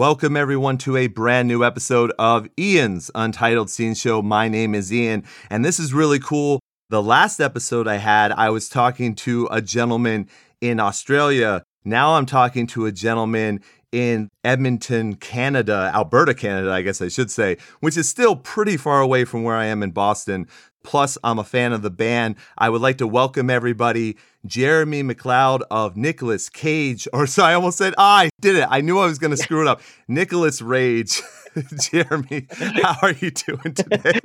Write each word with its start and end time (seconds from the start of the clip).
Welcome, 0.00 0.34
everyone, 0.34 0.78
to 0.78 0.96
a 0.96 1.08
brand 1.08 1.46
new 1.46 1.62
episode 1.62 2.10
of 2.18 2.48
Ian's 2.58 3.10
Untitled 3.14 3.68
Scene 3.68 3.92
Show. 3.92 4.22
My 4.22 4.48
name 4.48 4.74
is 4.74 4.90
Ian, 4.90 5.24
and 5.50 5.62
this 5.62 5.78
is 5.78 5.92
really 5.92 6.18
cool. 6.18 6.58
The 6.88 7.02
last 7.02 7.38
episode 7.38 7.86
I 7.86 7.96
had, 7.96 8.32
I 8.32 8.48
was 8.48 8.70
talking 8.70 9.14
to 9.16 9.46
a 9.50 9.60
gentleman 9.60 10.26
in 10.62 10.80
Australia. 10.80 11.64
Now 11.84 12.14
I'm 12.14 12.24
talking 12.24 12.66
to 12.68 12.86
a 12.86 12.92
gentleman 12.92 13.60
in 13.92 14.30
Edmonton, 14.42 15.16
Canada, 15.16 15.90
Alberta, 15.94 16.32
Canada, 16.32 16.72
I 16.72 16.80
guess 16.80 17.02
I 17.02 17.08
should 17.08 17.30
say, 17.30 17.58
which 17.80 17.98
is 17.98 18.08
still 18.08 18.36
pretty 18.36 18.78
far 18.78 19.02
away 19.02 19.26
from 19.26 19.42
where 19.42 19.56
I 19.56 19.66
am 19.66 19.82
in 19.82 19.90
Boston. 19.90 20.46
Plus, 20.82 21.18
I'm 21.22 21.38
a 21.38 21.44
fan 21.44 21.72
of 21.72 21.82
the 21.82 21.90
band. 21.90 22.36
I 22.56 22.70
would 22.70 22.80
like 22.80 22.98
to 22.98 23.06
welcome 23.06 23.50
everybody, 23.50 24.16
Jeremy 24.46 25.02
McLeod 25.02 25.60
of 25.70 25.96
Nicolas 25.96 26.48
Cage, 26.48 27.06
or 27.12 27.26
sorry, 27.28 27.52
I 27.52 27.54
almost 27.54 27.78
said 27.78 27.94
I 27.98 28.30
did 28.40 28.56
it. 28.56 28.66
I 28.70 28.80
knew 28.80 28.98
I 28.98 29.06
was 29.06 29.18
going 29.18 29.32
to 29.32 29.36
screw 29.36 29.60
it 29.62 29.68
up. 29.68 29.82
Nicholas 30.08 30.62
Rage. 30.62 31.22
Jeremy, 31.90 32.46
how 32.82 32.96
are 33.02 33.12
you 33.12 33.30
doing 33.30 33.74
today? 33.74 34.20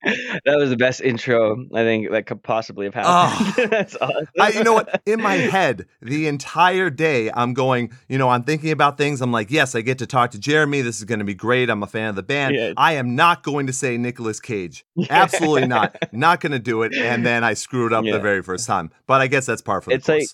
that 0.04 0.56
was 0.56 0.70
the 0.70 0.76
best 0.76 1.00
intro 1.00 1.56
I 1.74 1.82
think 1.82 2.10
that 2.10 2.26
could 2.26 2.42
possibly 2.42 2.86
have 2.86 2.94
happened. 2.94 3.54
Oh, 3.58 3.66
That's 3.70 3.96
awesome. 3.96 4.28
I, 4.38 4.50
you 4.50 4.62
know 4.62 4.74
what? 4.74 5.02
In 5.06 5.20
my 5.20 5.34
head, 5.34 5.86
the 6.00 6.28
entire 6.28 6.88
day, 6.88 7.30
I'm 7.34 7.52
going. 7.52 7.92
You 8.08 8.16
know, 8.16 8.28
I'm 8.28 8.44
thinking 8.44 8.70
about 8.70 8.96
things. 8.96 9.20
I'm 9.20 9.32
like, 9.32 9.50
yes, 9.50 9.74
I 9.74 9.80
get 9.80 9.98
to 9.98 10.06
talk 10.06 10.30
to 10.32 10.38
Jeremy. 10.38 10.82
This 10.82 10.98
is 10.98 11.04
going 11.04 11.18
to 11.18 11.24
be 11.24 11.34
great. 11.34 11.68
I'm 11.68 11.82
a 11.82 11.86
fan 11.86 12.10
of 12.10 12.16
the 12.16 12.22
band. 12.22 12.54
Yeah. 12.54 12.72
I 12.76 12.92
am 12.94 13.16
not 13.16 13.42
going 13.42 13.66
to 13.66 13.72
say 13.72 13.98
Nicolas 13.98 14.38
Cage. 14.38 14.84
Absolutely 15.10 15.66
not. 15.66 15.96
Not 16.12 16.40
going 16.40 16.52
to 16.52 16.60
do 16.60 16.82
it. 16.82 16.94
And 16.94 17.26
then 17.26 17.42
I 17.42 17.54
screwed 17.54 17.92
up 17.92 18.04
yeah. 18.04 18.12
the 18.12 18.20
very 18.20 18.42
first 18.42 18.66
time. 18.66 18.90
But 19.06 19.20
I 19.20 19.26
guess 19.26 19.46
that's 19.46 19.62
par 19.62 19.80
for 19.80 19.90
the 19.90 19.96
it's 19.96 20.06
course. 20.06 20.20
Like, 20.20 20.28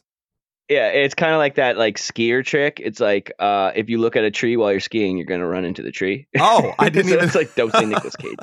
yeah, 0.69 0.89
it's 0.89 1.15
kind 1.15 1.33
of 1.33 1.39
like 1.39 1.57
that 1.57 1.77
like 1.77 1.99
skier 1.99 2.43
trick. 2.43 2.81
It's 2.83 2.99
like 2.99 3.33
uh, 3.39 3.73
if 3.77 3.91
you 3.91 3.99
look 3.99 4.17
at 4.17 4.25
a 4.25 4.31
tree 4.31 4.57
while 4.57 4.71
you're 4.71 4.81
skiing, 4.81 5.19
you're 5.19 5.27
gonna 5.27 5.47
run 5.47 5.67
into 5.67 5.83
the 5.83 5.91
tree. 5.91 6.27
Oh, 6.39 6.73
I 6.79 6.89
didn't 6.91 7.11
so 7.11 7.15
even. 7.17 7.27
It's 7.27 7.35
like 7.35 7.55
don't 7.55 7.71
say 7.73 7.85
Nicolas 7.85 8.17
Cage. 8.17 8.37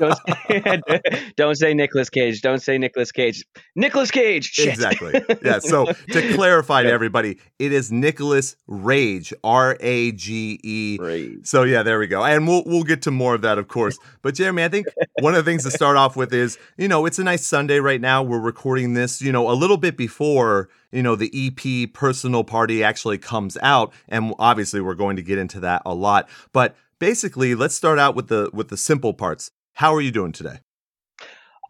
don't, 0.00 0.18
say, 0.26 0.82
don't 1.36 1.54
say 1.54 1.74
Nicolas 1.74 2.10
Cage. 2.10 2.42
Don't 2.42 2.60
say 2.60 2.78
Nicolas 2.78 3.12
Cage. 3.12 3.44
Nicolas 3.76 4.10
Cage. 4.10 4.46
Shit. 4.46 4.68
Exactly. 4.68 5.22
Yeah. 5.44 5.60
So 5.60 5.86
to 5.86 6.34
clarify 6.34 6.82
to 6.82 6.90
everybody, 6.90 7.38
it 7.60 7.72
is 7.72 7.92
Nicholas 7.92 8.56
Rage. 8.66 9.32
R 9.44 9.76
A 9.78 10.10
G 10.12 10.58
E. 10.64 10.98
So 11.44 11.62
yeah, 11.62 11.84
there 11.84 12.00
we 12.00 12.08
go. 12.08 12.24
And 12.24 12.48
we'll 12.48 12.64
we'll 12.66 12.82
get 12.82 13.02
to 13.02 13.12
more 13.12 13.36
of 13.36 13.42
that, 13.42 13.56
of 13.56 13.68
course. 13.68 13.98
But 14.22 14.34
Jeremy, 14.34 14.64
I 14.64 14.68
think 14.68 14.88
one 15.20 15.36
of 15.36 15.44
the 15.44 15.48
things 15.48 15.62
to 15.62 15.70
start 15.70 15.96
off 15.96 16.16
with 16.16 16.32
is 16.34 16.58
you 16.76 16.88
know 16.88 17.06
it's 17.06 17.20
a 17.20 17.24
nice 17.24 17.46
Sunday 17.46 17.78
right 17.78 18.00
now. 18.00 18.24
We're 18.24 18.40
recording 18.40 18.94
this, 18.94 19.22
you 19.22 19.30
know, 19.30 19.48
a 19.48 19.54
little 19.54 19.76
bit 19.76 19.96
before 19.96 20.70
you 20.92 21.02
know 21.02 21.16
the 21.16 21.30
EP 21.34 21.92
personal 21.92 22.44
party 22.44 22.82
actually 22.82 23.18
comes 23.18 23.56
out 23.62 23.92
and 24.08 24.34
obviously 24.38 24.80
we're 24.80 24.94
going 24.94 25.16
to 25.16 25.22
get 25.22 25.38
into 25.38 25.60
that 25.60 25.82
a 25.84 25.94
lot. 25.94 26.28
But 26.52 26.76
basically 26.98 27.54
let's 27.54 27.74
start 27.74 27.98
out 27.98 28.14
with 28.14 28.28
the 28.28 28.50
with 28.52 28.68
the 28.68 28.76
simple 28.76 29.14
parts. 29.14 29.50
How 29.74 29.94
are 29.94 30.00
you 30.00 30.10
doing 30.10 30.32
today? 30.32 30.60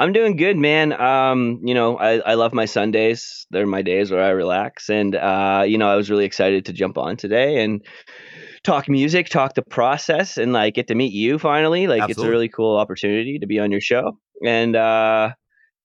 I'm 0.00 0.12
doing 0.12 0.36
good 0.36 0.56
man. 0.56 0.92
Um 0.92 1.60
you 1.64 1.74
know 1.74 1.96
i 1.96 2.18
i 2.20 2.34
love 2.34 2.52
my 2.52 2.64
sundays. 2.64 3.46
They're 3.50 3.66
my 3.66 3.82
days 3.82 4.10
where 4.10 4.22
i 4.22 4.30
relax. 4.30 4.88
And 4.88 5.14
uh 5.14 5.64
you 5.66 5.78
know 5.78 5.88
i 5.88 5.96
was 5.96 6.10
really 6.10 6.24
excited 6.24 6.66
to 6.66 6.72
jump 6.72 6.98
on 6.98 7.16
today 7.16 7.62
and 7.62 7.84
talk 8.64 8.88
music 8.88 9.28
talk 9.28 9.54
the 9.54 9.62
process 9.62 10.36
and 10.36 10.52
like 10.52 10.74
get 10.74 10.88
to 10.88 10.94
meet 10.94 11.12
you 11.12 11.38
finally. 11.38 11.86
Like 11.86 12.02
Absolutely. 12.02 12.22
it's 12.22 12.28
a 12.28 12.30
really 12.30 12.48
cool 12.48 12.76
opportunity 12.76 13.38
to 13.40 13.46
be 13.46 13.58
on 13.58 13.72
your 13.72 13.80
show. 13.80 14.18
And 14.44 14.76
uh 14.76 15.32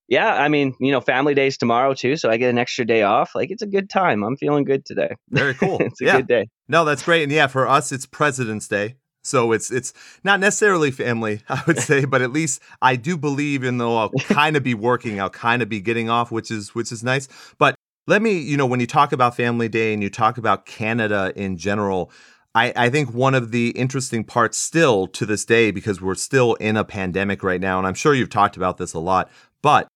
yeah, 0.07 0.33
I 0.33 0.49
mean, 0.49 0.75
you 0.79 0.91
know, 0.91 1.01
family 1.01 1.33
days 1.33 1.57
tomorrow 1.57 1.93
too, 1.93 2.15
so 2.17 2.29
I 2.29 2.37
get 2.37 2.49
an 2.49 2.57
extra 2.57 2.85
day 2.85 3.03
off. 3.03 3.35
Like 3.35 3.51
it's 3.51 3.61
a 3.61 3.67
good 3.67 3.89
time. 3.89 4.23
I'm 4.23 4.37
feeling 4.37 4.63
good 4.63 4.85
today. 4.85 5.15
Very 5.29 5.53
cool. 5.59 5.77
it's 5.79 6.01
a 6.01 6.05
yeah. 6.05 6.17
good 6.17 6.27
day. 6.27 6.49
No, 6.67 6.85
that's 6.85 7.03
great. 7.03 7.23
And 7.23 7.31
yeah, 7.31 7.47
for 7.47 7.67
us 7.67 7.91
it's 7.91 8.05
President's 8.05 8.67
Day. 8.67 8.95
So 9.23 9.53
it's 9.53 9.71
it's 9.71 9.93
not 10.23 10.39
necessarily 10.39 10.91
family, 10.91 11.41
I 11.49 11.63
would 11.65 11.79
say, 11.79 12.05
but 12.05 12.21
at 12.21 12.33
least 12.33 12.61
I 12.81 12.95
do 12.95 13.17
believe 13.17 13.63
in 13.63 13.77
though 13.77 13.97
I'll 13.97 14.09
kind 14.19 14.57
of 14.57 14.63
be 14.63 14.73
working, 14.73 15.19
I'll 15.21 15.29
kind 15.29 15.61
of 15.61 15.69
be 15.69 15.79
getting 15.79 16.09
off, 16.09 16.31
which 16.31 16.51
is 16.51 16.75
which 16.75 16.91
is 16.91 17.03
nice. 17.03 17.27
But 17.57 17.75
let 18.05 18.21
me, 18.21 18.37
you 18.37 18.57
know, 18.57 18.65
when 18.65 18.81
you 18.81 18.87
talk 18.87 19.13
about 19.13 19.37
Family 19.37 19.69
Day 19.69 19.93
and 19.93 20.03
you 20.03 20.09
talk 20.09 20.37
about 20.37 20.65
Canada 20.65 21.31
in 21.37 21.55
general, 21.55 22.11
I, 22.53 22.73
I 22.75 22.89
think 22.89 23.13
one 23.13 23.33
of 23.33 23.51
the 23.51 23.69
interesting 23.69 24.25
parts 24.25 24.57
still 24.57 25.07
to 25.07 25.25
this 25.25 25.45
day, 25.45 25.71
because 25.71 26.01
we're 26.01 26.15
still 26.15 26.55
in 26.55 26.75
a 26.75 26.83
pandemic 26.83 27.43
right 27.43 27.61
now, 27.61 27.77
and 27.77 27.87
I'm 27.87 27.93
sure 27.93 28.13
you've 28.13 28.29
talked 28.29 28.57
about 28.57 28.77
this 28.77 28.93
a 28.93 28.99
lot, 28.99 29.31
but 29.61 29.87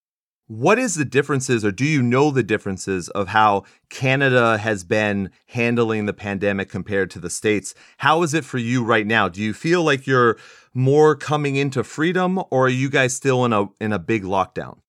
what 0.47 0.80
is 0.80 0.96
the 0.96 1.06
differences, 1.06 1.66
or 1.66 1.72
do 1.72 1.85
you 1.85 2.02
know 2.02 2.31
the 2.31 2.44
differences 2.44 3.09
of 3.09 3.30
how 3.30 3.63
Canada 3.90 4.58
has 4.58 4.84
been 4.84 5.30
handling 5.47 6.06
the 6.06 6.13
pandemic 6.13 6.69
compared 6.69 7.12
to 7.12 7.19
the 7.19 7.30
States? 7.30 7.75
How 7.97 8.24
is 8.24 8.34
it 8.34 8.46
for 8.46 8.57
you 8.57 8.84
right 8.84 9.06
now? 9.06 9.28
Do 9.28 9.41
you 9.41 9.53
feel 9.53 9.84
like 9.84 10.07
you're 10.07 10.38
more 10.74 11.16
coming 11.16 11.57
into 11.57 11.84
freedom, 11.84 12.40
or 12.50 12.68
are 12.68 12.69
you 12.69 12.90
guys 12.90 13.13
still 13.13 13.44
in 13.44 13.52
a 13.52 13.68
in 13.81 13.91
a 13.91 14.00
big 14.00 14.24
lockdown? 14.24 14.80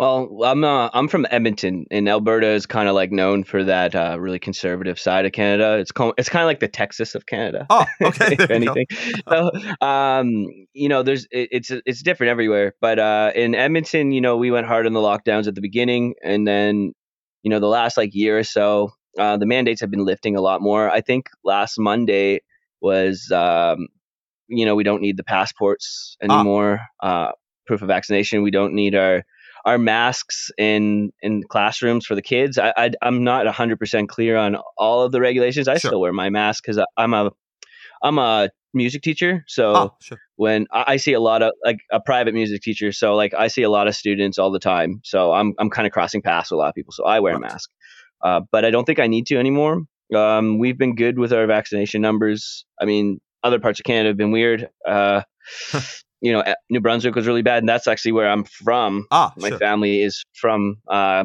Well, 0.00 0.44
I'm 0.44 0.64
uh, 0.64 0.88
I'm 0.94 1.08
from 1.08 1.26
Edmonton, 1.30 1.84
and 1.90 2.08
Alberta 2.08 2.46
is 2.46 2.64
kind 2.64 2.88
of 2.88 2.94
like 2.94 3.12
known 3.12 3.44
for 3.44 3.64
that 3.64 3.94
uh, 3.94 4.16
really 4.18 4.38
conservative 4.38 4.98
side 4.98 5.26
of 5.26 5.32
Canada. 5.32 5.76
It's 5.76 5.92
co- 5.92 6.14
it's 6.16 6.30
kind 6.30 6.42
of 6.42 6.46
like 6.46 6.60
the 6.60 6.68
Texas 6.68 7.14
of 7.14 7.26
Canada. 7.26 7.66
Oh, 7.68 7.84
okay. 8.00 8.28
if 8.40 8.50
anything, 8.50 8.86
so, 9.28 9.50
um, 9.82 10.46
you 10.72 10.88
know, 10.88 11.02
there's 11.02 11.26
it, 11.30 11.50
it's 11.52 11.70
it's 11.84 12.02
different 12.02 12.30
everywhere. 12.30 12.74
But 12.80 12.98
uh, 12.98 13.32
in 13.34 13.54
Edmonton, 13.54 14.10
you 14.10 14.22
know, 14.22 14.38
we 14.38 14.50
went 14.50 14.66
hard 14.66 14.86
on 14.86 14.94
the 14.94 15.00
lockdowns 15.00 15.48
at 15.48 15.54
the 15.54 15.60
beginning, 15.60 16.14
and 16.24 16.48
then, 16.48 16.94
you 17.42 17.50
know, 17.50 17.60
the 17.60 17.66
last 17.66 17.98
like 17.98 18.14
year 18.14 18.38
or 18.38 18.44
so, 18.44 18.92
uh, 19.18 19.36
the 19.36 19.44
mandates 19.44 19.82
have 19.82 19.90
been 19.90 20.06
lifting 20.06 20.34
a 20.34 20.40
lot 20.40 20.62
more. 20.62 20.88
I 20.88 21.02
think 21.02 21.26
last 21.44 21.78
Monday 21.78 22.40
was, 22.80 23.30
um, 23.30 23.88
you 24.48 24.64
know, 24.64 24.76
we 24.76 24.82
don't 24.82 25.02
need 25.02 25.18
the 25.18 25.24
passports 25.24 26.16
ah. 26.22 26.24
anymore. 26.24 26.80
Ah. 27.02 27.32
proof 27.66 27.82
of 27.82 27.88
vaccination. 27.88 28.42
We 28.42 28.50
don't 28.50 28.72
need 28.72 28.94
our 28.94 29.24
our 29.64 29.78
masks 29.78 30.50
in 30.58 31.12
in 31.22 31.42
classrooms 31.42 32.06
for 32.06 32.14
the 32.14 32.22
kids. 32.22 32.58
I, 32.58 32.72
I 32.76 32.90
am 33.02 33.24
not 33.24 33.46
100 33.46 33.78
percent 33.78 34.08
clear 34.08 34.36
on 34.36 34.56
all 34.76 35.02
of 35.02 35.12
the 35.12 35.20
regulations. 35.20 35.68
I 35.68 35.78
sure. 35.78 35.90
still 35.90 36.00
wear 36.00 36.12
my 36.12 36.30
mask 36.30 36.64
because 36.64 36.82
I'm 36.96 37.14
a 37.14 37.30
I'm 38.02 38.18
a 38.18 38.50
music 38.72 39.02
teacher. 39.02 39.44
So 39.46 39.76
oh, 39.76 39.96
sure. 40.00 40.18
when 40.36 40.66
I, 40.72 40.84
I 40.88 40.96
see 40.96 41.12
a 41.12 41.20
lot 41.20 41.42
of 41.42 41.52
like 41.64 41.80
a 41.90 42.00
private 42.00 42.34
music 42.34 42.62
teacher, 42.62 42.92
so 42.92 43.14
like 43.14 43.34
I 43.34 43.48
see 43.48 43.62
a 43.62 43.70
lot 43.70 43.88
of 43.88 43.96
students 43.96 44.38
all 44.38 44.50
the 44.50 44.58
time. 44.58 45.00
So 45.04 45.32
I'm 45.32 45.54
I'm 45.58 45.70
kind 45.70 45.86
of 45.86 45.92
crossing 45.92 46.22
paths 46.22 46.50
with 46.50 46.56
a 46.56 46.60
lot 46.60 46.68
of 46.68 46.74
people. 46.74 46.92
So 46.92 47.04
I 47.04 47.20
wear 47.20 47.34
right. 47.34 47.44
a 47.44 47.52
mask, 47.52 47.70
uh, 48.22 48.40
but 48.50 48.64
I 48.64 48.70
don't 48.70 48.84
think 48.84 48.98
I 48.98 49.06
need 49.06 49.26
to 49.26 49.36
anymore. 49.36 49.82
Um, 50.14 50.58
we've 50.58 50.78
been 50.78 50.96
good 50.96 51.18
with 51.18 51.32
our 51.32 51.46
vaccination 51.46 52.02
numbers. 52.02 52.64
I 52.80 52.84
mean, 52.84 53.20
other 53.42 53.60
parts 53.60 53.80
of 53.80 53.84
Canada 53.84 54.08
have 54.08 54.16
been 54.16 54.32
weird. 54.32 54.68
Uh, 54.86 55.22
you 56.20 56.32
know, 56.32 56.44
New 56.68 56.80
Brunswick 56.80 57.14
was 57.14 57.26
really 57.26 57.42
bad, 57.42 57.58
and 57.62 57.68
that's 57.68 57.86
actually 57.86 58.12
where 58.12 58.28
I'm 58.28 58.44
from. 58.44 59.06
Ah, 59.10 59.32
my 59.36 59.48
sure. 59.48 59.58
family 59.58 60.02
is 60.02 60.24
from 60.34 60.76
uh, 60.88 61.24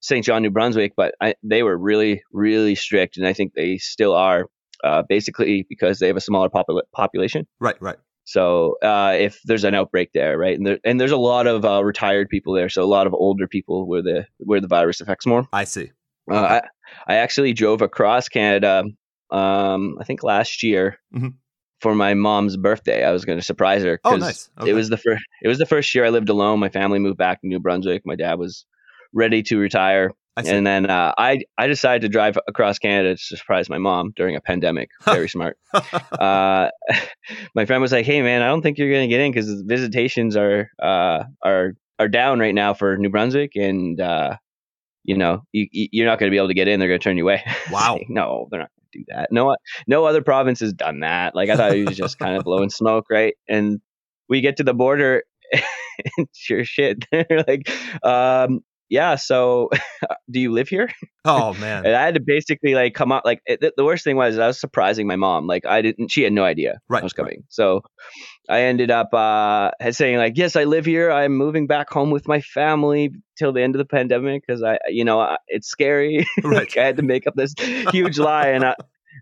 St. 0.00 0.24
John, 0.24 0.42
New 0.42 0.50
Brunswick, 0.50 0.92
but 0.96 1.14
I, 1.20 1.34
they 1.42 1.62
were 1.62 1.76
really, 1.76 2.22
really 2.32 2.74
strict, 2.74 3.16
and 3.16 3.26
I 3.26 3.32
think 3.32 3.54
they 3.54 3.78
still 3.78 4.14
are, 4.14 4.46
uh, 4.84 5.02
basically 5.08 5.66
because 5.68 5.98
they 5.98 6.06
have 6.06 6.16
a 6.16 6.20
smaller 6.20 6.48
popul- 6.48 6.82
population. 6.92 7.46
Right, 7.60 7.80
right. 7.80 7.96
So 8.24 8.76
uh, 8.82 9.14
if 9.18 9.40
there's 9.44 9.64
an 9.64 9.74
outbreak 9.74 10.10
there, 10.12 10.36
right, 10.36 10.56
and 10.56 10.66
there, 10.66 10.78
and 10.84 11.00
there's 11.00 11.12
a 11.12 11.16
lot 11.16 11.46
of 11.46 11.64
uh, 11.64 11.82
retired 11.84 12.28
people 12.28 12.52
there, 12.54 12.68
so 12.68 12.82
a 12.82 12.84
lot 12.84 13.06
of 13.06 13.14
older 13.14 13.46
people 13.46 13.86
where 13.88 14.02
the 14.02 14.26
where 14.38 14.60
the 14.60 14.66
virus 14.66 15.00
affects 15.00 15.26
more. 15.26 15.46
I 15.52 15.64
see. 15.64 15.92
Uh, 16.30 16.34
I 16.34 16.62
I 17.06 17.16
actually 17.16 17.52
drove 17.52 17.82
across 17.82 18.28
Canada, 18.28 18.82
um, 19.30 19.96
I 20.00 20.04
think 20.04 20.24
last 20.24 20.62
year. 20.64 20.98
Mm-hmm 21.14 21.28
for 21.80 21.94
my 21.94 22.14
mom's 22.14 22.56
birthday. 22.56 23.04
I 23.04 23.12
was 23.12 23.24
going 23.24 23.38
to 23.38 23.44
surprise 23.44 23.82
her 23.82 23.98
because 24.02 24.14
oh, 24.14 24.16
nice. 24.16 24.50
okay. 24.58 24.70
it 24.70 24.74
was 24.74 24.88
the 24.88 24.96
first 24.96 25.24
it 25.42 25.48
was 25.48 25.58
the 25.58 25.66
first 25.66 25.94
year 25.94 26.04
I 26.04 26.10
lived 26.10 26.28
alone. 26.28 26.60
My 26.60 26.68
family 26.68 26.98
moved 26.98 27.18
back 27.18 27.40
to 27.40 27.46
New 27.46 27.60
Brunswick. 27.60 28.02
My 28.04 28.16
dad 28.16 28.38
was 28.38 28.64
ready 29.12 29.42
to 29.44 29.58
retire. 29.58 30.12
And 30.44 30.66
then 30.66 30.90
uh, 30.90 31.14
I 31.16 31.44
I 31.56 31.66
decided 31.66 32.02
to 32.02 32.10
drive 32.10 32.36
across 32.46 32.78
Canada 32.78 33.16
to 33.16 33.36
surprise 33.36 33.70
my 33.70 33.78
mom 33.78 34.12
during 34.14 34.36
a 34.36 34.40
pandemic. 34.40 34.90
Very 35.04 35.28
smart. 35.28 35.58
Uh, 36.12 36.70
my 37.54 37.66
friend 37.66 37.82
was 37.82 37.92
like, 37.92 38.06
"Hey 38.06 38.22
man, 38.22 38.42
I 38.42 38.48
don't 38.48 38.62
think 38.62 38.78
you're 38.78 38.92
gonna 38.92 39.08
get 39.08 39.20
in 39.20 39.32
because 39.32 39.62
visitations 39.62 40.36
are 40.36 40.70
uh, 40.82 41.24
are 41.42 41.72
are 41.98 42.08
down 42.08 42.38
right 42.38 42.54
now 42.54 42.74
for 42.74 42.96
New 42.96 43.10
Brunswick, 43.10 43.52
and 43.56 44.00
uh, 44.00 44.36
you 45.04 45.16
know 45.16 45.42
you, 45.52 45.66
you're 45.72 46.06
not 46.06 46.18
gonna 46.18 46.30
be 46.30 46.36
able 46.36 46.48
to 46.48 46.54
get 46.54 46.68
in. 46.68 46.80
They're 46.80 46.88
gonna 46.88 46.98
turn 46.98 47.16
you 47.16 47.24
away." 47.24 47.44
Wow. 47.70 47.98
no, 48.08 48.48
they're 48.50 48.60
not 48.60 48.70
do 48.92 49.04
that. 49.08 49.28
No, 49.30 49.56
no 49.86 50.04
other 50.04 50.22
province 50.22 50.60
has 50.60 50.72
done 50.72 51.00
that. 51.00 51.34
Like 51.34 51.48
I 51.48 51.56
thought 51.56 51.72
he 51.74 51.84
was 51.84 51.96
just 51.96 52.18
kind 52.18 52.36
of 52.36 52.44
blowing 52.44 52.70
smoke, 52.70 53.06
right? 53.10 53.34
And 53.48 53.80
we 54.28 54.40
get 54.40 54.56
to 54.58 54.64
the 54.64 54.74
border, 54.74 55.24
and 56.18 56.28
sure 56.34 56.64
shit, 56.64 57.04
they're 57.12 57.44
like, 57.46 57.70
um, 58.04 58.60
yeah. 58.88 59.16
So, 59.16 59.70
do 60.30 60.40
you 60.40 60.52
live 60.52 60.68
here? 60.68 60.88
Oh 61.24 61.54
man! 61.54 61.84
and 61.86 61.94
I 61.94 62.04
had 62.04 62.14
to 62.14 62.20
basically 62.20 62.74
like 62.74 62.94
come 62.94 63.12
out. 63.12 63.24
Like 63.24 63.40
it, 63.46 63.60
the 63.76 63.84
worst 63.84 64.04
thing 64.04 64.16
was 64.16 64.38
I 64.38 64.46
was 64.46 64.60
surprising 64.60 65.06
my 65.06 65.16
mom. 65.16 65.46
Like 65.46 65.66
I 65.66 65.82
didn't. 65.82 66.10
She 66.10 66.22
had 66.22 66.32
no 66.32 66.44
idea 66.44 66.78
right, 66.88 67.02
I 67.02 67.04
was 67.04 67.12
coming. 67.12 67.38
Right. 67.38 67.44
So 67.48 67.82
I 68.48 68.62
ended 68.62 68.90
up 68.90 69.12
uh, 69.12 69.70
saying 69.90 70.18
like, 70.18 70.36
yes, 70.36 70.56
I 70.56 70.64
live 70.64 70.84
here. 70.84 71.10
I'm 71.10 71.36
moving 71.36 71.66
back 71.66 71.90
home 71.90 72.10
with 72.10 72.28
my 72.28 72.40
family 72.40 73.12
till 73.36 73.52
the 73.52 73.62
end 73.62 73.74
of 73.74 73.78
the 73.78 73.84
pandemic 73.84 74.44
because 74.46 74.62
I, 74.62 74.78
you 74.88 75.04
know, 75.04 75.36
it's 75.48 75.68
scary. 75.68 76.26
Right. 76.44 76.58
like 76.58 76.76
I 76.76 76.84
had 76.84 76.96
to 76.98 77.02
make 77.02 77.26
up 77.26 77.34
this 77.34 77.54
huge 77.90 78.18
lie, 78.18 78.48
and 78.48 78.64
I, 78.64 78.74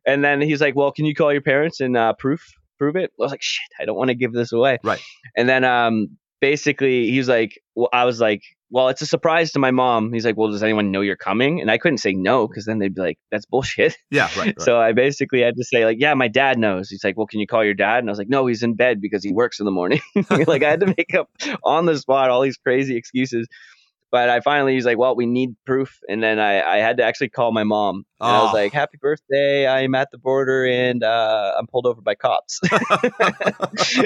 and 0.06 0.22
then 0.22 0.40
he's 0.40 0.60
like, 0.60 0.74
"Well, 0.74 0.92
can 0.92 1.06
you 1.06 1.14
call 1.14 1.32
your 1.32 1.42
parents 1.42 1.80
and 1.80 1.96
uh, 1.96 2.12
proof 2.14 2.46
prove 2.78 2.96
it?" 2.96 3.10
I 3.18 3.22
was 3.22 3.30
like, 3.30 3.42
"Shit, 3.42 3.68
I 3.80 3.84
don't 3.84 3.96
want 3.96 4.08
to 4.08 4.14
give 4.14 4.32
this 4.32 4.52
away." 4.52 4.78
Right. 4.82 5.00
And 5.36 5.48
then 5.48 5.64
um, 5.64 6.18
basically, 6.44 7.10
he's 7.10 7.26
like, 7.26 7.58
well, 7.74 7.88
I 7.90 8.04
was 8.04 8.20
like, 8.20 8.42
"Well, 8.74 8.88
it's 8.88 9.00
a 9.02 9.06
surprise 9.06 9.52
to 9.52 9.60
my 9.60 9.70
mom." 9.70 10.12
He's 10.12 10.26
like, 10.26 10.36
"Well, 10.36 10.50
does 10.50 10.62
anyone 10.64 10.90
know 10.90 11.00
you're 11.00 11.16
coming?" 11.16 11.60
And 11.60 11.70
I 11.70 11.78
couldn't 11.78 11.98
say 11.98 12.12
no 12.12 12.48
because 12.48 12.64
then 12.66 12.80
they'd 12.80 12.94
be 12.94 13.00
like, 13.00 13.18
"That's 13.30 13.46
bullshit." 13.46 13.96
Yeah, 14.10 14.24
right. 14.36 14.36
right. 14.36 14.54
So 14.60 14.80
I 14.80 14.92
basically 14.92 15.40
had 15.42 15.54
to 15.56 15.64
say 15.64 15.84
like, 15.84 15.98
"Yeah, 16.00 16.14
my 16.14 16.28
dad 16.28 16.58
knows." 16.58 16.90
He's 16.90 17.04
like, 17.04 17.16
"Well, 17.16 17.26
can 17.28 17.38
you 17.40 17.46
call 17.46 17.64
your 17.64 17.74
dad?" 17.74 17.98
And 18.00 18.08
I 18.08 18.12
was 18.12 18.18
like, 18.18 18.28
"No, 18.28 18.46
he's 18.46 18.62
in 18.64 18.74
bed 18.74 19.00
because 19.00 19.22
he 19.22 19.32
works 19.32 19.60
in 19.60 19.64
the 19.66 19.72
morning." 19.72 20.00
like 20.48 20.64
I 20.64 20.70
had 20.70 20.80
to 20.80 20.94
make 20.98 21.14
up 21.14 21.30
on 21.62 21.86
the 21.86 21.96
spot 21.96 22.30
all 22.30 22.42
these 22.42 22.56
crazy 22.58 22.96
excuses. 22.96 23.46
But 24.10 24.28
I 24.28 24.38
finally 24.40 24.74
he's 24.74 24.86
like, 24.86 24.96
well, 24.96 25.16
we 25.16 25.26
need 25.26 25.56
proof. 25.66 25.98
And 26.08 26.22
then 26.22 26.38
I, 26.38 26.62
I 26.62 26.76
had 26.76 26.98
to 26.98 27.02
actually 27.04 27.30
call 27.30 27.50
my 27.50 27.64
mom. 27.64 28.04
And 28.20 28.30
I 28.30 28.42
was 28.44 28.50
Oh. 28.52 28.56
like, 28.56 28.72
happy 28.72 28.96
birthday. 29.00 29.66
I'm 29.66 29.96
at 29.96 30.12
the 30.12 30.18
border 30.18 30.64
and 30.64 31.02
uh, 31.02 31.52
I'm 31.58 31.66
pulled 31.66 31.84
over 31.84 32.00
by 32.00 32.14
cops. 32.14 32.60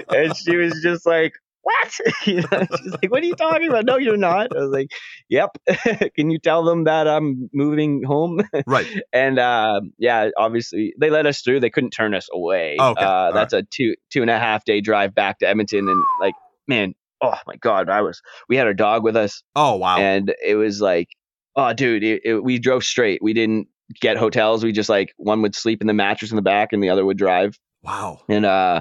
and 0.09 0.35
she 0.35 0.57
was 0.57 0.81
just 0.83 1.05
like, 1.05 1.35
what? 1.69 1.99
you 2.27 2.37
know, 2.37 2.67
she's 2.79 2.93
like, 2.93 3.11
what 3.11 3.23
are 3.23 3.27
you 3.27 3.35
talking 3.35 3.69
about? 3.69 3.85
No, 3.85 3.97
you're 3.99 4.17
not. 4.17 4.57
I 4.57 4.61
was 4.61 4.71
like, 4.71 4.89
yep. 5.29 5.51
Can 6.17 6.31
you 6.31 6.39
tell 6.39 6.65
them 6.65 6.85
that 6.85 7.07
I'm 7.07 7.51
moving 7.53 8.03
home? 8.05 8.41
right. 8.67 8.87
and 9.13 9.39
uh, 9.39 9.81
yeah, 9.99 10.31
obviously 10.37 10.95
they 10.99 11.11
let 11.11 11.27
us 11.27 11.43
through. 11.43 11.61
They 11.61 11.71
couldn't 11.71 11.91
turn 11.91 12.15
us 12.15 12.29
away. 12.33 12.77
Okay, 12.81 13.05
Uh, 13.05 13.33
that's 13.33 13.53
a 13.53 13.63
two 13.63 13.95
two 14.11 14.23
and 14.23 14.31
a 14.31 14.39
half 14.39 14.65
day 14.65 14.81
drive 14.81 15.15
back 15.15 15.39
to 15.41 15.49
Edmonton, 15.49 15.89
and 15.89 16.07
like, 16.19 16.35
man, 16.67 16.95
oh 17.21 17.35
my 17.47 17.57
god, 17.57 17.89
I 17.91 18.01
was. 18.03 18.21
We 18.49 18.57
had 18.57 18.67
our 18.67 18.75
dog 18.75 19.05
with 19.05 19.17
us, 19.17 19.43
Oh 19.55 19.77
wow. 19.77 19.99
and 19.99 20.35
it 20.45 20.55
was 20.57 20.81
like, 20.81 21.09
oh 21.57 21.73
dude, 21.75 22.03
it, 22.05 22.23
it, 22.25 22.45
we 22.45 22.59
drove 22.59 22.85
straight. 22.85 23.21
We 23.23 23.33
didn't 23.35 23.69
get 24.01 24.17
hotels. 24.17 24.65
We 24.65 24.73
just 24.73 24.89
like 24.89 25.13
one 25.17 25.43
would 25.43 25.55
sleep 25.55 25.81
in 25.81 25.87
the 25.87 25.95
mattress 25.95 26.31
in 26.31 26.37
the 26.37 26.43
back, 26.43 26.73
and 26.73 26.83
the 26.83 26.91
other 26.91 27.05
would 27.05 27.19
drive. 27.19 27.59
Wow. 27.83 28.21
And 28.29 28.45
uh, 28.45 28.81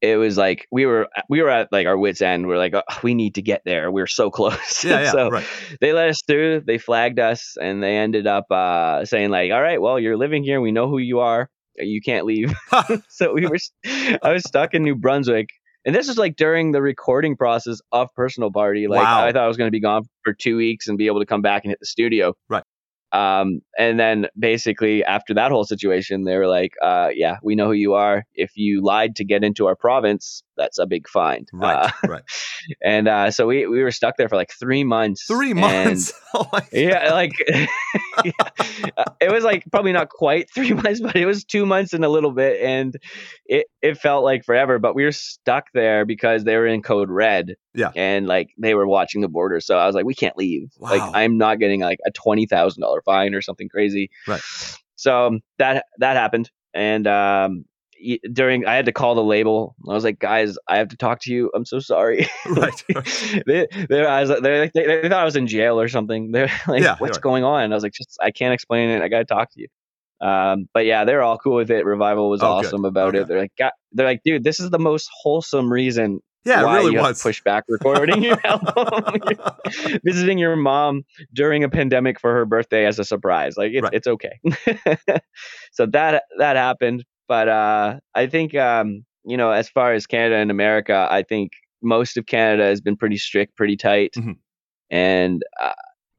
it 0.00 0.16
was 0.16 0.36
like 0.36 0.66
we 0.70 0.86
were 0.86 1.08
we 1.28 1.42
were 1.42 1.50
at 1.50 1.70
like 1.72 1.86
our 1.86 1.96
wits 1.96 2.22
end. 2.22 2.46
We're 2.46 2.58
like, 2.58 2.74
oh, 2.74 2.82
we 3.02 3.14
need 3.14 3.36
to 3.36 3.42
get 3.42 3.62
there. 3.64 3.90
We're 3.90 4.06
so 4.06 4.30
close. 4.38 4.84
Yeah, 4.84 5.00
yeah. 5.02 5.10
so 5.10 5.30
right. 5.30 5.46
they 5.80 5.92
let 5.92 6.08
us 6.08 6.22
through. 6.26 6.62
They 6.66 6.78
flagged 6.78 7.18
us, 7.18 7.56
and 7.60 7.82
they 7.82 7.96
ended 7.96 8.26
up 8.26 8.50
uh, 8.50 9.04
saying 9.04 9.30
like, 9.30 9.52
"All 9.52 9.62
right, 9.62 9.80
well, 9.80 9.98
you're 9.98 10.16
living 10.16 10.44
here. 10.44 10.60
We 10.60 10.72
know 10.72 10.88
who 10.88 10.98
you 10.98 11.20
are. 11.20 11.48
You 11.76 12.00
can't 12.00 12.26
leave." 12.26 12.54
so 13.08 13.32
we 13.32 13.46
were, 13.46 13.58
I 14.22 14.32
was 14.32 14.44
stuck 14.44 14.74
in 14.74 14.82
New 14.82 14.96
Brunswick, 14.96 15.48
and 15.84 15.94
this 15.94 16.08
was 16.08 16.18
like 16.18 16.36
during 16.36 16.72
the 16.72 16.82
recording 16.82 17.36
process 17.36 17.80
of 17.90 18.08
Personal 18.14 18.52
Party. 18.52 18.86
Like 18.88 19.02
Wow. 19.02 19.26
I 19.26 19.32
thought 19.32 19.44
I 19.44 19.48
was 19.48 19.56
going 19.56 19.68
to 19.68 19.72
be 19.72 19.80
gone 19.80 20.04
for 20.22 20.32
two 20.32 20.56
weeks 20.56 20.88
and 20.88 20.96
be 20.96 21.06
able 21.06 21.20
to 21.20 21.26
come 21.26 21.42
back 21.42 21.64
and 21.64 21.70
hit 21.70 21.80
the 21.80 21.86
studio. 21.86 22.34
Right. 22.48 22.62
Um, 23.12 23.60
and 23.78 24.00
then 24.00 24.26
basically 24.38 25.04
after 25.04 25.34
that 25.34 25.50
whole 25.50 25.64
situation, 25.64 26.24
they 26.24 26.36
were 26.36 26.48
like, 26.48 26.72
uh, 26.82 27.10
"Yeah, 27.14 27.36
we 27.42 27.54
know 27.54 27.66
who 27.66 27.72
you 27.72 27.92
are. 27.94 28.24
If 28.34 28.52
you 28.56 28.82
lied 28.82 29.16
to 29.16 29.24
get 29.24 29.44
into 29.44 29.66
our 29.66 29.76
province, 29.76 30.42
that's 30.56 30.78
a 30.78 30.86
big 30.86 31.06
fine." 31.08 31.44
Right. 31.52 31.92
Uh, 32.04 32.08
right. 32.08 32.22
and 32.82 33.08
uh, 33.08 33.30
so 33.30 33.46
we 33.46 33.66
we 33.66 33.82
were 33.82 33.90
stuck 33.90 34.16
there 34.16 34.30
for 34.30 34.36
like 34.36 34.50
three 34.58 34.82
months. 34.82 35.26
Three 35.26 35.52
months. 35.52 36.12
oh 36.34 36.48
my 36.52 36.66
yeah, 36.72 37.12
like 37.12 37.32
yeah. 38.24 38.32
Uh, 38.96 39.04
it 39.20 39.30
was 39.30 39.44
like 39.44 39.64
probably 39.70 39.92
not 39.92 40.08
quite 40.08 40.48
three 40.54 40.72
months, 40.72 41.00
but 41.00 41.14
it 41.14 41.26
was 41.26 41.44
two 41.44 41.66
months 41.66 41.92
and 41.92 42.04
a 42.04 42.08
little 42.08 42.32
bit, 42.32 42.62
and 42.62 42.96
it 43.44 43.66
it 43.82 43.98
felt 43.98 44.24
like 44.24 44.44
forever. 44.44 44.78
But 44.78 44.94
we 44.94 45.04
were 45.04 45.12
stuck 45.12 45.66
there 45.74 46.06
because 46.06 46.44
they 46.44 46.56
were 46.56 46.66
in 46.66 46.82
code 46.82 47.10
red. 47.10 47.56
Yeah. 47.74 47.90
and 47.96 48.26
like 48.26 48.50
they 48.58 48.74
were 48.74 48.86
watching 48.86 49.20
the 49.22 49.28
border, 49.28 49.60
so 49.60 49.78
I 49.78 49.86
was 49.86 49.94
like, 49.94 50.04
we 50.04 50.14
can't 50.14 50.36
leave. 50.36 50.70
Like 50.78 51.02
I'm 51.14 51.38
not 51.38 51.58
getting 51.58 51.80
like 51.80 51.98
a 52.06 52.10
twenty 52.10 52.46
thousand 52.46 52.82
dollar 52.82 53.02
fine 53.02 53.34
or 53.34 53.40
something 53.42 53.68
crazy. 53.68 54.10
Right. 54.28 54.40
So 54.96 55.26
um, 55.28 55.40
that 55.58 55.86
that 55.98 56.16
happened, 56.16 56.50
and 56.74 57.06
um. 57.06 57.64
During, 58.32 58.66
I 58.66 58.74
had 58.74 58.86
to 58.86 58.92
call 58.92 59.14
the 59.14 59.22
label. 59.22 59.76
I 59.88 59.94
was 59.94 60.02
like, 60.02 60.18
"Guys, 60.18 60.58
I 60.66 60.78
have 60.78 60.88
to 60.88 60.96
talk 60.96 61.20
to 61.20 61.32
you. 61.32 61.52
I'm 61.54 61.64
so 61.64 61.78
sorry." 61.78 62.26
Right, 62.46 62.84
they, 63.46 63.68
they, 63.88 64.04
I 64.04 64.22
was, 64.24 64.28
they, 64.42 64.68
they, 64.74 64.86
they 64.86 65.02
thought 65.08 65.20
I 65.20 65.24
was 65.24 65.36
in 65.36 65.46
jail 65.46 65.80
or 65.80 65.86
something. 65.86 66.32
They're 66.32 66.50
like, 66.66 66.82
Yeah, 66.82 66.96
"What's 66.98 67.18
right. 67.18 67.22
going 67.22 67.44
on?" 67.44 67.62
And 67.62 67.72
I 67.72 67.76
was 67.76 67.84
like, 67.84 67.92
"Just, 67.92 68.18
I 68.20 68.32
can't 68.32 68.52
explain 68.52 68.90
it. 68.90 69.02
I 69.02 69.08
got 69.08 69.18
to 69.18 69.24
talk 69.24 69.52
to 69.52 69.60
you." 69.60 69.68
Um, 70.26 70.66
but 70.74 70.84
yeah, 70.84 71.04
they're 71.04 71.22
all 71.22 71.38
cool 71.38 71.54
with 71.54 71.70
it. 71.70 71.84
Revival 71.84 72.28
was 72.28 72.42
Oh, 72.42 72.60
good. 72.60 72.66
awesome 72.66 72.84
about 72.84 73.10
Okay. 73.10 73.18
it. 73.20 73.28
They're 73.28 73.38
like, 73.38 73.52
God, 73.56 73.70
they're 73.92 74.06
like, 74.06 74.22
dude, 74.24 74.42
this 74.42 74.58
is 74.58 74.70
the 74.70 74.80
most 74.80 75.08
wholesome 75.22 75.72
reason 75.72 76.18
Yeah, 76.44 76.64
why 76.64 76.74
it 76.76 76.78
really 76.80 76.92
you 76.94 77.00
was. 77.00 77.22
push 77.22 77.40
back 77.42 77.64
recording 77.68 78.22
your 78.22 78.38
album, 78.44 79.20
visiting 80.04 80.38
your 80.38 80.56
mom 80.56 81.04
during 81.32 81.62
a 81.64 81.68
pandemic 81.68 82.18
for 82.18 82.32
her 82.32 82.44
birthday 82.44 82.84
as 82.86 82.98
a 82.98 83.04
surprise. 83.04 83.56
Like 83.56 83.72
it's 83.72 83.82
Right. 83.82 83.94
it's 83.94 84.06
okay. 84.06 84.40
so 85.72 85.86
that 85.86 86.24
that 86.38 86.56
happened, 86.56 87.04
but 87.28 87.48
uh, 87.48 88.00
I 88.14 88.26
think 88.26 88.54
um, 88.54 89.04
you 89.24 89.36
know, 89.36 89.50
as 89.52 89.68
far 89.68 89.92
as 89.92 90.06
Canada 90.06 90.36
and 90.36 90.50
America, 90.50 91.06
I 91.10 91.22
think 91.22 91.52
most 91.82 92.16
of 92.16 92.26
Canada 92.26 92.64
has 92.64 92.80
been 92.80 92.96
pretty 92.96 93.18
strict, 93.18 93.56
pretty 93.56 93.76
tight, 93.76 94.12
Mhm. 94.16 94.36
and 94.90 95.42
uh, 95.60 95.72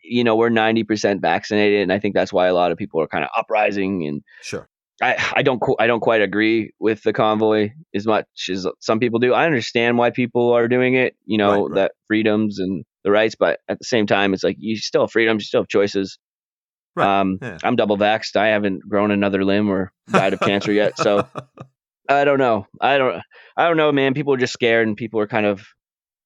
you 0.03 0.23
know, 0.23 0.35
we're 0.35 0.49
ninety 0.49 0.83
percent 0.83 1.21
vaccinated, 1.21 1.81
and 1.81 1.91
I 1.91 1.99
think 1.99 2.13
that's 2.15 2.31
why 2.33 2.47
a 2.47 2.53
lot 2.53 2.71
of 2.71 2.77
people 2.77 3.01
are 3.01 3.07
kind 3.07 3.23
of 3.23 3.29
uprising 3.37 4.05
and 4.07 4.21
Sure. 4.41 4.67
I, 5.03 5.33
I 5.37 5.41
don't 5.43 5.61
I 5.79 5.87
don't 5.87 5.99
quite 5.99 6.21
agree 6.21 6.71
with 6.79 7.03
the 7.03 7.13
convoy 7.13 7.71
as 7.93 8.05
much 8.05 8.25
as 8.49 8.65
some 8.79 8.99
people 8.99 9.19
do. 9.19 9.33
I 9.33 9.45
understand 9.45 9.97
why 9.97 10.09
people 10.11 10.53
are 10.53 10.67
doing 10.67 10.95
it, 10.95 11.15
you 11.25 11.37
know, 11.37 11.51
Right, 11.51 11.61
right. 11.61 11.75
that 11.75 11.91
freedoms 12.07 12.59
and 12.59 12.85
the 13.03 13.11
rights, 13.11 13.35
but 13.35 13.59
at 13.67 13.79
the 13.79 13.85
same 13.85 14.07
time, 14.07 14.33
it's 14.33 14.43
like 14.43 14.55
you 14.59 14.77
still 14.77 15.01
have 15.01 15.11
freedoms, 15.11 15.43
you 15.43 15.45
still 15.45 15.61
have 15.61 15.67
choices. 15.67 16.17
Right, 16.95 17.21
Um, 17.21 17.39
yeah. 17.41 17.57
I'm 17.63 17.75
double 17.75 17.97
vaxxed. 17.97 18.35
I 18.35 18.47
haven't 18.49 18.87
grown 18.87 19.11
another 19.11 19.43
limb 19.43 19.69
or 19.69 19.91
died 20.09 20.33
of 20.33 20.39
cancer 20.39 20.71
yet, 20.71 20.97
so 20.97 21.27
I 22.09 22.23
don't 22.23 22.39
know. 22.39 22.67
I 22.79 22.97
don't 22.97 23.21
I 23.57 23.67
don't 23.67 23.77
know, 23.77 23.91
man. 23.91 24.13
People 24.13 24.33
are 24.33 24.37
just 24.37 24.53
scared, 24.53 24.87
and 24.87 24.95
people 24.95 25.19
are 25.19 25.27
kind 25.27 25.45
of, 25.45 25.65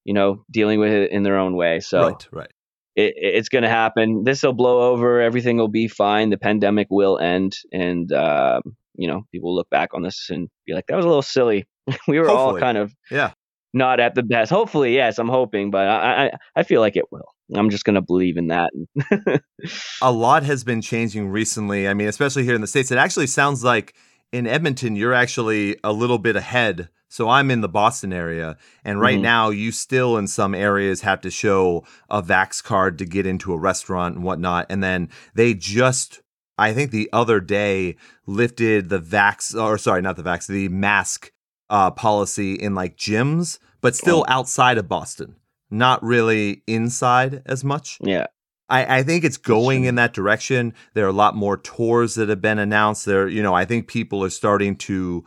you 0.03 0.13
know, 0.13 0.43
dealing 0.51 0.79
with 0.79 0.91
it 0.91 1.11
in 1.11 1.23
their 1.23 1.37
own 1.37 1.55
way. 1.55 1.79
So 1.79 2.01
right, 2.01 2.27
right. 2.31 2.51
It, 2.97 3.13
it's 3.17 3.49
going 3.49 3.63
to 3.63 3.69
happen. 3.69 4.23
This 4.25 4.43
will 4.43 4.53
blow 4.53 4.91
over. 4.91 5.21
Everything 5.21 5.57
will 5.57 5.67
be 5.69 5.87
fine. 5.87 6.29
The 6.31 6.37
pandemic 6.37 6.87
will 6.89 7.17
end, 7.19 7.55
and 7.71 8.11
um, 8.11 8.61
you 8.95 9.07
know, 9.07 9.23
people 9.31 9.49
will 9.51 9.55
look 9.55 9.69
back 9.69 9.93
on 9.93 10.01
this 10.01 10.29
and 10.29 10.49
be 10.65 10.73
like, 10.73 10.87
"That 10.87 10.95
was 10.97 11.05
a 11.05 11.07
little 11.07 11.21
silly." 11.21 11.65
we 12.07 12.19
were 12.19 12.29
all 12.29 12.59
kind 12.59 12.77
of 12.77 12.93
Yeah. 13.09 13.31
not 13.73 13.99
at 14.01 14.15
the 14.15 14.23
best. 14.23 14.51
Hopefully, 14.51 14.93
yes, 14.95 15.19
I'm 15.19 15.29
hoping, 15.29 15.71
but 15.71 15.87
I 15.87 16.25
I, 16.25 16.31
I 16.57 16.63
feel 16.63 16.81
like 16.81 16.97
it 16.97 17.05
will. 17.11 17.29
I'm 17.55 17.69
just 17.69 17.85
going 17.85 17.95
to 17.95 18.01
believe 18.01 18.35
in 18.35 18.47
that. 18.47 18.73
a 20.01 20.11
lot 20.11 20.43
has 20.43 20.65
been 20.65 20.81
changing 20.81 21.29
recently. 21.29 21.87
I 21.87 21.93
mean, 21.93 22.09
especially 22.09 22.43
here 22.43 22.55
in 22.55 22.61
the 22.61 22.67
States. 22.67 22.91
It 22.91 22.97
actually 22.97 23.27
sounds 23.27 23.63
like 23.63 23.95
in 24.33 24.45
Edmonton, 24.47 24.97
you're 24.97 25.13
actually 25.13 25.77
a 25.83 25.93
little 25.93 26.17
bit 26.17 26.35
ahead. 26.35 26.89
So 27.09 27.29
I'm 27.29 27.49
in 27.51 27.61
the 27.61 27.69
Boston 27.69 28.11
area. 28.11 28.57
And 28.83 28.99
right 28.99 29.17
Mhm. 29.17 29.21
now, 29.21 29.49
you 29.49 29.71
still 29.71 30.17
in 30.17 30.27
some 30.27 30.53
areas 30.53 31.01
have 31.01 31.21
to 31.21 31.31
show 31.31 31.85
a 32.09 32.21
Vax 32.21 32.63
card 32.63 32.97
to 32.99 33.05
get 33.05 33.25
into 33.25 33.53
a 33.53 33.57
restaurant 33.57 34.15
and 34.15 34.23
whatnot. 34.23 34.65
And 34.69 34.83
then 34.83 35.09
they 35.33 35.53
just, 35.53 36.21
I 36.57 36.73
think 36.73 36.91
the 36.91 37.09
other 37.13 37.39
day, 37.39 37.95
lifted 38.25 38.89
the 38.89 38.99
Vax, 38.99 39.55
or 39.59 39.77
sorry, 39.77 40.01
not 40.01 40.15
the 40.17 40.23
Vax, 40.23 40.47
the 40.47 40.67
mask 40.69 41.31
uh, 41.69 41.91
policy 41.91 42.53
in 42.55 42.75
like 42.75 42.97
gyms, 42.97 43.59
but 43.81 43.95
still 43.95 44.25
outside 44.27 44.77
of 44.77 44.87
Boston. 44.87 45.35
Not 45.69 46.01
really 46.03 46.63
inside 46.67 47.41
as 47.45 47.63
much. 47.63 47.97
yeah, 48.01 48.27
I, 48.69 48.97
I 48.99 49.03
think 49.03 49.23
it's 49.23 49.37
going 49.37 49.83
in 49.85 49.95
that 49.95 50.13
direction. 50.13 50.73
There 50.93 51.05
are 51.05 51.09
a 51.09 51.13
lot 51.13 51.35
more 51.35 51.57
tours 51.57 52.15
that 52.15 52.27
have 52.29 52.41
been 52.41 52.59
announced. 52.59 53.05
There, 53.05 53.27
you 53.27 53.41
know, 53.43 53.53
I 53.53 53.63
think 53.65 53.87
people 53.87 54.23
are 54.23 54.29
starting 54.29 54.75
to, 54.77 55.23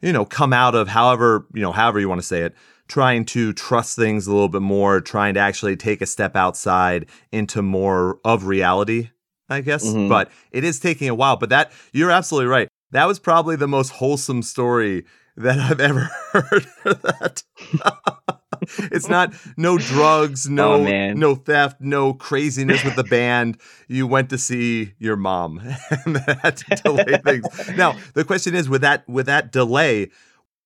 you 0.00 0.12
know, 0.12 0.24
come 0.24 0.52
out 0.52 0.74
of 0.74 0.88
however, 0.88 1.46
you 1.54 1.62
know, 1.62 1.72
however 1.72 2.00
you 2.00 2.08
want 2.08 2.20
to 2.20 2.26
say 2.26 2.42
it, 2.42 2.54
trying 2.88 3.24
to 3.24 3.52
trust 3.54 3.96
things 3.96 4.26
a 4.26 4.32
little 4.32 4.48
bit 4.48 4.62
more, 4.62 5.00
trying 5.00 5.34
to 5.34 5.40
actually 5.40 5.76
take 5.76 6.02
a 6.02 6.06
step 6.06 6.36
outside 6.36 7.06
into 7.32 7.62
more 7.62 8.18
of 8.24 8.44
reality, 8.44 9.10
I 9.48 9.60
guess. 9.62 9.84
Mhm. 9.86 10.08
But 10.08 10.30
it 10.52 10.64
is 10.64 10.78
taking 10.78 11.08
a 11.08 11.14
while. 11.14 11.36
But 11.36 11.48
that 11.48 11.72
you're 11.92 12.10
absolutely 12.10 12.48
right. 12.48 12.68
That 12.90 13.06
was 13.06 13.18
probably 13.18 13.56
the 13.56 13.66
most 13.68 13.90
wholesome 13.90 14.42
story 14.42 15.04
that 15.36 15.58
I've 15.58 15.80
ever 15.80 16.10
heard. 16.32 16.66
that 16.84 17.42
it's 18.78 19.08
not 19.08 19.34
no 19.56 19.78
drugs, 19.78 20.48
no 20.48 20.74
Oh, 20.74 20.84
man. 20.84 21.18
no 21.18 21.34
theft, 21.34 21.80
no 21.80 22.12
craziness 22.14 22.84
with 22.84 22.96
the 22.96 23.04
band. 23.04 23.58
You 23.88 24.06
went 24.06 24.30
to 24.30 24.38
see 24.38 24.94
your 24.98 25.16
mom 25.16 25.58
and 26.06 26.16
that 26.16 26.38
had 26.42 26.56
to 26.58 26.76
delay 26.82 27.18
things. 27.24 27.76
Now, 27.76 27.96
the 28.14 28.24
question 28.24 28.54
is 28.54 28.68
with 28.68 28.80
that 28.82 29.08
with 29.08 29.26
that 29.26 29.52
delay, 29.52 30.10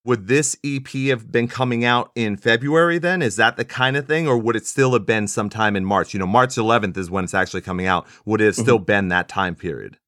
would 0.05 0.27
this 0.29 0.57
EP 0.65 0.89
have 1.09 1.31
been 1.31 1.49
coming 1.49 1.85
out 1.85 2.11
in 2.15 2.37
February 2.37 2.99
then? 2.99 3.21
Is 3.21 3.37
that 3.37 3.57
the 3.57 3.65
kind 3.65 3.97
of 3.97 4.07
thing? 4.07 4.27
Or 4.27 4.39
would 4.39 4.57
it 4.57 4.67
still 4.67 4.93
have 4.95 5.05
been 5.05 5.29
sometime 5.29 5.77
in 5.77 5.85
March? 5.85 6.15
You 6.15 6.21
know, 6.21 6.27
March 6.27 6.55
11th 6.55 6.97
is 6.97 7.11
when 7.11 7.25
it's 7.25 7.35
actually 7.35 7.61
coming 7.61 7.87
out. 7.87 8.07
Would 8.25 8.41
it 8.41 8.47
have 8.47 8.55
still 8.57 8.79
been 8.79 9.09
that 9.09 9.29
time 9.29 9.55
period? 9.55 9.99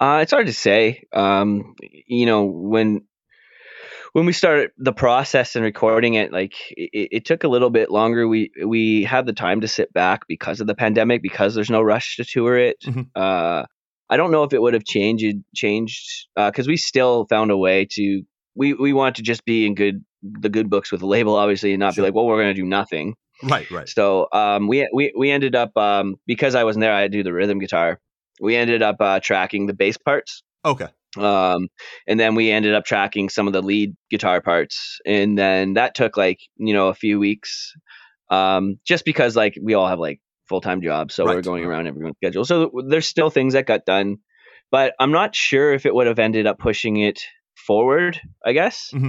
Uh, 0.00 0.20
it's 0.22 0.32
hard 0.32 0.46
to 0.46 0.52
say. 0.52 1.02
Um, 1.12 1.74
you 2.06 2.24
know, 2.24 2.44
when 2.44 3.02
when 4.16 4.24
we 4.24 4.32
started 4.32 4.70
the 4.78 4.94
process 4.94 5.56
and 5.56 5.62
recording 5.62 6.14
it, 6.14 6.32
like 6.32 6.54
it, 6.70 7.08
it 7.12 7.24
took 7.26 7.44
a 7.44 7.48
little 7.48 7.68
bit 7.68 7.90
longer. 7.90 8.26
We 8.26 8.50
we 8.64 9.04
had 9.04 9.26
the 9.26 9.34
time 9.34 9.60
to 9.60 9.68
sit 9.68 9.92
back 9.92 10.26
because 10.26 10.62
of 10.62 10.66
the 10.66 10.74
pandemic, 10.74 11.20
because 11.20 11.54
there's 11.54 11.68
no 11.68 11.82
rush 11.82 12.16
to 12.16 12.24
tour 12.24 12.56
it. 12.56 12.78
Mhm. 12.82 13.08
Uh, 13.14 13.66
I 14.08 14.16
don't 14.16 14.30
know 14.30 14.42
if 14.44 14.54
it 14.54 14.62
would 14.62 14.72
have 14.72 14.86
changed 14.86 15.36
changed 15.54 16.28
because 16.34 16.66
uh, 16.66 16.70
we 16.70 16.78
still 16.78 17.26
found 17.28 17.50
a 17.50 17.58
way 17.58 17.86
to 17.90 18.22
we 18.54 18.72
we 18.72 18.94
want 18.94 19.16
to 19.16 19.22
just 19.22 19.44
be 19.44 19.66
in 19.66 19.74
good 19.74 20.02
the 20.22 20.48
good 20.48 20.70
books 20.70 20.90
with 20.90 21.00
the 21.00 21.06
label, 21.06 21.36
obviously, 21.36 21.74
and 21.74 21.80
not 21.80 21.92
sure. 21.92 22.00
be 22.00 22.08
like, 22.08 22.14
well, 22.14 22.24
we're 22.24 22.40
going 22.42 22.54
to 22.54 22.62
do 22.62 22.66
nothing. 22.66 23.16
Right, 23.42 23.70
right. 23.70 23.86
So 23.86 24.28
um, 24.32 24.66
we 24.66 24.88
we 24.94 25.12
we 25.14 25.30
ended 25.30 25.54
up 25.54 25.76
um, 25.76 26.16
because 26.26 26.54
I 26.54 26.64
wasn't 26.64 26.84
there, 26.84 26.94
I 26.94 27.08
do 27.08 27.22
the 27.22 27.34
rhythm 27.34 27.58
guitar. 27.58 28.00
We 28.40 28.56
ended 28.56 28.80
up 28.80 28.96
uh, 28.98 29.20
tracking 29.20 29.66
the 29.66 29.74
bass 29.74 29.98
parts. 29.98 30.42
Okay. 30.64 30.88
Um, 31.18 31.68
and 32.06 32.18
then 32.18 32.34
we 32.34 32.50
ended 32.50 32.74
up 32.74 32.84
tracking 32.84 33.28
some 33.28 33.46
of 33.46 33.52
the 33.52 33.62
lead 33.62 33.96
guitar 34.10 34.40
parts, 34.40 34.98
and 35.06 35.36
then 35.38 35.74
that 35.74 35.94
took 35.94 36.16
like 36.16 36.40
you 36.56 36.74
know 36.74 36.88
a 36.88 36.94
few 36.94 37.18
weeks, 37.18 37.72
um, 38.30 38.78
just 38.84 39.04
because 39.04 39.36
like 39.36 39.56
we 39.60 39.74
all 39.74 39.88
have 39.88 39.98
like 39.98 40.20
full 40.48 40.60
time 40.60 40.82
jobs, 40.82 41.14
so 41.14 41.24
right. 41.24 41.36
we're 41.36 41.42
going 41.42 41.64
around 41.64 41.86
everyone's 41.86 42.16
schedule. 42.16 42.44
So 42.44 42.70
there's 42.88 43.06
still 43.06 43.30
things 43.30 43.54
that 43.54 43.66
got 43.66 43.84
done, 43.84 44.18
but 44.70 44.94
I'm 44.98 45.12
not 45.12 45.34
sure 45.34 45.72
if 45.72 45.86
it 45.86 45.94
would 45.94 46.06
have 46.06 46.18
ended 46.18 46.46
up 46.46 46.58
pushing 46.58 46.96
it 46.96 47.22
forward. 47.54 48.20
I 48.44 48.52
guess. 48.52 48.90
Mm-hmm 48.94 49.08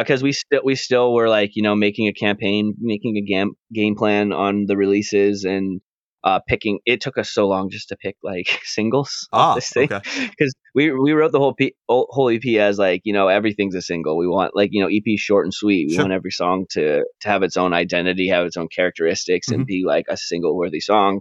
because 0.00 0.22
uh, 0.22 0.24
we 0.24 0.32
still 0.32 0.60
we 0.64 0.74
still 0.74 1.14
were 1.14 1.30
like 1.30 1.52
you 1.54 1.62
know 1.62 1.74
making 1.74 2.08
a 2.08 2.12
campaign, 2.12 2.74
making 2.78 3.16
a 3.16 3.22
game 3.22 3.52
game 3.72 3.96
plan 3.96 4.34
on 4.34 4.66
the 4.66 4.76
releases 4.76 5.44
and 5.44 5.80
uh, 6.24 6.40
picking. 6.46 6.80
It 6.84 7.00
took 7.00 7.18
us 7.18 7.30
so 7.30 7.46
long 7.46 7.70
just 7.70 7.88
to 7.88 7.96
pick 7.96 8.16
like 8.22 8.48
singles 8.64 9.28
ah, 9.32 9.54
this 9.54 9.70
thing 9.70 9.88
because 9.88 10.54
we 10.74 10.90
we 10.92 11.12
wrote 11.12 11.32
the 11.32 11.38
whole 11.38 11.54
P, 11.54 11.74
whole 11.88 12.30
EP 12.30 12.44
as 12.58 12.78
like 12.78 13.02
you 13.04 13.12
know 13.12 13.28
everything's 13.28 13.74
a 13.74 13.82
single. 13.82 14.16
We 14.16 14.28
want 14.28 14.54
like 14.54 14.70
you 14.72 14.82
know 14.82 14.88
EP 14.88 15.18
short 15.18 15.46
and 15.46 15.54
sweet. 15.54 15.88
We 15.88 15.94
sure. 15.94 16.04
want 16.04 16.12
every 16.12 16.32
song 16.32 16.66
to 16.70 17.04
to 17.20 17.28
have 17.28 17.42
its 17.42 17.56
own 17.56 17.72
identity, 17.72 18.28
have 18.28 18.46
its 18.46 18.56
own 18.56 18.68
characteristics, 18.68 19.48
mm-hmm. 19.48 19.60
and 19.60 19.66
be 19.66 19.84
like 19.86 20.06
a 20.08 20.16
single 20.16 20.56
worthy 20.56 20.80
song. 20.80 21.20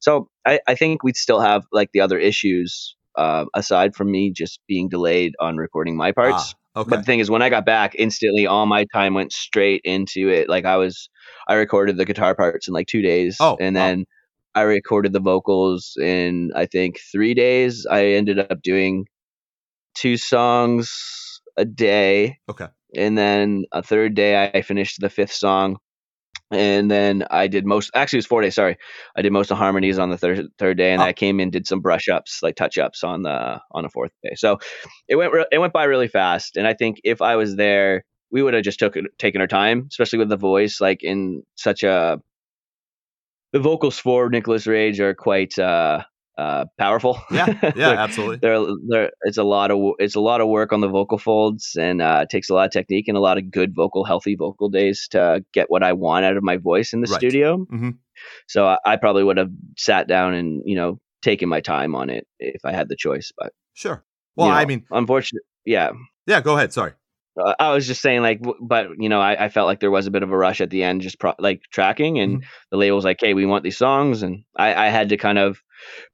So 0.00 0.28
I, 0.46 0.60
I 0.66 0.74
think 0.74 1.02
we'd 1.02 1.16
still 1.16 1.40
have 1.40 1.64
like 1.72 1.90
the 1.92 2.00
other 2.00 2.18
issues 2.18 2.96
uh, 3.16 3.44
aside 3.54 3.94
from 3.94 4.10
me 4.10 4.32
just 4.32 4.60
being 4.66 4.88
delayed 4.88 5.34
on 5.38 5.56
recording 5.56 5.96
my 5.96 6.12
parts. 6.12 6.54
Ah, 6.74 6.80
okay. 6.80 6.90
But 6.90 6.96
the 6.98 7.02
thing 7.02 7.20
is, 7.20 7.30
when 7.30 7.42
I 7.42 7.50
got 7.50 7.66
back, 7.66 7.94
instantly 7.98 8.46
all 8.46 8.66
my 8.66 8.86
time 8.92 9.14
went 9.14 9.32
straight 9.32 9.82
into 9.84 10.28
it. 10.28 10.48
Like 10.48 10.64
I 10.64 10.76
was, 10.76 11.10
I 11.46 11.54
recorded 11.54 11.96
the 11.96 12.04
guitar 12.06 12.34
parts 12.34 12.68
in 12.68 12.74
like 12.74 12.86
two 12.86 13.02
days, 13.02 13.36
oh, 13.40 13.56
and 13.60 13.76
then. 13.76 14.06
I 14.54 14.62
recorded 14.62 15.12
the 15.12 15.20
vocals 15.20 15.96
in 16.00 16.50
I 16.54 16.66
think 16.66 17.00
three 17.12 17.34
days. 17.34 17.86
I 17.90 18.06
ended 18.06 18.38
up 18.38 18.62
doing 18.62 19.06
two 19.94 20.16
songs 20.16 21.40
a 21.56 21.64
day. 21.64 22.38
Okay. 22.48 22.66
And 22.96 23.16
then 23.16 23.64
a 23.72 23.82
third 23.82 24.14
day, 24.14 24.50
I 24.52 24.62
finished 24.62 25.00
the 25.00 25.10
fifth 25.10 25.32
song 25.32 25.78
and 26.50 26.90
then 26.90 27.24
I 27.30 27.46
did 27.46 27.64
most. 27.64 27.90
Actually, 27.94 28.18
it 28.18 28.20
was 28.20 28.26
four 28.26 28.42
days. 28.42 28.54
Sorry, 28.54 28.76
I 29.16 29.22
did 29.22 29.32
most 29.32 29.50
of 29.50 29.58
harmonies 29.58 29.98
on 29.98 30.10
the 30.10 30.18
third 30.18 30.48
third 30.58 30.78
day, 30.78 30.92
and 30.92 31.00
oh. 31.00 31.04
I 31.04 31.12
came 31.12 31.40
in 31.40 31.50
did 31.50 31.66
some 31.66 31.80
brush 31.80 32.08
ups, 32.08 32.40
like 32.42 32.56
touch 32.56 32.78
ups 32.78 33.04
on 33.04 33.22
the 33.22 33.60
on 33.70 33.84
the 33.84 33.88
fourth 33.88 34.12
day. 34.22 34.34
So 34.34 34.58
it 35.08 35.16
went 35.16 35.32
re- 35.32 35.46
it 35.52 35.58
went 35.58 35.72
by 35.72 35.84
really 35.84 36.08
fast, 36.08 36.56
and 36.56 36.66
I 36.66 36.74
think 36.74 37.00
if 37.04 37.22
I 37.22 37.36
was 37.36 37.56
there, 37.56 38.04
we 38.30 38.42
would 38.42 38.54
have 38.54 38.64
just 38.64 38.78
took 38.78 38.96
taken 39.18 39.40
our 39.40 39.46
time, 39.46 39.86
especially 39.90 40.18
with 40.18 40.28
the 40.28 40.36
voice, 40.36 40.80
like 40.80 41.02
in 41.02 41.42
such 41.56 41.82
a. 41.82 42.20
The 43.52 43.60
vocals 43.60 43.98
for 43.98 44.28
Nicholas 44.28 44.66
Rage 44.66 45.00
are 45.00 45.14
quite 45.14 45.58
uh, 45.58 46.02
uh, 46.38 46.64
powerful. 46.78 47.20
Yeah, 47.30 47.46
yeah, 47.62 47.70
they're, 47.70 47.96
absolutely. 47.96 48.38
They're, 48.40 48.64
they're, 48.88 49.10
it's 49.22 49.36
a 49.36 49.44
lot 49.44 49.70
of 49.70 49.94
it's 49.98 50.14
a 50.14 50.20
lot 50.20 50.40
of 50.40 50.48
work 50.48 50.72
on 50.72 50.80
the 50.80 50.88
vocal 50.88 51.18
folds, 51.18 51.76
and 51.78 52.00
uh, 52.00 52.20
it 52.22 52.30
takes 52.30 52.48
a 52.48 52.54
lot 52.54 52.66
of 52.66 52.72
technique 52.72 53.08
and 53.08 53.16
a 53.16 53.20
lot 53.20 53.38
of 53.38 53.50
good 53.50 53.74
vocal, 53.74 54.04
healthy 54.04 54.36
vocal 54.36 54.68
days 54.68 55.06
to 55.10 55.44
get 55.52 55.70
what 55.70 55.82
I 55.82 55.92
want 55.92 56.24
out 56.24 56.36
of 56.36 56.42
my 56.42 56.56
voice 56.56 56.92
in 56.92 57.00
the 57.00 57.10
right. 57.10 57.18
studio. 57.18 57.58
Mm-hmm. 57.58 57.90
So 58.48 58.66
I, 58.66 58.78
I, 58.86 58.96
probably 58.96 59.24
would 59.24 59.36
have 59.36 59.50
sat 59.76 60.08
down 60.08 60.34
and 60.34 60.62
you 60.64 60.76
know 60.76 61.00
taken 61.22 61.48
my 61.48 61.60
time 61.60 61.94
on 61.94 62.10
it 62.10 62.26
if 62.38 62.64
I 62.64 62.72
had 62.72 62.88
the 62.88 62.96
choice. 62.96 63.32
But 63.36 63.52
sure. 63.74 64.04
Well, 64.36 64.48
you 64.48 64.54
know, 64.54 64.58
I 64.58 64.64
mean, 64.64 64.84
unfortunately, 64.90 65.46
yeah. 65.64 65.90
Yeah, 66.26 66.40
go 66.40 66.56
ahead. 66.56 66.72
Sorry. 66.72 66.92
Uh, 67.44 67.54
I 67.58 67.72
was 67.72 67.86
just 67.86 68.02
saying, 68.02 68.22
like, 68.22 68.40
but 68.60 68.88
you 68.98 69.08
know, 69.08 69.20
I, 69.20 69.46
I, 69.46 69.48
felt 69.48 69.66
like 69.66 69.80
there 69.80 69.90
was 69.90 70.06
a 70.06 70.10
bit 70.10 70.22
of 70.22 70.30
a 70.30 70.36
rush 70.36 70.60
at 70.60 70.70
the 70.70 70.82
end, 70.82 71.00
just 71.00 71.18
pro- 71.18 71.34
like 71.38 71.62
tracking, 71.72 72.18
and 72.18 72.38
mm-hmm. 72.38 72.48
the 72.70 72.76
label 72.76 72.96
was 72.96 73.04
like, 73.04 73.18
"Hey, 73.20 73.34
we 73.34 73.46
want 73.46 73.64
these 73.64 73.78
songs," 73.78 74.22
and 74.22 74.44
I, 74.56 74.86
I 74.86 74.88
had 74.88 75.08
to 75.10 75.16
kind 75.16 75.38
of 75.38 75.60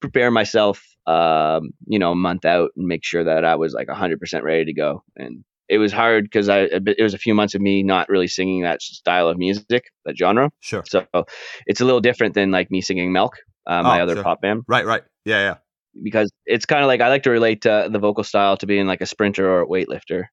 prepare 0.01 0.31
myself, 0.31 0.83
um, 1.07 1.71
you 1.87 1.99
know, 1.99 2.13
a 2.13 2.17
month 2.17 2.45
out 2.45 2.71
and 2.77 2.87
make 2.87 3.05
sure 3.05 3.25
that 3.25 3.45
I 3.45 3.57
was 3.57 3.75
like 3.75 3.89
100% 3.89 4.43
ready 4.43 4.65
to 4.67 4.73
go. 4.73 5.03
And 5.17 5.45
it 5.69 5.79
was 5.79 5.93
hard 5.93 6.25
because 6.25 6.49
I 6.49 6.61
it 6.61 7.03
was 7.03 7.15
a 7.15 7.19
few 7.19 7.35
months 7.35 7.55
of 7.55 7.61
me 7.61 7.83
not 7.83 8.09
really 8.09 8.29
singing 8.29 8.63
that 8.63 8.83
style 8.83 9.29
of 9.29 9.39
music, 9.39 9.85
that 10.05 10.17
genre. 10.17 10.51
Sure. 10.61 10.85
So 10.87 11.07
it's 11.67 11.81
a 11.81 11.85
little 11.85 12.01
different 12.01 12.35
than 12.35 12.51
like 12.51 12.71
me 12.71 12.81
singing 12.81 13.13
Milk, 13.13 13.37
uh, 13.67 13.83
my 13.83 14.01
oh, 14.01 14.05
other 14.05 14.15
sure. 14.15 14.23
pop 14.23 14.41
band. 14.41 14.63
Right. 14.69 14.87
Right. 14.87 15.03
Yeah. 15.25 15.41
Yeah. 15.41 15.55
Because 16.03 16.31
it's 16.45 16.67
kind 16.67 16.83
of 16.83 16.89
like 16.89 17.01
I 17.01 17.09
like 17.09 17.23
to 17.25 17.31
relate 17.31 17.63
to 17.63 17.89
the 17.91 17.99
vocal 17.99 18.23
style 18.23 18.57
to 18.59 18.67
being 18.67 18.87
like 18.87 19.01
a 19.01 19.07
sprinter 19.07 19.49
or 19.49 19.63
a 19.63 19.67
weightlifter. 19.67 20.25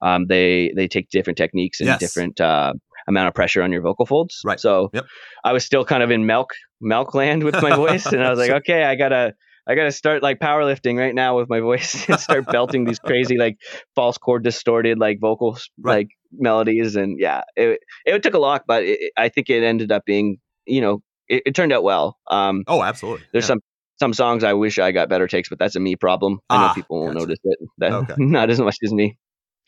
Um, 0.00 0.26
they 0.26 0.72
they 0.76 0.88
take 0.88 1.10
different 1.10 1.36
techniques 1.36 1.80
and 1.80 1.88
yes. 1.88 1.98
different 1.98 2.40
uh, 2.40 2.72
amount 3.08 3.28
of 3.28 3.34
pressure 3.34 3.62
on 3.62 3.72
your 3.72 3.82
vocal 3.82 4.06
folds. 4.06 4.40
Right. 4.44 4.60
So 4.60 4.90
yep. 4.92 5.06
I 5.44 5.52
was 5.52 5.64
still 5.64 5.84
kind 5.84 6.02
of 6.02 6.10
in 6.10 6.26
milk 6.26 6.52
milk 6.80 7.14
land 7.14 7.42
with 7.42 7.60
my 7.62 7.74
voice, 7.74 8.06
and 8.06 8.22
I 8.22 8.30
was 8.30 8.38
like, 8.38 8.50
okay, 8.62 8.84
I 8.84 8.94
gotta 8.94 9.34
I 9.66 9.74
gotta 9.74 9.92
start 9.92 10.22
like 10.22 10.38
powerlifting 10.38 10.98
right 10.98 11.14
now 11.14 11.36
with 11.36 11.48
my 11.48 11.60
voice 11.60 12.08
and 12.08 12.18
start 12.18 12.46
belting 12.46 12.84
these 12.84 12.98
crazy 12.98 13.36
like 13.36 13.58
false 13.94 14.18
chord 14.18 14.44
distorted 14.44 14.98
like 14.98 15.18
vocal 15.20 15.58
right. 15.78 15.96
like 15.98 16.08
melodies, 16.32 16.96
and 16.96 17.18
yeah, 17.18 17.42
it 17.56 17.80
it 18.06 18.22
took 18.22 18.34
a 18.34 18.38
lot, 18.38 18.64
but 18.66 18.84
it, 18.84 19.12
I 19.16 19.28
think 19.28 19.50
it 19.50 19.62
ended 19.62 19.90
up 19.90 20.04
being 20.04 20.38
you 20.66 20.80
know 20.80 21.02
it, 21.28 21.42
it 21.46 21.54
turned 21.54 21.72
out 21.72 21.82
well. 21.82 22.18
Um, 22.30 22.64
oh, 22.66 22.82
absolutely. 22.82 23.26
There's 23.32 23.44
yeah. 23.44 23.48
some 23.48 23.60
some 23.98 24.12
songs 24.12 24.44
I 24.44 24.54
wish 24.54 24.78
I 24.78 24.92
got 24.92 25.08
better 25.08 25.26
takes, 25.26 25.48
but 25.48 25.58
that's 25.58 25.76
a 25.76 25.80
me 25.80 25.96
problem. 25.96 26.38
I 26.48 26.56
know 26.56 26.64
ah, 26.66 26.74
people 26.74 27.00
won't 27.00 27.14
gotcha. 27.14 27.26
notice 27.26 27.38
it. 27.44 27.58
That, 27.78 27.92
okay. 27.92 28.14
Not 28.18 28.50
as 28.50 28.60
much 28.60 28.76
as 28.84 28.92
me, 28.92 29.18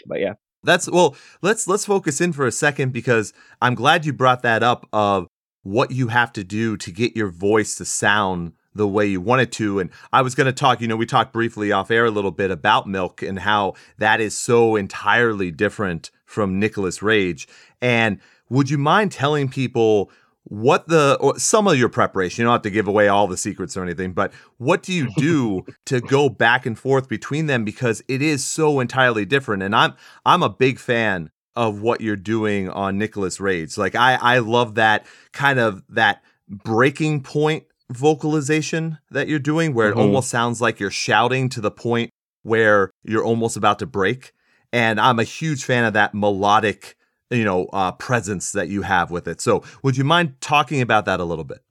but 0.06 0.20
yeah. 0.20 0.34
That's 0.62 0.90
well, 0.90 1.16
let's 1.40 1.66
let's 1.66 1.86
focus 1.86 2.20
in 2.20 2.32
for 2.32 2.46
a 2.46 2.52
second 2.52 2.92
because 2.92 3.32
I'm 3.62 3.74
glad 3.74 4.04
you 4.04 4.12
brought 4.12 4.42
that 4.42 4.62
up 4.62 4.86
of 4.92 5.26
what 5.62 5.90
you 5.90 6.08
have 6.08 6.32
to 6.34 6.44
do 6.44 6.76
to 6.76 6.90
get 6.90 7.16
your 7.16 7.30
voice 7.30 7.76
to 7.76 7.84
sound 7.84 8.52
the 8.74 8.86
way 8.86 9.06
you 9.06 9.20
want 9.20 9.42
it 9.42 9.52
to. 9.52 9.80
And 9.80 9.90
I 10.12 10.22
was 10.22 10.34
going 10.34 10.46
to 10.46 10.52
talk, 10.52 10.80
you 10.80 10.88
know, 10.88 10.96
we 10.96 11.06
talked 11.06 11.32
briefly 11.32 11.72
off 11.72 11.90
air 11.90 12.04
a 12.04 12.10
little 12.10 12.30
bit 12.30 12.50
about 12.50 12.86
Milk 12.86 13.22
and 13.22 13.40
how 13.40 13.74
that 13.98 14.20
is 14.20 14.36
so 14.36 14.76
entirely 14.76 15.50
different 15.50 16.10
from 16.24 16.60
nicholas 16.60 17.02
Rage. 17.02 17.48
And 17.80 18.20
would 18.48 18.70
you 18.70 18.78
mind 18.78 19.12
telling 19.12 19.48
people 19.48 20.10
what 20.44 20.88
the 20.88 21.34
some 21.36 21.66
of 21.66 21.78
your 21.78 21.88
preparation 21.88 22.42
you 22.42 22.46
don't 22.46 22.54
have 22.54 22.62
to 22.62 22.70
give 22.70 22.88
away 22.88 23.08
all 23.08 23.26
the 23.26 23.36
secrets 23.36 23.76
or 23.76 23.82
anything 23.82 24.12
but 24.12 24.32
what 24.58 24.82
do 24.82 24.92
you 24.92 25.08
do 25.16 25.64
to 25.86 26.00
go 26.00 26.28
back 26.28 26.66
and 26.66 26.78
forth 26.78 27.08
between 27.08 27.46
them 27.46 27.64
because 27.64 28.02
it 28.08 28.22
is 28.22 28.44
so 28.44 28.80
entirely 28.80 29.24
different 29.24 29.62
and 29.62 29.74
i'm 29.74 29.94
i'm 30.24 30.42
a 30.42 30.48
big 30.48 30.78
fan 30.78 31.30
of 31.56 31.82
what 31.82 32.00
you're 32.00 32.16
doing 32.16 32.68
on 32.70 32.98
nicholas 32.98 33.38
rage 33.38 33.76
like 33.76 33.94
i 33.94 34.14
i 34.14 34.38
love 34.38 34.74
that 34.76 35.06
kind 35.32 35.58
of 35.58 35.82
that 35.88 36.22
breaking 36.48 37.22
point 37.22 37.64
vocalization 37.90 38.98
that 39.10 39.28
you're 39.28 39.38
doing 39.38 39.74
where 39.74 39.90
mm-hmm. 39.90 39.98
it 39.98 40.02
almost 40.02 40.30
sounds 40.30 40.60
like 40.60 40.80
you're 40.80 40.90
shouting 40.90 41.48
to 41.48 41.60
the 41.60 41.70
point 41.70 42.10
where 42.42 42.90
you're 43.02 43.24
almost 43.24 43.56
about 43.56 43.78
to 43.78 43.86
break 43.86 44.32
and 44.72 44.98
i'm 44.98 45.18
a 45.18 45.24
huge 45.24 45.64
fan 45.64 45.84
of 45.84 45.92
that 45.92 46.14
melodic 46.14 46.96
you 47.30 47.44
know 47.44 47.66
uh, 47.72 47.92
presence 47.92 48.52
that 48.52 48.68
you 48.68 48.82
have 48.82 49.10
with 49.10 49.28
it. 49.28 49.40
So, 49.40 49.62
would 49.82 49.96
you 49.96 50.04
mind 50.04 50.40
talking 50.40 50.80
about 50.80 51.04
that 51.06 51.20
a 51.20 51.24
little 51.24 51.44
bit? 51.44 51.62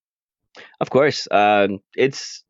Of 0.80 0.90
course, 0.90 1.28
um, 1.30 1.80
it's 1.94 2.42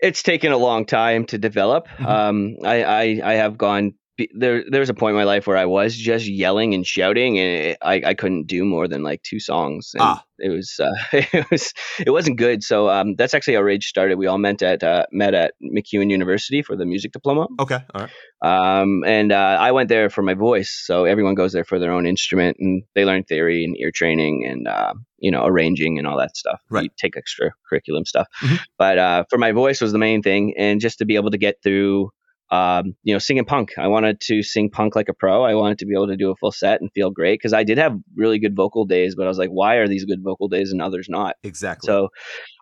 it's 0.00 0.22
taken 0.22 0.52
a 0.52 0.56
long 0.56 0.86
time 0.86 1.26
to 1.26 1.38
develop. 1.38 1.88
Mm-hmm. 1.88 2.06
Um, 2.06 2.56
I, 2.64 2.82
I 2.82 3.02
I 3.24 3.32
have 3.34 3.56
gone 3.58 3.94
there 4.34 4.64
there 4.68 4.80
was 4.80 4.88
a 4.88 4.94
point 4.94 5.12
in 5.12 5.16
my 5.16 5.24
life 5.24 5.46
where 5.46 5.56
I 5.56 5.66
was 5.66 5.96
just 5.96 6.26
yelling 6.26 6.74
and 6.74 6.86
shouting, 6.86 7.38
and 7.38 7.76
I, 7.82 8.02
I 8.04 8.14
couldn't 8.14 8.46
do 8.46 8.64
more 8.64 8.88
than 8.88 9.02
like 9.02 9.22
two 9.22 9.40
songs. 9.40 9.90
And 9.94 10.02
ah. 10.02 10.24
it 10.38 10.50
was 10.50 10.80
uh, 10.80 10.92
it 11.12 11.50
was 11.50 11.72
it 11.98 12.10
wasn't 12.10 12.38
good. 12.38 12.62
So 12.62 12.88
um, 12.88 13.14
that's 13.16 13.34
actually 13.34 13.54
how 13.54 13.62
Rage 13.62 13.86
started. 13.86 14.18
We 14.18 14.26
all 14.26 14.38
met 14.38 14.62
at 14.62 14.82
uh, 14.82 15.06
met 15.12 15.34
at 15.34 15.54
MacEwan 15.62 16.10
University 16.10 16.62
for 16.62 16.76
the 16.76 16.86
music 16.86 17.12
diploma. 17.12 17.48
Okay, 17.58 17.78
all 17.94 18.02
right. 18.02 18.10
Um, 18.42 19.04
and 19.04 19.32
uh, 19.32 19.58
I 19.60 19.72
went 19.72 19.88
there 19.88 20.08
for 20.08 20.22
my 20.22 20.34
voice. 20.34 20.82
So 20.84 21.04
everyone 21.04 21.34
goes 21.34 21.52
there 21.52 21.64
for 21.64 21.78
their 21.78 21.92
own 21.92 22.06
instrument, 22.06 22.56
and 22.60 22.82
they 22.94 23.04
learn 23.04 23.24
theory 23.24 23.64
and 23.64 23.76
ear 23.76 23.90
training 23.90 24.46
and 24.48 24.66
uh, 24.66 24.94
you 25.18 25.30
know 25.30 25.44
arranging 25.44 25.98
and 25.98 26.06
all 26.06 26.18
that 26.18 26.36
stuff. 26.36 26.60
Right. 26.70 26.84
You 26.84 26.90
take 26.96 27.16
extra 27.16 27.50
curriculum 27.68 28.04
stuff. 28.06 28.28
Mm-hmm. 28.42 28.56
But 28.78 28.98
uh, 28.98 29.24
for 29.30 29.38
my 29.38 29.52
voice 29.52 29.80
was 29.80 29.92
the 29.92 29.98
main 29.98 30.22
thing, 30.22 30.54
and 30.56 30.80
just 30.80 30.98
to 30.98 31.04
be 31.04 31.16
able 31.16 31.30
to 31.30 31.38
get 31.38 31.56
through 31.62 32.10
um, 32.50 32.94
you 33.04 33.14
know, 33.14 33.18
singing 33.18 33.44
punk. 33.44 33.72
I 33.78 33.86
wanted 33.86 34.20
to 34.22 34.42
sing 34.42 34.70
punk 34.70 34.96
like 34.96 35.08
a 35.08 35.14
pro. 35.14 35.44
I 35.44 35.54
wanted 35.54 35.78
to 35.78 35.86
be 35.86 35.94
able 35.94 36.08
to 36.08 36.16
do 36.16 36.30
a 36.30 36.36
full 36.36 36.50
set 36.50 36.80
and 36.80 36.90
feel 36.92 37.10
great 37.10 37.38
because 37.38 37.52
I 37.52 37.62
did 37.62 37.78
have 37.78 37.96
really 38.16 38.38
good 38.38 38.56
vocal 38.56 38.86
days, 38.86 39.14
but 39.14 39.24
I 39.24 39.28
was 39.28 39.38
like, 39.38 39.50
why 39.50 39.76
are 39.76 39.86
these 39.86 40.04
good 40.04 40.22
vocal 40.22 40.48
days 40.48 40.72
and 40.72 40.82
others 40.82 41.06
not? 41.08 41.36
Exactly. 41.44 41.86
So 41.86 42.08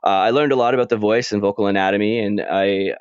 uh, 0.05 0.09
I 0.09 0.31
learned 0.31 0.53
a 0.53 0.57
lot 0.57 0.75
about 0.75 0.91
the 0.91 0.97
voice 0.97 1.33
and 1.33 1.41
vocal 1.41 1.67
anatomy, 1.67 2.19
and 2.19 2.41
I, 2.41 2.95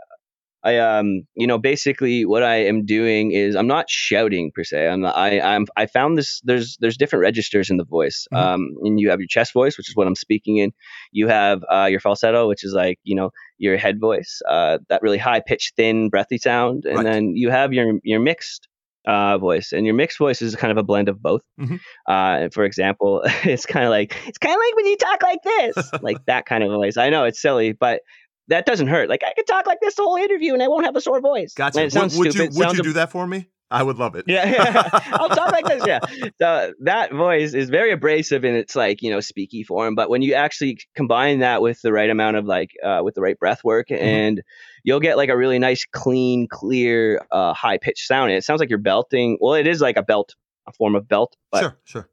I 0.63 0.77
um, 0.77 1.23
you 1.35 1.45
know, 1.45 1.57
basically 1.57 2.25
what 2.25 2.43
I 2.43 2.55
am 2.65 2.85
doing 2.85 3.31
is 3.31 3.55
I'm 3.55 3.67
not 3.67 3.89
shouting 3.89 4.51
per 4.55 4.63
se. 4.63 4.87
I'm 4.87 5.05
I 5.05 5.41
I'm 5.41 5.65
I 5.75 5.87
found 5.87 6.17
this 6.17 6.41
there's 6.45 6.77
there's 6.79 6.97
different 6.97 7.21
registers 7.21 7.69
in 7.69 7.75
the 7.75 7.85
voice. 7.85 8.27
Mm-hmm. 8.33 8.47
Um, 8.47 8.75
and 8.83 8.99
you 8.99 9.09
have 9.09 9.19
your 9.19 9.27
chest 9.27 9.51
voice, 9.53 9.77
which 9.77 9.89
is 9.89 9.95
what 9.95 10.07
I'm 10.07 10.15
speaking 10.15 10.57
in. 10.57 10.71
You 11.11 11.27
have 11.27 11.63
uh, 11.69 11.87
your 11.91 11.99
falsetto, 11.99 12.47
which 12.47 12.63
is 12.63 12.73
like 12.73 12.97
you 13.03 13.15
know 13.15 13.31
your 13.57 13.77
head 13.77 13.99
voice, 13.99 14.41
uh, 14.47 14.77
that 14.89 15.01
really 15.01 15.17
high 15.17 15.39
pitched, 15.39 15.75
thin, 15.75 16.09
breathy 16.09 16.37
sound, 16.37 16.85
and 16.85 16.97
Right. 16.97 17.03
then 17.03 17.35
you 17.35 17.49
have 17.49 17.73
your 17.73 17.99
your 18.03 18.19
mixed 18.19 18.67
uh, 19.07 19.37
voice, 19.37 19.71
and 19.71 19.85
your 19.85 19.95
mixed 19.95 20.17
voice 20.17 20.41
is 20.41 20.55
kind 20.55 20.71
of 20.71 20.77
a 20.77 20.83
blend 20.83 21.07
of 21.09 21.21
both. 21.21 21.41
Mhm. 21.59 21.79
Uh, 22.07 22.49
for 22.53 22.63
example, 22.65 23.21
it's 23.43 23.65
kind 23.65 23.85
of 23.85 23.89
like 23.91 24.15
it's 24.27 24.37
kind 24.37 24.53
of 24.53 24.59
like 24.59 24.75
when 24.75 24.85
you 24.85 24.97
talk 24.97 25.23
like 25.23 25.43
this, 25.43 25.91
like 26.01 26.17
that 26.25 26.45
kind 26.45 26.63
of 26.63 26.69
voice. 26.71 26.97
I 26.97 27.09
know 27.09 27.23
it's 27.23 27.41
silly, 27.41 27.71
but 27.71 28.01
that 28.49 28.65
doesn't 28.65 28.87
hurt. 28.87 29.09
Like 29.09 29.23
I 29.25 29.33
could 29.33 29.47
talk 29.47 29.65
like 29.65 29.79
this 29.81 29.95
the 29.95 30.03
whole 30.03 30.17
interview, 30.17 30.53
and 30.53 30.61
I 30.63 30.67
won't 30.67 30.85
have 30.85 30.95
a 30.95 31.01
sore 31.01 31.19
voice. 31.21 31.53
Gotcha. 31.53 31.79
Would, 31.79 31.95
It 31.95 32.17
would 32.17 32.35
you 32.35 32.49
would 32.53 32.77
you 32.77 32.83
do 32.83 32.93
that 32.93 33.11
for 33.11 33.25
me? 33.27 33.47
I 33.69 33.83
would 33.83 33.97
love 33.97 34.15
it. 34.15 34.25
yeah, 34.27 34.49
yeah. 34.49 34.89
I'll 35.13 35.29
talk 35.29 35.51
like 35.51 35.65
this. 35.65 35.83
Yeah. 35.85 35.99
So 36.39 36.73
that 36.81 37.11
voice 37.11 37.53
is 37.53 37.69
very 37.69 37.91
abrasive 37.91 38.45
in 38.45 38.55
its 38.55 38.75
like, 38.75 39.01
you 39.01 39.09
know, 39.11 39.17
speaky 39.17 39.65
form. 39.65 39.93
But 39.95 40.09
when 40.09 40.21
you 40.21 40.35
actually 40.35 40.79
combine 40.95 41.39
that 41.39 41.61
with 41.61 41.81
the 41.81 41.91
right 41.91 42.09
amount 42.09 42.37
of 42.37 42.45
like, 42.45 42.71
uh, 42.83 43.01
with 43.03 43.15
the 43.15 43.21
right 43.21 43.37
breath 43.37 43.63
work, 43.63 43.87
Mm-hmm. 43.89 44.03
and 44.03 44.43
you'll 44.83 45.01
get 45.01 45.17
like 45.17 45.29
a 45.29 45.35
really 45.37 45.59
nice, 45.59 45.85
clean, 45.85 46.47
clear, 46.49 47.21
uh, 47.31 47.53
high 47.53 47.77
pitched 47.77 48.07
sound. 48.07 48.31
And 48.31 48.37
it 48.37 48.43
sounds 48.45 48.59
like 48.59 48.69
you're 48.69 48.79
belting. 48.79 49.37
Well, 49.41 49.55
it 49.55 49.67
is 49.67 49.81
like 49.81 49.97
a 49.97 50.03
belt, 50.03 50.35
a 50.65 50.71
form 50.71 50.95
of 50.95 51.07
belt, 51.07 51.35
but 51.51 51.59
Sure, 51.61 51.77
sure. 51.83 52.09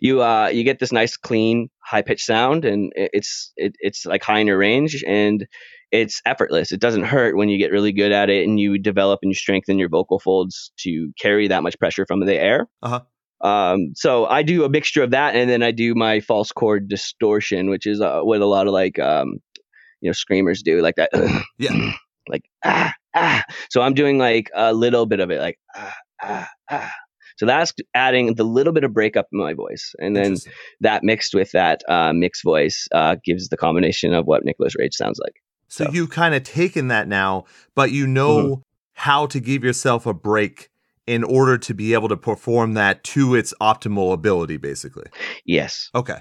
you 0.00 0.22
uh 0.22 0.48
you 0.48 0.62
get 0.64 0.78
this 0.78 0.92
nice 0.92 1.16
clean 1.16 1.70
high 1.78 2.02
pitched 2.02 2.26
sound 2.26 2.64
and 2.66 2.92
it's 2.96 3.52
it, 3.56 3.74
it's 3.80 4.04
like 4.04 4.22
high 4.22 4.40
in 4.40 4.46
your 4.46 4.58
range 4.58 5.02
and 5.06 5.46
it's 5.94 6.20
effortless. 6.26 6.72
It 6.72 6.80
doesn't 6.80 7.04
hurt 7.04 7.36
when 7.36 7.48
you 7.48 7.56
get 7.56 7.70
really 7.70 7.92
good 7.92 8.10
at 8.10 8.28
it 8.28 8.48
and 8.48 8.58
you 8.58 8.78
develop 8.78 9.20
and 9.22 9.30
you 9.30 9.36
strengthen 9.36 9.78
your 9.78 9.88
vocal 9.88 10.18
folds 10.18 10.72
to 10.78 11.12
carry 11.20 11.46
that 11.48 11.62
much 11.62 11.78
pressure 11.78 12.04
from 12.04 12.18
the 12.18 12.34
air. 12.34 12.66
Uh-huh. 12.82 13.00
um 13.48 13.92
so 13.94 14.26
i 14.26 14.42
do 14.42 14.64
a 14.64 14.68
mixture 14.68 15.02
of 15.02 15.10
that 15.10 15.34
and 15.34 15.50
then 15.50 15.62
i 15.62 15.70
do 15.70 15.94
my 15.94 16.20
false 16.20 16.52
chord 16.52 16.88
distortion 16.88 17.68
which 17.68 17.86
is 17.86 18.00
uh, 18.00 18.20
what 18.20 18.40
a 18.40 18.46
lot 18.46 18.66
of 18.66 18.72
like 18.72 18.98
um 18.98 19.34
you 20.00 20.08
know 20.08 20.12
screamers 20.12 20.62
do 20.62 20.80
like 20.80 20.96
that. 20.96 21.10
Yeah. 21.58 21.92
like 22.28 22.44
ah 22.64 22.92
ah. 23.14 23.44
So 23.70 23.82
i'm 23.82 23.94
doing 23.94 24.18
like 24.18 24.50
a 24.54 24.72
little 24.72 25.06
bit 25.06 25.20
of 25.20 25.30
it 25.30 25.40
like 25.40 25.58
ah 25.76 25.96
ah 26.22 26.48
ah. 26.70 26.92
So 27.36 27.46
that's 27.46 27.72
adding 27.94 28.34
the 28.34 28.44
little 28.44 28.72
bit 28.72 28.84
of 28.84 28.94
breakup 28.94 29.26
in 29.32 29.40
my 29.40 29.54
voice. 29.54 29.92
And 29.98 30.14
then 30.14 30.36
that 30.80 31.02
mixed 31.02 31.34
with 31.34 31.50
that 31.50 31.82
uh, 31.88 32.12
mixed 32.12 32.44
voice 32.44 32.86
uh, 32.92 33.16
gives 33.24 33.48
the 33.48 33.56
combination 33.56 34.14
of 34.14 34.26
what 34.26 34.44
Nicholas 34.44 34.74
Rage 34.78 34.94
sounds 34.94 35.18
like. 35.18 35.34
So 35.74 35.84
So- 35.86 35.90
you've 35.92 36.10
kind 36.10 36.34
of 36.34 36.42
taken 36.44 36.88
that 36.88 37.08
now, 37.08 37.44
but 37.74 37.90
you 37.90 38.06
know 38.06 38.38
Mm-hmm. 38.38 38.60
how 38.94 39.26
to 39.26 39.40
give 39.40 39.64
yourself 39.64 40.06
a 40.06 40.14
break 40.14 40.68
in 41.06 41.24
order 41.24 41.58
to 41.58 41.74
be 41.74 41.92
able 41.94 42.08
to 42.08 42.16
perform 42.16 42.74
that 42.74 43.02
to 43.04 43.34
its 43.34 43.52
optimal 43.60 44.12
ability, 44.12 44.56
basically. 44.56 45.06
Yes. 45.44 45.90
Okay. 45.94 46.20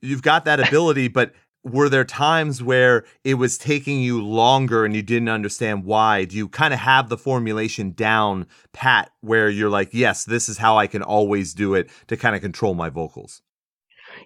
You've 0.00 0.22
got 0.22 0.44
that 0.46 0.58
ability, 0.68 1.08
but 1.08 1.32
were 1.62 1.88
there 1.88 2.04
times 2.04 2.62
where 2.62 3.04
it 3.24 3.34
was 3.34 3.56
taking 3.58 4.00
you 4.00 4.22
longer 4.22 4.84
and 4.86 4.94
you 4.96 5.02
didn't 5.02 5.28
understand 5.28 5.84
why? 5.84 6.24
Do 6.24 6.36
you 6.36 6.48
kind 6.48 6.72
of 6.74 6.80
have 6.80 7.08
the 7.10 7.16
formulation 7.18 7.92
down 7.92 8.46
pat 8.72 9.10
where 9.20 9.48
you're 9.50 9.70
like, 9.70 9.90
yes, 9.92 10.24
this 10.24 10.48
is 10.48 10.58
how 10.58 10.76
I 10.78 10.86
can 10.86 11.02
always 11.02 11.52
do 11.54 11.74
it 11.74 11.88
to 12.08 12.16
kind 12.16 12.34
of 12.34 12.42
control 12.42 12.74
my 12.74 12.88
vocals? 12.88 13.42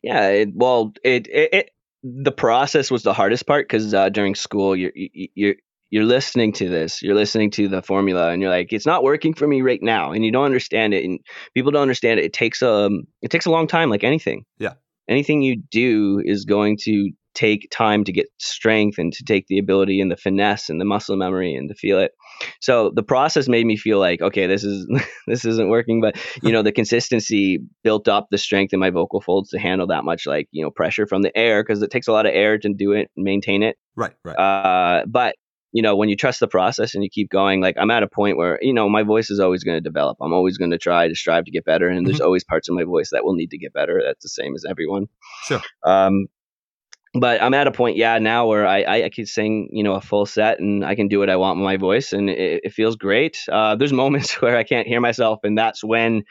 Yeah. 0.02 0.28
It, 0.28 0.50
well, 0.54 0.92
it, 1.04 1.26
it 1.28 1.48
it 1.52 1.70
the 2.02 2.32
process 2.32 2.90
was 2.90 3.02
the 3.02 3.12
hardest 3.12 3.46
part 3.46 3.66
because 3.68 3.92
uh, 3.94 4.08
during 4.08 4.34
school 4.34 4.76
you're 4.76 4.92
you- 4.94 5.28
you're 5.34 5.54
you're 5.90 6.04
listening 6.04 6.52
to 6.52 6.68
this, 6.68 7.00
you're 7.02 7.14
listening 7.14 7.50
to 7.52 7.66
the 7.66 7.80
formula, 7.80 8.28
and 8.28 8.42
you're 8.42 8.50
like, 8.50 8.74
it's 8.74 8.84
not 8.84 9.02
working 9.02 9.32
for 9.32 9.48
me 9.48 9.62
right 9.62 9.82
now, 9.82 10.12
and 10.12 10.22
you 10.22 10.30
don't 10.30 10.44
understand 10.44 10.92
it, 10.92 11.02
and 11.04 11.18
people 11.54 11.70
don't 11.70 11.80
understand 11.80 12.20
it. 12.20 12.24
It 12.26 12.32
takes 12.32 12.62
um 12.62 13.04
it 13.22 13.30
takes 13.30 13.46
a 13.46 13.50
long 13.50 13.66
time, 13.66 13.88
like 13.90 14.04
anything. 14.04 14.44
Yeah. 14.58 14.74
Anything 15.08 15.40
you 15.40 15.56
do 15.70 16.20
is 16.22 16.44
going 16.44 16.76
to 16.82 17.10
take 17.38 17.68
time 17.70 18.02
to 18.02 18.12
get 18.12 18.26
strength 18.38 18.98
and 18.98 19.12
to 19.12 19.22
take 19.22 19.46
the 19.46 19.58
ability 19.58 20.00
and 20.00 20.10
the 20.10 20.16
finesse 20.16 20.68
and 20.68 20.80
the 20.80 20.84
muscle 20.84 21.16
memory 21.16 21.54
and 21.54 21.68
to 21.68 21.74
feel 21.74 22.00
it. 22.00 22.10
So 22.60 22.90
the 22.92 23.02
process 23.04 23.46
made 23.48 23.64
me 23.64 23.76
feel 23.76 24.00
like, 24.00 24.20
okay, 24.20 24.48
this 24.48 24.64
is 24.64 24.88
this 25.28 25.44
isn't 25.44 25.68
working, 25.68 26.00
but 26.00 26.16
you 26.42 26.50
know, 26.50 26.62
the 26.62 26.72
consistency 26.72 27.60
built 27.84 28.08
up 28.08 28.26
the 28.30 28.38
strength 28.38 28.72
in 28.72 28.80
my 28.80 28.90
vocal 28.90 29.20
folds 29.20 29.50
to 29.50 29.58
handle 29.58 29.86
that 29.86 30.04
much 30.04 30.26
like, 30.26 30.48
you 30.50 30.64
know, 30.64 30.70
pressure 30.70 31.06
from 31.06 31.22
the 31.22 31.36
air 31.38 31.62
because 31.62 31.80
it 31.80 31.92
takes 31.92 32.08
a 32.08 32.12
lot 32.12 32.26
of 32.26 32.32
air 32.34 32.58
to 32.58 32.74
do 32.74 32.90
it 32.90 33.08
and 33.16 33.24
maintain 33.24 33.62
it. 33.62 33.76
Right, 33.94 34.14
right. 34.24 34.36
Uh, 34.36 35.04
but 35.06 35.36
you 35.70 35.82
know, 35.82 35.94
when 35.94 36.08
you 36.08 36.16
trust 36.16 36.40
the 36.40 36.48
process 36.48 36.94
and 36.94 37.04
you 37.04 37.10
keep 37.10 37.30
going, 37.30 37.60
like 37.60 37.76
I'm 37.78 37.90
at 37.90 38.02
a 38.02 38.08
point 38.08 38.36
where, 38.36 38.58
you 38.62 38.72
know, 38.72 38.88
my 38.88 39.02
voice 39.02 39.30
is 39.30 39.38
always 39.38 39.62
going 39.62 39.76
to 39.76 39.82
develop. 39.82 40.16
I'm 40.20 40.32
always 40.32 40.56
going 40.56 40.70
to 40.70 40.78
try 40.78 41.06
to 41.06 41.14
strive 41.14 41.44
to 41.44 41.50
get 41.50 41.64
better. 41.64 41.88
And 41.88 42.06
there's 42.06 42.22
always 42.22 42.42
parts 42.42 42.70
of 42.70 42.74
my 42.74 42.84
voice 42.84 43.10
that 43.12 43.22
will 43.22 43.34
need 43.34 43.50
to 43.50 43.58
get 43.58 43.74
better. 43.74 44.02
That's 44.04 44.22
the 44.22 44.30
same 44.30 44.54
as 44.54 44.64
everyone. 44.68 45.06
Sure. 45.44 45.60
Um, 45.84 46.26
but 47.14 47.42
I'm 47.42 47.54
at 47.54 47.66
a 47.66 47.72
point, 47.72 47.96
yeah, 47.96 48.18
now 48.18 48.46
where 48.46 48.66
I, 48.66 48.82
I, 48.82 49.04
I 49.04 49.08
can 49.08 49.26
sing, 49.26 49.68
you 49.72 49.82
know, 49.82 49.94
a 49.94 50.00
full 50.00 50.26
set 50.26 50.60
and 50.60 50.84
I 50.84 50.94
can 50.94 51.08
do 51.08 51.18
what 51.18 51.30
I 51.30 51.36
want 51.36 51.58
with 51.58 51.64
my 51.64 51.76
voice 51.76 52.12
and 52.12 52.28
it, 52.28 52.60
it 52.64 52.72
feels 52.72 52.96
great. 52.96 53.38
Uh, 53.50 53.76
there's 53.76 53.92
moments 53.92 54.34
where 54.42 54.56
I 54.56 54.64
can't 54.64 54.86
hear 54.86 55.00
myself 55.00 55.40
and 55.42 55.56
that's 55.56 55.82
when 55.82 56.22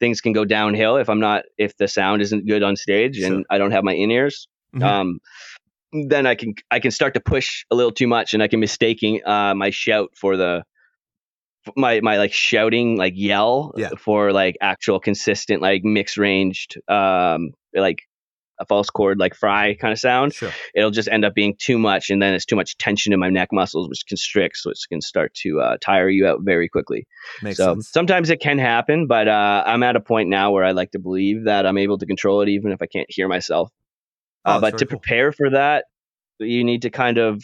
things 0.00 0.20
can 0.20 0.32
go 0.32 0.44
downhill 0.44 0.96
if 0.96 1.08
I'm 1.08 1.20
not, 1.20 1.44
if 1.58 1.76
the 1.78 1.88
sound 1.88 2.22
isn't 2.22 2.46
good 2.46 2.62
on 2.62 2.76
stage 2.76 3.16
Sure. 3.16 3.26
and 3.32 3.46
I 3.50 3.58
don't 3.58 3.70
have 3.72 3.84
my 3.84 3.94
in 3.94 4.10
ears. 4.10 4.46
Mhm. 4.74 4.82
Um, 4.82 5.18
then 6.08 6.26
I 6.26 6.34
can 6.34 6.52
I 6.70 6.80
can 6.80 6.90
start 6.90 7.14
to 7.14 7.20
push 7.20 7.64
a 7.70 7.74
little 7.74 7.92
too 7.92 8.06
much 8.08 8.34
and 8.34 8.42
I 8.42 8.48
can 8.48 8.60
mistaking 8.60 9.22
uh, 9.24 9.54
my 9.54 9.70
shout 9.70 10.10
for 10.16 10.36
the 10.36 10.64
my 11.76 12.00
my 12.00 12.16
like 12.18 12.32
shouting 12.32 12.96
like 12.96 13.14
yell 13.16 13.72
Yeah. 13.76 13.90
for 13.98 14.32
like 14.32 14.56
actual 14.60 15.00
consistent 15.00 15.62
like 15.62 15.82
mixed 15.84 16.16
ranged 16.18 16.76
um 16.88 17.50
like 17.74 17.98
a 18.58 18.66
false 18.66 18.88
chord 18.90 19.18
like 19.18 19.34
fry 19.34 19.74
kind 19.74 19.92
of 19.92 19.98
sound 19.98 20.32
Sure. 20.34 20.50
it'll 20.74 20.90
just 20.90 21.08
end 21.08 21.24
up 21.24 21.34
being 21.34 21.54
too 21.58 21.78
much 21.78 22.10
and 22.10 22.22
then 22.22 22.34
it's 22.34 22.44
too 22.46 22.56
much 22.56 22.76
tension 22.78 23.12
in 23.12 23.20
my 23.20 23.28
neck 23.30 23.48
muscles 23.52 23.88
which 23.88 24.04
constricts 24.08 24.64
which 24.64 24.86
can 24.88 25.00
start 25.00 25.34
to 25.34 25.60
uh, 25.60 25.76
tire 25.80 26.08
you 26.08 26.26
out 26.26 26.40
very 26.42 26.68
quickly 26.68 27.06
Makes 27.42 27.58
so 27.58 27.74
sense. 27.74 27.88
sometimes 27.90 28.30
it 28.30 28.40
can 28.40 28.58
happen 28.58 29.06
but 29.06 29.28
uh, 29.28 29.62
i'm 29.66 29.82
at 29.82 29.96
a 29.96 30.00
point 30.00 30.28
now 30.28 30.52
where 30.52 30.64
i 30.64 30.72
like 30.72 30.90
to 30.92 30.98
believe 30.98 31.44
that 31.44 31.66
i'm 31.66 31.78
able 31.78 31.98
to 31.98 32.06
control 32.06 32.40
it 32.42 32.48
even 32.48 32.72
if 32.72 32.80
i 32.82 32.86
can't 32.86 33.06
hear 33.10 33.28
myself 33.28 33.70
Oh, 34.44 34.52
uh, 34.52 34.60
but 34.60 34.70
to 34.78 34.84
very 34.84 34.86
cool. 34.86 34.98
prepare 35.00 35.32
for 35.32 35.50
that 35.50 35.84
you 36.38 36.64
need 36.64 36.82
to 36.82 36.90
kind 36.90 37.18
of 37.18 37.42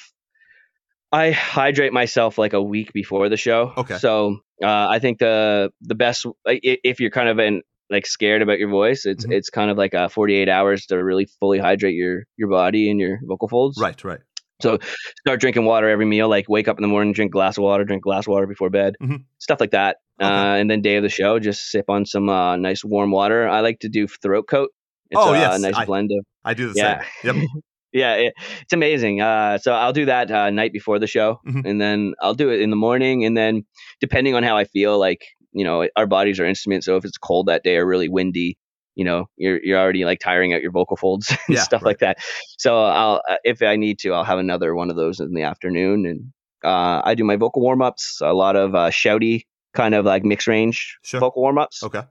i 1.10 1.30
hydrate 1.30 1.92
myself 1.92 2.38
like 2.38 2.52
a 2.52 2.62
week 2.62 2.92
before 2.92 3.28
the 3.28 3.36
show 3.36 3.72
Okay. 3.76 3.98
so 3.98 4.38
uh, 4.62 4.86
i 4.88 4.98
think 4.98 5.18
the 5.18 5.70
the 5.80 5.94
best 5.94 6.24
if 6.46 7.00
you're 7.00 7.10
kind 7.10 7.28
of 7.28 7.38
in 7.38 7.62
like 7.92 8.06
scared 8.06 8.42
about 8.42 8.58
your 8.58 8.68
voice 8.70 9.04
it's 9.06 9.24
Mhm. 9.26 9.32
it's 9.34 9.50
kind 9.50 9.70
of 9.70 9.76
like 9.78 9.94
uh 9.94 10.08
48 10.08 10.48
hours 10.48 10.86
to 10.86 10.96
really 10.96 11.26
fully 11.38 11.58
hydrate 11.58 11.94
your 11.94 12.24
your 12.36 12.48
body 12.48 12.90
and 12.90 12.98
your 12.98 13.20
vocal 13.24 13.48
folds 13.48 13.78
Right, 13.80 14.02
right. 14.04 14.20
So 14.62 14.78
start 15.20 15.40
drinking 15.40 15.64
water 15.64 15.88
every 15.88 16.06
meal 16.06 16.28
like 16.28 16.48
wake 16.48 16.68
up 16.68 16.78
in 16.78 16.82
the 16.82 16.88
morning 16.88 17.12
drink 17.12 17.30
a 17.30 17.36
glass 17.38 17.56
of 17.58 17.64
water 17.64 17.84
drink 17.84 18.00
a 18.02 18.08
glass 18.08 18.24
of 18.26 18.32
water 18.32 18.46
before 18.46 18.70
bed 18.70 18.94
Mhm. 19.02 19.24
stuff 19.38 19.60
like 19.60 19.72
that 19.72 19.96
Okay. 20.20 20.28
uh, 20.30 20.54
and 20.54 20.70
then 20.70 20.82
day 20.82 20.96
of 20.96 21.02
the 21.02 21.08
show 21.08 21.38
just 21.38 21.70
sip 21.70 21.86
on 21.88 22.06
some 22.06 22.28
uh, 22.28 22.56
nice 22.56 22.84
warm 22.84 23.10
water 23.10 23.48
i 23.48 23.60
like 23.60 23.78
to 23.80 23.88
do 23.88 24.06
throat 24.06 24.46
coat 24.48 24.70
it's 25.10 25.20
Oh, 25.20 25.34
a, 25.34 25.38
yes, 25.38 25.60
nice 25.60 25.74
I- 25.76 25.84
blend 25.84 26.10
of 26.16 26.24
I 26.44 26.54
do 26.54 26.68
the 26.72 26.74
Yeah. 26.78 27.02
same. 27.22 27.36
Yep. 27.36 27.44
yeah 27.92 28.14
it, 28.14 28.34
it's 28.62 28.72
amazing 28.72 29.20
uh, 29.20 29.58
so 29.58 29.72
i'll 29.74 29.92
do 29.92 30.06
that 30.06 30.30
uh, 30.30 30.48
night 30.50 30.72
before 30.72 30.98
the 30.98 31.06
show 31.08 31.40
Mhm. 31.46 31.62
and 31.68 31.80
then 31.80 32.14
i'll 32.22 32.34
do 32.44 32.48
it 32.50 32.60
in 32.60 32.70
the 32.70 32.76
morning 32.86 33.24
and 33.26 33.36
then 33.36 33.64
depending 34.00 34.34
on 34.36 34.42
how 34.44 34.56
i 34.56 34.64
feel 34.64 34.96
like 34.98 35.22
you 35.52 35.64
know 35.64 35.88
our 35.96 36.06
bodies 36.06 36.40
are 36.40 36.46
instruments 36.46 36.86
so 36.86 36.96
if 36.96 37.04
it's 37.04 37.18
cold 37.18 37.46
that 37.46 37.62
day 37.62 37.76
or 37.76 37.86
really 37.86 38.08
windy 38.08 38.56
you 38.94 39.04
know 39.04 39.26
you're 39.36 39.62
you're 39.62 39.78
already 39.78 40.04
like 40.04 40.20
tiring 40.20 40.52
out 40.52 40.62
your 40.62 40.70
vocal 40.72 40.96
folds 40.96 41.30
and 41.48 41.56
Yeah, 41.56 41.62
stuff 41.64 41.82
like 41.82 41.98
that 41.98 42.18
so 42.58 42.84
i'll 42.84 43.22
uh, 43.28 43.36
if 43.44 43.62
i 43.62 43.76
need 43.76 43.98
to 44.00 44.12
i'll 44.12 44.24
have 44.24 44.38
another 44.38 44.74
one 44.74 44.90
of 44.90 44.96
those 44.96 45.20
in 45.20 45.34
the 45.34 45.42
afternoon 45.42 46.06
and 46.06 46.32
uh, 46.64 47.02
i 47.04 47.14
do 47.14 47.24
my 47.24 47.36
vocal 47.36 47.62
warm-ups 47.62 48.18
a 48.22 48.32
lot 48.32 48.56
of 48.56 48.74
uh, 48.74 48.90
shouty 48.90 49.42
kind 49.74 49.94
of 49.94 50.04
like 50.04 50.24
mixed 50.24 50.46
range 50.46 50.98
Sure. 51.02 51.20
vocal 51.20 51.42
warm-ups 51.42 51.82
Okay. 51.82 52.02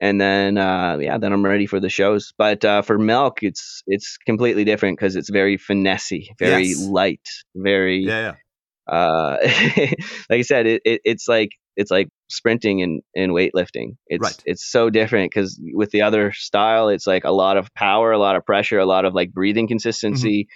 and 0.00 0.20
then 0.20 0.58
uh, 0.58 0.96
yeah, 1.00 1.18
then 1.18 1.32
I'm 1.32 1.44
ready 1.44 1.66
for 1.66 1.80
the 1.80 1.88
shows. 1.88 2.32
But 2.38 2.64
uh, 2.64 2.82
for 2.82 2.98
Milk, 2.98 3.42
it's 3.42 3.82
it's 3.86 4.16
completely 4.26 4.64
different 4.64 4.96
because 4.98 5.16
it's 5.16 5.28
very 5.28 5.58
finessey, 5.58 6.28
very 6.38 6.68
Yes. 6.68 6.78
light, 6.78 7.28
very 7.56 8.04
Yeah, 8.04 8.20
yeah. 8.20 8.34
Uh, 8.88 9.36
like 9.42 10.38
I 10.38 10.42
said, 10.42 10.66
it, 10.66 10.82
it, 10.84 11.00
it's 11.04 11.28
like 11.28 11.50
it's 11.76 11.90
like 11.90 12.08
sprinting 12.28 12.82
and, 12.82 13.02
and 13.14 13.32
weightlifting. 13.32 13.96
It's 14.08 14.22
Right. 14.22 14.42
it's 14.44 14.68
so 14.68 14.90
different 14.90 15.30
because 15.30 15.60
with 15.74 15.90
the 15.90 16.02
other 16.02 16.32
style, 16.32 16.88
it's 16.88 17.06
like 17.06 17.24
a 17.24 17.30
lot 17.30 17.56
of 17.56 17.72
power, 17.74 18.10
a 18.10 18.18
lot 18.18 18.36
of 18.36 18.44
pressure, 18.44 18.78
a 18.78 18.86
lot 18.86 19.04
of 19.04 19.14
like 19.14 19.32
breathing 19.32 19.68
consistency. 19.68 20.48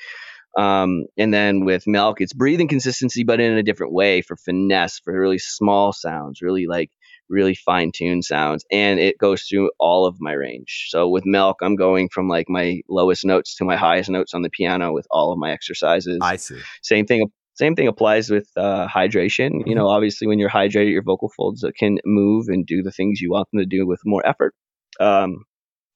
Um, 0.58 1.06
and 1.16 1.32
then 1.32 1.64
with 1.64 1.86
milk, 1.86 2.20
it's 2.20 2.34
breathing 2.34 2.68
consistency, 2.68 3.24
but 3.24 3.40
in 3.40 3.56
a 3.56 3.62
different 3.62 3.92
way 3.92 4.20
for 4.20 4.36
finesse, 4.36 4.98
for 4.98 5.18
really 5.18 5.38
small 5.38 5.92
sounds, 5.92 6.42
really 6.42 6.66
like 6.66 6.90
really 7.30 7.54
fine 7.54 7.90
tuned 7.94 8.24
sounds. 8.24 8.64
And 8.70 9.00
it 9.00 9.16
goes 9.16 9.44
through 9.44 9.70
all 9.78 10.06
of 10.06 10.20
my 10.20 10.32
range. 10.32 10.88
So 10.90 11.08
with 11.08 11.24
milk, 11.24 11.58
I'm 11.62 11.76
going 11.76 12.08
from 12.10 12.28
like 12.28 12.48
my 12.48 12.82
lowest 12.88 13.24
notes 13.24 13.56
to 13.56 13.64
my 13.64 13.76
highest 13.76 14.10
notes 14.10 14.34
on 14.34 14.42
the 14.42 14.50
piano 14.50 14.92
with 14.92 15.06
all 15.10 15.32
of 15.32 15.38
my 15.38 15.52
exercises 15.52 16.18
I 16.20 16.36
see. 16.36 16.60
same 16.82 17.06
thing 17.06 17.30
same 17.62 17.74
thing 17.76 17.88
applies 17.88 18.26
with 18.34 18.48
uh, 18.56 18.86
hydration 18.96 19.50
you 19.70 19.74
know 19.78 19.88
obviously 19.96 20.26
when 20.28 20.38
you're 20.40 20.56
hydrated 20.58 20.92
your 20.98 21.06
vocal 21.12 21.30
folds 21.36 21.64
can 21.78 21.98
move 22.04 22.48
and 22.48 22.66
do 22.74 22.82
the 22.82 22.94
things 22.98 23.20
you 23.20 23.30
want 23.30 23.48
them 23.52 23.60
to 23.60 23.66
do 23.76 23.86
with 23.86 24.00
more 24.04 24.24
effort 24.32 24.54
um, 25.00 25.44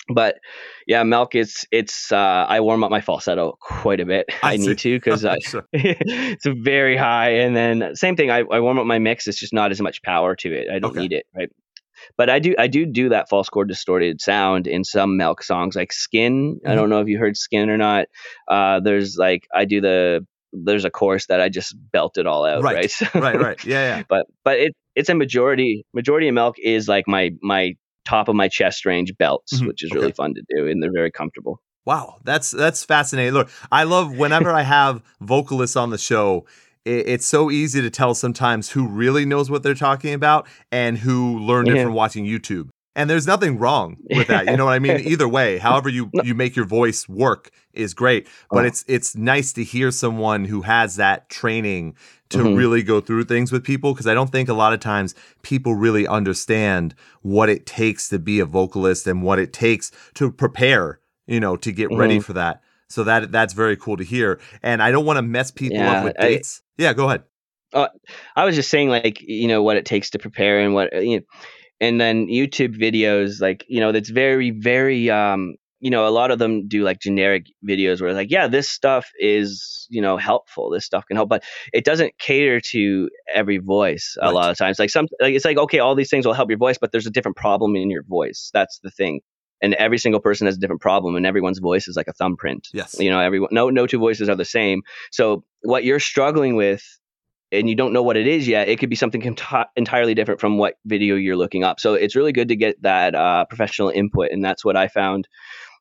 but 0.08 0.36
yeah, 0.86 1.02
milk 1.02 1.34
it's 1.34 1.66
it's 1.72 2.12
uh, 2.12 2.46
I 2.48 2.60
warm 2.60 2.84
up 2.84 2.90
my 2.90 3.00
falsetto 3.00 3.56
quite 3.60 4.00
a 4.00 4.06
bit. 4.06 4.26
I, 4.42 4.52
I 4.52 4.56
need 4.56 4.78
to 4.78 4.96
because 4.96 5.24
it's 5.72 6.46
very 6.46 6.96
high, 6.96 7.30
and 7.30 7.56
then 7.56 7.96
same 7.96 8.16
thing. 8.16 8.30
I, 8.30 8.38
I 8.40 8.60
warm 8.60 8.78
up 8.78 8.86
my 8.86 8.98
mix. 8.98 9.26
It's 9.26 9.38
just 9.38 9.52
not 9.52 9.72
as 9.72 9.80
much 9.80 10.02
power 10.02 10.36
to 10.36 10.52
it. 10.52 10.68
I 10.70 10.78
don't 10.78 10.90
Okay. 10.90 11.00
need 11.00 11.12
it, 11.12 11.26
right? 11.34 11.50
But 12.16 12.30
I 12.30 12.38
do 12.38 12.54
I 12.58 12.68
do 12.68 12.86
do 12.86 13.08
that 13.08 13.28
false 13.28 13.48
chord 13.48 13.68
distorted 13.68 14.20
sound 14.20 14.66
in 14.66 14.84
some 14.84 15.16
milk 15.16 15.42
songs, 15.42 15.74
like 15.74 15.92
Skin. 15.92 16.60
I 16.64 16.70
Mhm. 16.70 16.76
don't 16.76 16.90
know 16.90 17.00
if 17.00 17.08
you 17.08 17.18
heard 17.18 17.36
Skin 17.36 17.68
or 17.68 17.78
not. 17.78 18.06
Uh, 18.46 18.80
there's 18.80 19.16
like 19.16 19.48
I 19.52 19.64
do 19.64 19.80
the 19.80 20.24
there's 20.64 20.84
a 20.84 20.90
course 20.90 21.26
that 21.26 21.40
I 21.40 21.48
just 21.48 21.74
belt 21.92 22.16
it 22.18 22.26
all 22.26 22.44
out, 22.44 22.62
Right. 22.62 22.74
right? 22.76 22.90
So- 22.90 23.06
right, 23.14 23.38
right. 23.40 23.64
Yeah, 23.64 23.96
yeah. 23.98 24.02
but 24.08 24.26
but 24.44 24.58
it 24.58 24.72
it's 24.94 25.08
a 25.08 25.14
majority 25.14 25.84
majority 25.92 26.28
of 26.28 26.34
milk 26.34 26.56
is 26.58 26.88
like 26.88 27.06
my 27.06 27.32
my 27.42 27.74
top 28.04 28.28
of 28.28 28.34
my 28.36 28.48
chest 28.48 28.86
range 28.86 29.12
belts, 29.18 29.60
Mhm. 29.60 29.66
which 29.68 29.82
is 29.82 29.90
Okay. 29.90 30.00
really 30.00 30.12
fun 30.12 30.34
to 30.34 30.42
do, 30.56 30.66
and 30.68 30.82
they're 30.82 30.92
very 30.92 31.10
comfortable. 31.10 31.60
Wow, 31.84 32.16
that's 32.24 32.50
that's 32.50 32.84
fascinating. 32.84 33.34
Look, 33.34 33.48
I 33.70 33.84
love 33.84 34.16
whenever 34.16 34.50
I 34.50 34.62
have 34.62 35.02
vocalists 35.20 35.76
on 35.76 35.90
the 35.90 35.98
show. 35.98 36.46
It, 36.84 37.08
it's 37.08 37.26
so 37.26 37.50
easy 37.50 37.82
to 37.82 37.90
tell 37.90 38.14
sometimes 38.14 38.70
who 38.70 38.86
really 38.86 39.24
knows 39.24 39.50
what 39.50 39.62
they're 39.64 39.74
talking 39.74 40.14
about 40.14 40.46
and 40.70 40.96
who 40.98 41.38
learned 41.40 41.68
it 41.68 41.82
from 41.82 41.94
watching 41.94 42.24
YouTube. 42.24 42.68
And 42.96 43.08
there's 43.10 43.26
nothing 43.26 43.58
wrong 43.58 43.98
with 44.10 44.26
that. 44.28 44.46
You 44.46 44.56
know 44.56 44.64
what 44.64 44.72
I 44.72 44.78
mean? 44.80 45.00
Either 45.06 45.28
way, 45.28 45.58
however 45.58 45.88
you 45.90 46.10
you 46.24 46.34
make 46.34 46.56
your 46.56 46.64
voice 46.64 47.08
work 47.08 47.50
is 47.74 47.94
great. 47.94 48.26
But 48.50 48.64
Oh. 48.64 48.68
it's 48.68 48.84
it's 48.88 49.14
nice 49.14 49.52
to 49.52 49.62
hear 49.62 49.90
someone 49.90 50.46
who 50.46 50.62
has 50.62 50.96
that 50.96 51.28
training 51.28 51.94
to 52.30 52.38
Mhm. 52.38 52.56
really 52.56 52.82
go 52.82 53.00
through 53.00 53.24
things 53.24 53.52
with 53.52 53.62
people 53.62 53.92
because 53.92 54.06
I 54.06 54.14
don't 54.14 54.32
think 54.32 54.48
a 54.48 54.54
lot 54.54 54.72
of 54.72 54.80
times 54.80 55.14
people 55.42 55.74
really 55.74 56.08
understand 56.08 56.94
what 57.22 57.48
it 57.50 57.66
takes 57.66 58.08
to 58.08 58.18
be 58.18 58.40
a 58.40 58.46
vocalist 58.46 59.06
and 59.06 59.22
what 59.22 59.38
it 59.38 59.52
takes 59.52 59.92
to 60.14 60.32
prepare, 60.32 60.98
you 61.26 61.38
know, 61.38 61.54
to 61.56 61.70
get 61.70 61.88
ready 61.94 62.18
Mhm. 62.18 62.24
for 62.24 62.32
that. 62.32 62.62
So 62.88 63.04
that 63.04 63.30
that's 63.30 63.52
very 63.52 63.76
cool 63.76 63.98
to 63.98 64.04
hear. 64.04 64.40
And 64.62 64.82
I 64.82 64.90
don't 64.90 65.04
want 65.04 65.18
to 65.18 65.22
mess 65.22 65.50
people 65.50 65.76
Yeah, 65.76 65.98
up 65.98 66.04
with 66.04 66.16
I- 66.18 66.28
dates. 66.28 66.62
yeah, 66.78 66.94
go 66.94 67.04
ahead. 67.08 67.24
I 67.74 68.44
was 68.46 68.54
just 68.54 68.70
saying, 68.70 68.88
like 68.88 69.20
you 69.20 69.48
know 69.48 69.62
what 69.62 69.76
it 69.76 69.84
takes 69.84 70.08
to 70.10 70.18
prepare 70.18 70.60
and 70.60 70.72
what 70.72 70.92
you 71.04 71.16
know, 71.18 71.22
and 71.80 72.00
then 72.00 72.26
YouTube 72.26 72.76
videos, 72.80 73.40
like 73.40 73.64
you 73.68 73.80
know, 73.80 73.92
that's 73.92 74.10
very 74.10 74.50
very 74.50 75.10
um 75.10 75.56
you 75.80 75.90
know 75.90 76.08
a 76.08 76.10
lot 76.10 76.30
of 76.30 76.38
them 76.38 76.66
do 76.68 76.82
like 76.82 77.00
generic 77.00 77.46
videos 77.68 78.00
where 78.00 78.14
like 78.14 78.30
yeah 78.30 78.46
this 78.48 78.68
stuff 78.68 79.10
is 79.18 79.86
you 79.90 80.00
know 80.00 80.16
helpful. 80.16 80.70
This 80.70 80.84
stuff 80.86 81.04
can 81.06 81.16
help 81.16 81.28
but 81.28 81.44
it 81.72 81.84
doesn't 81.84 82.16
cater 82.18 82.60
to 82.72 83.10
every 83.32 83.58
voice 83.58 84.16
a 84.20 84.24
Right. 84.26 84.34
lot 84.34 84.50
of 84.50 84.56
times. 84.56 84.78
Like 84.78 84.90
some 84.90 85.06
like 85.20 85.34
it's 85.34 85.44
like 85.44 85.58
okay 85.58 85.78
all 85.78 85.94
these 85.94 86.08
things 86.10 86.26
will 86.26 86.32
help 86.32 86.48
your 86.48 86.58
voice 86.58 86.78
but 86.78 86.92
there's 86.92 87.06
a 87.06 87.10
different 87.10 87.36
problem 87.36 87.76
in 87.76 87.90
your 87.90 88.02
voice. 88.04 88.50
That's 88.54 88.78
the 88.82 88.90
thing. 88.90 89.20
And 89.62 89.74
every 89.74 89.98
single 89.98 90.20
person 90.20 90.46
has 90.46 90.56
a 90.56 90.60
different 90.60 90.82
problem 90.82 91.14
and 91.16 91.24
everyone's 91.26 91.58
voice 91.58 91.88
is 91.88 91.96
like 91.96 92.08
a 92.08 92.12
thumbprint. 92.14 92.68
Yes. 92.72 92.96
you 92.98 93.10
know 93.10 93.20
everyone 93.20 93.50
no 93.52 93.68
no 93.68 93.86
two 93.86 93.98
voices 93.98 94.28
are 94.30 94.34
the 94.36 94.44
same. 94.46 94.80
So 95.12 95.44
what 95.62 95.84
you're 95.84 96.00
struggling 96.00 96.56
with 96.56 96.82
and 97.52 97.68
you 97.68 97.74
don't 97.74 97.92
know 97.92 98.02
what 98.02 98.16
it 98.16 98.26
is 98.26 98.48
yet 98.48 98.68
it 98.68 98.78
could 98.78 98.90
be 98.90 98.96
something 98.96 99.22
enti- 99.22 99.66
entirely 99.76 100.14
different 100.14 100.40
from 100.40 100.58
what 100.58 100.74
video 100.84 101.14
you're 101.14 101.36
looking 101.36 101.64
up. 101.64 101.80
So 101.80 101.94
it's 101.94 102.16
really 102.16 102.32
good 102.32 102.48
to 102.48 102.56
get 102.56 102.80
that 102.82 103.14
uh, 103.14 103.44
professional 103.46 103.88
input 103.90 104.30
and 104.32 104.44
that's 104.44 104.64
what 104.64 104.76
i 104.76 104.88
found 104.88 105.28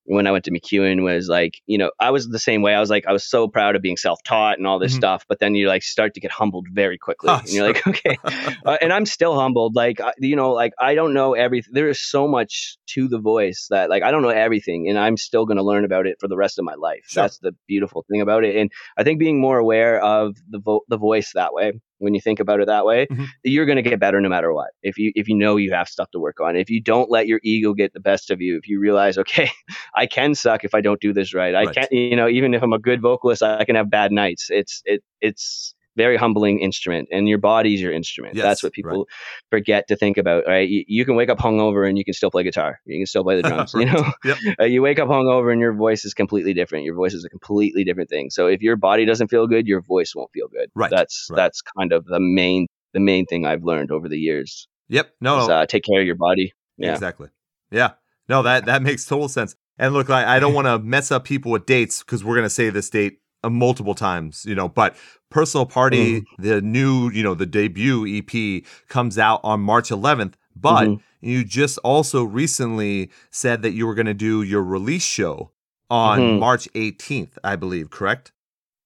when 0.05 0.27
i 0.27 0.31
went 0.31 0.45
to 0.45 0.51
MacEwan 0.51 1.03
was 1.03 1.27
like 1.27 1.61
you 1.65 1.77
know 1.77 1.91
i 1.99 2.11
was 2.11 2.27
the 2.27 2.39
same 2.39 2.61
way 2.61 2.73
i 2.75 2.79
was 2.79 2.89
like 2.89 3.05
i 3.07 3.11
was 3.11 3.23
so 3.23 3.47
proud 3.47 3.75
of 3.75 3.81
being 3.81 3.97
self-taught 3.97 4.57
and 4.57 4.67
all 4.67 4.79
this 4.79 4.93
Mhm. 4.93 4.97
stuff 4.97 5.25
but 5.27 5.39
then 5.39 5.55
you 5.55 5.67
like 5.67 5.83
start 5.83 6.13
to 6.13 6.19
get 6.19 6.31
humbled 6.31 6.67
very 6.71 6.97
quickly 6.97 7.29
Oh, 7.31 7.39
and 7.43 7.49
you're 7.49 7.65
like 7.67 7.85
okay 7.87 8.17
uh, 8.65 8.77
and 8.81 8.93
I'm 8.93 9.05
still 9.05 9.35
humbled. 9.35 9.75
Like 9.75 9.99
you 10.19 10.35
know, 10.35 10.51
like 10.51 10.73
I 10.79 10.95
don't 10.95 11.13
know 11.13 11.33
everything. 11.33 11.73
There 11.73 11.89
is 11.89 11.99
so 11.99 12.27
much 12.27 12.77
to 12.87 13.07
the 13.07 13.19
voice 13.19 13.67
that 13.69 13.89
like 13.89 14.03
I 14.03 14.11
don't 14.11 14.21
know 14.21 14.29
everything, 14.29 14.89
and 14.89 14.97
I'm 14.97 15.17
still 15.17 15.45
going 15.45 15.57
to 15.57 15.63
learn 15.63 15.85
about 15.85 16.07
it 16.07 16.17
for 16.19 16.27
the 16.27 16.37
rest 16.37 16.59
of 16.59 16.65
my 16.65 16.75
life. 16.75 17.05
Sure. 17.07 17.23
That's 17.23 17.39
the 17.39 17.53
beautiful 17.67 18.05
thing 18.09 18.21
about 18.21 18.43
it. 18.43 18.55
And 18.55 18.71
I 18.97 19.03
think 19.03 19.19
being 19.19 19.39
more 19.41 19.57
aware 19.57 19.99
of 20.01 20.35
the 20.49 20.59
vo- 20.59 20.85
the 20.87 20.97
voice 20.97 21.31
that 21.33 21.53
way, 21.53 21.73
when 21.99 22.13
you 22.13 22.21
think 22.21 22.39
about 22.39 22.59
it 22.59 22.67
that 22.67 22.85
way, 22.85 23.07
Mhm. 23.11 23.33
you're 23.43 23.65
going 23.65 23.77
to 23.77 23.81
get 23.81 23.99
better 23.99 24.19
no 24.21 24.29
matter 24.29 24.53
what. 24.53 24.71
If 24.83 24.97
you 24.97 25.11
if 25.15 25.27
you 25.29 25.35
know 25.35 25.55
you 25.57 25.71
have 25.73 25.87
stuff 25.87 26.11
to 26.11 26.19
work 26.19 26.39
on, 26.41 26.55
if 26.55 26.69
you 26.69 26.81
don't 26.81 27.09
let 27.11 27.27
your 27.27 27.39
ego 27.43 27.73
get 27.73 27.93
the 27.93 27.99
best 27.99 28.31
of 28.31 28.41
you, 28.41 28.57
if 28.57 28.67
you 28.67 28.79
realize, 28.79 29.17
okay, 29.17 29.49
I 29.95 30.05
can 30.07 30.35
suck 30.35 30.63
if 30.63 30.73
I 30.75 30.81
don't 30.81 31.01
do 31.01 31.13
this 31.13 31.33
right. 31.33 31.55
I 31.55 31.67
can't, 31.67 31.91
you 31.91 32.15
know, 32.15 32.27
even 32.27 32.53
if 32.53 32.63
I'm 32.63 32.73
a 32.73 32.79
good 32.79 33.01
vocalist, 33.01 33.43
I 33.43 33.63
can 33.65 33.75
have 33.75 33.89
bad 33.89 34.11
nights. 34.11 34.47
It's 34.49 34.81
it 34.85 35.03
it's 35.21 35.74
very 35.95 36.17
humbling 36.17 36.59
instrument 36.59 37.07
and 37.11 37.27
your 37.29 37.37
body's 37.37 37.81
your 37.81 37.91
instrument 37.91 38.35
Yes, 38.35 38.43
that's 38.43 38.63
what 38.63 38.69
right. 38.69 38.73
people 38.73 39.07
forget 39.49 39.87
to 39.87 39.95
think 39.95 40.17
about 40.17 40.43
right 40.47 40.67
you, 40.67 40.83
you 40.87 41.05
can 41.05 41.15
wake 41.15 41.29
up 41.29 41.37
hungover 41.39 41.87
and 41.87 41.97
you 41.97 42.03
can 42.05 42.13
still 42.13 42.31
play 42.31 42.43
guitar 42.43 42.79
you 42.85 42.99
can 42.99 43.05
still 43.05 43.23
play 43.23 43.41
the 43.41 43.43
drums 43.49 43.73
you 43.73 43.85
know 43.85 44.11
Yep. 44.23 44.37
uh, 44.59 44.63
you 44.65 44.81
wake 44.81 44.99
up 44.99 45.07
hungover 45.07 45.51
and 45.51 45.61
your 45.61 45.73
voice 45.73 46.05
is 46.05 46.13
completely 46.13 46.53
different 46.53 46.85
your 46.85 46.95
voice 46.95 47.13
is 47.13 47.23
a 47.25 47.29
completely 47.29 47.83
different 47.83 48.09
thing 48.09 48.29
so 48.29 48.47
if 48.47 48.61
your 48.61 48.75
body 48.75 49.05
doesn't 49.05 49.27
feel 49.29 49.47
good 49.47 49.67
your 49.67 49.81
voice 49.81 50.13
won't 50.15 50.31
feel 50.33 50.47
good 50.47 50.69
Right, 50.75 50.89
that's 50.91 51.27
right. 51.29 51.37
that's 51.37 51.61
kind 51.77 51.93
of 51.93 52.05
the 52.05 52.19
main 52.19 52.67
the 52.93 52.99
main 52.99 53.25
thing 53.25 53.45
i've 53.45 53.63
learned 53.63 53.91
over 53.91 54.07
the 54.09 54.19
years 54.19 54.67
Yep. 54.89 55.13
No, 55.19 55.41
is 55.43 55.49
uh, 55.49 55.65
take 55.65 55.83
care 55.83 55.99
of 56.01 56.05
your 56.05 56.15
body 56.15 56.53
yeah 56.77 56.91
Exactly. 56.93 57.29
Yeah. 57.71 57.91
No, 58.29 58.41
that 58.43 58.65
that 58.65 58.81
makes 58.83 59.05
total 59.05 59.27
sense. 59.29 59.55
And 59.77 59.93
look, 59.93 60.09
I, 60.09 60.35
I 60.35 60.39
don't 60.39 60.53
want 60.59 60.67
to 60.67 60.77
mess 60.79 61.11
up 61.11 61.25
people 61.25 61.51
with 61.51 61.65
dates 61.65 62.03
because 62.03 62.23
we're 62.23 62.35
gonna 62.35 62.49
say 62.49 62.69
this 62.69 62.89
date 62.89 63.19
multiple 63.49 63.95
times, 63.95 64.43
you 64.45 64.55
know. 64.55 64.67
But 64.69 64.95
Personal 65.29 65.65
Party, 65.65 66.23
the 66.37 66.61
new, 66.61 67.09
you 67.11 67.23
know, 67.23 67.33
the 67.33 67.45
debut 67.45 68.05
EP 68.07 68.63
comes 68.87 69.17
out 69.17 69.41
on 69.43 69.59
March 69.61 69.89
11th. 69.89 70.35
But 70.55 70.87
Mhm. 70.87 70.99
you 71.21 71.43
just 71.43 71.77
also 71.79 72.23
recently 72.23 73.11
said 73.31 73.61
that 73.63 73.71
you 73.71 73.85
were 73.85 73.95
gonna 73.95 74.13
do 74.13 74.41
your 74.41 74.63
release 74.63 75.03
show 75.03 75.51
on 75.89 76.19
Mhm. 76.19 76.39
March 76.39 76.67
18th, 76.75 77.37
I 77.43 77.55
believe. 77.57 77.89
Correct? 77.89 78.31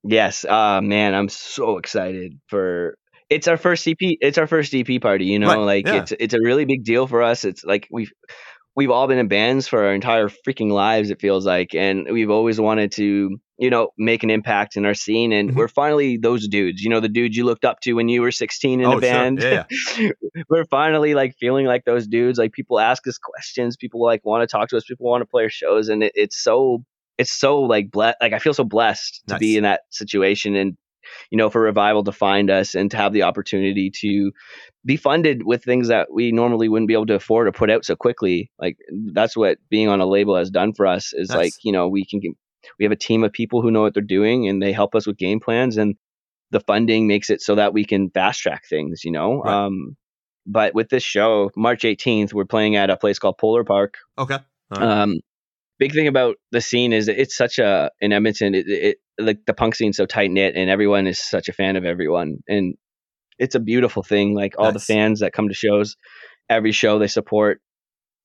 Yes. 0.03 0.45
Uh 0.45 0.81
man, 0.81 1.13
I'm 1.13 1.29
so 1.29 1.77
excited 1.77 2.39
for 2.47 2.97
it's 3.29 3.47
our 3.47 3.57
first 3.57 3.87
EP 3.87 4.17
it's 4.21 4.37
our 4.39 4.47
first 4.47 4.73
EP 4.73 4.97
party, 4.99 5.25
you 5.25 5.37
know, 5.37 5.47
Right, 5.49 5.57
like 5.83 5.87
yeah. 5.87 5.95
it's 6.01 6.13
it's 6.19 6.33
a 6.33 6.39
really 6.43 6.65
big 6.65 6.83
deal 6.83 7.05
for 7.05 7.21
us. 7.21 7.45
It's 7.45 7.63
like 7.63 7.87
we've 7.91 8.11
we've 8.75 8.91
all 8.91 9.07
been 9.07 9.17
in 9.17 9.27
bands 9.27 9.67
for 9.67 9.83
our 9.85 9.93
entire 9.93 10.29
freaking 10.29 10.71
lives 10.71 11.09
it 11.09 11.19
feels 11.19 11.45
like 11.45 11.73
and 11.75 12.07
we've 12.11 12.29
always 12.29 12.59
wanted 12.59 12.91
to, 12.93 13.37
you 13.57 13.69
know, 13.69 13.89
make 13.97 14.23
an 14.23 14.29
impact 14.29 14.77
in 14.77 14.85
our 14.85 14.93
scene 14.93 15.33
and 15.33 15.51
Mhm. 15.51 15.55
we're 15.55 15.67
finally 15.67 16.17
those 16.17 16.47
dudes, 16.47 16.81
you 16.81 16.89
know, 16.89 16.99
the 16.99 17.09
dudes 17.09 17.35
you 17.35 17.43
looked 17.45 17.65
up 17.65 17.79
to 17.81 17.93
when 17.93 18.07
you 18.07 18.21
were 18.21 18.31
16 18.31 18.79
in 18.79 18.85
Oh, 18.85 18.91
a 18.91 18.93
sure. 18.93 19.01
band. 19.01 19.39
Yeah, 19.41 19.63
we're 20.49 20.65
finally 20.65 21.13
like 21.15 21.35
feeling 21.39 21.65
like 21.65 21.83
those 21.85 22.07
dudes. 22.07 22.39
Like 22.39 22.51
people 22.53 22.79
ask 22.79 23.05
us 23.07 23.17
questions, 23.17 23.75
people 23.75 24.01
like 24.03 24.23
want 24.25 24.41
to 24.43 24.47
talk 24.47 24.69
to 24.69 24.77
us, 24.77 24.83
people 24.85 25.07
want 25.09 25.21
to 25.21 25.25
play 25.25 25.43
our 25.43 25.49
shows, 25.49 25.89
and 25.89 26.03
it, 26.03 26.11
it's 26.15 26.41
so 26.41 26.83
it's 27.17 27.31
so 27.31 27.59
like 27.61 27.91
blessed. 27.91 28.17
Like 28.21 28.33
I 28.33 28.39
feel 28.39 28.53
so 28.53 28.63
blessed 28.63 29.23
to 29.27 29.37
be 29.37 29.57
in 29.57 29.63
that 29.63 29.81
situation, 29.89 30.55
and 30.55 30.77
you 31.29 31.37
know, 31.37 31.49
for 31.49 31.61
revival 31.61 32.03
to 32.03 32.11
find 32.11 32.49
us 32.49 32.75
and 32.75 32.91
to 32.91 32.97
have 32.97 33.13
the 33.13 33.23
opportunity 33.23 33.91
to 34.01 34.31
be 34.85 34.97
funded 34.97 35.43
with 35.43 35.63
things 35.63 35.89
that 35.89 36.11
we 36.11 36.31
normally 36.31 36.69
wouldn't 36.69 36.87
be 36.87 36.93
able 36.93 37.05
to 37.05 37.15
afford 37.15 37.47
to 37.47 37.57
put 37.57 37.69
out 37.69 37.85
so 37.85 37.95
quickly. 37.95 38.51
Like 38.59 38.77
that's 39.13 39.37
what 39.37 39.57
being 39.69 39.89
on 39.89 40.01
a 40.01 40.05
label 40.05 40.35
has 40.35 40.49
done 40.49 40.73
for 40.73 40.87
us. 40.87 41.13
Is 41.13 41.29
like 41.29 41.53
you 41.63 41.71
know 41.71 41.87
we 41.87 42.05
can 42.05 42.21
we 42.77 42.85
have 42.85 42.91
a 42.91 42.97
team 42.97 43.23
of 43.23 43.31
people 43.31 43.61
who 43.61 43.71
know 43.71 43.81
what 43.81 43.93
they're 43.93 44.03
doing 44.03 44.47
and 44.47 44.61
they 44.61 44.71
help 44.71 44.95
us 44.95 45.07
with 45.07 45.17
game 45.17 45.39
plans 45.39 45.77
and 45.77 45.95
the 46.51 46.59
funding 46.61 47.07
makes 47.07 47.29
it 47.29 47.41
so 47.41 47.55
that 47.55 47.73
we 47.73 47.85
can 47.85 48.09
fast 48.09 48.41
track 48.41 48.63
things, 48.67 49.03
you 49.03 49.11
know. 49.11 49.41
Right. 49.41 49.65
Um, 49.65 49.95
but 50.45 50.73
with 50.73 50.89
this 50.89 51.03
show, 51.03 51.51
March 51.55 51.83
18th, 51.83 52.33
we're 52.33 52.45
playing 52.45 52.75
at 52.75 52.89
a 52.89 52.97
place 52.97 53.19
called 53.19 53.37
Polar 53.37 53.63
Park. 53.63 53.97
Okay. 54.17 54.39
Right. 54.71 54.81
Um, 54.81 55.19
big 55.77 55.93
thing 55.93 56.07
about 56.07 56.37
the 56.51 56.61
scene 56.61 56.91
is 56.91 57.07
it's 57.07 57.37
such 57.37 57.59
a 57.59 57.91
in 58.01 58.11
Edmonton, 58.11 58.55
it, 58.55 58.67
it 58.67 58.97
like 59.19 59.45
the 59.45 59.53
punk 59.53 59.75
scene's 59.75 59.97
so 59.97 60.05
tight 60.05 60.31
knit, 60.31 60.55
and 60.55 60.69
everyone 60.69 61.07
is 61.07 61.19
such 61.19 61.49
a 61.49 61.53
fan 61.53 61.75
of 61.75 61.85
everyone, 61.85 62.37
and 62.47 62.75
it's 63.37 63.55
a 63.55 63.59
beautiful 63.59 64.03
thing. 64.03 64.33
Like 64.33 64.55
all 64.57 64.71
the 64.71 64.79
fans 64.79 65.21
that 65.21 65.33
come 65.33 65.47
to 65.47 65.53
shows, 65.53 65.95
every 66.49 66.71
show 66.71 66.99
they 66.99 67.07
support. 67.07 67.61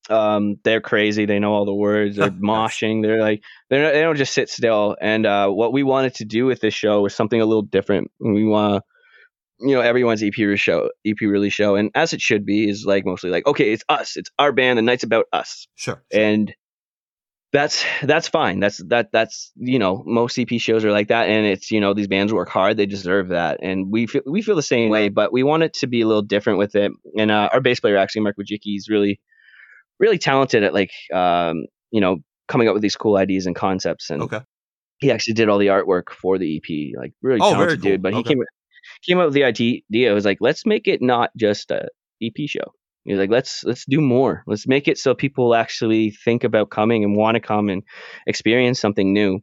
Um, 0.07 0.57
they're 0.63 0.81
crazy. 0.81 1.25
They 1.25 1.39
know 1.39 1.53
all 1.53 1.65
the 1.65 1.73
words. 1.73 2.17
They're 2.17 2.29
moshing. 2.31 3.01
They're 3.01 3.21
like 3.21 3.43
they're 3.69 3.83
not, 3.83 3.93
they 3.93 4.01
don't 4.01 4.17
just 4.17 4.33
sit 4.33 4.49
still. 4.49 4.95
And 5.01 5.25
uh, 5.25 5.49
what 5.49 5.73
we 5.73 5.83
wanted 5.83 6.15
to 6.15 6.25
do 6.25 6.45
with 6.45 6.61
this 6.61 6.73
show 6.73 7.01
was 7.01 7.15
something 7.15 7.41
a 7.41 7.45
little 7.45 7.63
different. 7.63 8.11
We 8.19 8.45
want 8.45 8.83
you 9.59 9.73
know 9.73 9.81
everyone's 9.81 10.21
EP 10.21 10.37
re- 10.37 10.57
show, 10.57 10.89
EP 11.05 11.19
release 11.21 11.53
show, 11.53 11.75
and 11.75 11.91
as 11.95 12.13
it 12.13 12.21
should 12.21 12.45
be, 12.45 12.69
is 12.69 12.85
like 12.85 13.05
mostly 13.05 13.29
like 13.29 13.47
okay, 13.47 13.71
it's 13.71 13.83
us, 13.89 14.17
it's 14.17 14.29
our 14.37 14.51
band. 14.51 14.77
The 14.77 14.83
night's 14.83 15.03
about 15.03 15.25
us 15.33 15.67
sure. 15.75 16.03
and 16.13 16.53
that's 17.55 17.85
that's 18.03 18.27
fine 18.27 18.59
that's 18.59 18.77
that 18.89 19.11
that's 19.13 19.51
you 19.55 19.79
know 19.79 20.03
most 20.05 20.37
EP 20.37 20.49
shows 20.59 20.83
are 20.83 20.91
like 20.91 21.07
that 21.07 21.29
and 21.29 21.45
it's 21.45 21.71
you 21.71 21.79
know 21.79 21.93
these 21.93 22.07
bands 22.07 22.33
work 22.33 22.49
hard 22.49 22.75
they 22.75 22.85
deserve 22.85 23.29
that 23.29 23.59
and 23.61 23.89
we 23.91 24.07
feel 24.07 24.21
we 24.25 24.41
feel 24.41 24.55
the 24.57 24.61
same 24.61 24.89
way 24.89 25.07
but 25.09 25.31
we 25.31 25.41
want 25.41 25.63
it 25.63 25.73
to 25.73 25.87
be 25.87 26.01
a 26.01 26.07
little 26.07 26.21
different 26.21 26.59
with 26.59 26.75
it 26.75 26.91
and 27.17 27.31
uh, 27.31 27.47
our 27.53 27.61
bass 27.61 27.79
player 27.79 27.97
actually 27.97 28.21
mark 28.21 28.35
Wojcicki 28.37 28.75
is 28.75 28.89
really 28.89 29.21
really 29.99 30.17
talented 30.17 30.63
at 30.63 30.73
like 30.73 30.91
um 31.13 31.65
you 31.91 32.01
know 32.01 32.17
coming 32.49 32.67
up 32.67 32.73
with 32.73 32.81
these 32.81 32.97
cool 32.97 33.15
ideas 33.15 33.45
and 33.45 33.55
concepts 33.55 34.09
and 34.09 34.21
Okay. 34.21 34.41
he 34.97 35.09
actually 35.11 35.33
did 35.35 35.47
all 35.49 35.57
the 35.57 35.67
artwork 35.67 36.09
for 36.11 36.37
the 36.37 36.57
ep 36.57 36.99
like 36.99 37.13
really 37.21 37.39
Oh, 37.41 37.51
talented 37.53 37.81
cool. 37.81 37.91
dude 37.91 38.01
but 38.01 38.13
he 38.13 38.21
came 38.23 38.39
came 39.07 39.17
up 39.19 39.25
with 39.25 39.33
the 39.33 39.45
idea 39.45 39.81
it 39.89 40.13
was 40.13 40.25
like 40.25 40.39
let's 40.41 40.65
make 40.65 40.87
it 40.87 41.01
not 41.01 41.29
just 41.37 41.71
a 41.71 41.87
ep 42.21 42.35
show 42.47 42.73
He's 43.05 43.17
like, 43.17 43.29
let's 43.29 43.63
let's 43.63 43.85
do 43.85 44.01
more. 44.01 44.43
Let's 44.47 44.67
make 44.67 44.87
it 44.87 44.97
so 44.97 45.13
people 45.13 45.55
actually 45.55 46.11
think 46.11 46.43
about 46.43 46.71
coming 46.71 47.03
and 47.03 47.15
want 47.15 47.35
to 47.35 47.41
come 47.41 47.69
and 47.69 47.83
experience 48.27 48.79
something 48.79 49.13
new. 49.13 49.41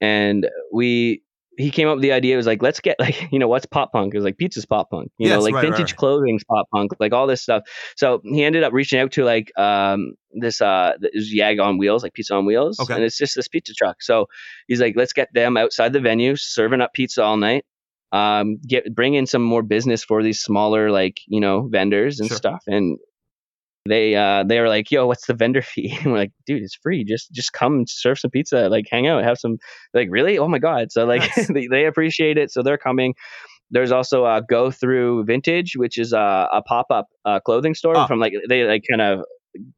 And 0.00 0.48
we 0.72 1.22
he 1.56 1.70
came 1.70 1.88
up 1.88 1.96
with 1.96 2.02
the 2.02 2.12
idea. 2.12 2.34
It 2.34 2.38
was 2.38 2.46
like, 2.46 2.62
let's 2.62 2.80
get 2.80 2.96
like, 3.00 3.30
you 3.32 3.38
know, 3.38 3.48
what's 3.48 3.66
pop 3.66 3.92
punk? 3.92 4.14
It 4.14 4.18
was 4.18 4.24
like 4.24 4.38
pizza's 4.38 4.66
pop 4.66 4.90
punk. 4.90 5.10
You 5.18 5.28
Yes, 5.28 5.36
know, 5.36 5.42
like 5.42 5.54
right, 5.54 5.62
vintage 5.62 5.92
right. 5.92 5.96
clothing's 5.96 6.44
pop 6.44 6.66
punk, 6.74 6.92
like 7.00 7.12
all 7.12 7.26
this 7.26 7.42
stuff. 7.42 7.62
So 7.96 8.20
he 8.24 8.44
ended 8.44 8.64
up 8.64 8.72
reaching 8.72 8.98
out 8.98 9.12
to 9.12 9.24
like 9.24 9.52
um 9.58 10.14
this 10.32 10.60
uh 10.60 10.92
this 11.00 11.32
Yag 11.34 11.62
on 11.62 11.78
wheels, 11.78 12.02
like 12.02 12.14
pizza 12.14 12.34
on 12.34 12.46
wheels. 12.46 12.78
Okay. 12.80 12.94
And 12.94 13.04
it's 13.04 13.18
just 13.18 13.34
this 13.36 13.48
pizza 13.48 13.72
truck. 13.74 14.02
So 14.02 14.26
he's 14.68 14.80
like, 14.80 14.94
let's 14.96 15.12
get 15.12 15.28
them 15.32 15.56
outside 15.56 15.92
the 15.92 16.00
venue, 16.00 16.36
serving 16.36 16.80
up 16.80 16.92
pizza 16.92 17.22
all 17.22 17.36
night. 17.36 17.64
Um, 18.12 18.58
get 18.66 18.92
bring 18.94 19.14
in 19.14 19.26
some 19.26 19.42
more 19.42 19.62
business 19.62 20.02
for 20.02 20.22
these 20.22 20.40
smaller 20.40 20.90
like 20.90 21.18
you 21.28 21.40
know 21.40 21.68
vendors 21.70 22.18
and 22.20 22.28
Sure. 22.28 22.36
stuff. 22.36 22.62
And 22.66 22.98
they 23.88 24.14
uh 24.14 24.44
they 24.44 24.60
were 24.60 24.68
like, 24.68 24.90
yo, 24.90 25.06
what's 25.06 25.26
the 25.26 25.34
vendor 25.34 25.62
fee? 25.70 25.96
And 26.02 26.12
we're 26.12 26.18
like, 26.18 26.32
dude, 26.46 26.62
it's 26.62 26.74
free. 26.74 27.04
Just 27.04 27.32
just 27.32 27.52
come 27.52 27.84
serve 27.86 28.18
some 28.18 28.30
pizza, 28.30 28.68
like 28.68 28.86
hang 28.90 29.06
out, 29.06 29.22
have 29.24 29.38
some 29.38 29.58
like 29.94 30.08
really? 30.10 30.38
Oh 30.38 30.48
my 30.48 30.58
god. 30.58 30.92
So 30.92 31.04
like 31.04 31.20
Nice. 31.36 31.46
they, 31.54 31.66
they 31.68 31.86
appreciate 31.86 32.36
it. 32.36 32.50
So 32.50 32.62
they're 32.62 32.78
coming. 32.78 33.14
There's 33.70 33.92
also 33.92 34.26
a 34.26 34.42
Go 34.42 34.72
Through 34.72 35.24
Vintage, 35.26 35.76
which 35.76 35.96
is 35.96 36.12
a, 36.12 36.48
a 36.52 36.60
pop 36.66 36.86
up 36.90 37.06
uh, 37.24 37.38
clothing 37.38 37.74
store 37.76 37.96
Ah. 37.96 38.06
from 38.08 38.18
like 38.18 38.32
they 38.48 38.64
like 38.64 38.82
kind 38.90 39.00
of 39.00 39.24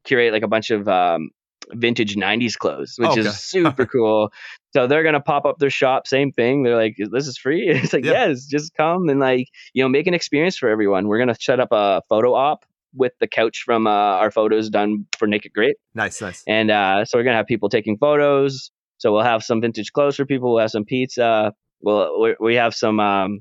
curate 0.05 0.33
like 0.33 0.43
a 0.43 0.49
bunch 0.49 0.71
of 0.71 0.89
um, 0.89 1.29
vintage 1.75 2.17
90s 2.17 2.57
clothes, 2.57 2.95
which 2.99 3.11
Okay. 3.11 3.21
is 3.21 3.39
super 3.41 3.87
cool. 3.87 4.33
So 4.73 4.87
they're 4.87 5.03
gonna 5.03 5.21
pop 5.21 5.45
up 5.45 5.59
their 5.59 5.71
shop, 5.71 6.07
same 6.07 6.33
thing. 6.33 6.63
They're 6.63 6.77
like, 6.77 6.97
"This 6.99 7.27
is 7.27 7.37
free." 7.39 7.69
It's 7.85 7.93
like, 7.93 8.05
Yeah. 8.05 8.27
yes, 8.29 8.47
just 8.47 8.75
come 8.75 9.09
and 9.09 9.21
like 9.21 9.49
you 9.75 9.83
know 9.83 9.89
make 9.89 10.07
an 10.07 10.15
experience 10.15 10.57
for 10.57 10.69
everyone. 10.69 11.09
We're 11.09 11.19
gonna 11.19 11.37
set 11.39 11.61
up 11.61 11.69
a 11.73 12.03
photo 12.09 12.35
op 12.35 12.65
with 12.95 13.13
the 13.21 13.27
couch 13.27 13.63
from 13.65 13.87
uh, 13.87 13.91
our 13.91 14.31
photos 14.31 14.69
done 14.71 15.07
for 15.19 15.27
Naked 15.27 15.53
Great. 15.55 15.77
Nice, 15.95 16.21
nice. 16.21 16.43
And 16.47 16.71
uh, 16.71 17.05
so 17.05 17.19
we're 17.19 17.25
gonna 17.25 17.37
have 17.37 17.47
people 17.47 17.69
taking 17.69 17.97
photos. 17.99 18.71
So 18.99 19.13
we'll 19.13 19.23
have 19.25 19.43
some 19.43 19.61
vintage 19.61 19.93
clothes 19.93 20.17
for 20.17 20.25
people. 20.27 20.53
We'll 20.55 20.61
have 20.61 20.71
some 20.71 20.85
pizza. 20.85 21.53
We'll 21.81 22.21
we, 22.21 22.37
we 22.41 22.55
have 22.57 22.75
some 22.75 23.01
um, 23.01 23.41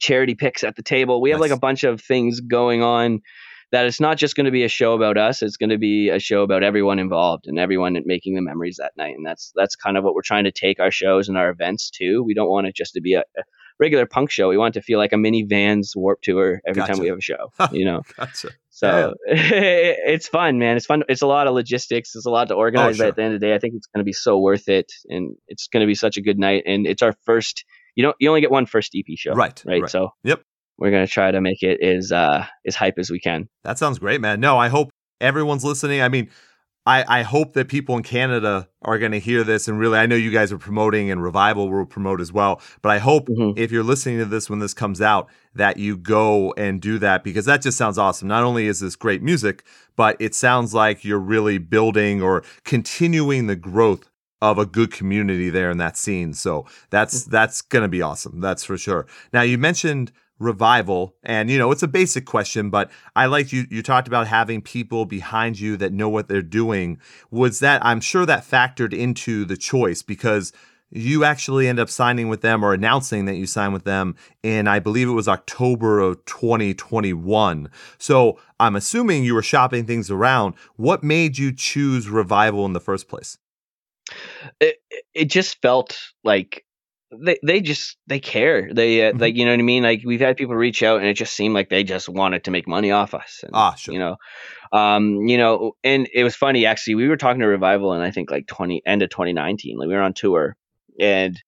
charity 0.00 0.34
picks 0.34 0.64
at 0.64 0.76
the 0.76 0.82
table. 0.82 1.20
We 1.20 1.30
have 1.30 1.40
Nice. 1.40 1.50
like 1.50 1.56
a 1.56 1.60
bunch 1.60 1.84
of 1.84 2.00
things 2.00 2.40
going 2.40 2.82
on. 2.82 3.20
That 3.74 3.86
it's 3.86 3.98
not 3.98 4.18
just 4.18 4.36
going 4.36 4.44
to 4.44 4.52
be 4.52 4.62
a 4.62 4.68
show 4.68 4.94
about 4.94 5.18
us. 5.18 5.42
It's 5.42 5.56
going 5.56 5.70
to 5.70 5.78
be 5.78 6.08
a 6.08 6.20
show 6.20 6.42
about 6.42 6.62
everyone 6.62 7.00
involved 7.00 7.48
and 7.48 7.58
everyone 7.58 8.00
making 8.04 8.36
the 8.36 8.40
memories 8.40 8.76
that 8.76 8.92
night. 8.96 9.16
And 9.16 9.26
that's 9.26 9.52
that's 9.56 9.74
kind 9.74 9.96
of 9.96 10.04
what 10.04 10.14
we're 10.14 10.22
trying 10.22 10.44
to 10.44 10.52
take 10.52 10.78
our 10.78 10.92
shows 10.92 11.28
and 11.28 11.36
our 11.36 11.50
events 11.50 11.90
to. 11.98 12.22
We 12.22 12.34
don't 12.34 12.48
want 12.48 12.68
it 12.68 12.76
just 12.76 12.94
to 12.94 13.00
be 13.00 13.14
a, 13.14 13.24
a 13.36 13.42
regular 13.80 14.06
punk 14.06 14.30
show. 14.30 14.48
We 14.48 14.56
want 14.56 14.76
it 14.76 14.80
to 14.80 14.84
feel 14.84 15.00
like 15.00 15.12
a 15.12 15.16
mini 15.16 15.42
Vans 15.42 15.92
Warp 15.96 16.22
Tour 16.22 16.60
every 16.64 16.80
Gotcha. 16.82 16.92
time 16.92 17.00
we 17.00 17.08
have 17.08 17.18
a 17.18 17.20
show. 17.20 17.52
Oh, 17.58 17.68
you 17.72 17.84
know. 17.84 18.02
Gotcha. 18.16 18.50
So 18.70 19.14
it's 19.26 20.28
fun, 20.28 20.60
man. 20.60 20.76
It's 20.76 20.86
fun. 20.86 21.02
It's 21.08 21.22
a 21.22 21.26
lot 21.26 21.48
of 21.48 21.54
logistics. 21.54 22.14
It's 22.14 22.26
a 22.26 22.30
lot 22.30 22.48
to 22.48 22.54
oh, 22.54 22.58
organize. 22.58 22.94
Oh, 22.94 22.96
sure. 22.96 23.06
But 23.06 23.08
at 23.08 23.16
the 23.16 23.22
end 23.22 23.34
of 23.34 23.40
the 23.40 23.46
day, 23.46 23.54
I 23.54 23.58
think 23.58 23.74
it's 23.74 23.88
going 23.88 24.00
to 24.00 24.04
be 24.04 24.12
so 24.12 24.38
worth 24.38 24.68
it, 24.68 24.92
and 25.08 25.36
it's 25.48 25.66
going 25.66 25.80
to 25.82 25.88
be 25.88 25.96
such 25.96 26.16
a 26.16 26.20
good 26.20 26.38
night. 26.38 26.62
And 26.66 26.86
it's 26.86 27.02
our 27.02 27.14
first. 27.24 27.64
You 27.96 28.04
don't. 28.04 28.16
You 28.20 28.28
only 28.28 28.40
get 28.40 28.50
one 28.52 28.66
first 28.66 28.94
EP 28.96 29.04
show. 29.16 29.32
Right, 29.32 29.60
Right. 29.66 29.82
right. 29.82 29.90
So. 29.90 30.10
Yep. 30.22 30.42
We're 30.78 30.90
gonna 30.90 31.06
try 31.06 31.30
to 31.30 31.40
make 31.40 31.62
it 31.62 31.80
as 31.80 32.12
uh 32.12 32.46
as 32.66 32.74
hype 32.74 32.98
as 32.98 33.10
we 33.10 33.20
can. 33.20 33.48
That 33.62 33.78
sounds 33.78 33.98
great, 33.98 34.20
man. 34.20 34.40
No, 34.40 34.58
I 34.58 34.68
hope 34.68 34.90
everyone's 35.20 35.64
listening. 35.64 36.02
I 36.02 36.08
mean, 36.08 36.28
I, 36.86 37.20
I 37.20 37.22
hope 37.22 37.54
that 37.54 37.68
people 37.68 37.96
in 37.96 38.02
Canada 38.02 38.68
are 38.82 38.98
going 38.98 39.12
to 39.12 39.18
hear 39.18 39.42
this 39.42 39.68
and 39.68 39.78
really, 39.78 39.98
I 39.98 40.04
know 40.04 40.16
you 40.16 40.30
guys 40.30 40.52
are 40.52 40.58
promoting 40.58 41.10
and 41.10 41.22
Revival 41.22 41.70
will 41.70 41.86
promote 41.86 42.20
as 42.20 42.30
well. 42.30 42.60
But 42.82 42.90
I 42.90 42.98
hope 42.98 43.28
Mhm. 43.28 43.56
if 43.58 43.72
you're 43.72 43.82
listening 43.82 44.18
to 44.18 44.26
this 44.26 44.50
when 44.50 44.58
this 44.58 44.74
comes 44.74 45.00
out, 45.00 45.30
that 45.54 45.78
you 45.78 45.96
go 45.96 46.52
and 46.58 46.82
do 46.82 46.98
that 46.98 47.24
because 47.24 47.46
that 47.46 47.62
just 47.62 47.78
sounds 47.78 47.96
awesome. 47.96 48.28
Not 48.28 48.44
only 48.44 48.66
is 48.66 48.80
this 48.80 48.96
great 48.96 49.22
music, 49.22 49.64
but 49.96 50.16
it 50.20 50.34
sounds 50.34 50.74
like 50.74 51.06
you're 51.06 51.18
really 51.18 51.56
building 51.56 52.20
or 52.20 52.42
continuing 52.64 53.46
the 53.46 53.56
growth 53.56 54.10
of 54.42 54.58
a 54.58 54.66
good 54.66 54.92
community 54.92 55.48
there 55.48 55.70
in 55.70 55.78
that 55.78 55.96
scene. 55.96 56.34
So 56.34 56.66
that's 56.90 57.24
that's 57.24 57.62
going 57.62 57.84
to 57.84 57.88
be 57.88 58.02
awesome. 58.02 58.40
That's 58.40 58.62
for 58.62 58.76
sure. 58.76 59.06
Now 59.32 59.40
you 59.40 59.56
mentioned 59.56 60.12
revival. 60.38 61.14
And 61.22 61.50
you 61.50 61.58
know 61.58 61.70
it's 61.70 61.82
a 61.82 61.88
basic 61.88 62.26
question 62.26 62.70
but 62.70 62.90
i 63.14 63.26
like 63.26 63.52
you 63.52 63.66
you 63.70 63.82
talked 63.82 64.08
about 64.08 64.26
having 64.26 64.60
people 64.60 65.04
behind 65.04 65.58
you 65.58 65.76
that 65.76 65.92
know 65.92 66.08
what 66.08 66.28
they're 66.28 66.42
doing. 66.42 66.98
Was 67.30 67.60
that 67.60 67.84
i'm 67.84 68.00
sure 68.00 68.26
that 68.26 68.44
factored 68.44 68.92
into 68.92 69.44
the 69.44 69.56
choice 69.56 70.02
because 70.02 70.52
you 70.90 71.24
actually 71.24 71.66
end 71.66 71.80
up 71.80 71.88
signing 71.88 72.28
with 72.28 72.40
them 72.40 72.64
or 72.64 72.72
announcing 72.72 73.24
that 73.24 73.34
you 73.34 73.46
signed 73.46 73.72
with 73.72 73.84
them 73.84 74.14
in 74.42 74.68
i 74.68 74.78
believe 74.78 75.08
it 75.08 75.12
was 75.12 75.26
october 75.26 75.98
of 75.98 76.24
2021 76.24 77.68
so 77.98 78.38
i'm 78.60 78.76
assuming 78.76 79.24
you 79.24 79.34
were 79.34 79.42
shopping 79.42 79.86
things 79.86 80.10
around. 80.10 80.54
What 80.76 81.02
made 81.02 81.38
you 81.38 81.52
choose 81.52 82.08
revival 82.08 82.64
in 82.66 82.72
the 82.72 82.80
first 82.80 83.08
place? 83.08 83.38
It 84.60 84.76
it 85.14 85.26
just 85.26 85.60
felt 85.62 85.98
like 86.22 86.64
they 87.22 87.38
they 87.44 87.60
just 87.60 87.96
they 88.06 88.20
care. 88.20 88.72
They 88.72 89.08
uh, 89.08 89.12
Mhm. 89.12 89.20
like 89.20 89.36
you 89.36 89.44
know 89.44 89.52
what 89.52 89.60
I 89.60 89.62
mean. 89.62 89.82
Like 89.82 90.02
we've 90.04 90.20
had 90.20 90.36
people 90.36 90.54
reach 90.54 90.82
out, 90.82 90.98
and 91.00 91.06
it 91.08 91.14
just 91.14 91.34
seemed 91.34 91.54
like 91.54 91.68
they 91.68 91.84
just 91.84 92.08
wanted 92.08 92.44
to 92.44 92.50
make 92.50 92.66
money 92.68 92.90
off 92.90 93.14
us. 93.14 93.40
And, 93.42 93.50
ah 93.54 93.74
sure 93.74 93.92
you 93.92 93.98
know 94.00 94.16
um 94.72 95.26
you 95.28 95.38
know 95.38 95.72
and 95.84 96.08
it 96.12 96.24
was 96.24 96.34
funny 96.34 96.66
actually 96.66 96.96
we 96.96 97.06
were 97.08 97.16
talking 97.16 97.40
to 97.40 97.46
revival 97.46 97.92
in 97.94 98.00
i 98.00 98.10
think 98.10 98.30
like 98.30 98.46
20 98.48 98.82
end 98.84 99.02
of 99.02 99.10
2019 99.10 99.76
like 99.78 99.86
we 99.86 99.94
were 99.94 100.02
on 100.02 100.14
tour 100.14 100.56
and 100.98 101.40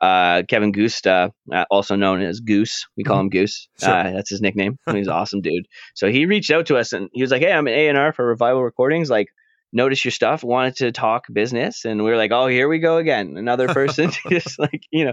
uh 0.00 0.42
kevin 0.48 0.70
gusta 0.72 1.32
uh, 1.52 1.64
also 1.70 1.96
known 1.96 2.20
as 2.20 2.40
goose 2.40 2.86
we 2.96 3.04
call 3.04 3.20
him 3.20 3.30
goose 3.30 3.68
Sure. 3.80 3.94
uh, 3.94 4.10
that's 4.10 4.28
his 4.30 4.40
nickname 4.42 4.76
he's 4.92 5.06
an 5.06 5.12
awesome 5.14 5.40
dude 5.40 5.66
so 5.94 6.10
he 6.10 6.26
reached 6.26 6.50
out 6.50 6.66
to 6.66 6.76
us 6.76 6.92
and 6.92 7.08
he 7.12 7.22
was 7.22 7.30
like 7.30 7.40
hey 7.42 7.52
i'm 7.52 7.66
an 7.66 7.74
a&r 7.74 8.12
for 8.12 8.26
revival 8.26 8.62
recordings 8.62 9.08
like 9.08 9.28
noticed 9.72 10.04
your 10.04 10.12
stuff 10.12 10.42
wanted 10.42 10.76
to 10.76 10.92
talk 10.92 11.26
business 11.32 11.84
and 11.84 12.02
we 12.02 12.10
were 12.10 12.16
like 12.16 12.32
oh 12.32 12.46
here 12.46 12.68
we 12.68 12.78
go 12.78 12.96
again. 12.96 13.36
Another 13.36 13.68
person 13.74 14.10
just 14.30 14.58
like 14.58 14.82
you 14.90 15.04
know 15.04 15.12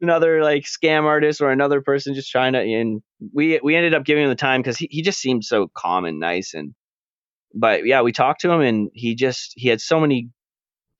another 0.00 0.42
like 0.42 0.64
scam 0.64 1.04
artist 1.04 1.40
or 1.40 1.50
another 1.50 1.80
person 1.80 2.14
just 2.14 2.30
trying 2.30 2.52
to 2.52 2.60
and 2.60 3.02
we 3.32 3.60
we 3.62 3.76
ended 3.76 3.94
up 3.94 4.04
giving 4.04 4.24
him 4.24 4.30
the 4.30 4.36
time 4.36 4.60
because 4.60 4.76
he, 4.76 4.88
he 4.90 5.02
just 5.02 5.20
seemed 5.20 5.44
so 5.44 5.68
calm 5.74 6.04
and 6.04 6.18
nice 6.18 6.54
and 6.54 6.74
but 7.54 7.86
yeah 7.86 8.02
we 8.02 8.12
talked 8.12 8.40
to 8.42 8.50
him 8.50 8.60
and 8.60 8.90
he 8.92 9.14
just 9.14 9.52
he 9.56 9.68
had 9.68 9.80
so 9.80 10.00
many 10.00 10.28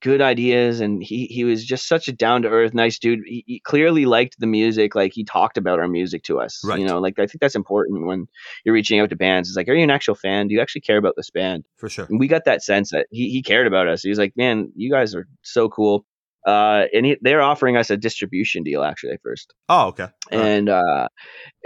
good 0.04 0.20
ideas 0.20 0.80
and 0.80 1.02
he 1.02 1.24
he 1.26 1.42
was 1.44 1.64
just 1.64 1.88
such 1.88 2.06
a 2.08 2.12
down 2.12 2.42
to 2.42 2.48
earth 2.48 2.74
nice 2.74 2.98
dude 2.98 3.20
he, 3.24 3.42
he 3.46 3.58
clearly 3.60 4.04
liked 4.04 4.36
the 4.38 4.46
music 4.46 4.94
like 4.94 5.12
he 5.14 5.24
talked 5.24 5.56
about 5.56 5.80
our 5.80 5.88
music 5.88 6.22
to 6.24 6.38
us 6.38 6.60
Right. 6.62 6.78
you 6.78 6.86
know 6.86 6.98
like 7.00 7.18
i 7.18 7.26
think 7.26 7.40
that's 7.40 7.54
important 7.56 8.06
when 8.06 8.26
you're 8.64 8.74
reaching 8.74 9.00
out 9.00 9.08
to 9.10 9.16
bands 9.16 9.48
it's 9.48 9.56
like 9.56 9.66
are 9.68 9.74
you 9.74 9.82
an 9.82 9.90
actual 9.90 10.14
fan 10.14 10.46
do 10.48 10.54
you 10.54 10.60
actually 10.60 10.82
care 10.82 10.98
about 10.98 11.14
this 11.16 11.30
band 11.30 11.64
for 11.78 11.88
sure 11.88 12.04
and 12.10 12.20
we 12.20 12.28
got 12.28 12.44
that 12.44 12.62
sense 12.62 12.90
that 12.90 13.06
he, 13.10 13.30
he 13.30 13.42
cared 13.42 13.66
about 13.66 13.88
us. 13.88 14.02
He 14.02 14.10
was 14.10 14.18
like, 14.18 14.34
man, 14.36 14.70
you 14.76 14.90
guys 14.90 15.14
are 15.14 15.26
so 15.42 15.68
cool. 15.70 16.04
Uh, 16.46 16.84
and 16.92 17.06
he, 17.06 17.16
they're 17.22 17.40
offering 17.40 17.76
us 17.78 17.88
a 17.88 17.96
distribution 17.96 18.62
deal 18.62 18.82
actually 18.84 19.12
at 19.12 19.22
first. 19.22 19.54
oh 19.70 19.86
okay 19.88 20.08
All 20.32 20.38
right. 20.38 20.46
And, 20.46 20.68
uh, 20.68 21.08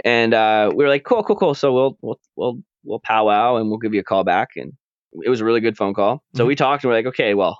and, 0.05 0.33
uh, 0.33 0.71
we 0.73 0.83
were 0.85 0.89
like, 0.89 1.03
cool, 1.03 1.23
cool, 1.23 1.35
cool. 1.35 1.53
So 1.55 1.73
we'll, 1.73 1.97
we'll, 2.01 2.19
we'll, 2.37 2.57
we'll 2.85 3.01
powwow 3.03 3.57
and 3.57 3.67
we'll 3.69 3.79
give 3.79 3.93
you 3.93 3.99
a 3.99 4.03
call 4.03 4.23
back. 4.23 4.49
And 4.55 4.71
it 5.25 5.29
was 5.29 5.41
a 5.41 5.45
really 5.45 5.59
good 5.59 5.75
phone 5.77 5.93
call. 5.93 6.23
So 6.35 6.43
Mhm. 6.45 6.47
we 6.47 6.55
talked 6.55 6.83
and 6.85 6.89
we're 6.91 6.97
like, 6.97 7.07
okay, 7.07 7.33
well, 7.33 7.59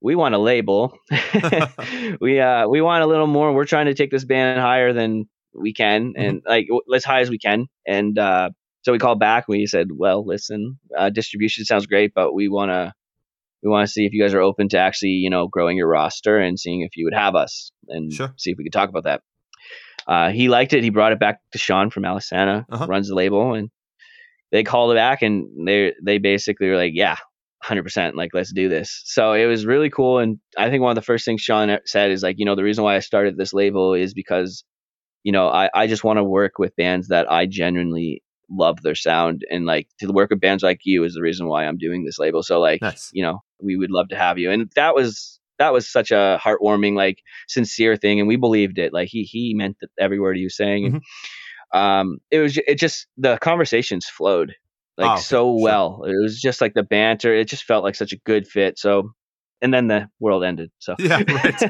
we 0.00 0.14
want 0.14 0.34
a 0.34 0.38
label. 0.38 0.96
we, 2.20 2.40
uh, 2.40 2.66
we 2.68 2.80
want 2.80 3.02
a 3.02 3.06
little 3.06 3.26
more. 3.26 3.52
We're 3.52 3.64
trying 3.64 3.86
to 3.86 3.94
take 3.94 4.10
this 4.10 4.24
band 4.24 4.60
higher 4.60 4.92
than 4.92 5.28
we 5.54 5.72
can 5.72 6.12
and 6.16 6.42
like 6.46 6.66
w- 6.68 6.82
as 6.94 7.04
high 7.04 7.20
as 7.20 7.30
we 7.30 7.38
can. 7.38 7.66
And, 7.86 8.18
uh, 8.18 8.50
so 8.82 8.92
we 8.92 8.98
called 8.98 9.18
back. 9.20 9.48
We 9.48 9.66
said, 9.66 9.88
"Well, 9.92 10.24
listen, 10.24 10.78
uh, 10.96 11.10
distribution 11.10 11.64
sounds 11.64 11.86
great, 11.86 12.12
but 12.14 12.32
we 12.32 12.48
want 12.48 12.70
to 12.70 12.94
we 13.62 13.68
want 13.68 13.86
to 13.86 13.92
see 13.92 14.06
if 14.06 14.12
you 14.12 14.22
guys 14.22 14.32
are 14.34 14.40
open 14.40 14.68
to 14.70 14.78
actually, 14.78 15.10
you 15.10 15.28
know, 15.28 15.48
growing 15.48 15.76
your 15.76 15.88
roster 15.88 16.38
and 16.38 16.58
seeing 16.58 16.82
if 16.82 16.96
you 16.96 17.04
would 17.04 17.12
have 17.14 17.34
us 17.34 17.72
and 17.88 18.12
Sure. 18.12 18.32
see 18.36 18.52
if 18.52 18.56
we 18.56 18.64
could 18.64 18.72
talk 18.72 18.88
about 18.88 19.04
that." 19.04 19.20
Uh, 20.06 20.30
he 20.30 20.48
liked 20.48 20.72
it. 20.72 20.82
He 20.84 20.90
brought 20.90 21.12
it 21.12 21.18
back 21.18 21.40
to 21.52 21.58
Shawn 21.58 21.90
from 21.90 22.04
Alesana, 22.04 22.64
Uh-huh. 22.70 22.86
runs 22.86 23.08
the 23.08 23.14
label, 23.14 23.52
and 23.54 23.68
they 24.52 24.62
called 24.62 24.92
it 24.92 24.94
back, 24.94 25.20
and 25.22 25.66
they 25.66 25.92
they 26.02 26.18
basically 26.18 26.68
were 26.68 26.76
like, 26.76 26.92
"Yeah." 26.94 27.16
100% 27.64 28.14
like 28.14 28.30
let's 28.34 28.52
do 28.52 28.68
this. 28.68 29.02
So 29.04 29.32
it 29.32 29.46
was 29.46 29.66
really 29.66 29.90
cool 29.90 30.18
and 30.18 30.38
i 30.56 30.70
think 30.70 30.82
one 30.82 30.90
of 30.90 30.94
the 30.96 31.02
first 31.02 31.24
things 31.24 31.40
Shawn 31.40 31.76
said 31.84 32.10
is 32.10 32.22
like 32.22 32.36
you 32.38 32.44
know 32.44 32.54
the 32.54 32.62
reason 32.62 32.84
why 32.84 32.96
i 32.96 33.00
started 33.00 33.36
this 33.36 33.52
label 33.52 33.94
is 33.94 34.14
because 34.14 34.64
you 35.24 35.32
know 35.32 35.48
i, 35.48 35.68
I 35.74 35.86
just 35.86 36.04
want 36.04 36.18
to 36.18 36.24
work 36.24 36.58
with 36.58 36.76
bands 36.76 37.08
that 37.08 37.30
i 37.30 37.46
genuinely 37.46 38.22
love 38.50 38.80
their 38.82 38.94
sound 38.94 39.42
and 39.50 39.66
like 39.66 39.88
to 40.00 40.10
work 40.10 40.30
with 40.30 40.40
bands 40.40 40.62
like 40.62 40.80
you 40.84 41.04
is 41.04 41.14
the 41.14 41.22
reason 41.22 41.48
why 41.48 41.66
i'm 41.66 41.78
doing 41.78 42.04
this 42.04 42.18
label. 42.18 42.42
So 42.42 42.60
like 42.60 42.80
Nice. 42.80 43.10
you 43.12 43.22
know 43.22 43.42
we 43.60 43.76
would 43.76 43.90
love 43.90 44.08
to 44.08 44.16
have 44.16 44.38
you. 44.38 44.50
And 44.50 44.70
that 44.76 44.94
was 44.94 45.40
that 45.58 45.72
was 45.72 45.90
such 45.90 46.12
a 46.12 46.40
heartwarming 46.42 46.94
like 46.94 47.18
sincere 47.48 47.96
thing 47.96 48.20
and 48.20 48.28
we 48.28 48.36
believed 48.36 48.78
it. 48.78 48.92
Like 48.92 49.08
he 49.08 49.24
he 49.24 49.54
meant 49.54 49.76
that 49.80 49.90
every 49.98 50.20
word 50.20 50.36
he 50.36 50.44
was 50.44 50.56
saying 50.56 50.86
and 50.86 51.02
um 51.74 52.18
it 52.30 52.38
was 52.38 52.56
it 52.56 52.76
just 52.76 53.06
the 53.16 53.36
conversations 53.38 54.06
flowed 54.06 54.54
like 54.98 55.08
Oh, 55.08 55.12
okay. 55.14 55.22
so 55.22 55.56
Sure. 55.56 55.62
well 55.62 56.02
it 56.04 56.14
was 56.20 56.40
just 56.40 56.60
like 56.60 56.74
the 56.74 56.82
banter 56.82 57.32
it 57.34 57.48
just 57.48 57.64
felt 57.64 57.84
like 57.84 57.94
such 57.94 58.12
a 58.12 58.18
good 58.18 58.46
fit 58.46 58.78
so 58.78 59.12
and 59.60 59.74
then 59.74 59.88
the 59.88 60.08
world 60.20 60.44
ended. 60.44 60.70
So 60.78 60.94
yeah, 60.98 61.22
right. 61.28 61.62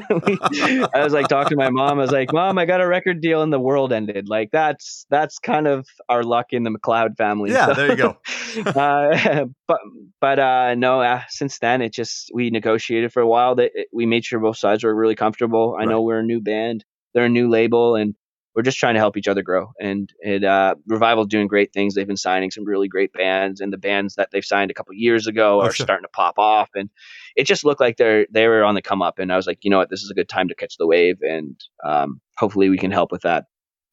I 0.93 1.03
was 1.03 1.13
like 1.13 1.27
talking 1.27 1.57
to 1.57 1.63
my 1.63 1.69
mom. 1.69 1.99
I 1.99 2.01
was 2.01 2.11
like, 2.11 2.31
"Mom, 2.31 2.57
I 2.57 2.65
got 2.65 2.81
a 2.81 2.87
record 2.87 3.21
deal, 3.21 3.41
and 3.41 3.51
the 3.51 3.59
world 3.59 3.91
ended." 3.91 4.29
Like 4.29 4.49
that's 4.51 5.05
that's 5.09 5.39
kind 5.39 5.67
of 5.67 5.87
our 6.07 6.23
luck 6.23 6.47
in 6.51 6.63
the 6.63 6.69
McLeod 6.69 7.17
family. 7.17 7.51
Yeah, 7.51 7.67
so, 7.67 7.73
there 7.73 7.89
you 7.89 7.95
go. 7.95 8.17
uh, 8.65 9.45
but 9.67 9.79
but 10.21 10.39
uh, 10.39 10.75
no, 10.75 11.01
uh, 11.01 11.21
since 11.29 11.59
then 11.59 11.81
it 11.81 11.93
just 11.93 12.31
we 12.33 12.49
negotiated 12.49 13.11
for 13.11 13.21
a 13.21 13.27
while. 13.27 13.55
That 13.55 13.71
we 13.91 14.05
made 14.05 14.25
sure 14.25 14.39
both 14.39 14.57
sides 14.57 14.83
were 14.83 14.95
really 14.95 15.15
comfortable. 15.15 15.75
I 15.75 15.79
right. 15.79 15.89
know 15.89 16.01
we're 16.01 16.19
a 16.19 16.23
new 16.23 16.41
band, 16.41 16.85
they're 17.13 17.25
a 17.25 17.29
new 17.29 17.49
label, 17.49 17.95
and 17.95 18.15
we're 18.59 18.63
just 18.63 18.77
trying 18.77 18.95
to 18.95 18.99
help 18.99 19.15
each 19.15 19.29
other 19.29 19.41
grow. 19.41 19.71
And 19.79 20.11
it, 20.19 20.43
uh, 20.43 20.75
Revival's 20.85 21.27
doing 21.27 21.47
great 21.47 21.71
things. 21.71 21.95
They've 21.95 22.05
been 22.05 22.17
signing 22.17 22.51
some 22.51 22.65
really 22.65 22.89
great 22.89 23.13
bands, 23.13 23.61
and 23.61 23.71
the 23.71 23.77
bands 23.77 24.15
that 24.15 24.31
they've 24.33 24.43
signed 24.43 24.69
a 24.69 24.73
couple 24.73 24.93
years 24.95 25.27
ago 25.27 25.61
oh, 25.61 25.65
are 25.65 25.71
sure. 25.71 25.85
starting 25.85 26.03
to 26.03 26.09
pop 26.09 26.37
off. 26.37 26.69
And 26.75 26.89
it 27.37 27.45
just 27.45 27.63
looked 27.63 27.79
like 27.79 27.95
they're 27.95 28.27
they 28.29 28.49
were 28.49 28.65
on 28.65 28.75
the 28.75 28.81
come 28.81 29.01
up. 29.01 29.17
And 29.17 29.31
I 29.31 29.37
was 29.37 29.47
like, 29.47 29.59
you 29.61 29.71
know 29.71 29.77
what, 29.77 29.89
this 29.89 30.01
is 30.01 30.11
a 30.11 30.13
good 30.13 30.27
time 30.27 30.49
to 30.49 30.55
catch 30.55 30.75
the 30.75 30.87
wave, 30.87 31.19
and 31.21 31.57
um, 31.85 32.19
hopefully 32.37 32.67
we 32.67 32.77
can 32.77 32.91
help 32.91 33.13
with 33.13 33.21
that. 33.21 33.45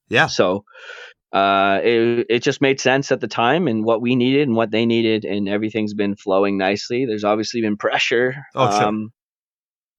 Yeah. 0.08 0.26
So 0.26 0.64
uh, 1.32 1.78
it 1.84 2.26
it 2.28 2.42
just 2.42 2.60
made 2.60 2.80
sense 2.80 3.12
at 3.12 3.20
the 3.20 3.28
time 3.28 3.68
and 3.68 3.84
what 3.84 4.02
we 4.02 4.16
needed 4.16 4.48
and 4.48 4.56
what 4.56 4.72
they 4.72 4.84
needed, 4.84 5.24
and 5.24 5.48
everything's 5.48 5.94
been 5.94 6.16
flowing 6.16 6.58
nicely. 6.58 7.06
There's 7.06 7.22
obviously 7.22 7.60
been 7.60 7.76
pressure. 7.76 8.34
Oh, 8.56 8.68
sure. 8.68 8.82
Um, 8.82 9.12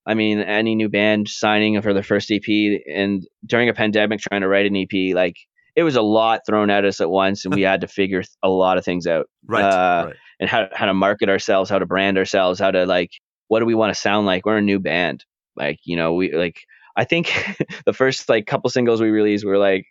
I 0.08 0.14
mean, 0.14 0.40
any 0.40 0.74
new 0.74 0.88
band 0.88 1.28
signing 1.28 1.80
for 1.82 1.92
their 1.92 2.02
first 2.02 2.32
EP 2.32 2.80
and 2.90 3.26
during 3.44 3.68
a 3.68 3.74
pandemic 3.74 4.20
trying 4.20 4.40
to 4.40 4.48
write 4.48 4.64
an 4.64 4.74
EP, 4.74 5.14
like 5.14 5.36
it 5.76 5.82
was 5.82 5.96
a 5.96 6.02
lot 6.02 6.40
thrown 6.46 6.70
at 6.70 6.86
us 6.86 7.02
at 7.02 7.10
once, 7.10 7.44
and 7.44 7.54
we 7.54 7.60
had 7.60 7.82
to 7.82 7.88
figure 8.00 8.22
a 8.42 8.48
lot 8.48 8.78
of 8.78 8.86
things 8.86 9.06
out. 9.06 9.26
Right. 9.46 9.62
Uh, 9.62 10.06
right. 10.06 10.16
And 10.40 10.48
how 10.48 10.68
how 10.72 10.86
to 10.86 10.94
market 10.94 11.28
ourselves, 11.28 11.68
how 11.68 11.78
to 11.78 11.84
brand 11.84 12.16
ourselves, 12.16 12.58
how 12.58 12.70
to 12.70 12.86
like 12.86 13.10
what 13.48 13.60
do 13.60 13.66
we 13.66 13.74
want 13.74 13.94
to 13.94 14.00
sound 14.00 14.26
like? 14.26 14.46
We're 14.46 14.56
a 14.56 14.62
new 14.62 14.78
band. 14.78 15.26
Like 15.56 15.80
you 15.84 15.96
know, 15.96 16.14
we 16.14 16.32
like 16.32 16.60
I 16.96 17.04
think 17.04 17.30
the 17.84 17.92
first 17.92 18.30
like 18.30 18.46
couple 18.46 18.70
singles 18.70 19.02
we 19.02 19.10
released 19.10 19.44
were 19.44 19.58
like 19.58 19.86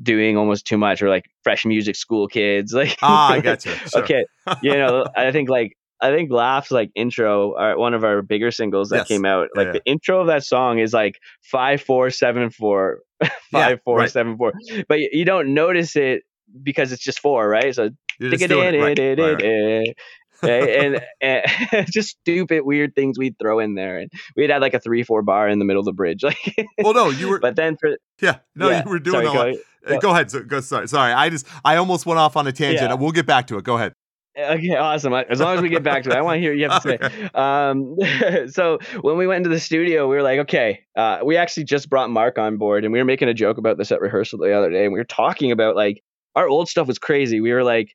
doing 0.00 0.36
almost 0.36 0.64
too 0.64 0.78
much. 0.78 1.02
We're 1.02 1.08
like 1.08 1.28
fresh 1.42 1.66
music 1.66 1.96
school 1.96 2.28
kids. 2.28 2.72
Like 2.72 2.96
ah, 3.02 3.32
I 3.32 3.40
gotcha. 3.42 3.74
Sure. 3.74 4.02
okay, 4.02 4.24
you 4.62 4.74
know, 4.74 5.06
I 5.16 5.32
think 5.32 5.48
like 5.48 5.76
I 6.02 6.10
think 6.10 6.30
Laughs 6.30 6.70
like 6.70 6.90
intro, 6.94 7.54
are 7.56 7.78
one 7.78 7.94
of 7.94 8.04
our 8.04 8.22
bigger 8.22 8.50
singles 8.50 8.90
that 8.90 8.98
yes. 8.98 9.08
came 9.08 9.24
out. 9.24 9.48
Like 9.54 9.66
yeah, 9.66 9.72
yeah. 9.72 9.72
the 9.72 9.90
intro 9.90 10.20
of 10.20 10.26
that 10.28 10.44
song 10.44 10.78
is 10.78 10.92
like 10.92 11.18
five 11.42 11.82
four 11.82 12.10
seven 12.10 12.50
four, 12.50 13.00
five 13.20 13.32
yeah, 13.52 13.76
four 13.84 13.98
right. 13.98 14.10
seven 14.10 14.36
four, 14.36 14.52
but 14.88 14.98
you 14.98 15.24
don't 15.24 15.54
notice 15.54 15.96
it 15.96 16.22
because 16.62 16.92
it's 16.92 17.02
just 17.02 17.20
four, 17.20 17.48
right? 17.48 17.74
So 17.74 17.90
it 18.20 18.50
right. 18.80 18.98
it, 18.98 19.18
right, 19.18 19.40
it, 19.40 19.96
and, 20.42 21.00
and 21.20 21.86
just 21.92 22.16
stupid 22.20 22.62
weird 22.64 22.94
things 22.94 23.18
we'd 23.18 23.38
throw 23.38 23.58
in 23.58 23.74
there 23.74 23.98
and 23.98 24.10
we'd 24.36 24.50
had 24.50 24.60
like 24.60 24.74
a 24.74 24.80
three 24.80 25.02
four 25.02 25.22
bar 25.22 25.48
in 25.48 25.58
the 25.58 25.64
middle 25.64 25.80
of 25.80 25.86
the 25.86 25.92
bridge 25.92 26.22
like 26.22 26.68
well 26.78 26.94
no 26.94 27.10
you 27.10 27.28
were 27.28 27.38
but 27.38 27.56
then 27.56 27.76
for 27.76 27.96
yeah 28.20 28.38
no 28.54 28.70
you 28.70 28.82
were 28.86 28.98
doing 28.98 29.26
sorry, 29.26 29.54
go, 29.54 29.60
uh, 29.86 29.94
go, 29.94 30.00
go, 30.00 30.10
ahead 30.10 30.30
so, 30.30 30.42
go 30.42 30.60
sorry 30.60 30.88
sorry 30.88 31.12
i 31.12 31.28
just 31.28 31.46
i 31.64 31.76
almost 31.76 32.06
went 32.06 32.18
off 32.18 32.36
on 32.36 32.46
a 32.46 32.52
tangent 32.52 32.98
we'll 32.98 33.12
get 33.12 33.26
back 33.26 33.46
to 33.46 33.56
it 33.58 33.64
go 33.64 33.76
ahead 33.76 33.92
Okay, 34.38 34.76
awesome. 34.76 35.12
As 35.12 35.40
long 35.40 35.56
as 35.56 35.62
we 35.62 35.68
get 35.68 35.82
back 35.82 36.04
to 36.04 36.10
it, 36.10 36.16
I 36.16 36.22
want 36.22 36.36
to 36.36 36.40
hear 36.40 36.52
what 36.52 36.58
you 36.58 36.68
have 36.68 36.82
to 36.82 36.88
say. 36.88 37.30
Um, 37.40 37.96
so 38.50 38.78
when 39.00 39.16
we 39.16 39.26
went 39.26 39.38
into 39.38 39.50
the 39.50 39.60
studio, 39.60 40.08
we 40.08 40.16
were 40.16 40.22
like, 40.22 40.40
okay, 40.40 40.80
uh, 40.96 41.20
we 41.24 41.36
actually 41.36 41.64
just 41.64 41.90
brought 41.90 42.10
Mark 42.10 42.38
on 42.38 42.56
board, 42.56 42.84
and 42.84 42.92
we 42.92 42.98
were 42.98 43.04
making 43.04 43.28
a 43.28 43.34
joke 43.34 43.58
about 43.58 43.78
this 43.78 43.90
at 43.92 44.00
rehearsal 44.00 44.38
the 44.38 44.56
other 44.56 44.70
day, 44.70 44.84
and 44.84 44.92
we 44.92 44.98
were 44.98 45.04
talking 45.04 45.52
about 45.52 45.74
like 45.76 46.02
our 46.36 46.48
old 46.48 46.68
stuff 46.68 46.86
was 46.86 46.98
crazy. 46.98 47.40
We 47.40 47.52
were 47.52 47.64
like 47.64 47.94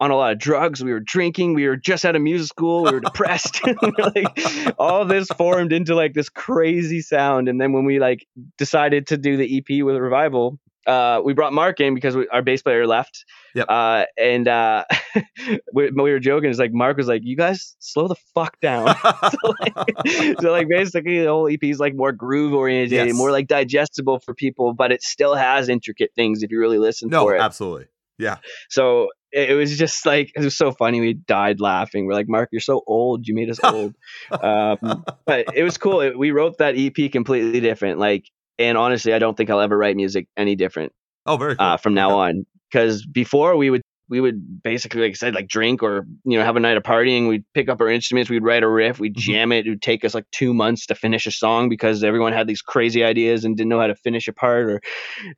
on 0.00 0.10
a 0.10 0.16
lot 0.16 0.32
of 0.32 0.38
drugs. 0.38 0.82
We 0.82 0.92
were 0.92 1.00
drinking. 1.00 1.54
We 1.54 1.68
were 1.68 1.76
just 1.76 2.04
out 2.04 2.16
of 2.16 2.22
music 2.22 2.48
school. 2.48 2.84
We 2.84 2.92
were 2.92 3.00
depressed. 3.00 3.60
like 3.98 4.74
all 4.78 5.04
this 5.04 5.28
formed 5.28 5.72
into 5.72 5.94
like 5.94 6.14
this 6.14 6.30
crazy 6.30 7.02
sound. 7.02 7.48
And 7.48 7.60
then 7.60 7.72
when 7.72 7.84
we 7.84 7.98
like 7.98 8.26
decided 8.56 9.08
to 9.08 9.18
do 9.18 9.36
the 9.36 9.58
EP 9.58 9.84
with 9.84 9.96
Revival, 9.96 10.58
uh, 10.86 11.20
we 11.24 11.34
brought 11.34 11.52
Mark 11.52 11.80
in 11.80 11.94
because 11.94 12.16
we, 12.16 12.26
our 12.28 12.42
bass 12.42 12.62
player 12.62 12.86
left. 12.86 13.24
Yep. 13.54 13.66
Uh, 13.68 14.04
and 14.18 14.48
uh, 14.48 14.84
we, 15.74 15.90
we, 15.90 16.10
were 16.10 16.20
joking. 16.20 16.50
It's 16.50 16.58
like 16.58 16.72
Mark 16.72 16.96
was 16.96 17.08
like, 17.08 17.22
"You 17.24 17.36
guys 17.36 17.76
slow 17.78 18.08
the 18.08 18.16
fuck 18.34 18.58
down." 18.60 18.86
so, 19.30 19.54
like, 19.60 20.40
so, 20.40 20.50
like, 20.50 20.68
basically, 20.68 21.20
the 21.20 21.26
whole 21.26 21.48
EP 21.48 21.62
is 21.62 21.78
like 21.78 21.94
more 21.94 22.12
groove 22.12 22.54
oriented, 22.54 23.08
yes. 23.08 23.16
more 23.16 23.30
like 23.30 23.46
digestible 23.46 24.20
for 24.20 24.34
people, 24.34 24.72
but 24.72 24.92
it 24.92 25.02
still 25.02 25.34
has 25.34 25.68
intricate 25.68 26.12
things 26.14 26.42
if 26.42 26.50
you 26.50 26.58
really 26.58 26.78
listen 26.78 27.08
no, 27.08 27.24
for 27.24 27.36
it. 27.36 27.40
absolutely. 27.40 27.86
Yeah. 28.18 28.36
So 28.68 29.08
it, 29.32 29.50
it 29.50 29.54
was 29.54 29.76
just 29.78 30.04
like 30.04 30.32
it 30.34 30.40
was 30.42 30.56
so 30.56 30.72
funny. 30.72 31.00
We 31.00 31.14
died 31.14 31.60
laughing. 31.60 32.06
We're 32.06 32.14
like, 32.14 32.28
Mark, 32.28 32.50
you're 32.52 32.60
so 32.60 32.82
old. 32.86 33.26
You 33.26 33.34
made 33.34 33.50
us 33.50 33.60
old. 33.62 33.94
um, 34.30 35.04
but 35.24 35.56
it 35.56 35.62
was 35.62 35.78
cool. 35.78 36.00
It, 36.00 36.18
we 36.18 36.30
wrote 36.30 36.58
that 36.58 36.74
EP 36.76 37.10
completely 37.10 37.60
different. 37.60 37.98
Like 37.98 38.30
and 38.60 38.78
honestly, 38.78 39.12
I 39.12 39.18
don't 39.18 39.36
think 39.36 39.50
I'll 39.50 39.60
ever 39.60 39.76
write 39.76 39.96
music 39.96 40.28
any 40.36 40.54
different. 40.54 40.92
Oh, 41.26 41.36
very 41.36 41.56
cool. 41.56 41.66
uh, 41.66 41.76
from 41.76 41.94
now 41.94 42.10
okay. 42.10 42.30
on. 42.30 42.46
Because 42.70 43.04
before 43.04 43.56
we 43.56 43.70
would 43.70 43.82
we 44.08 44.20
would 44.20 44.62
basically, 44.62 45.02
like 45.02 45.10
I 45.10 45.14
said, 45.14 45.34
like 45.34 45.48
drink 45.48 45.82
or 45.82 46.06
you 46.24 46.38
know 46.38 46.44
have 46.44 46.56
a 46.56 46.60
night 46.60 46.76
of 46.76 46.82
partying. 46.82 47.28
We'd 47.28 47.44
pick 47.54 47.68
up 47.68 47.80
our 47.80 47.88
instruments, 47.88 48.28
we'd 48.28 48.42
write 48.42 48.62
a 48.62 48.68
riff, 48.68 49.00
we'd 49.00 49.14
mm-hmm. 49.14 49.32
jam 49.32 49.52
it. 49.52 49.66
It 49.66 49.70
would 49.70 49.82
take 49.82 50.04
us 50.04 50.14
like 50.14 50.26
two 50.32 50.52
months 50.52 50.86
to 50.86 50.94
finish 50.94 51.26
a 51.26 51.30
song 51.30 51.68
because 51.68 52.04
everyone 52.04 52.32
had 52.32 52.46
these 52.46 52.62
crazy 52.62 53.02
ideas 53.02 53.44
and 53.44 53.56
didn't 53.56 53.70
know 53.70 53.80
how 53.80 53.86
to 53.86 53.94
finish 53.94 54.28
a 54.28 54.32
part. 54.32 54.70
Or 54.70 54.80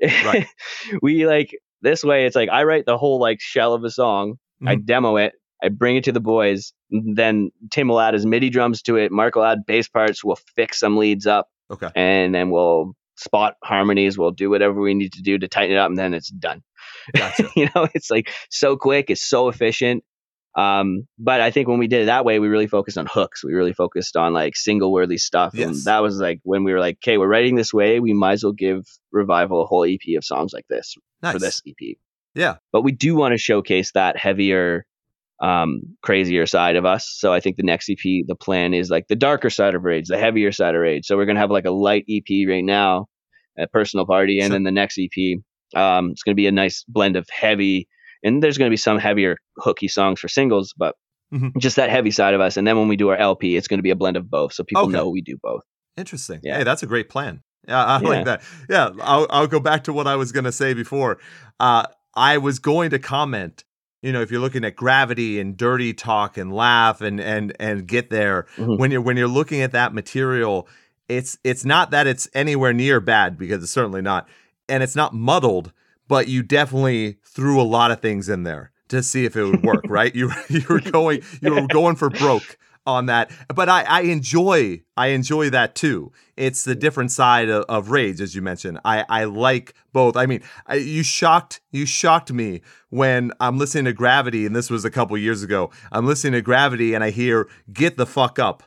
right. 0.02 0.46
we 1.02 1.26
like 1.26 1.54
this 1.82 2.02
way. 2.02 2.26
It's 2.26 2.36
like 2.36 2.48
I 2.50 2.64
write 2.64 2.86
the 2.86 2.98
whole 2.98 3.20
like 3.20 3.40
shell 3.40 3.74
of 3.74 3.84
a 3.84 3.90
song, 3.90 4.32
mm-hmm. 4.32 4.68
I 4.68 4.74
demo 4.76 5.16
it, 5.16 5.34
I 5.62 5.68
bring 5.68 5.96
it 5.96 6.04
to 6.04 6.12
the 6.12 6.20
boys. 6.20 6.72
Then 6.90 7.50
Tim 7.70 7.88
will 7.88 8.00
add 8.00 8.14
his 8.14 8.26
MIDI 8.26 8.50
drums 8.50 8.82
to 8.82 8.96
it. 8.96 9.12
Mark 9.12 9.36
will 9.36 9.44
add 9.44 9.64
bass 9.66 9.88
parts. 9.88 10.24
We'll 10.24 10.38
fix 10.56 10.80
some 10.80 10.96
leads 10.96 11.26
up. 11.26 11.48
Okay. 11.70 11.88
And 11.94 12.34
then 12.34 12.50
we'll 12.50 12.94
spot 13.22 13.54
harmonies. 13.62 14.18
We'll 14.18 14.30
do 14.30 14.50
whatever 14.50 14.80
we 14.80 14.94
need 14.94 15.12
to 15.14 15.22
do 15.22 15.38
to 15.38 15.48
tighten 15.48 15.76
it 15.76 15.78
up, 15.78 15.88
and 15.88 15.98
then 15.98 16.14
it's 16.14 16.30
done. 16.30 16.62
Gotcha. 17.14 17.48
you 17.56 17.68
know, 17.74 17.88
it's 17.94 18.10
like 18.10 18.30
so 18.50 18.76
quick, 18.76 19.10
it's 19.10 19.22
so 19.22 19.48
efficient. 19.48 20.04
Um, 20.54 21.08
but 21.18 21.40
I 21.40 21.50
think 21.50 21.68
when 21.68 21.78
we 21.78 21.86
did 21.86 22.02
it 22.02 22.06
that 22.06 22.24
way, 22.24 22.38
we 22.38 22.48
really 22.48 22.66
focused 22.66 22.98
on 22.98 23.06
hooks. 23.06 23.42
We 23.42 23.54
really 23.54 23.72
focused 23.72 24.16
on 24.16 24.34
like 24.34 24.54
single 24.54 24.92
worthy 24.92 25.16
stuff. 25.16 25.54
Yes. 25.54 25.68
And 25.68 25.76
that 25.84 26.00
was 26.00 26.18
like 26.18 26.40
when 26.42 26.64
we 26.64 26.72
were 26.72 26.80
like, 26.80 26.98
okay, 27.02 27.16
we're 27.16 27.28
writing 27.28 27.56
this 27.56 27.72
way. 27.72 28.00
We 28.00 28.12
might 28.12 28.32
as 28.32 28.44
well 28.44 28.52
give 28.52 28.86
Revival 29.12 29.62
a 29.62 29.66
whole 29.66 29.84
EP 29.84 30.16
of 30.16 30.24
songs 30.24 30.52
like 30.52 30.66
this 30.68 30.94
nice. 31.22 31.32
for 31.32 31.38
this 31.38 31.62
EP. 31.66 31.96
Yeah. 32.34 32.56
But 32.70 32.82
we 32.82 32.92
do 32.92 33.14
want 33.16 33.32
to 33.32 33.38
showcase 33.38 33.92
that 33.92 34.18
heavier, 34.18 34.84
um, 35.40 35.96
crazier 36.02 36.46
side 36.46 36.76
of 36.76 36.84
us. 36.84 37.08
So 37.08 37.32
I 37.32 37.40
think 37.40 37.56
the 37.56 37.62
next 37.62 37.88
EP, 37.88 37.98
the 38.26 38.36
plan 38.38 38.74
is 38.74 38.90
like 38.90 39.08
the 39.08 39.16
darker 39.16 39.48
side 39.48 39.74
of 39.74 39.84
Rage, 39.84 40.08
the 40.08 40.18
heavier 40.18 40.52
side 40.52 40.74
of 40.74 40.82
Rage. 40.82 41.06
So 41.06 41.16
we're 41.16 41.26
going 41.26 41.36
to 41.36 41.40
have 41.40 41.50
like 41.50 41.64
a 41.64 41.70
light 41.70 42.04
EP 42.10 42.46
right 42.46 42.64
now 42.64 43.06
personal 43.72 44.06
party, 44.06 44.38
and 44.38 44.48
sure. 44.48 44.54
then 44.54 44.62
the 44.64 44.70
next 44.70 44.98
EP, 44.98 45.38
um, 45.74 46.10
it's 46.10 46.22
going 46.22 46.32
to 46.32 46.36
be 46.36 46.46
a 46.46 46.52
nice 46.52 46.84
blend 46.88 47.16
of 47.16 47.26
heavy, 47.30 47.88
and 48.22 48.42
there's 48.42 48.58
going 48.58 48.68
to 48.68 48.72
be 48.72 48.76
some 48.76 48.98
heavier 48.98 49.36
hooky 49.58 49.88
songs 49.88 50.20
for 50.20 50.28
singles, 50.28 50.74
but 50.76 50.94
mm-hmm. 51.32 51.58
just 51.58 51.76
that 51.76 51.90
heavy 51.90 52.10
side 52.10 52.34
of 52.34 52.40
us. 52.40 52.56
And 52.56 52.66
then 52.66 52.78
when 52.78 52.88
we 52.88 52.96
do 52.96 53.08
our 53.08 53.16
LP, 53.16 53.56
it's 53.56 53.68
going 53.68 53.78
to 53.78 53.82
be 53.82 53.90
a 53.90 53.96
blend 53.96 54.16
of 54.16 54.30
both, 54.30 54.52
so 54.52 54.64
people 54.64 54.84
okay. 54.84 54.92
know 54.92 55.08
we 55.08 55.22
do 55.22 55.36
both. 55.42 55.62
Interesting. 55.96 56.40
Yeah. 56.42 56.58
Hey, 56.58 56.64
that's 56.64 56.82
a 56.82 56.86
great 56.86 57.08
plan. 57.08 57.42
Yeah, 57.68 57.84
I 57.84 58.00
yeah. 58.00 58.08
like 58.08 58.24
that. 58.24 58.42
Yeah, 58.68 58.90
I'll, 59.00 59.26
I'll 59.30 59.46
go 59.46 59.60
back 59.60 59.84
to 59.84 59.92
what 59.92 60.06
I 60.06 60.16
was 60.16 60.32
going 60.32 60.44
to 60.44 60.52
say 60.52 60.74
before. 60.74 61.18
Uh, 61.60 61.84
I 62.14 62.38
was 62.38 62.58
going 62.58 62.90
to 62.90 62.98
comment 62.98 63.64
you 64.02 64.12
know 64.12 64.20
if 64.20 64.30
you're 64.30 64.40
looking 64.40 64.64
at 64.64 64.76
gravity 64.76 65.40
and 65.40 65.56
dirty 65.56 65.94
talk 65.94 66.36
and 66.36 66.52
laugh 66.52 67.00
and 67.00 67.20
and 67.20 67.54
and 67.58 67.86
get 67.86 68.10
there 68.10 68.46
mm-hmm. 68.56 68.76
when 68.76 68.90
you're 68.90 69.00
when 69.00 69.16
you're 69.16 69.28
looking 69.28 69.62
at 69.62 69.72
that 69.72 69.94
material 69.94 70.68
it's 71.08 71.38
it's 71.44 71.64
not 71.64 71.90
that 71.90 72.06
it's 72.06 72.28
anywhere 72.34 72.72
near 72.72 73.00
bad 73.00 73.36
because 73.38 73.62
it's 73.62 73.72
certainly 73.72 74.02
not, 74.02 74.28
and 74.68 74.82
it's 74.82 74.96
not 74.96 75.14
muddled, 75.14 75.72
but 76.08 76.28
you 76.28 76.42
definitely 76.42 77.18
threw 77.24 77.60
a 77.60 77.64
lot 77.64 77.90
of 77.90 78.00
things 78.00 78.28
in 78.28 78.42
there 78.42 78.70
to 78.88 79.02
see 79.02 79.24
if 79.24 79.36
it 79.36 79.44
would 79.44 79.62
work, 79.62 79.84
right? 79.88 80.14
You 80.14 80.30
you 80.48 80.64
were 80.68 80.80
going 80.80 81.22
you 81.40 81.54
were 81.54 81.66
going 81.66 81.96
for 81.96 82.10
broke 82.10 82.56
on 82.84 83.06
that, 83.06 83.30
but 83.54 83.68
I 83.68 83.82
I 83.82 84.00
enjoy 84.02 84.82
I 84.96 85.08
enjoy 85.08 85.50
that 85.50 85.74
too. 85.74 86.12
It's 86.36 86.64
the 86.64 86.74
different 86.74 87.12
side 87.12 87.48
of, 87.48 87.64
of 87.68 87.90
rage, 87.90 88.20
as 88.20 88.34
you 88.34 88.42
mentioned. 88.42 88.80
I 88.84 89.04
I 89.08 89.24
like 89.24 89.74
both. 89.92 90.16
I 90.16 90.26
mean, 90.26 90.42
I, 90.66 90.76
you 90.76 91.02
shocked 91.02 91.60
you 91.70 91.86
shocked 91.86 92.32
me 92.32 92.62
when 92.90 93.32
I'm 93.40 93.58
listening 93.58 93.84
to 93.86 93.92
Gravity, 93.92 94.46
and 94.46 94.54
this 94.54 94.70
was 94.70 94.84
a 94.84 94.90
couple 94.90 95.16
years 95.18 95.42
ago. 95.42 95.70
I'm 95.90 96.06
listening 96.06 96.34
to 96.34 96.42
Gravity, 96.42 96.94
and 96.94 97.04
I 97.04 97.10
hear 97.10 97.48
"Get 97.72 97.96
the 97.96 98.06
fuck 98.06 98.38
up," 98.38 98.62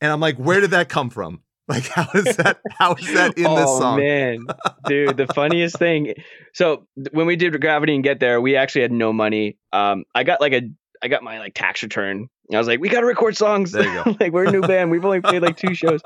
and 0.00 0.10
I'm 0.12 0.20
like, 0.20 0.36
where 0.36 0.60
did 0.60 0.70
that 0.70 0.88
come 0.88 1.10
from? 1.10 1.42
Like 1.70 1.86
how 1.86 2.08
is 2.14 2.36
that 2.36 2.58
how 2.70 2.94
is 2.94 3.14
that 3.14 3.38
in 3.38 3.46
oh, 3.46 3.56
this 3.56 3.78
song? 3.78 3.94
Oh 3.94 4.02
man. 4.02 4.46
Dude, 4.86 5.16
the 5.16 5.26
funniest 5.28 5.78
thing. 5.78 6.14
So 6.52 6.86
when 7.12 7.26
we 7.26 7.36
did 7.36 7.58
Gravity 7.60 7.94
and 7.94 8.02
Get 8.02 8.18
There, 8.18 8.40
we 8.40 8.56
actually 8.56 8.82
had 8.82 8.92
no 8.92 9.12
money. 9.12 9.56
Um 9.72 10.04
I 10.14 10.24
got 10.24 10.40
like 10.40 10.52
a 10.52 10.62
I 11.02 11.08
got 11.08 11.22
my 11.22 11.38
like 11.38 11.54
tax 11.54 11.82
return. 11.82 12.28
I 12.52 12.58
was 12.58 12.66
like, 12.66 12.80
we 12.80 12.88
got 12.88 13.00
to 13.00 13.06
record 13.06 13.36
songs. 13.36 13.72
There 13.72 13.84
you 13.84 14.04
go. 14.04 14.16
like 14.20 14.32
we're 14.32 14.46
a 14.46 14.50
new 14.50 14.60
band. 14.60 14.90
We've 14.90 15.04
only 15.04 15.20
played 15.20 15.40
like 15.40 15.56
two 15.56 15.74
shows. 15.74 16.00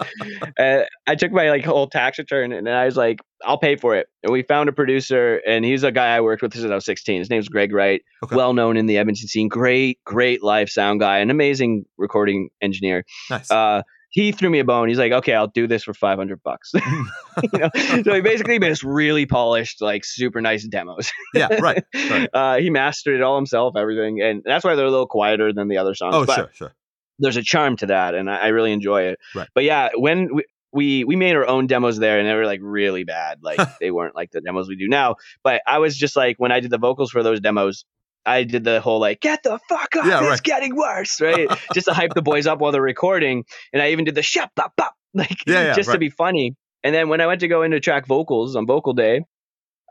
Uh, 0.59 0.81
I 1.07 1.15
took 1.15 1.33
my 1.33 1.49
like 1.49 1.65
whole 1.65 1.89
tax 1.89 2.19
return 2.19 2.53
and 2.53 2.69
I 2.69 2.85
was 2.85 2.97
like, 2.97 3.21
I'll 3.45 3.59
pay 3.59 3.77
for 3.77 3.97
it. 3.97 4.09
And 4.23 4.33
we 4.33 4.43
found 4.43 4.69
a 4.69 4.73
producer 4.73 5.41
and 5.47 5.65
he's 5.65 5.83
a 5.83 5.91
guy 5.91 6.15
I 6.15 6.21
worked 6.21 6.43
with 6.43 6.53
since 6.53 6.71
I 6.71 6.75
was 6.75 6.85
16. 6.85 7.21
His 7.21 7.31
name's 7.31 7.49
Greg 7.49 7.73
Wright. 7.73 8.03
Okay. 8.23 8.37
Well 8.37 8.53
known 8.53 8.77
in 8.77 8.87
the 8.87 8.99
Edmonton 8.99 9.27
scene. 9.27 9.49
Great, 9.49 9.99
great 10.05 10.43
live 10.43 10.69
sound 10.69 11.01
guy. 11.01 11.19
An 11.19 11.31
amazing 11.31 11.87
recording 11.97 12.51
engineer. 12.61 13.05
Nice. 13.31 13.51
Uh, 13.51 13.83
he 14.15 14.31
threw 14.31 14.49
me 14.49 14.61
a 14.61 14.65
bone. 14.65 14.89
He's 14.89 14.99
like, 14.99 15.11
okay, 15.11 15.35
I'll 15.35 15.49
do 15.49 15.67
this 15.67 15.83
for 15.83 15.93
500 15.93 16.41
bucks. 16.45 16.71
you 17.43 17.59
know? 17.59 17.69
So 17.75 18.15
he 18.15 18.21
basically 18.21 18.61
made 18.61 18.71
us 18.71 18.85
really 18.85 19.27
polished, 19.27 19.83
like 19.83 20.05
super 20.05 20.41
nice 20.41 20.65
demos. 20.69 21.11
yeah, 21.35 21.49
right. 21.61 21.85
right. 21.93 22.31
Uh, 22.35 22.59
he 22.59 22.71
mastered 22.71 23.17
it 23.17 23.23
all 23.23 23.35
himself, 23.35 23.75
everything. 23.77 24.23
And 24.23 24.43
that's 24.45 24.65
why 24.65 24.77
they're 24.77 24.87
a 24.87 24.91
little 24.91 25.09
quieter 25.09 25.53
than 25.53 25.67
the 25.67 25.79
other 25.79 25.97
songs. 25.97 26.15
Oh, 26.15 26.25
but 26.27 26.37
sure, 26.37 26.51
sure. 26.55 26.75
There's 27.19 27.37
a 27.37 27.43
charm 27.43 27.77
to 27.79 27.87
that. 27.87 28.15
And 28.15 28.31
I, 28.31 28.37
I 28.37 28.47
really 28.49 28.73
enjoy 28.73 29.03
it. 29.03 29.19
Right. 29.35 29.49
But 29.53 29.65
yeah, 29.65 29.89
when 29.97 30.33
we, 30.33 30.45
we 30.73 31.05
we 31.05 31.17
made 31.17 31.35
our 31.35 31.47
own 31.47 31.67
demos 31.67 31.99
there 31.99 32.21
and 32.21 32.29
they 32.29 32.35
were 32.35 32.47
like 32.47 32.61
really 32.63 33.05
bad 33.05 33.39
like 33.43 33.61
they 33.81 33.91
weren't 33.93 34.17
like 34.17 34.33
the 34.33 34.41
demos 34.41 34.69
we 34.69 34.75
do 34.75 34.89
now 34.89 35.15
but 35.45 35.63
i 35.69 35.79
was 35.79 35.97
just 35.97 36.17
like 36.17 36.35
when 36.39 36.51
i 36.51 36.59
did 36.59 36.71
the 36.71 36.79
vocals 36.79 37.13
for 37.13 37.23
those 37.23 37.39
demos 37.39 37.85
i 38.27 38.43
did 38.45 38.65
the 38.65 38.81
whole 38.81 39.01
like 39.01 39.21
get 39.21 39.43
the 39.43 39.59
fuck 39.69 39.97
up 39.97 40.05
Yeah, 40.07 40.21
it's 40.21 40.29
right. 40.31 40.43
getting 40.43 40.77
worse 40.77 41.21
right 41.21 41.49
just 41.75 41.87
to 41.87 41.95
hype 41.95 42.15
the 42.15 42.23
boys 42.23 42.47
up 42.47 42.59
while 42.61 42.73
they're 42.73 42.83
recording 42.83 43.45
and 43.73 43.83
i 43.83 43.91
even 43.91 44.05
did 44.05 44.15
the 44.15 44.23
shut 44.23 44.51
up 44.59 44.73
up 44.81 44.95
like 45.15 45.47
Yeah, 45.47 45.65
yeah, 45.65 45.75
just 45.75 45.91
to 45.93 45.99
be 45.99 46.11
funny 46.11 46.57
and 46.83 46.95
then 46.95 47.09
when 47.09 47.21
i 47.21 47.27
went 47.27 47.41
to 47.41 47.49
go 47.49 47.63
into 47.63 47.81
track 47.81 48.07
vocals 48.07 48.57
on 48.57 48.67
vocal 48.67 48.93
day 48.93 49.23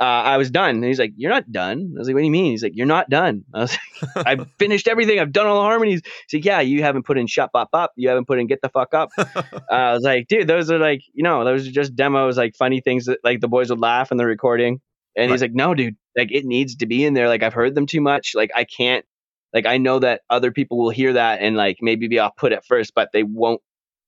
uh, 0.02 0.06
I 0.06 0.38
was 0.38 0.50
done. 0.50 0.72
And 0.78 0.84
he's 0.84 0.98
like, 0.98 1.14
You're 1.18 1.30
not 1.30 1.50
done. 1.52 1.94
I 1.96 2.00
was 2.00 2.08
like, 2.08 2.16
What 2.16 2.22
do 2.22 2.26
you 2.26 2.32
mean? 2.32 2.52
He's 2.52 2.64
like, 2.64 2.72
You're 2.76 2.88
not 2.88 3.10
done. 3.12 3.44
I 3.54 3.60
was 3.60 3.78
like, 4.16 4.28
I've 4.28 4.48
finished 4.58 4.88
everything. 4.88 5.20
I've 5.20 5.32
done 5.32 5.46
all 5.46 5.58
the 5.58 5.62
harmonies. 5.68 6.02
He's 6.28 6.40
like, 6.40 6.46
Yeah, 6.46 6.62
you 6.62 6.82
haven't 6.82 7.06
put 7.06 7.20
in 7.20 7.28
shut 7.28 7.52
up 7.54 7.70
up. 7.74 7.92
You 7.96 8.10
haven't 8.10 8.26
put 8.26 8.40
in 8.40 8.48
get 8.48 8.62
the 8.64 8.70
fuck 8.70 8.96
up. 8.96 9.10
Uh, 9.18 9.26
I 9.72 9.94
was 9.94 10.02
like, 10.02 10.28
dude, 10.28 10.48
those 10.48 10.72
are 10.72 10.80
like, 10.80 11.02
you 11.14 11.24
know, 11.24 11.46
those 11.46 11.68
are 11.68 11.72
just 11.72 11.96
demos, 11.96 12.38
like 12.38 12.56
funny 12.56 12.82
things 12.82 13.06
that 13.06 13.20
like 13.24 13.40
the 13.40 13.48
boys 13.48 13.70
would 13.70 13.80
laugh 13.80 14.12
in 14.12 14.18
the 14.18 14.26
recording. 14.26 14.82
And 15.16 15.32
he's 15.32 15.42
like, 15.42 15.54
no, 15.54 15.74
dude, 15.74 15.96
like 16.18 16.32
it 16.32 16.46
needs 16.46 16.78
to 16.78 16.86
be 16.86 17.06
in 17.06 17.14
there. 17.14 17.28
Like 17.28 17.44
I've 17.44 17.54
heard 17.54 17.76
them 17.76 17.86
too 17.86 18.02
much. 18.02 18.34
Like 18.36 18.52
I 18.56 18.64
can't, 18.64 19.06
like 19.54 19.66
I 19.66 19.78
know 19.78 20.00
that 20.00 20.22
other 20.30 20.52
people 20.52 20.78
will 20.78 20.90
hear 20.90 21.14
that 21.14 21.42
and 21.42 21.56
like 21.56 21.78
maybe 21.82 22.08
be 22.08 22.20
off 22.20 22.36
put 22.36 22.52
at 22.52 22.66
first, 22.66 22.94
but 22.96 23.10
they 23.14 23.24
won't. 23.24 23.62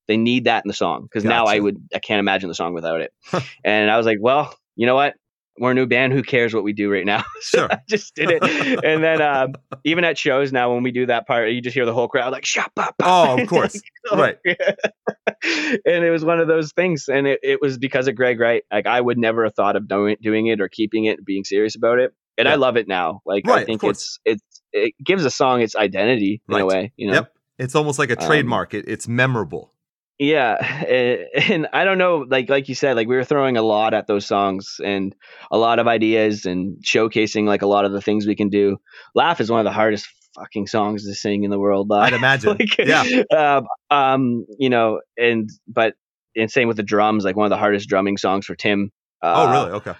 They 0.08 0.16
need 0.16 0.44
that 0.44 0.64
in 0.64 0.68
the 0.68 0.74
song 0.74 1.02
because 1.02 1.24
now 1.24 1.46
I 1.46 1.58
would, 1.58 1.78
I 1.92 1.98
can't 1.98 2.20
imagine 2.20 2.48
the 2.48 2.54
song 2.54 2.74
without 2.74 3.00
it. 3.00 3.12
and 3.64 3.90
I 3.90 3.96
was 3.96 4.06
like, 4.06 4.18
well, 4.20 4.56
you 4.76 4.86
know 4.86 4.94
what? 4.94 5.14
We're 5.58 5.70
a 5.70 5.74
new 5.74 5.86
band. 5.86 6.12
Who 6.12 6.22
cares 6.22 6.54
what 6.54 6.64
we 6.64 6.72
do 6.72 6.90
right 6.92 7.04
now? 7.06 7.24
so 7.40 7.58
Sure. 7.58 7.68
I 7.72 7.78
just 7.88 8.14
did 8.14 8.30
it. 8.30 8.42
and 8.84 9.02
then 9.02 9.22
um, 9.22 9.54
even 9.84 10.04
at 10.04 10.18
shows 10.18 10.52
now, 10.52 10.72
when 10.74 10.82
we 10.82 10.90
do 10.92 11.06
that 11.06 11.26
part, 11.26 11.50
you 11.50 11.60
just 11.60 11.74
hear 11.74 11.86
the 11.86 11.94
whole 11.94 12.08
crowd 12.08 12.32
like, 12.32 12.44
shut 12.44 12.70
up. 12.76 12.94
Oh, 13.02 13.40
of 13.40 13.48
course. 13.48 13.80
Right. 14.12 14.36
and 14.46 16.04
it 16.04 16.10
was 16.10 16.24
one 16.24 16.40
of 16.40 16.48
those 16.48 16.72
things. 16.72 17.08
And 17.08 17.26
it, 17.26 17.40
it 17.42 17.60
was 17.60 17.78
because 17.78 18.08
of 18.08 18.14
Greg 18.16 18.38
Wright. 18.40 18.62
Like 18.72 18.86
I 18.86 19.00
would 19.00 19.18
never 19.18 19.44
have 19.44 19.54
thought 19.54 19.76
of 19.76 19.88
doing, 19.88 20.16
doing 20.20 20.46
it 20.46 20.60
or 20.60 20.68
keeping 20.68 21.04
it, 21.06 21.24
being 21.24 21.44
serious 21.44 21.76
about 21.76 21.98
it. 21.98 22.12
And 22.38 22.48
I 22.48 22.56
love 22.56 22.76
it 22.76 22.86
now. 22.86 23.22
Like 23.24 23.46
Right, 23.46 23.62
I 23.62 23.64
think 23.64 23.82
it's, 23.82 24.18
it's, 24.24 24.42
it 24.72 24.92
gives 25.02 25.24
a 25.24 25.30
song 25.30 25.62
its 25.62 25.74
identity 25.74 26.42
in 26.48 26.54
Right. 26.54 26.62
a 26.62 26.66
way, 26.66 26.92
you 26.96 27.06
know? 27.08 27.14
Yep. 27.14 27.32
It's 27.58 27.74
almost 27.74 27.98
like 27.98 28.10
a 28.10 28.20
Um, 28.20 28.26
trademark. 28.26 28.74
It, 28.74 28.84
it's 28.86 29.08
memorable. 29.08 29.72
Yeah, 30.18 30.54
and, 31.50 31.68
I 31.72 31.84
don't 31.84 31.98
know, 31.98 32.24
like 32.28 32.48
like 32.48 32.68
you 32.68 32.74
said, 32.74 32.96
like 32.96 33.08
we 33.08 33.16
were 33.16 33.24
throwing 33.24 33.56
a 33.56 33.62
lot 33.62 33.94
at 33.94 34.06
those 34.06 34.26
songs 34.26 34.80
and 34.82 35.14
a 35.50 35.58
lot 35.58 35.78
of 35.78 35.86
ideas 35.86 36.46
and 36.46 36.82
showcasing 36.82 37.46
like 37.46 37.62
a 37.62 37.66
lot 37.66 37.84
of 37.84 37.92
the 37.92 38.00
things 38.00 38.26
we 38.26 38.36
can 38.36 38.48
do. 38.48 38.78
Laugh 39.14 39.40
is 39.40 39.50
one 39.50 39.60
of 39.60 39.64
the 39.64 39.72
hardest 39.72 40.08
fucking 40.34 40.66
songs 40.66 41.04
to 41.06 41.14
sing 41.14 41.44
in 41.44 41.50
the 41.50 41.58
world. 41.58 41.90
I'd 41.92 42.12
imagine. 42.12 42.50
like, 42.58 42.78
yeah. 42.78 43.04
um, 43.36 43.66
um, 43.90 44.46
you 44.58 44.70
know, 44.70 45.00
and 45.18 45.50
but 45.68 45.94
and 46.34 46.50
same 46.50 46.68
with 46.68 46.76
the 46.76 46.82
drums, 46.82 47.24
like 47.24 47.36
one 47.36 47.46
of 47.46 47.50
the 47.50 47.58
hardest 47.58 47.88
drumming 47.88 48.16
songs 48.16 48.46
for 48.46 48.54
Tim. 48.54 48.90
Oh, 49.22 49.28
Uh, 49.28 49.52
really? 49.52 49.70
Okay. 49.78 49.94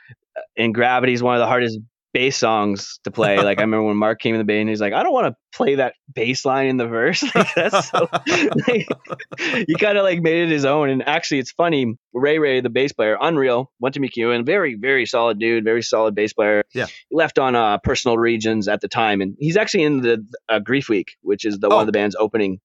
And 0.57 0.75
Gravity 0.75 1.15
is 1.15 1.23
one 1.23 1.35
of 1.35 1.41
the 1.41 1.47
hardest 1.47 1.79
bass 2.17 2.39
songs 2.39 2.99
to 3.05 3.11
play. 3.11 3.37
Like 3.37 3.59
I 3.59 3.63
remember 3.69 3.83
when 3.85 3.97
Mark 3.99 4.21
came 4.21 4.35
in 4.35 4.39
the 4.39 4.45
band, 4.45 4.69
he's 4.71 4.81
like, 4.81 4.95
I 4.95 5.03
don't 5.03 5.13
want 5.13 5.27
to 5.33 5.37
play 5.55 5.75
that 5.77 5.95
bass 6.15 6.45
line 6.47 6.69
in 6.69 6.77
the 6.79 6.87
verse. 6.87 7.23
Like 7.35 7.55
that's 7.55 7.91
so 7.91 8.09
like, 8.67 8.89
he 9.67 9.75
kind 9.79 9.99
of 9.99 10.05
like 10.05 10.21
made 10.23 10.45
it 10.45 10.49
his 10.51 10.65
own. 10.65 10.89
And 10.89 11.07
actually, 11.07 11.41
it's 11.41 11.51
funny. 11.53 11.97
Ray 12.15 12.39
Ray, 12.39 12.61
the 12.63 12.71
bass 12.71 12.93
player, 12.93 13.19
Unreal, 13.21 13.71
went 13.79 13.95
to 13.95 14.01
MacEwan, 14.01 14.47
very 14.47 14.75
very 14.75 15.05
solid 15.05 15.39
dude, 15.39 15.65
very 15.65 15.83
solid 15.83 16.15
bass 16.15 16.33
player. 16.33 16.65
Yeah. 16.73 16.87
He 16.87 17.17
left 17.17 17.39
on 17.39 17.55
uh, 17.55 17.77
Personal 17.79 18.17
Regions 18.17 18.69
at 18.69 18.81
the 18.81 18.89
time, 18.89 19.21
and 19.21 19.37
he's 19.39 19.57
actually 19.59 19.83
in 19.85 20.01
the 20.01 20.27
uh, 20.49 20.59
Grief 20.61 20.89
Week, 20.89 21.17
which 21.23 21.45
is 21.45 21.59
the 21.59 21.69
one 21.69 21.77
Oh. 21.77 21.81
of 21.81 21.87
the 21.87 21.93
band's 21.93 22.17
opening. 22.17 22.61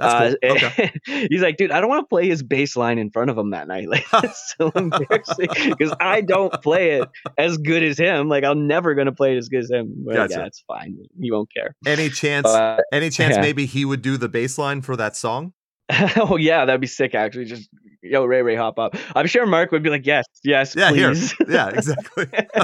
Cool. 0.00 0.08
Uh, 0.08 0.34
Okay. 0.44 0.92
he's 1.30 1.42
like, 1.42 1.56
dude, 1.56 1.70
I 1.70 1.80
don't 1.80 1.88
want 1.88 2.02
to 2.02 2.06
play 2.06 2.28
his 2.28 2.42
bass 2.42 2.76
line 2.76 2.98
in 2.98 3.10
front 3.10 3.30
of 3.30 3.38
him 3.38 3.50
that 3.50 3.68
night. 3.68 3.88
Like 3.98 4.08
that's 4.10 4.54
so 4.58 4.70
embarrassing 4.76 5.48
because 5.70 5.94
I 5.98 6.20
don't 6.20 6.52
play 6.62 6.98
it 7.00 7.08
as 7.38 7.56
good 7.56 7.82
as 7.82 7.96
him. 7.98 8.28
Like 8.28 8.44
I'm 8.44 8.66
never 8.66 8.94
gonna 8.94 9.12
play 9.12 9.34
it 9.34 9.38
as 9.38 9.48
good 9.48 9.60
as 9.60 9.70
him. 9.70 10.04
But 10.04 10.14
Gotcha. 10.14 10.34
yeah, 10.40 10.46
it's 10.46 10.62
fine. 10.66 10.98
He 11.18 11.30
won't 11.30 11.52
care. 11.52 11.74
Any 11.86 12.10
chance? 12.10 12.46
Uh, 12.46 12.78
any 12.92 13.08
chance 13.08 13.36
yeah. 13.36 13.40
maybe 13.40 13.64
he 13.66 13.84
would 13.84 14.02
do 14.02 14.16
the 14.16 14.28
bass 14.28 14.58
line 14.58 14.82
for 14.82 14.94
that 14.96 15.16
song? 15.16 15.54
oh 16.16 16.36
yeah, 16.36 16.64
that'd 16.66 16.80
be 16.80 16.86
sick. 16.86 17.14
Actually, 17.14 17.46
just 17.46 17.70
yo 18.10 18.24
Ray 18.24 18.42
Ray 18.42 18.56
hop 18.56 18.78
up. 18.78 18.94
I'm 19.14 19.26
sure 19.26 19.46
Mark 19.46 19.72
would 19.72 19.82
be 19.82 19.90
like, 19.90 20.06
yes, 20.06 20.24
yes, 20.44 20.74
Yeah, 20.76 20.92
here. 20.92 21.10
please. 21.10 21.34
Yeah, 21.48 21.68
exactly. 21.68 22.26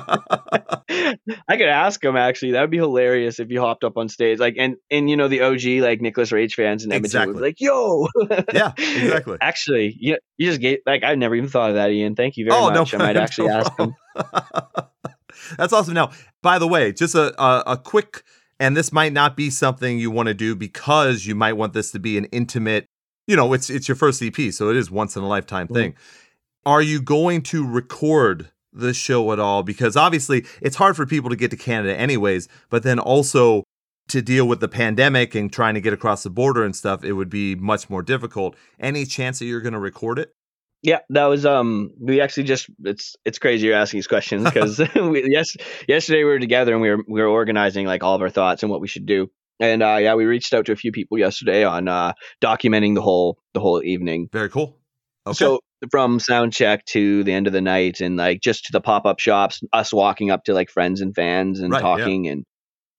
I 1.48 1.56
could 1.56 1.68
ask 1.68 2.02
him 2.04 2.16
actually. 2.16 2.52
That 2.52 2.62
would 2.62 2.70
be 2.70 2.78
hilarious 2.78 3.40
if 3.40 3.50
you 3.50 3.60
hopped 3.60 3.84
up 3.84 3.96
on 3.96 4.08
stage. 4.08 4.38
Like 4.38 4.56
and 4.58 4.76
and 4.90 5.08
you 5.08 5.16
know 5.16 5.28
the 5.28 5.42
OG 5.42 5.82
like 5.82 6.00
Nicholas 6.00 6.32
Rage 6.32 6.54
fans 6.54 6.84
and 6.84 6.92
Edmonton 6.92 7.28
would 7.28 7.36
be 7.36 7.42
like, 7.42 7.60
yo. 7.60 8.08
Yeah, 8.52 8.72
exactly. 8.76 9.38
actually, 9.40 9.96
you 9.98 10.18
you 10.36 10.48
just 10.48 10.60
gave 10.60 10.78
like 10.86 11.02
I 11.04 11.14
never 11.14 11.34
even 11.34 11.48
thought 11.48 11.70
of 11.70 11.76
that, 11.76 11.90
Ian. 11.90 12.14
Thank 12.14 12.36
you 12.36 12.46
very 12.46 12.56
oh, 12.56 12.70
much. 12.70 12.92
no, 12.92 12.98
I 12.98 13.02
might 13.02 13.12
no 13.16 13.20
actually 13.22 13.48
ask 13.50 13.72
him. 13.78 13.94
That's 15.56 15.72
awesome. 15.72 15.94
Now, 15.94 16.10
by 16.42 16.58
the 16.58 16.68
way, 16.68 16.92
just 16.92 17.14
a, 17.14 17.34
a 17.42 17.72
a 17.72 17.76
quick, 17.76 18.22
and 18.60 18.76
this 18.76 18.92
might 18.92 19.12
not 19.12 19.36
be 19.36 19.50
something 19.50 19.98
you 19.98 20.10
want 20.10 20.28
to 20.28 20.34
do 20.34 20.54
because 20.54 21.26
you 21.26 21.34
might 21.34 21.54
want 21.54 21.72
this 21.72 21.90
to 21.92 21.98
be 21.98 22.16
an 22.18 22.26
intimate. 22.26 22.88
You 23.26 23.36
know, 23.36 23.52
it's 23.52 23.70
it's 23.70 23.88
your 23.88 23.96
first 23.96 24.22
EP, 24.22 24.52
so 24.52 24.68
it 24.70 24.76
is 24.76 24.90
once 24.90 25.16
in 25.16 25.22
a 25.22 25.28
lifetime 25.28 25.66
Mm-hmm. 25.66 25.74
thing. 25.74 25.94
Are 26.66 26.82
you 26.82 27.00
going 27.02 27.42
to 27.42 27.66
record 27.66 28.50
the 28.72 28.94
show 28.94 29.32
at 29.32 29.38
all? 29.38 29.62
Because 29.62 29.96
obviously, 29.96 30.44
it's 30.62 30.76
hard 30.76 30.96
for 30.96 31.06
people 31.06 31.30
to 31.30 31.36
get 31.36 31.50
to 31.50 31.56
Canada, 31.56 31.96
anyways. 31.96 32.48
But 32.70 32.82
then 32.82 32.98
also 32.98 33.64
to 34.08 34.20
deal 34.20 34.46
with 34.46 34.60
the 34.60 34.68
pandemic 34.68 35.34
and 35.34 35.52
trying 35.52 35.74
to 35.74 35.80
get 35.80 35.92
across 35.92 36.22
the 36.22 36.30
border 36.30 36.64
and 36.64 36.74
stuff, 36.76 37.04
it 37.04 37.12
would 37.12 37.30
be 37.30 37.54
much 37.54 37.88
more 37.88 38.02
difficult. 38.02 38.56
Any 38.78 39.04
chance 39.06 39.38
that 39.38 39.46
you're 39.46 39.60
going 39.62 39.72
to 39.72 39.78
record 39.78 40.18
it? 40.18 40.32
Yeah, 40.82 40.98
that 41.10 41.24
was 41.26 41.46
um. 41.46 41.92
We 41.98 42.20
actually 42.20 42.42
just 42.44 42.66
it's 42.82 43.16
it's 43.24 43.38
crazy 43.38 43.66
you're 43.66 43.76
asking 43.76 43.98
these 43.98 44.06
questions 44.06 44.44
because 44.44 44.78
we, 44.94 45.30
yes 45.30 45.56
yesterday 45.88 46.18
we 46.18 46.24
were 46.30 46.38
together 46.38 46.72
and 46.72 46.82
we 46.82 46.90
were 46.90 47.02
we 47.08 47.22
were 47.22 47.28
organizing 47.28 47.86
like 47.86 48.02
all 48.02 48.14
of 48.14 48.20
our 48.20 48.28
thoughts 48.28 48.62
and 48.62 48.70
what 48.70 48.82
we 48.82 48.88
should 48.88 49.06
do. 49.06 49.30
And 49.60 49.82
uh, 49.82 49.98
yeah, 50.00 50.14
we 50.14 50.24
reached 50.24 50.52
out 50.52 50.66
to 50.66 50.72
a 50.72 50.76
few 50.76 50.90
people 50.92 51.18
yesterday 51.18 51.64
on 51.64 51.86
uh, 51.88 52.12
documenting 52.42 52.94
the 52.94 53.02
whole 53.02 53.38
the 53.54 53.60
whole 53.60 53.82
evening. 53.82 54.28
Very 54.32 54.48
cool. 54.48 54.78
Okay. 55.26 55.34
So 55.34 55.60
from 55.90 56.18
sound 56.18 56.52
check 56.52 56.84
to 56.86 57.24
the 57.24 57.32
end 57.32 57.46
of 57.46 57.52
the 57.52 57.60
night 57.60 58.00
and 58.00 58.16
like 58.16 58.40
just 58.40 58.66
to 58.66 58.72
the 58.72 58.80
pop 58.80 59.06
up 59.06 59.20
shops, 59.20 59.60
us 59.72 59.92
walking 59.92 60.30
up 60.30 60.44
to 60.44 60.54
like 60.54 60.70
friends 60.70 61.00
and 61.00 61.14
fans 61.14 61.60
and 61.60 61.72
Right, 61.72 61.78
yeah. 61.82 61.96
talking 61.96 62.28
and 62.28 62.44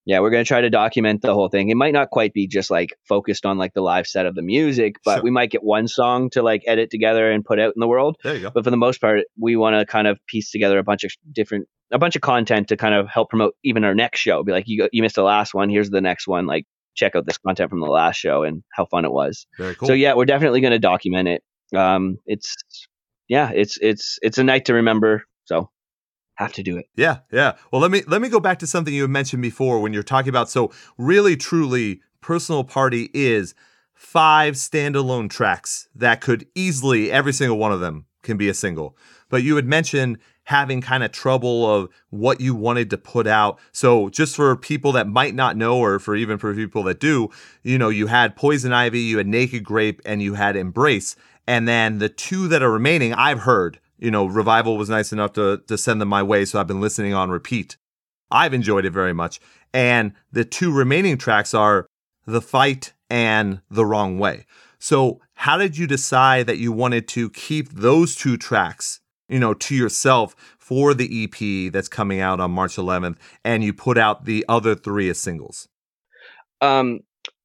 yeah, 0.07 0.19
we're 0.19 0.29
gonna 0.29 0.45
try 0.45 0.61
to 0.61 0.69
document 0.69 1.21
the 1.23 1.33
whole 1.33 1.49
thing. 1.49 1.69
It 1.69 1.75
might 1.77 1.93
not 1.93 2.09
quite 2.11 2.31
be 2.31 2.47
just 2.47 2.69
like 2.69 2.95
focused 3.09 3.45
on 3.45 3.57
like 3.57 3.73
the 3.73 3.81
live 3.81 4.05
set 4.07 4.27
of 4.27 4.35
the 4.35 4.43
music, 4.43 4.97
but 5.03 5.15
Sure. 5.15 5.23
we 5.23 5.31
might 5.31 5.49
get 5.49 5.63
one 5.63 5.87
song 5.87 6.29
to 6.31 6.43
like 6.43 6.61
edit 6.67 6.91
together 6.91 7.29
and 7.31 7.43
put 7.43 7.59
out 7.59 7.73
in 7.75 7.79
the 7.79 7.87
world. 7.87 8.15
there 8.23 8.35
you 8.35 8.41
go. 8.41 8.51
But 8.53 8.63
for 8.63 8.69
the 8.71 8.77
most 8.77 9.01
part, 9.01 9.21
we 9.39 9.55
want 9.55 9.75
to 9.79 9.85
kind 9.85 10.07
of 10.07 10.19
piece 10.27 10.51
together 10.51 10.77
a 10.77 10.83
bunch 10.83 11.03
of 11.05 11.11
different 11.31 11.67
a 11.91 11.99
bunch 11.99 12.15
of 12.15 12.21
content 12.21 12.69
to 12.69 12.77
kind 12.77 12.93
of 12.95 13.07
help 13.07 13.29
promote 13.29 13.55
even 13.63 13.83
our 13.83 13.95
next 13.95 14.19
show. 14.19 14.43
Be 14.43 14.51
like, 14.51 14.67
you 14.67 14.89
you 14.91 15.01
missed 15.01 15.15
the 15.15 15.23
last 15.23 15.53
one. 15.53 15.69
Here's 15.69 15.89
the 15.89 16.01
next 16.01 16.27
one. 16.27 16.45
Like, 16.45 16.65
check 16.95 17.15
out 17.15 17.25
this 17.25 17.37
content 17.37 17.69
from 17.69 17.81
the 17.81 17.87
last 17.87 18.17
show 18.17 18.43
and 18.43 18.63
how 18.73 18.85
fun 18.85 19.05
it 19.05 19.11
was. 19.11 19.45
Very 19.57 19.75
cool. 19.75 19.87
So 19.87 19.93
yeah, 19.93 20.13
we're 20.13 20.25
definitely 20.25 20.61
going 20.61 20.71
to 20.71 20.79
document 20.79 21.27
it. 21.27 21.43
Um, 21.77 22.17
it's 22.25 22.55
yeah, 23.27 23.51
it's 23.53 23.77
it's 23.81 24.17
it's 24.21 24.37
a 24.37 24.43
night 24.43 24.65
to 24.65 24.73
remember. 24.73 25.23
So 25.45 25.69
have 26.35 26.53
to 26.53 26.63
do 26.63 26.77
it. 26.77 26.85
Yeah, 26.95 27.19
yeah. 27.31 27.53
Well, 27.71 27.81
let 27.81 27.91
me 27.91 28.03
let 28.07 28.21
me 28.21 28.29
go 28.29 28.39
back 28.39 28.59
to 28.59 28.67
something 28.67 28.93
you 28.93 29.07
mentioned 29.07 29.41
before 29.41 29.79
when 29.79 29.93
you're 29.93 30.03
talking 30.03 30.29
about 30.29 30.49
so 30.49 30.71
really 30.97 31.35
truly 31.35 32.01
personal 32.21 32.63
party 32.63 33.09
is 33.13 33.53
five 33.93 34.55
standalone 34.55 35.29
tracks 35.29 35.87
that 35.95 36.19
could 36.21 36.47
easily 36.55 37.11
every 37.11 37.31
single 37.31 37.57
one 37.57 37.71
of 37.71 37.79
them 37.79 38.05
can 38.25 38.37
be 38.37 38.49
a 38.49 38.53
single. 38.53 38.97
But 39.29 39.43
you 39.43 39.55
had 39.55 39.65
mentioned 39.65 40.17
having 40.43 40.81
kind 40.81 41.03
of 41.03 41.11
trouble 41.11 41.65
of 41.65 41.89
what 42.09 42.41
you 42.41 42.53
wanted 42.53 42.89
to 42.89 42.97
put 42.97 43.25
out. 43.25 43.57
So 43.71 44.09
just 44.09 44.35
for 44.35 44.55
people 44.55 44.91
that 44.91 45.07
might 45.07 45.33
not 45.33 45.57
know 45.57 45.77
or 45.77 45.97
for 45.97 46.15
even 46.15 46.37
for 46.37 46.53
people 46.53 46.83
that 46.83 46.99
do, 46.99 47.29
you 47.63 47.77
know, 47.77 47.89
you 47.89 48.07
had 48.07 48.35
Poison 48.35 48.73
Ivy, 48.73 48.99
you 48.99 49.17
had 49.17 49.27
Naked 49.27 49.63
Grape 49.63 50.01
and 50.05 50.21
you 50.21 50.33
had 50.33 50.55
Embrace. 50.55 51.15
And 51.47 51.67
then 51.67 51.99
the 51.99 52.09
two 52.09 52.47
that 52.49 52.61
are 52.61 52.71
remaining, 52.71 53.13
I've 53.13 53.39
heard 53.39 53.79
you 53.97 54.11
know, 54.11 54.25
Revival 54.25 54.77
was 54.77 54.89
nice 54.89 55.11
enough 55.11 55.33
to 55.33 55.61
to 55.67 55.77
send 55.77 56.01
them 56.01 56.09
my 56.09 56.23
way, 56.23 56.45
so 56.45 56.59
I've 56.59 56.67
been 56.67 56.81
listening 56.81 57.13
on 57.13 57.29
repeat. 57.29 57.77
I've 58.29 58.53
enjoyed 58.53 58.85
it 58.85 58.91
very 58.91 59.13
much. 59.13 59.39
And 59.73 60.13
the 60.31 60.45
two 60.45 60.71
remaining 60.71 61.17
tracks 61.17 61.53
are 61.53 61.87
The 62.25 62.41
Fight 62.41 62.93
and 63.09 63.61
The 63.69 63.85
Wrong 63.85 64.17
Way. 64.17 64.45
So, 64.79 65.19
how 65.33 65.57
did 65.57 65.77
you 65.77 65.87
decide 65.87 66.47
that 66.47 66.57
you 66.57 66.71
wanted 66.71 67.07
to 67.09 67.29
keep 67.29 67.69
those 67.73 68.15
two 68.15 68.37
tracks, 68.37 68.99
you 69.29 69.39
know, 69.39 69.53
to 69.53 69.75
yourself 69.75 70.35
for 70.57 70.93
the 70.93 71.25
EP 71.25 71.71
that's 71.71 71.87
coming 71.87 72.19
out 72.19 72.39
on 72.39 72.51
March 72.51 72.75
11th 72.75 73.17
and 73.43 73.63
you 73.63 73.73
put 73.73 73.97
out 73.97 74.25
the 74.25 74.45
other 74.47 74.75
3 74.75 75.09
as 75.09 75.19
singles? 75.19 75.67
Um, 76.61 77.01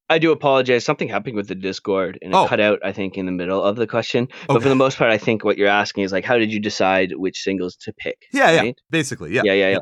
I 0.08 0.18
do 0.18 0.32
apologize. 0.32 0.84
Something 0.84 1.08
happened 1.08 1.36
with 1.36 1.46
the 1.48 1.54
Discord 1.54 2.18
and 2.20 2.32
it 2.32 2.36
Oh. 2.36 2.46
cut 2.46 2.58
out, 2.60 2.80
I 2.84 2.92
think, 2.92 3.16
in 3.16 3.26
the 3.26 3.32
middle 3.32 3.62
of 3.62 3.76
the 3.76 3.86
question. 3.86 4.28
But 4.48 4.62
for 4.62 4.68
the 4.68 4.74
most 4.74 4.98
part, 4.98 5.10
I 5.10 5.18
think 5.18 5.44
what 5.44 5.56
you're 5.56 5.68
asking 5.68 6.04
is 6.04 6.12
like, 6.12 6.24
how 6.24 6.36
did 6.36 6.52
you 6.52 6.58
decide 6.60 7.12
which 7.14 7.42
singles 7.42 7.76
to 7.82 7.92
pick? 7.92 8.18
Yeah, 8.32 8.62
yeah. 8.62 8.72
Basically, 8.90 9.32
yeah. 9.32 9.42
yeah, 9.44 9.52
yeah, 9.52 9.68
yeah. 9.70 9.78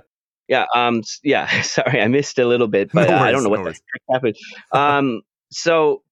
Yeah, 0.48 0.64
um, 0.74 1.02
yeah. 1.22 1.46
Sorry, 1.62 2.00
I 2.00 2.08
missed 2.08 2.38
a 2.38 2.46
little 2.46 2.68
bit, 2.68 2.90
but 2.92 3.08
No 3.08 3.16
uh, 3.16 3.20
I 3.20 3.30
don't 3.30 3.42
know 3.42 3.50
what 3.50 3.60
no 3.60 3.64
the 3.66 3.70
heck 3.72 4.02
happened. 4.10 4.36
Um, 4.72 5.22
so, 5.50 6.02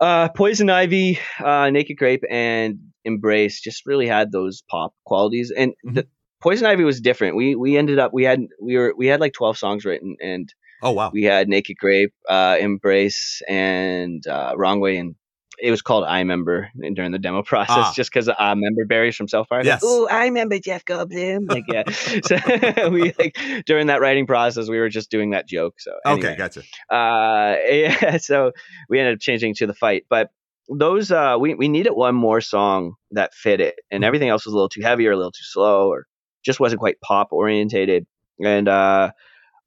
uh, 0.00 0.28
Poison 0.30 0.70
Ivy, 0.70 1.18
uh, 1.44 1.70
Naked 1.70 1.96
Grape, 1.96 2.24
and 2.30 2.78
Embrace 3.04 3.60
just 3.60 3.86
really 3.86 4.06
had 4.06 4.32
those 4.32 4.62
pop 4.70 4.94
qualities, 5.04 5.52
and 5.56 5.72
Mm-hmm. 5.84 5.94
the 5.94 6.06
Poison 6.42 6.66
Ivy 6.66 6.84
was 6.84 7.00
different. 7.00 7.34
We 7.36 7.54
we 7.56 7.76
ended 7.76 7.98
up 7.98 8.12
we 8.12 8.24
had 8.24 8.40
we 8.62 8.76
were 8.76 8.94
we 8.96 9.06
had 9.06 9.20
like 9.20 9.32
twelve 9.32 9.56
songs 9.58 9.84
written, 9.84 10.16
and 10.22 10.52
Oh 10.82 10.92
wow. 10.92 11.10
we 11.12 11.22
had 11.24 11.48
Naked 11.48 11.76
Grape, 11.78 12.12
uh, 12.28 12.56
Embrace, 12.60 13.40
and 13.48 14.24
uh, 14.26 14.52
Wrong 14.56 14.78
Way, 14.80 14.98
and 14.98 15.14
it 15.58 15.70
was 15.70 15.82
called 15.82 16.04
I 16.04 16.18
Remember 16.18 16.70
during 16.94 17.12
the 17.12 17.18
demo 17.18 17.42
process, 17.42 17.76
Ah. 17.78 17.92
just 17.94 18.10
because 18.12 18.28
I 18.28 18.50
remember 18.50 18.84
Berries 18.84 19.16
from 19.16 19.28
South 19.28 19.48
Park. 19.48 19.64
Yes. 19.64 19.80
Oh, 19.84 20.06
I 20.10 20.24
remember 20.24 20.58
Jeff 20.58 20.84
Goldblum. 20.84 21.46
Like, 21.48 21.64
yeah. 21.68 21.84
so 22.22 22.88
we 22.90 23.12
like 23.18 23.36
during 23.66 23.86
that 23.88 24.00
writing 24.00 24.26
process, 24.26 24.68
we 24.68 24.78
were 24.78 24.88
just 24.88 25.10
doing 25.10 25.30
that 25.30 25.46
joke. 25.48 25.74
So 25.80 25.92
anyway, 26.04 26.28
Okay, 26.30 26.36
gotcha. 26.36 26.60
uh, 26.90 27.56
yeah. 27.70 28.16
So 28.18 28.52
we 28.88 28.98
ended 29.00 29.14
up 29.14 29.20
changing 29.20 29.54
to 29.56 29.66
the 29.66 29.74
fight, 29.74 30.04
but 30.08 30.30
those 30.68 31.10
uh, 31.12 31.36
we 31.38 31.54
we 31.54 31.68
needed 31.68 31.92
one 31.92 32.14
more 32.14 32.40
song 32.40 32.94
that 33.12 33.32
fit 33.34 33.60
it, 33.60 33.76
and 33.90 34.02
Mhm. 34.02 34.06
everything 34.06 34.28
else 34.28 34.44
was 34.46 34.52
a 34.52 34.56
little 34.56 34.68
too 34.68 34.82
heavy 34.82 35.06
or 35.06 35.12
a 35.12 35.16
little 35.16 35.30
too 35.32 35.44
slow, 35.44 35.88
or 35.88 36.06
just 36.44 36.58
wasn't 36.60 36.80
quite 36.80 37.00
pop 37.00 37.28
orientated. 37.32 38.06
And 38.44 38.68
uh, 38.68 39.12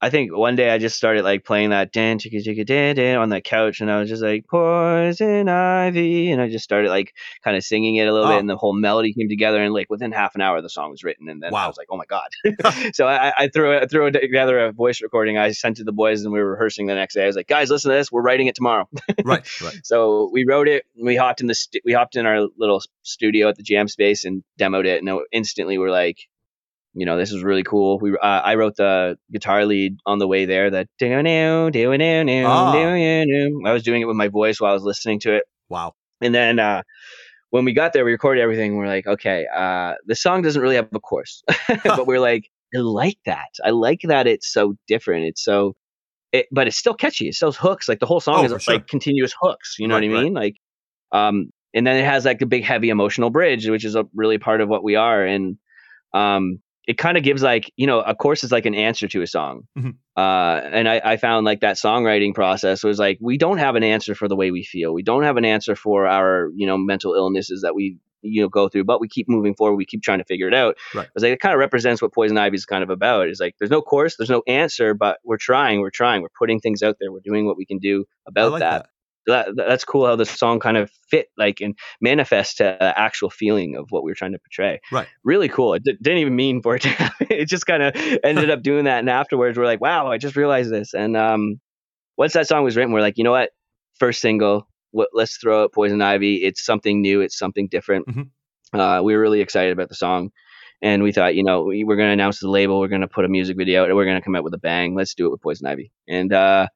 I 0.02 0.08
think 0.08 0.34
one 0.34 0.56
day 0.56 0.70
I 0.70 0.78
just 0.78 0.96
started 0.96 1.24
like 1.24 1.44
playing 1.44 1.70
that 1.70 1.92
dan 1.92 2.18
chicka 2.18 2.42
chicka 2.42 2.64
dan 2.64 2.96
dan 2.96 3.18
on 3.18 3.28
the 3.28 3.40
couch, 3.42 3.80
and 3.82 3.90
I 3.90 4.00
was 4.00 4.08
just 4.08 4.22
like 4.22 4.46
poison 4.46 5.48
ivy, 5.48 6.30
and 6.30 6.40
I 6.40 6.48
just 6.48 6.64
started 6.64 6.88
like 6.88 7.12
kind 7.44 7.56
of 7.56 7.62
singing 7.62 7.96
it 7.96 8.06
a 8.08 8.12
little 8.12 8.26
Oh. 8.26 8.30
bit, 8.32 8.40
and 8.40 8.48
the 8.48 8.56
whole 8.56 8.72
melody 8.72 9.12
came 9.12 9.28
together, 9.28 9.62
and 9.62 9.74
like 9.74 9.90
within 9.90 10.12
half 10.12 10.34
an 10.34 10.40
hour 10.40 10.60
the 10.62 10.70
song 10.70 10.90
was 10.90 11.04
written, 11.04 11.28
and 11.28 11.42
then 11.42 11.54
I 11.54 11.66
was 11.66 11.76
like, 11.76 11.88
oh 11.90 11.96
my 11.98 12.06
god. 12.06 12.28
so 12.94 13.06
I, 13.06 13.32
I 13.36 13.48
threw 13.48 13.72
it, 13.72 13.90
threw 13.90 14.10
together 14.10 14.58
a 14.66 14.72
voice 14.72 15.02
recording. 15.02 15.36
I 15.36 15.50
sent 15.52 15.76
to 15.78 15.84
the 15.84 15.92
boys, 15.92 16.22
and 16.22 16.32
we 16.32 16.40
were 16.40 16.50
rehearsing 16.52 16.86
the 16.86 16.94
next 16.94 17.14
day. 17.14 17.24
I 17.24 17.26
was 17.26 17.36
like, 17.36 17.48
guys, 17.48 17.70
listen 17.70 17.90
to 17.90 17.96
this. 17.96 18.10
We're 18.10 18.22
writing 18.22 18.46
it 18.46 18.54
tomorrow. 18.54 18.88
right, 19.24 19.46
right. 19.62 19.80
So 19.84 20.30
we 20.32 20.44
wrote 20.48 20.68
it. 20.68 20.84
We 21.00 21.16
hopped 21.16 21.40
in 21.40 21.46
the 21.46 21.54
stu- 21.54 21.80
we 21.84 21.92
hopped 21.92 22.16
in 22.16 22.24
our 22.26 22.46
little 22.56 22.82
studio 23.02 23.48
at 23.48 23.56
the 23.56 23.62
jam 23.62 23.86
space 23.88 24.24
and 24.24 24.42
demoed 24.58 24.86
it, 24.86 25.02
and 25.02 25.20
instantly 25.32 25.76
we're 25.78 25.90
like, 25.90 26.18
you 26.94 27.06
know, 27.06 27.16
this 27.16 27.32
is 27.32 27.42
really 27.44 27.62
cool. 27.62 27.98
We 27.98 28.12
uh, 28.12 28.16
I 28.22 28.54
wrote 28.56 28.76
the 28.76 29.16
guitar 29.32 29.64
lead 29.64 29.96
on 30.06 30.18
the 30.18 30.26
way 30.26 30.44
there. 30.46 30.70
That 30.70 30.88
Ah. 31.02 32.72
I 32.72 33.72
was 33.72 33.82
doing 33.82 34.02
it 34.02 34.06
with 34.06 34.16
my 34.16 34.28
voice 34.28 34.60
while 34.60 34.70
I 34.70 34.74
was 34.74 34.82
listening 34.82 35.20
to 35.20 35.34
it, 35.36 35.44
Wow. 35.68 35.94
and 36.20 36.34
then 36.34 36.58
uh, 36.58 36.82
when 37.50 37.64
we 37.64 37.72
got 37.72 37.92
there, 37.92 38.04
we 38.04 38.12
recorded 38.12 38.40
everything. 38.42 38.76
We're 38.76 38.86
like, 38.86 39.06
okay, 39.06 39.46
uh, 39.54 39.94
the 40.06 40.14
song 40.14 40.42
doesn't 40.42 40.60
really 40.60 40.76
have 40.76 40.88
a 40.92 41.00
chorus, 41.00 41.42
but 41.84 42.06
we're 42.06 42.20
like, 42.20 42.48
I 42.74 42.78
like 42.78 43.18
that. 43.26 43.48
I 43.64 43.70
like 43.70 44.00
that 44.04 44.26
it's 44.26 44.52
so 44.52 44.74
different. 44.86 45.24
It's 45.26 45.42
so, 45.44 45.74
it, 46.32 46.46
but 46.52 46.68
it's 46.68 46.76
still 46.76 46.94
catchy. 46.94 47.28
It 47.28 47.34
still 47.34 47.50
hooks. 47.52 47.88
Like 47.88 47.98
the 47.98 48.06
whole 48.06 48.20
song 48.20 48.40
Oh, 48.48 48.54
is 48.54 48.62
sure. 48.62 48.74
like 48.74 48.86
continuous 48.86 49.34
hooks. 49.40 49.76
You 49.80 49.88
know 49.88 49.96
Right, 49.96 50.08
what 50.08 50.16
I 50.16 50.18
right. 50.18 50.24
mean? 50.24 50.34
Like, 50.34 50.56
um, 51.12 51.50
and 51.74 51.84
then 51.86 51.96
it 51.96 52.04
has 52.04 52.24
like 52.24 52.40
a 52.42 52.46
big 52.46 52.64
heavy 52.64 52.88
emotional 52.90 53.30
bridge, 53.30 53.68
which 53.68 53.84
is 53.84 53.94
a 53.96 54.04
really 54.14 54.38
part 54.38 54.60
of 54.60 54.68
what 54.68 54.84
we 54.84 54.94
are. 54.96 55.24
And 55.24 55.56
um, 56.14 56.58
it 56.90 56.98
kind 56.98 57.16
of 57.16 57.22
gives 57.22 57.40
like 57.40 57.72
you 57.76 57.86
know, 57.86 58.00
a 58.00 58.16
course 58.16 58.42
is 58.42 58.50
like 58.50 58.66
an 58.66 58.74
answer 58.74 59.06
to 59.06 59.22
a 59.22 59.26
song. 59.26 59.68
Mhm. 59.78 59.94
Uh, 60.16 60.60
and 60.72 60.88
I, 60.88 61.00
I 61.04 61.16
found 61.18 61.46
like 61.46 61.60
that 61.60 61.76
songwriting 61.76 62.34
process 62.34 62.82
was 62.82 62.98
like 62.98 63.18
we 63.20 63.38
don't 63.38 63.58
have 63.58 63.76
an 63.76 63.84
answer 63.84 64.16
for 64.16 64.26
the 64.26 64.34
way 64.34 64.50
we 64.50 64.64
feel. 64.64 64.92
We 64.92 65.04
don't 65.04 65.22
have 65.22 65.36
an 65.36 65.44
answer 65.44 65.76
for 65.76 66.08
our 66.08 66.50
you 66.56 66.66
know 66.66 66.76
mental 66.76 67.14
illnesses 67.14 67.62
that 67.62 67.76
we 67.76 67.98
you 68.22 68.42
know 68.42 68.48
go 68.48 68.68
through, 68.68 68.84
but 68.84 69.00
we 69.00 69.06
keep 69.06 69.28
moving 69.28 69.54
forward. 69.54 69.76
We 69.76 69.84
keep 69.86 70.02
trying 70.02 70.18
to 70.18 70.24
figure 70.24 70.48
it 70.48 70.54
out. 70.54 70.78
Right. 70.92 71.06
It's 71.14 71.22
like 71.22 71.32
it 71.32 71.38
kind 71.38 71.54
of 71.54 71.60
represents 71.60 72.02
what 72.02 72.12
Poison 72.12 72.36
Ivy 72.36 72.56
is 72.56 72.66
kind 72.66 72.82
of 72.82 72.90
about. 72.90 73.28
Is 73.28 73.38
like 73.38 73.54
there's 73.60 73.70
no 73.70 73.82
course, 73.82 74.16
there's 74.16 74.28
no 74.28 74.42
answer, 74.48 74.92
but 74.92 75.20
we're 75.22 75.36
trying, 75.36 75.78
we're 75.80 75.90
trying, 75.90 76.22
we're 76.22 76.36
putting 76.36 76.58
things 76.58 76.82
out 76.82 76.96
there, 76.98 77.12
we're 77.12 77.20
doing 77.20 77.46
what 77.46 77.56
we 77.56 77.64
can 77.64 77.78
do 77.78 78.04
about 78.26 78.50
like 78.50 78.60
that. 78.60 78.82
That, 78.82 78.90
that's 79.26 79.84
cool 79.84 80.06
how 80.06 80.16
the 80.16 80.24
song 80.26 80.60
kind 80.60 80.76
of 80.76 80.90
fit 81.08 81.28
like 81.36 81.60
and 81.60 81.76
manifest 82.00 82.58
to 82.58 82.76
the 82.80 82.98
actual 82.98 83.30
feeling 83.30 83.76
of 83.76 83.86
what 83.90 84.02
we 84.02 84.10
were 84.10 84.14
trying 84.14 84.32
to 84.32 84.38
portray. 84.38 84.80
Right. 84.90 85.06
Really 85.24 85.48
cool. 85.48 85.74
It 85.74 85.84
d- 85.84 85.96
didn't 86.00 86.18
even 86.18 86.36
mean 86.36 86.62
for 86.62 86.76
it 86.76 86.82
to 86.82 86.88
happen. 86.90 87.26
It 87.30 87.46
just 87.46 87.66
kind 87.66 87.82
of 87.82 87.94
ended 88.24 88.50
up 88.50 88.62
doing 88.62 88.84
that. 88.84 88.98
And 89.00 89.10
afterwards, 89.10 89.58
we're 89.58 89.64
like, 89.66 89.80
wow, 89.80 90.06
I 90.10 90.18
just 90.18 90.36
realized 90.36 90.72
this. 90.72 90.94
And 90.94 91.16
um, 91.16 91.60
once 92.16 92.32
that 92.32 92.48
song 92.48 92.64
was 92.64 92.76
written, 92.76 92.92
we're 92.92 93.00
like, 93.00 93.18
you 93.18 93.24
know 93.24 93.32
what? 93.32 93.50
First 93.98 94.20
single, 94.20 94.66
what, 94.92 95.10
let's 95.12 95.36
throw 95.36 95.64
out 95.64 95.72
Poison 95.72 96.00
Ivy. 96.00 96.36
It's 96.36 96.64
something 96.64 97.00
new. 97.02 97.20
It's 97.20 97.38
something 97.38 97.68
different. 97.68 98.06
Mhm. 98.08 98.28
Uh, 98.72 99.02
we 99.02 99.14
were 99.14 99.20
really 99.20 99.40
excited 99.40 99.72
about 99.72 99.88
the 99.88 99.94
song. 99.94 100.30
And 100.82 101.02
we 101.02 101.12
thought, 101.12 101.34
you 101.34 101.44
know, 101.44 101.62
we, 101.64 101.84
we're 101.84 101.96
going 101.96 102.08
to 102.08 102.12
announce 102.14 102.40
the 102.40 102.48
label. 102.48 102.80
We're 102.80 102.88
going 102.88 103.02
to 103.02 103.08
put 103.08 103.26
a 103.26 103.28
music 103.28 103.58
video 103.58 103.82
out. 103.82 103.88
And 103.88 103.96
we're 103.96 104.06
going 104.06 104.16
to 104.16 104.24
come 104.24 104.34
out 104.34 104.44
with 104.44 104.54
a 104.54 104.58
bang. 104.58 104.94
Let's 104.94 105.14
do 105.14 105.26
it 105.26 105.30
with 105.30 105.42
Poison 105.42 105.66
Ivy. 105.66 105.92
And 106.08 106.32
uh, 106.32 106.68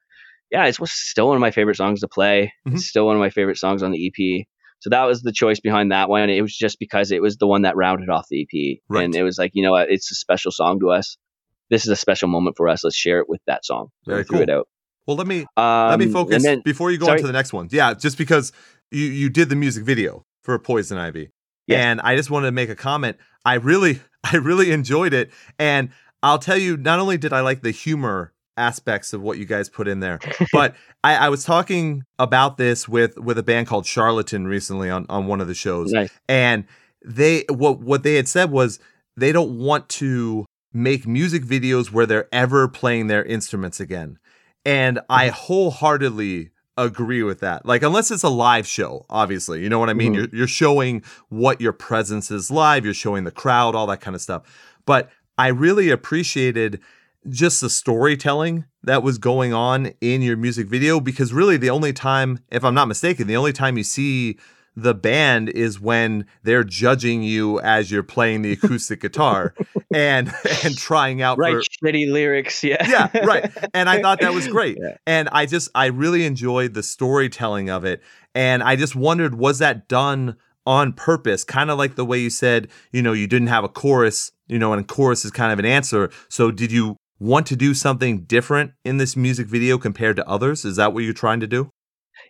yeah, 0.55 0.67
it's 0.67 0.79
still 0.93 1.27
one 1.27 1.37
of 1.37 1.41
my 1.41 1.51
favorite 1.51 1.77
songs 1.77 2.01
to 2.01 2.09
play. 2.09 2.53
Mhm. 2.65 2.75
It's 2.75 2.87
still 2.87 3.07
one 3.07 3.17
of 3.17 3.21
my 3.21 3.31
favorite 3.31 3.59
songs 3.59 3.83
on 3.83 3.91
the 3.91 4.07
EP. 4.07 4.47
So 4.79 4.91
that 4.91 5.03
was 5.03 5.23
the 5.23 5.33
choice 5.33 5.59
behind 5.59 5.91
that 5.91 6.09
one. 6.09 6.31
It 6.31 6.43
was 6.43 6.57
just 6.57 6.79
because 6.79 7.11
it 7.11 7.21
was 7.21 7.39
the 7.39 7.49
one 7.49 7.63
that 7.63 7.75
rounded 7.75 8.09
off 8.09 8.27
the 8.31 8.43
EP. 8.43 8.81
Right. 8.89 9.05
And 9.05 9.17
it 9.17 9.25
was 9.25 9.37
like, 9.37 9.51
you 9.55 9.65
know 9.65 9.73
what? 9.73 9.91
It's 9.91 10.13
a 10.13 10.15
special 10.15 10.53
song 10.53 10.79
to 10.79 10.91
us. 10.91 11.17
This 11.71 11.83
is 11.83 11.89
a 11.89 11.97
special 11.97 12.29
moment 12.29 12.57
for 12.57 12.69
us. 12.69 12.85
Let's 12.85 12.95
share 12.95 13.19
it 13.19 13.29
with 13.29 13.41
that 13.49 13.65
song. 13.65 13.89
Very 14.07 14.23
threw 14.23 14.39
cool. 14.39 14.43
it 14.43 14.51
out. 14.51 14.69
Well, 15.09 15.17
let 15.17 15.27
me 15.27 15.45
Um, 15.57 15.89
let 15.91 15.99
me 15.99 16.07
focus 16.07 16.45
then, 16.45 16.63
before 16.65 16.93
you 16.93 16.99
go 16.99 17.11
on 17.11 17.17
to 17.19 17.27
the 17.27 17.33
next 17.33 17.53
one. 17.53 17.69
Yeah, 17.73 17.93
just 17.95 18.17
because 18.17 18.53
you 18.93 19.07
you 19.07 19.31
did 19.31 19.49
the 19.49 19.57
music 19.57 19.83
video 19.85 20.25
for 20.45 20.57
Poison 20.61 20.99
Ivy, 20.99 21.31
and 21.69 22.01
I 22.01 22.15
just 22.15 22.31
wanted 22.31 22.47
to 22.47 22.53
make 22.53 22.69
a 22.69 22.77
comment. 22.77 23.17
I 23.45 23.55
really 23.55 24.01
I 24.33 24.37
really 24.37 24.71
enjoyed 24.71 25.15
it, 25.15 25.33
and 25.59 25.91
I'll 26.23 26.39
tell 26.39 26.57
you, 26.57 26.77
not 26.77 27.01
only 27.01 27.19
did 27.19 27.33
I 27.33 27.41
like 27.41 27.63
the 27.63 27.73
humor 27.73 28.34
aspects 28.57 29.13
of 29.13 29.21
what 29.23 29.39
you 29.39 29.45
guys 29.45 29.69
put 29.69 29.89
in 29.89 30.01
there, 30.01 30.19
but 30.53 30.75
I, 31.03 31.17
I 31.17 31.29
was 31.29 31.45
talking 31.45 32.05
about 32.19 32.57
this 32.57 32.89
with 32.89 33.19
with 33.19 33.39
a 33.39 33.43
band 33.43 33.67
called 33.67 33.87
Charlatan 33.87 34.47
recently 34.47 34.91
on 34.91 35.07
on 35.09 35.27
one 35.27 35.41
of 35.41 35.49
the 35.49 35.55
shows, 35.55 35.91
nice. 35.93 36.11
and 36.29 36.65
they 37.05 37.45
what 37.51 37.81
what 37.81 38.03
they 38.03 38.15
had 38.15 38.29
said 38.29 38.51
was 38.51 38.79
they 39.17 39.33
don't 39.33 39.59
want 39.59 39.89
to 39.89 40.47
make 40.73 41.07
music 41.07 41.45
videos 41.45 41.93
where 41.93 42.05
they're 42.07 42.29
ever 42.33 42.67
playing 42.67 43.07
their 43.07 43.25
instruments 43.25 43.79
again. 43.81 44.19
And 44.65 44.99
i 45.09 45.29
wholeheartedly 45.29 46.51
agree 46.77 47.23
with 47.23 47.41
that. 47.41 47.65
Like 47.67 47.83
unless 47.83 48.11
it's 48.11 48.25
a 48.25 48.29
live 48.29 48.67
show 48.67 49.07
obviously 49.09 49.63
you 49.63 49.69
know 49.69 49.79
what 49.79 49.89
i 49.91 49.95
mean? 49.95 50.13
Mhm. 50.13 50.17
you're, 50.17 50.29
you're 50.39 50.47
showing 50.49 51.03
what 51.29 51.61
your 51.61 51.73
presence 51.73 52.31
is 52.33 52.51
live 52.51 52.85
you're 52.85 52.95
showing 52.95 53.23
the 53.25 53.31
crowd 53.31 53.75
all 53.77 53.87
that 53.87 54.01
kind 54.01 54.15
of 54.17 54.21
stuff. 54.23 54.43
But 54.87 55.11
i 55.39 55.49
really 55.49 55.91
appreciated 55.91 56.81
just 57.29 57.61
the 57.61 57.71
storytelling 57.71 58.65
that 58.83 59.03
was 59.03 59.19
going 59.19 59.53
on 59.53 59.93
in 60.01 60.21
your 60.23 60.37
music 60.37 60.67
video 60.69 61.01
because 61.01 61.33
really 61.33 61.57
the 61.57 61.71
only 61.71 61.93
time 61.93 62.39
if 62.51 62.65
i'm 62.65 62.75
not 62.75 62.87
mistaken 62.89 63.27
the 63.27 63.37
only 63.37 63.53
time 63.53 63.77
you 63.79 63.83
see 63.85 64.39
the 64.77 64.93
band 64.95 65.49
is 65.51 65.81
when 65.81 66.27
they're 66.43 66.65
judging 66.65 67.23
you 67.23 67.61
as 67.61 67.91
you're 67.93 68.03
playing 68.03 68.43
the 68.43 68.53
acoustic 68.53 69.01
guitar 69.01 69.55
and 69.95 70.33
and 70.65 70.77
trying 70.77 71.23
out 71.23 71.39
Right. 71.39 71.55
for 71.55 71.61
Shitty 71.63 72.11
lyrics. 72.11 72.65
Yeah. 72.65 72.85
Yeah, 72.89 73.25
right. 73.25 73.53
And 73.73 73.89
I 73.89 74.03
thought 74.03 74.19
that 74.21 74.35
was 74.35 74.49
great. 74.57 74.77
Yeah. 74.81 74.97
And 75.07 75.29
I 75.31 75.47
just 75.47 75.69
I 75.77 75.87
really 75.87 76.27
enjoyed 76.27 76.75
the 76.75 76.83
storytelling 76.83 77.71
of 77.71 77.85
it. 77.85 78.03
And 78.35 78.65
I 78.65 78.75
just 78.75 78.97
wondered 78.97 79.37
was 79.37 79.61
that 79.61 79.87
done 79.87 80.35
on 80.67 80.93
purpose? 80.93 81.45
Kind 81.45 81.71
of 81.71 81.79
like 81.79 81.95
the 81.95 82.05
way 82.05 82.19
you 82.19 82.29
said, 82.31 82.67
you 82.91 83.01
know, 83.01 83.13
you 83.13 83.29
didn't 83.29 83.49
have 83.49 83.63
a 83.63 83.69
chorus, 83.69 84.33
you 84.49 84.59
know, 84.59 84.73
and 84.73 84.83
a 84.83 84.85
chorus 84.85 85.25
is 85.25 85.31
kind 85.31 85.53
of 85.53 85.61
an 85.61 85.67
answer. 85.67 86.11
So 86.29 86.51
did 86.51 86.73
you 86.73 86.97
want 87.25 87.47
to 87.47 87.57
do 87.57 87.75
something 87.75 88.25
different 88.25 88.73
in 88.85 88.99
this 88.99 89.17
music 89.17 89.47
video 89.47 89.79
compared 89.79 90.17
to 90.17 90.29
others? 90.29 90.65
Is 90.65 90.77
that 90.77 90.93
what 90.93 91.05
you're 91.05 91.15
trying 91.15 91.41
to 91.41 91.47
do? 91.47 91.71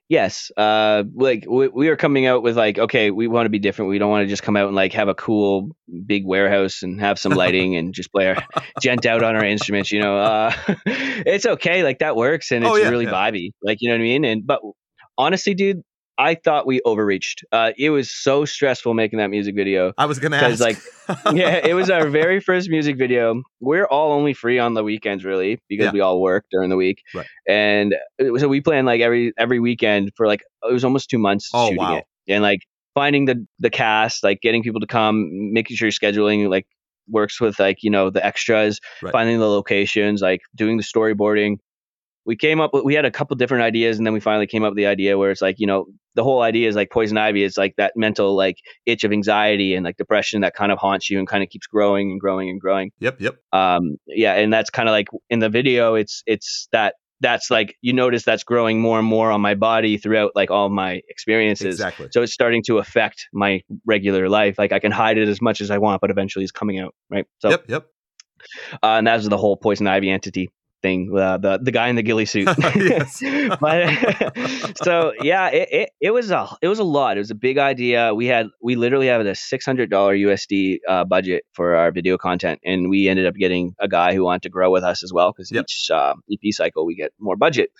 Yes. 0.09 0.51
Uh, 0.57 1.05
like 1.15 1.45
we, 1.49 1.69
we 1.69 1.89
are 1.89 1.97
coming 1.97 2.27
out 2.27 2.43
with 2.43 2.57
like, 2.57 2.79
okay, 2.79 3.11
we 3.11 3.27
want 3.27 3.47
to 3.47 3.51
be 3.51 3.59
different. 3.59 3.91
We 3.91 3.99
don't 3.99 4.11
want 4.11 4.23
to 4.25 4.29
just 4.29 4.43
come 4.43 4.57
out 4.57 4.67
and 4.67 4.77
like 4.77 4.93
have 4.93 5.09
a 5.09 5.15
cool 5.15 5.71
big 6.07 6.25
warehouse 6.27 6.83
and 6.83 7.01
have 7.01 7.19
some 7.19 7.33
lighting 7.33 7.77
and 7.77 7.93
just 7.95 8.13
play 8.13 8.29
our 8.29 8.37
gent 8.83 9.07
out 9.07 9.23
on 9.23 9.35
our 9.35 9.45
instruments. 9.45 9.91
You 9.93 10.01
know, 10.01 10.19
uh, 10.19 10.53
it's 10.87 11.47
okay. 11.47 11.83
Like 11.83 11.99
that 12.01 12.17
works 12.17 12.53
and 12.53 12.65
it's 12.65 12.73
Oh, 12.73 12.77
yeah, 12.77 12.89
really 12.91 13.07
yeah. 13.07 13.13
vibey. 13.13 13.51
Like 13.63 13.79
you 13.81 13.89
know 13.89 13.95
what 13.95 14.01
I 14.01 14.05
mean. 14.05 14.25
And 14.25 14.47
but 14.47 14.61
honestly, 15.17 15.55
dude, 15.55 15.83
I 16.17 16.37
thought 16.37 16.67
we 16.67 16.81
overreached. 16.85 17.45
Uh, 17.51 17.73
it 17.77 17.91
was 17.91 18.09
so 18.15 18.45
stressful 18.45 18.95
making 18.95 19.19
that 19.19 19.31
music 19.31 19.55
video. 19.57 19.93
I 19.99 20.07
was 20.07 20.19
gonna 20.21 20.37
ask. 20.37 20.61
like, 20.61 20.79
yeah, 21.33 21.61
it 21.67 21.75
was 21.75 21.91
our 21.91 22.09
very 22.09 22.39
first 22.49 22.71
music 22.71 22.97
video. 22.97 23.43
We're 23.61 23.87
all 23.87 24.13
only 24.13 24.33
free 24.33 24.59
on 24.61 24.75
the 24.75 24.85
weekends, 24.85 25.25
really, 25.25 25.61
because 25.69 25.87
Yeah. 25.87 25.93
we 25.93 26.01
all 26.01 26.21
work 26.21 26.45
during 26.53 26.71
the 26.71 26.77
week. 26.77 27.03
Right. 27.15 27.27
And 27.49 27.95
it 28.19 28.31
was- 28.33 28.43
so 28.43 28.49
we 28.49 28.61
planned 28.61 28.87
like 28.87 29.01
every 29.01 29.33
every 29.37 29.59
weekend 29.59 30.13
for 30.17 30.27
like 30.27 30.43
it 30.69 30.73
was 30.73 30.85
almost 30.85 31.11
two 31.11 31.19
months 31.19 31.51
Oh, 31.53 31.67
shooting 31.67 31.79
wow. 31.83 31.97
it, 31.97 32.05
and 32.29 32.43
like 32.43 32.61
finding 32.95 33.25
the 33.25 33.45
the 33.59 33.71
cast, 33.71 34.23
like 34.23 34.41
getting 34.41 34.63
people 34.63 34.81
to 34.81 34.87
come, 34.87 35.29
making 35.53 35.77
sure 35.77 35.87
your 35.89 35.93
scheduling 35.93 36.49
like 36.49 36.67
works 37.09 37.41
with 37.41 37.59
like 37.59 37.79
you 37.83 37.91
know 37.91 38.09
the 38.11 38.25
extras, 38.25 38.79
Right. 39.03 39.11
finding 39.13 39.41
the 39.41 39.49
locations, 39.49 40.23
like 40.23 40.41
doing 40.55 40.77
the 40.77 40.85
storyboarding. 40.85 41.57
We 42.27 42.37
came 42.37 42.61
up 42.61 42.73
with 42.73 42.85
we 42.85 42.95
had 42.95 43.05
a 43.05 43.11
couple 43.11 43.37
different 43.37 43.63
ideas 43.63 43.99
and 43.99 44.07
then 44.07 44.15
we 44.15 44.21
finally 44.21 44.47
came 44.47 44.65
up 44.65 44.71
with 44.71 44.77
the 44.77 44.87
idea 44.87 45.19
where 45.19 45.31
it's 45.31 45.43
like 45.43 45.57
you 45.59 45.67
know 45.67 45.87
the 46.15 46.23
whole 46.23 46.43
idea 46.43 46.69
is 46.69 46.75
like 46.77 46.91
poison 46.91 47.19
ivy 47.19 47.43
is 47.43 47.57
like 47.57 47.75
that 47.77 47.93
mental 47.97 48.35
like 48.35 48.57
itch 48.87 49.05
of 49.05 49.13
anxiety 49.13 49.75
and 49.75 49.85
like 49.85 49.97
depression 49.97 50.41
that 50.41 50.55
kind 50.55 50.73
of 50.73 50.79
haunts 50.79 51.11
you 51.11 51.19
and 51.19 51.29
kind 51.29 51.43
of 51.43 51.49
keeps 51.51 51.67
growing 51.67 52.11
and 52.13 52.21
growing 52.21 52.49
and 52.49 52.61
growing 52.61 52.91
Yep, 53.01 53.21
yep. 53.21 53.37
um 53.53 53.97
yeah 54.07 54.35
and 54.35 54.53
that's 54.53 54.71
kind 54.71 54.89
of 54.89 54.93
like 54.93 55.09
in 55.31 55.39
the 55.41 55.49
video 55.49 55.95
it's 55.95 56.23
it's 56.27 56.69
that 56.73 56.95
that's 57.21 57.51
like 57.51 57.77
you 57.81 57.93
notice 57.93 58.25
that's 58.25 58.45
growing 58.45 58.81
more 58.81 58.99
and 58.99 59.07
more 59.07 59.31
on 59.31 59.41
my 59.41 59.55
body 59.55 59.97
throughout 59.97 60.33
like 60.35 60.51
all 60.51 60.69
my 60.69 61.01
experiences 61.09 61.75
Exactly. 61.77 62.09
so 62.11 62.23
it's 62.23 62.33
starting 62.33 62.63
to 62.67 62.79
affect 62.79 63.29
my 63.33 63.61
regular 63.87 64.29
life 64.29 64.59
like 64.59 64.73
i 64.73 64.79
can 64.79 64.93
hide 64.93 65.17
it 65.19 65.29
as 65.29 65.41
much 65.41 65.61
as 65.61 65.71
i 65.71 65.79
want 65.79 66.01
but 66.01 66.11
eventually 66.11 66.43
it's 66.43 66.53
coming 66.53 66.79
out 66.81 66.95
right 67.11 67.27
so 67.39 67.51
yep, 67.51 67.65
yep. 67.69 67.87
uh, 68.83 68.97
and 68.99 69.07
that's 69.07 69.29
the 69.29 69.37
whole 69.39 69.57
poison 69.57 69.87
ivy 69.87 70.11
entity 70.11 70.51
thing 70.85 70.99
uh, 71.27 71.39
the 71.45 71.53
the 71.69 71.73
guy 71.79 71.87
in 71.89 71.97
the 71.97 72.03
ghillie 72.09 72.27
suit. 72.35 72.47
But 73.65 73.79
so 74.87 74.95
yeah 75.31 75.47
it, 75.61 75.69
it, 75.81 75.89
it 76.09 76.11
was 76.19 76.31
a 76.31 76.43
it 76.63 76.69
was 76.69 76.79
a 76.79 76.89
lot. 76.99 77.17
It 77.17 77.23
was 77.27 77.31
a 77.31 77.41
big 77.49 77.59
idea. 77.59 78.15
We 78.15 78.27
had 78.35 78.47
we 78.63 78.77
literally 78.85 79.09
had 79.09 79.21
a 79.21 79.33
$600 79.33 79.89
usd 80.29 80.79
uh, 80.93 81.05
budget 81.05 81.45
for 81.57 81.75
our 81.75 81.91
video 81.99 82.17
content 82.27 82.59
and 82.65 82.89
we 82.91 83.09
ended 83.09 83.27
up 83.27 83.35
getting 83.45 83.75
a 83.81 83.89
guy 83.89 84.15
who 84.15 84.23
wanted 84.25 84.43
to 84.43 84.51
grow 84.57 84.71
with 84.77 84.85
us 84.85 85.03
as 85.07 85.13
well 85.13 85.33
because 85.33 85.51
Yep. 85.51 85.65
each 85.65 85.91
uh, 85.91 86.15
ep 86.35 86.45
cycle 86.53 86.87
we 86.87 86.95
get 86.95 87.13
more 87.19 87.37
budget. 87.37 87.71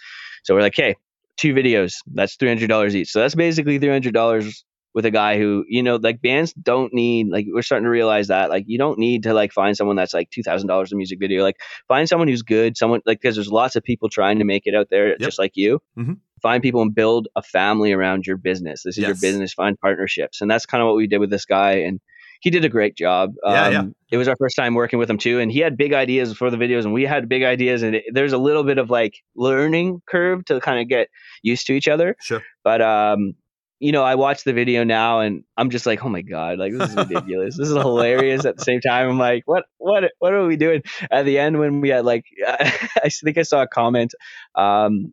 So 0.45 0.55
we're 0.55 0.63
like 0.69 0.77
hey 0.77 0.95
two 1.37 1.53
videos 1.61 1.95
that's 2.15 2.37
$300 2.37 2.95
each. 2.95 3.11
So 3.11 3.19
that's 3.21 3.35
basically 3.35 3.79
$300 3.79 4.65
with 4.95 5.05
a 5.05 5.11
guy 5.11 5.37
who 5.39 5.65
you 5.69 5.83
know 5.83 5.97
like 5.97 6.23
bands 6.23 6.53
don't 6.55 6.95
need 6.95 7.29
like 7.29 7.47
we're 7.53 7.63
starting 7.63 7.85
to 7.85 7.91
realize 7.91 8.29
that 8.29 8.49
like 8.49 8.65
you 8.67 8.79
don't 8.79 8.99
need 8.99 9.23
to 9.25 9.35
like 9.35 9.53
find 9.53 9.77
someone 9.77 9.97
that's 9.97 10.15
like 10.15 10.31
$2000 10.31 10.93
a 10.93 10.95
music 10.97 11.19
video. 11.19 11.43
Like 11.43 11.57
find 11.89 12.09
someone 12.09 12.29
who's 12.29 12.43
good 12.43 12.77
someone 12.77 13.01
like 13.05 13.21
because 13.21 13.35
there's 13.35 13.51
lots 13.51 13.77
of 13.77 13.83
people 13.83 14.09
trying 14.09 14.39
to 14.39 14.45
make 14.45 14.63
it 14.67 14.75
out 14.75 14.89
there 14.91 15.17
just 15.19 15.39
like 15.39 15.53
you. 15.57 15.81
Mhm. 15.99 16.19
find 16.43 16.63
people 16.63 16.83
and 16.83 16.95
build 16.95 17.27
a 17.37 17.43
family 17.43 17.93
around 17.93 18.27
your 18.27 18.37
business. 18.37 18.83
This 18.85 18.99
is 18.99 19.03
your 19.05 19.15
business. 19.15 19.53
Find 19.55 19.79
partnerships. 19.81 20.41
And 20.43 20.51
that's 20.51 20.67
kind 20.67 20.83
of 20.83 20.87
what 20.87 20.97
we 20.97 21.07
did 21.07 21.19
with 21.19 21.31
this 21.31 21.45
guy 21.47 21.73
and 21.73 22.01
he 22.41 22.51
did 22.51 22.65
a 22.65 22.69
great 22.69 22.95
job. 22.95 23.33
Yeah, 23.47 23.69
yeah. 23.71 23.79
Um, 23.79 23.95
it 24.13 24.19
was 24.19 24.29
our 24.29 24.37
first 24.37 24.55
time 24.55 24.75
working 24.75 24.99
with 24.99 25.09
him 25.09 25.17
too 25.17 25.41
and 25.41 25.51
he 25.51 25.61
had 25.61 25.77
big 25.79 25.95
ideas 25.95 26.37
for 26.37 26.51
the 26.51 26.59
videos 26.59 26.85
and 26.85 26.93
we 26.93 27.05
had 27.05 27.29
big 27.29 27.43
ideas 27.43 27.83
and 27.83 27.95
it, 27.97 28.05
there's 28.13 28.35
a 28.35 28.39
little 28.39 28.63
bit 28.63 28.77
of 28.77 28.91
like 28.91 29.15
learning 29.35 30.03
curve 30.07 30.45
to 30.45 30.61
kind 30.61 30.79
of 30.81 30.87
get 30.89 31.09
used 31.43 31.67
to 31.69 31.73
each 31.73 31.89
other. 31.89 32.15
Sure. 32.21 32.43
but 32.63 32.83
um 32.83 33.35
you 33.81 33.93
know, 33.93 34.03
I 34.03 34.15
watch 34.15 34.45
the 34.45 34.53
video 34.53 34.85
now 34.85 35.21
and 35.21 35.45
I'm 35.57 35.71
just 35.71 35.87
like, 35.87 36.05
oh 36.05 36.09
my 36.09 36.23
god, 36.23 36.59
like 36.59 36.73
this 36.73 36.91
is 36.91 36.97
ridiculous. 36.97 37.57
this 37.57 37.69
is 37.69 37.77
hilarious. 37.77 38.45
At 38.45 38.57
the 38.57 38.65
same 38.65 38.81
time, 38.81 39.11
I'm 39.11 39.19
like, 39.19 39.43
what, 39.47 39.65
what, 39.79 40.05
what 40.19 40.33
are 40.33 40.47
we 40.47 40.57
doing? 40.57 40.83
At 41.11 41.25
the 41.25 41.39
end, 41.39 41.59
when 41.59 41.81
we 41.81 41.89
had 41.91 42.05
like, 42.05 42.25
I 42.47 43.09
think 43.09 43.39
I 43.39 43.43
saw 43.43 43.63
a 43.63 43.69
comment. 43.69 44.15
Um, 44.55 45.13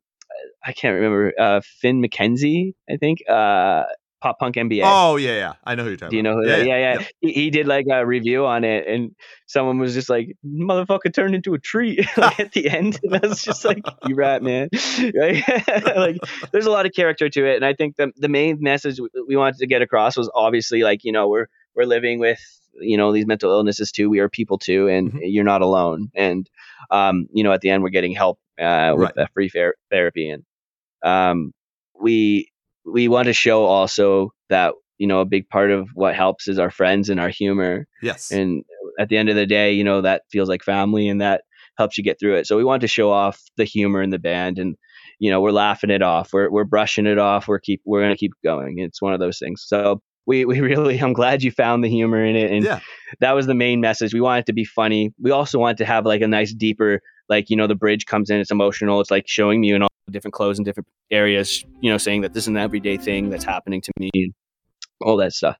I 0.63 0.73
can't 0.73 0.95
remember. 0.95 1.33
Uh, 1.37 1.61
Finn 1.81 2.01
McKenzie, 2.01 2.73
I 2.89 2.97
think. 2.97 3.19
Uh, 3.27 3.83
Pop 4.21 4.39
Punk 4.39 4.55
MBA. 4.55 4.81
Oh 4.83 5.15
yeah, 5.17 5.33
yeah. 5.33 5.53
I 5.63 5.75
know 5.75 5.83
who 5.83 5.89
you're 5.89 5.97
talking 5.97 6.11
Do 6.11 6.17
you 6.17 6.23
know 6.23 6.35
who 6.35 6.47
that? 6.47 6.65
Yeah, 6.65 6.77
yeah. 6.77 6.93
Yep. 6.99 7.07
He, 7.21 7.31
he 7.33 7.49
did 7.49 7.67
like 7.67 7.85
a 7.91 8.05
review 8.05 8.45
on 8.45 8.63
it, 8.63 8.87
and 8.87 9.15
someone 9.47 9.79
was 9.79 9.93
just 9.93 10.09
like, 10.09 10.37
"Motherfucker 10.45 11.11
turned 11.13 11.33
into 11.33 11.53
a 11.55 11.59
tree 11.59 12.05
like, 12.17 12.39
at 12.39 12.51
the 12.53 12.69
end," 12.69 12.99
and 13.03 13.15
I 13.15 13.27
was 13.27 13.41
just 13.41 13.65
like, 13.65 13.83
"You 14.05 14.15
rat, 14.15 14.43
man!" 14.43 14.69
like, 15.13 15.47
like, 15.85 16.17
there's 16.51 16.67
a 16.67 16.71
lot 16.71 16.85
of 16.85 16.93
character 16.93 17.29
to 17.29 17.45
it, 17.45 17.55
and 17.55 17.65
I 17.65 17.73
think 17.73 17.95
the 17.95 18.11
the 18.15 18.29
main 18.29 18.57
message 18.61 18.99
we, 19.27 19.35
wanted 19.35 19.57
to 19.57 19.67
get 19.67 19.81
across 19.81 20.15
was 20.15 20.29
obviously 20.35 20.83
like 20.83 21.03
you 21.03 21.11
know 21.11 21.27
we're 21.27 21.47
we're 21.75 21.85
living 21.85 22.19
with 22.19 22.39
you 22.79 22.97
know 22.97 23.11
these 23.11 23.25
mental 23.25 23.51
illnesses 23.51 23.91
too. 23.91 24.09
We 24.09 24.19
are 24.19 24.29
people 24.29 24.59
too, 24.59 24.87
and 24.87 25.13
Mhm. 25.13 25.19
you're 25.23 25.43
not 25.43 25.61
alone. 25.61 26.09
And 26.15 26.47
um, 26.91 27.27
you 27.33 27.43
know, 27.43 27.51
at 27.53 27.61
the 27.61 27.69
end, 27.71 27.81
we're 27.81 27.89
getting 27.89 28.13
help 28.13 28.39
uh, 28.59 28.91
with 28.95 29.01
Right. 29.01 29.15
the 29.15 29.27
free 29.33 29.49
fair 29.49 29.73
therapy, 29.89 30.29
and 30.29 30.43
um, 31.03 31.53
we 31.99 32.50
we 32.85 33.07
want 33.07 33.27
to 33.27 33.33
show 33.33 33.65
also 33.65 34.33
that 34.49 34.73
you 34.97 35.07
know 35.07 35.21
a 35.21 35.25
big 35.25 35.47
part 35.49 35.71
of 35.71 35.89
what 35.93 36.15
helps 36.15 36.47
is 36.47 36.59
our 36.59 36.71
friends 36.71 37.09
and 37.09 37.19
our 37.19 37.29
humor. 37.29 37.87
Yes. 38.01 38.31
and 38.31 38.63
at 38.99 39.09
the 39.09 39.17
end 39.17 39.29
of 39.29 39.35
the 39.35 39.45
day 39.45 39.71
you 39.71 39.83
know 39.83 40.01
that 40.01 40.23
feels 40.31 40.49
like 40.49 40.63
family 40.63 41.07
and 41.07 41.21
that 41.21 41.43
helps 41.77 41.97
you 41.97 42.03
get 42.03 42.19
through 42.19 42.35
it. 42.35 42.47
So 42.47 42.57
we 42.57 42.63
want 42.63 42.81
to 42.81 42.87
show 42.87 43.09
off 43.11 43.41
the 43.57 43.63
humor 43.63 44.01
in 44.01 44.09
the 44.09 44.19
band 44.19 44.59
and 44.59 44.75
you 45.19 45.31
know 45.31 45.41
we're 45.41 45.51
laughing 45.51 45.89
it 45.89 46.01
off. 46.01 46.33
We're, 46.33 46.49
we're 46.49 46.65
brushing 46.65 47.07
it 47.07 47.17
off. 47.17 47.47
We're 47.47 47.59
keep 47.59 47.81
we're 47.85 48.01
going 48.01 48.13
to 48.13 48.19
keep 48.19 48.33
going. 48.43 48.79
It's 48.79 49.01
one 49.01 49.13
of 49.13 49.19
those 49.19 49.39
things. 49.39 49.63
So 49.65 50.01
we, 50.25 50.45
we 50.45 50.59
really 50.59 50.97
i'm 50.99 51.13
glad 51.13 51.43
you 51.43 51.51
found 51.51 51.83
the 51.83 51.89
humor 51.89 52.23
in 52.23 52.35
it 52.35 52.51
and 52.51 52.65
yeah. 52.65 52.79
that 53.19 53.31
was 53.33 53.47
the 53.47 53.55
main 53.55 53.81
message. 53.81 54.13
We 54.13 54.21
wanted 54.21 54.41
it 54.41 54.45
to 54.47 54.53
be 54.53 54.65
funny. 54.65 55.13
We 55.19 55.31
also 55.31 55.59
wanted 55.59 55.77
to 55.77 55.85
have 55.85 56.05
like 56.05 56.21
a 56.21 56.27
nice 56.27 56.53
deeper, 56.53 57.01
like, 57.29 57.49
you 57.49 57.55
know, 57.55 57.67
the 57.67 57.75
bridge 57.75 58.05
comes 58.05 58.29
in, 58.29 58.39
it's 58.39 58.51
emotional. 58.51 59.01
It's 59.01 59.11
like 59.11 59.27
showing 59.27 59.61
me 59.61 59.73
in 59.73 59.81
all 59.81 59.89
the 60.05 60.11
different 60.11 60.33
clothes 60.33 60.59
and 60.59 60.65
different 60.65 60.87
areas, 61.09 61.65
you 61.81 61.91
know, 61.91 61.97
saying 61.97 62.21
that 62.21 62.33
this 62.33 62.43
is 62.43 62.49
an 62.49 62.57
everyday 62.57 62.97
thing 62.97 63.29
that's 63.29 63.45
happening 63.45 63.81
to 63.81 63.91
me 63.99 64.33
all 65.03 65.17
that 65.17 65.33
stuff. 65.33 65.57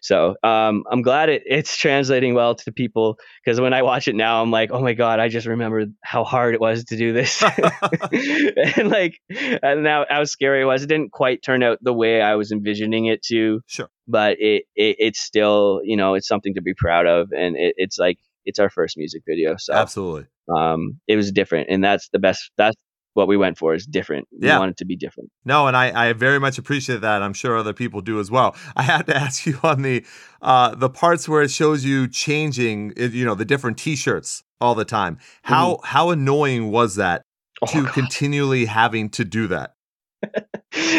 So 0.00 0.36
um, 0.42 0.84
I'm 0.90 1.02
glad 1.02 1.28
it, 1.28 1.42
it's 1.46 1.76
translating 1.76 2.34
well 2.34 2.54
to 2.56 2.72
people 2.72 3.18
because 3.44 3.60
when 3.60 3.72
I 3.72 3.82
watch 3.82 4.08
it 4.08 4.14
now, 4.14 4.42
I'm 4.42 4.50
like, 4.50 4.70
oh 4.72 4.80
my 4.80 4.94
God, 4.94 5.20
I 5.20 5.28
just 5.28 5.46
remembered 5.46 5.92
how 6.02 6.24
hard 6.24 6.54
it 6.54 6.60
was 6.60 6.84
to 6.84 6.96
do 6.96 7.12
this. 7.12 7.42
and 8.76 8.90
like, 8.90 9.18
and 9.62 9.82
now 9.82 10.04
how 10.08 10.24
scary 10.24 10.62
it 10.62 10.64
was. 10.64 10.82
It 10.82 10.88
didn't 10.88 11.12
quite 11.12 11.42
turn 11.42 11.62
out 11.62 11.78
the 11.82 11.92
way 11.92 12.20
I 12.22 12.34
was 12.34 12.52
envisioning 12.52 13.06
it 13.06 13.22
to 13.24 13.60
Sure. 13.66 13.88
but 14.06 14.36
it, 14.40 14.64
it 14.74 14.96
it's 14.98 15.20
still 15.20 15.80
you 15.84 15.96
know 15.96 16.14
it's 16.14 16.28
something 16.28 16.54
to 16.54 16.62
be 16.62 16.74
proud 16.74 17.06
of 17.06 17.32
and 17.32 17.56
it, 17.56 17.74
it's 17.76 17.98
like 17.98 18.18
it's 18.44 18.58
our 18.58 18.70
first 18.70 18.96
music 18.96 19.22
video 19.26 19.56
so 19.58 19.72
Absolutely. 19.72 20.26
um 20.54 21.00
it 21.06 21.16
was 21.16 21.32
different 21.32 21.68
and 21.70 21.82
that's 21.82 22.08
the 22.10 22.18
best 22.18 22.50
that's 22.56 22.76
what 23.14 23.28
we 23.28 23.36
went 23.36 23.58
for 23.58 23.74
is 23.74 23.86
different 23.86 24.26
we 24.40 24.46
Yeah. 24.48 24.58
want 24.58 24.70
it 24.70 24.76
to 24.78 24.84
be 24.84 24.96
different 24.96 25.30
No, 25.44 25.66
and 25.66 25.76
I, 25.76 26.08
I 26.08 26.12
very 26.14 26.38
much 26.40 26.58
appreciate 26.58 27.00
that. 27.02 27.22
I'm 27.22 27.32
sure 27.34 27.56
other 27.56 27.72
people 27.72 28.00
do 28.00 28.18
as 28.20 28.30
well. 28.30 28.56
I 28.76 28.82
had 28.82 29.06
to 29.06 29.16
ask 29.16 29.46
you 29.46 29.58
on 29.62 29.82
the 29.82 30.04
uh, 30.40 30.74
the 30.74 30.88
parts 30.90 31.28
where 31.28 31.42
it 31.42 31.50
shows 31.50 31.84
you 31.84 32.08
changing, 32.08 32.92
you 32.96 33.24
know, 33.24 33.34
the 33.34 33.44
different 33.44 33.78
T-shirts 33.78 34.42
all 34.60 34.74
the 34.74 34.84
time. 34.84 35.18
How 35.42 35.78
how 35.84 36.10
annoying 36.10 36.70
was 36.70 36.96
that 36.96 37.22
oh, 37.62 37.66
to 37.66 37.82
God. 37.84 37.92
continually 38.00 38.64
having 38.66 39.08
to 39.10 39.24
do 39.24 39.46
that? 39.48 39.74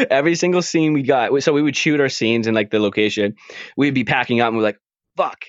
every 0.10 0.36
single 0.36 0.62
scene 0.62 0.94
we 0.94 1.02
got 1.02 1.42
so 1.42 1.54
we 1.54 1.62
would 1.62 1.76
shoot 1.76 2.00
our 2.02 2.10
scenes 2.10 2.46
in 2.46 2.54
like 2.54 2.70
the 2.72 2.80
location 2.80 3.36
we'd 3.78 3.94
be 3.94 4.04
packing 4.04 4.42
up 4.42 4.50
and 4.50 4.58
we're 4.58 4.64
like 4.64 4.78
fuck 5.16 5.46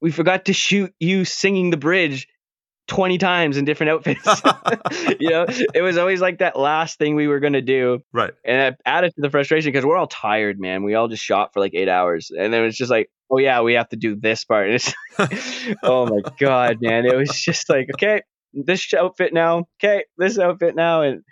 we 0.00 0.10
forgot 0.10 0.46
to 0.46 0.52
shoot 0.52 0.92
you 0.98 1.24
singing 1.24 1.70
the 1.70 1.76
bridge 1.76 2.26
20 2.88 3.16
times 3.18 3.56
in 3.56 3.64
different 3.64 3.90
outfits 3.90 4.24
you 5.20 5.30
know 5.30 5.46
it 5.74 5.82
was 5.82 5.96
always 5.96 6.20
like 6.20 6.38
that 6.38 6.58
last 6.58 6.98
thing 6.98 7.14
we 7.14 7.28
were 7.28 7.40
going 7.40 7.52
to 7.52 7.62
do 7.62 8.00
Right. 8.12 8.32
and 8.44 8.74
it 8.74 8.80
added 8.84 9.14
to 9.14 9.20
the 9.20 9.30
frustration 9.30 9.70
because 9.70 9.84
we're 9.86 9.96
all 9.96 10.08
tired, 10.08 10.58
man. 10.60 10.82
We 10.82 10.94
all 10.94 11.08
just 11.08 11.22
shot 11.22 11.52
for 11.52 11.60
like 11.60 11.74
eight 11.74 11.88
hours, 11.88 12.30
and 12.36 12.52
then 12.52 12.64
it's 12.64 12.76
just 12.76 12.90
like, 12.90 13.08
oh 13.30 13.38
yeah, 13.38 13.60
we 13.62 13.74
have 13.74 13.88
to 13.90 13.96
do 13.96 14.16
this 14.16 14.44
part. 14.44 14.66
And 14.66 14.74
it's, 14.74 14.92
oh 15.82 16.06
my 16.06 16.20
god, 16.38 16.78
man! 16.80 17.06
It 17.06 17.16
was 17.16 17.30
just 17.30 17.68
like, 17.70 17.86
okay, 17.94 18.22
this 18.52 18.92
outfit 18.94 19.32
now, 19.32 19.66
okay, 19.82 20.04
this 20.18 20.38
outfit 20.38 20.74
now, 20.76 21.02
and 21.02 21.22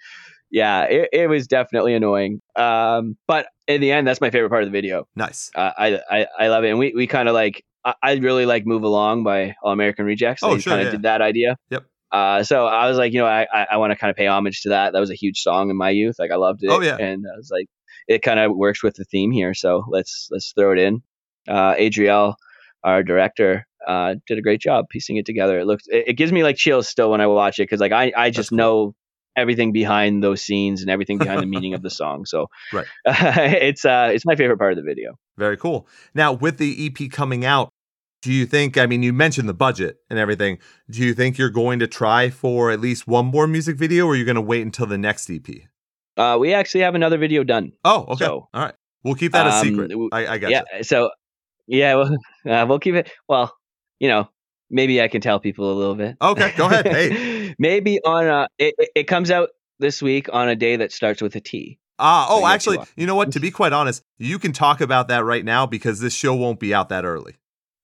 yeah, 0.50 0.84
it, 0.84 1.08
it 1.12 1.26
was 1.28 1.46
definitely 1.46 1.94
annoying. 1.94 2.40
Um, 2.56 3.16
but 3.26 3.48
in 3.66 3.80
the 3.80 3.92
end, 3.92 4.06
that's 4.06 4.20
my 4.20 4.30
favorite 4.30 4.50
part 4.50 4.62
of 4.62 4.68
the 4.68 4.72
video. 4.72 5.06
Nice. 5.16 5.50
Uh, 5.54 5.72
I, 5.76 6.00
I 6.10 6.26
I 6.38 6.48
love 6.48 6.64
it, 6.64 6.70
and 6.70 6.78
we 6.78 6.92
we 6.94 7.06
kind 7.06 7.28
of 7.28 7.34
like. 7.34 7.64
I, 7.84 7.94
I 8.02 8.14
really 8.14 8.46
like 8.46 8.66
"Move 8.66 8.82
Along" 8.82 9.24
by 9.24 9.54
All 9.62 9.72
American 9.72 10.04
Rejects. 10.04 10.42
Oh, 10.42 10.54
they 10.54 10.60
sure, 10.60 10.72
kind 10.72 10.80
of 10.82 10.86
yeah. 10.86 10.92
did 10.92 11.02
that 11.02 11.22
idea. 11.22 11.56
Yep. 11.70 11.84
Uh, 12.12 12.42
so 12.42 12.66
I 12.66 12.88
was 12.88 12.98
like, 12.98 13.12
you 13.12 13.20
know, 13.20 13.26
I 13.26 13.46
I, 13.52 13.66
I 13.72 13.76
want 13.76 13.92
to 13.92 13.96
kind 13.96 14.10
of 14.10 14.16
pay 14.16 14.26
homage 14.26 14.62
to 14.62 14.70
that. 14.70 14.92
That 14.92 15.00
was 15.00 15.10
a 15.10 15.14
huge 15.14 15.40
song 15.40 15.70
in 15.70 15.76
my 15.76 15.90
youth. 15.90 16.16
Like 16.18 16.30
I 16.30 16.36
loved 16.36 16.62
it. 16.64 16.68
Oh, 16.68 16.80
yeah. 16.80 16.96
And 16.96 17.24
I 17.32 17.36
was 17.36 17.50
like, 17.50 17.66
it 18.08 18.22
kind 18.22 18.40
of 18.40 18.56
works 18.56 18.82
with 18.82 18.96
the 18.96 19.04
theme 19.04 19.30
here. 19.30 19.54
So 19.54 19.84
let's 19.88 20.28
let's 20.30 20.52
throw 20.52 20.72
it 20.72 20.78
in. 20.78 21.02
Uh, 21.48 21.74
Adriel, 21.76 22.36
our 22.84 23.02
director, 23.02 23.66
uh, 23.86 24.16
did 24.26 24.38
a 24.38 24.42
great 24.42 24.60
job 24.60 24.86
piecing 24.90 25.16
it 25.16 25.26
together. 25.26 25.60
It 25.60 25.66
looks, 25.66 25.84
it, 25.88 26.08
it 26.08 26.12
gives 26.14 26.32
me 26.32 26.42
like 26.42 26.56
chills 26.56 26.88
still 26.88 27.10
when 27.10 27.20
I 27.20 27.26
watch 27.28 27.58
it 27.58 27.62
because 27.62 27.80
like 27.80 27.92
I 27.92 28.12
I 28.16 28.30
just 28.30 28.50
cool. 28.50 28.56
know 28.58 28.94
everything 29.36 29.72
behind 29.72 30.22
those 30.22 30.42
scenes 30.42 30.80
and 30.82 30.90
everything 30.90 31.18
behind 31.18 31.40
the 31.42 31.46
meaning 31.54 31.74
of 31.74 31.82
the 31.82 31.90
song. 31.90 32.24
So 32.26 32.46
Right. 32.72 32.86
it's 33.06 33.84
uh 33.84 34.10
it's 34.12 34.24
my 34.26 34.36
favorite 34.36 34.58
part 34.58 34.72
of 34.72 34.76
the 34.76 34.82
video. 34.84 35.18
Very 35.38 35.56
cool. 35.56 35.86
Now, 36.14 36.32
with 36.32 36.58
the 36.58 36.86
EP 36.86 37.10
coming 37.10 37.44
out, 37.44 37.70
do 38.22 38.32
you 38.32 38.44
think, 38.44 38.76
I 38.76 38.84
mean, 38.86 39.02
you 39.02 39.12
mentioned 39.14 39.48
the 39.48 39.54
budget 39.54 39.96
and 40.10 40.18
everything. 40.18 40.58
Do 40.90 41.00
you 41.02 41.14
think 41.14 41.38
you're 41.38 41.48
going 41.50 41.78
to 41.78 41.86
try 41.86 42.28
for 42.28 42.70
at 42.70 42.80
least 42.80 43.06
one 43.06 43.26
more 43.26 43.46
music 43.46 43.76
video 43.76 44.04
or 44.06 44.12
are 44.12 44.16
you 44.16 44.24
going 44.26 44.34
to 44.34 44.42
wait 44.42 44.62
until 44.62 44.86
the 44.86 44.98
next 44.98 45.30
EP? 45.30 45.46
Uh, 46.16 46.36
we 46.38 46.52
actually 46.52 46.82
have 46.82 46.94
another 46.94 47.16
video 47.16 47.44
done. 47.44 47.72
Oh, 47.84 48.04
okay. 48.10 48.24
So- 48.26 48.48
All 48.52 48.62
right. 48.62 48.74
We'll 49.02 49.14
keep 49.14 49.32
that 49.32 49.46
a 49.46 49.50
Um, 49.54 49.64
secret. 49.64 49.92
I 50.12 50.36
got 50.36 50.50
yeah. 50.50 50.62
So 50.82 51.10
yeah, 51.66 51.94
well, 51.94 52.14
uh, 52.46 52.66
we'll 52.68 52.78
keep 52.80 52.94
it. 52.96 53.10
Well, 53.26 53.56
you 53.98 54.08
know, 54.08 54.28
maybe 54.70 55.02
I 55.02 55.08
can 55.08 55.20
tell 55.20 55.40
people 55.40 55.72
a 55.72 55.74
little 55.74 55.94
bit. 55.94 56.16
Okay, 56.20 56.52
go 56.56 56.66
ahead. 56.66 56.86
Hey. 56.86 57.54
maybe 57.58 58.00
on 58.04 58.26
a 58.26 58.48
it, 58.58 58.74
it- 58.94 59.06
comes 59.06 59.30
out 59.30 59.50
this 59.78 60.00
week 60.02 60.28
on 60.32 60.48
a 60.48 60.56
day 60.56 60.76
that 60.76 60.92
starts 60.92 61.20
with 61.20 61.34
a 61.36 61.40
T. 61.40 61.78
Ah, 61.98 62.26
oh, 62.30 62.46
actually, 62.46 62.78
you 62.96 63.06
know 63.06 63.14
what? 63.14 63.32
To 63.32 63.40
be 63.40 63.50
quite 63.50 63.72
honest, 63.72 64.02
you 64.18 64.38
can 64.38 64.52
talk 64.52 64.80
about 64.80 65.08
that 65.08 65.24
right 65.24 65.44
now 65.44 65.66
because 65.66 66.00
this 66.00 66.14
show 66.14 66.34
won't 66.34 66.60
be 66.60 66.72
out 66.72 66.88
that 66.88 67.04
early. 67.04 67.36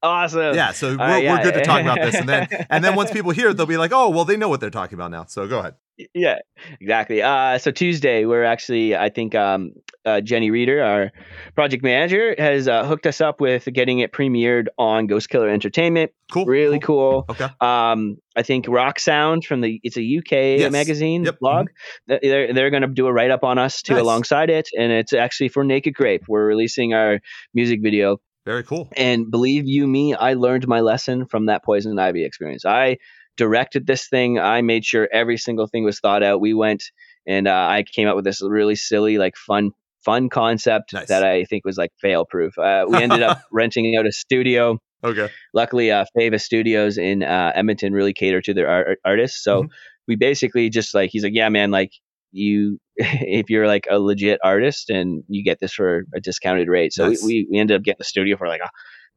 Awesome. 0.03 0.55
Yeah, 0.55 0.73
so 0.73 0.91
we're, 0.91 0.97
right, 0.99 1.19
we're 1.19 1.23
yeah. 1.25 1.43
good 1.43 1.55
to 1.55 1.63
talk 1.63 1.81
about 1.81 1.99
this, 2.01 2.15
and 2.15 2.29
then 2.29 2.49
and 2.71 2.85
then 2.85 2.95
once 2.95 3.11
people 3.11 3.31
hear 3.33 3.49
it, 3.49 3.57
they'll 3.57 3.67
be 3.67 3.77
like, 3.79 3.93
"Oh, 3.95 4.11
well, 4.11 4.25
they 4.25 4.37
know 4.37 4.49
what 4.49 4.61
they're 4.61 4.71
talking 4.71 4.95
about 4.95 5.11
now." 5.11 5.25
So 5.25 5.49
go 5.49 5.59
ahead. 5.61 5.75
yeah, 6.15 6.39
exactly. 6.81 7.23
Uh, 7.23 7.57
so 7.59 7.71
Tuesday, 7.71 8.27
we're 8.27 8.45
actually, 8.45 8.95
I 8.95 9.09
think, 9.09 9.35
um, 9.35 9.73
uh, 10.05 10.21
Jenny 10.21 10.51
Reeder, 10.51 10.83
our 10.83 11.11
project 11.55 11.83
manager, 11.83 12.35
has 12.37 12.69
uh, 12.69 12.85
hooked 12.85 13.07
us 13.07 13.23
up 13.23 13.41
with 13.41 13.67
getting 13.73 14.01
it 14.01 14.13
premiered 14.13 14.67
on 14.77 15.07
Ghost 15.07 15.31
Killer 15.31 15.49
Entertainment. 15.49 16.11
Cool. 16.31 16.45
Really 16.45 16.79
cool. 16.79 17.25
Okay. 17.31 17.49
Um, 17.63 18.19
I 18.37 18.43
think 18.43 18.69
Rock 18.69 18.99
Sound 18.99 19.47
from 19.47 19.63
the 19.63 19.81
it's 19.83 19.97
a 19.97 20.03
UK 20.19 20.61
Yes. 20.61 20.71
magazine 20.73 21.25
Yep. 21.25 21.37
Mm-hmm. 21.37 21.39
blog. 21.41 21.67
They're 22.07 22.53
they're 22.53 22.71
going 22.71 22.83
to 22.83 22.89
do 22.89 23.07
a 23.07 23.13
write 23.13 23.31
up 23.31 23.43
on 23.45 23.57
us 23.57 23.81
too 23.81 23.95
Nice. 23.95 24.03
alongside 24.03 24.51
it, 24.51 24.69
and 24.79 24.93
it's 24.93 25.15
actually 25.15 25.49
for 25.49 25.65
Naked 25.65 25.95
Grape. 25.95 26.25
We're 26.29 26.45
releasing 26.45 26.93
our 26.93 27.21
music 27.55 27.81
video 27.83 28.19
Very 28.47 28.63
cool. 28.63 28.89
and 28.97 29.31
believe 29.31 29.67
you 29.67 29.87
me, 29.87 30.15
I 30.15 30.33
learned 30.35 30.67
my 30.67 30.81
lesson 30.81 31.27
from 31.27 31.47
that 31.47 31.63
poison 31.65 31.99
ivy 31.99 32.25
experience. 32.25 32.65
I 32.65 32.97
directed 33.37 33.87
this 33.87 34.09
thing. 34.09 34.39
I 34.39 34.63
made 34.63 34.85
sure 34.85 35.09
every 35.13 35.37
single 35.37 35.67
thing 35.67 35.85
was 35.85 36.01
thought 36.01 36.23
out. 36.23 36.41
We 36.41 36.55
went 36.55 36.85
and 37.27 37.47
uh, 37.49 37.51
I 37.69 37.83
came 37.83 38.09
up 38.09 38.17
with 38.17 38.25
this 38.25 38.41
really 38.41 38.77
silly, 38.77 39.19
like 39.19 39.37
fun, 39.37 39.73
fun 40.05 40.29
concept 40.31 40.93
Nice. 40.95 41.09
that 41.09 41.23
I 41.25 41.45
think 41.45 41.65
was 41.65 41.77
like 41.77 41.91
fail 42.01 42.25
proof. 42.25 42.57
Uh, 42.57 42.87
we 42.89 42.97
ended 43.03 43.23
up 43.23 43.41
renting 43.53 43.95
out 43.99 44.07
a 44.07 44.13
studio. 44.13 44.79
Okay. 45.05 45.29
Luckily, 45.53 45.91
uh, 45.91 46.05
Fava 46.17 46.39
Studios 46.39 46.97
in 46.99 47.23
uh, 47.23 47.53
Edmonton 47.55 47.93
really 47.93 48.15
cater 48.15 48.41
to 48.41 48.55
their 48.55 48.69
art- 48.69 48.99
artists. 49.05 49.43
So 49.45 49.65
Mhm. 49.65 49.69
we 50.09 50.17
basically 50.17 50.71
just 50.71 50.95
like 50.95 51.11
he's 51.11 51.25
like, 51.25 51.35
yeah, 51.35 51.49
man, 51.49 51.71
like 51.71 51.91
you, 52.37 52.79
if 52.97 53.51
you're 53.51 53.67
like 53.67 53.87
a 53.91 53.99
legit 53.99 54.39
artist 54.45 54.91
and 54.91 55.25
you 55.29 55.43
get 55.45 55.59
this 55.61 55.73
for 55.73 56.05
a 56.15 56.21
discounted 56.21 56.69
rate. 56.69 56.93
So 56.93 57.09
Nice. 57.09 57.25
we, 57.25 57.47
we 57.51 57.59
ended 57.59 57.77
up 57.77 57.83
getting 57.83 57.99
the 57.99 58.05
studio 58.05 58.37
for 58.37 58.49
like 58.49 58.61
a 58.63 58.69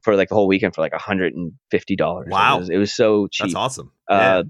for 0.01 0.15
like 0.15 0.29
the 0.29 0.35
whole 0.35 0.47
weekend 0.47 0.73
for 0.75 0.81
like 0.81 0.93
a 0.93 0.97
hundred 0.97 1.33
and 1.33 1.51
fifty 1.71 1.95
dollars. 1.95 2.29
Wow. 2.31 2.55
it 2.57 2.59
was, 2.59 2.69
it 2.69 2.77
was 2.77 2.93
so 2.93 3.27
cheap. 3.27 3.47
That's 3.47 3.55
awesome. 3.55 3.91
Uh, 4.09 4.43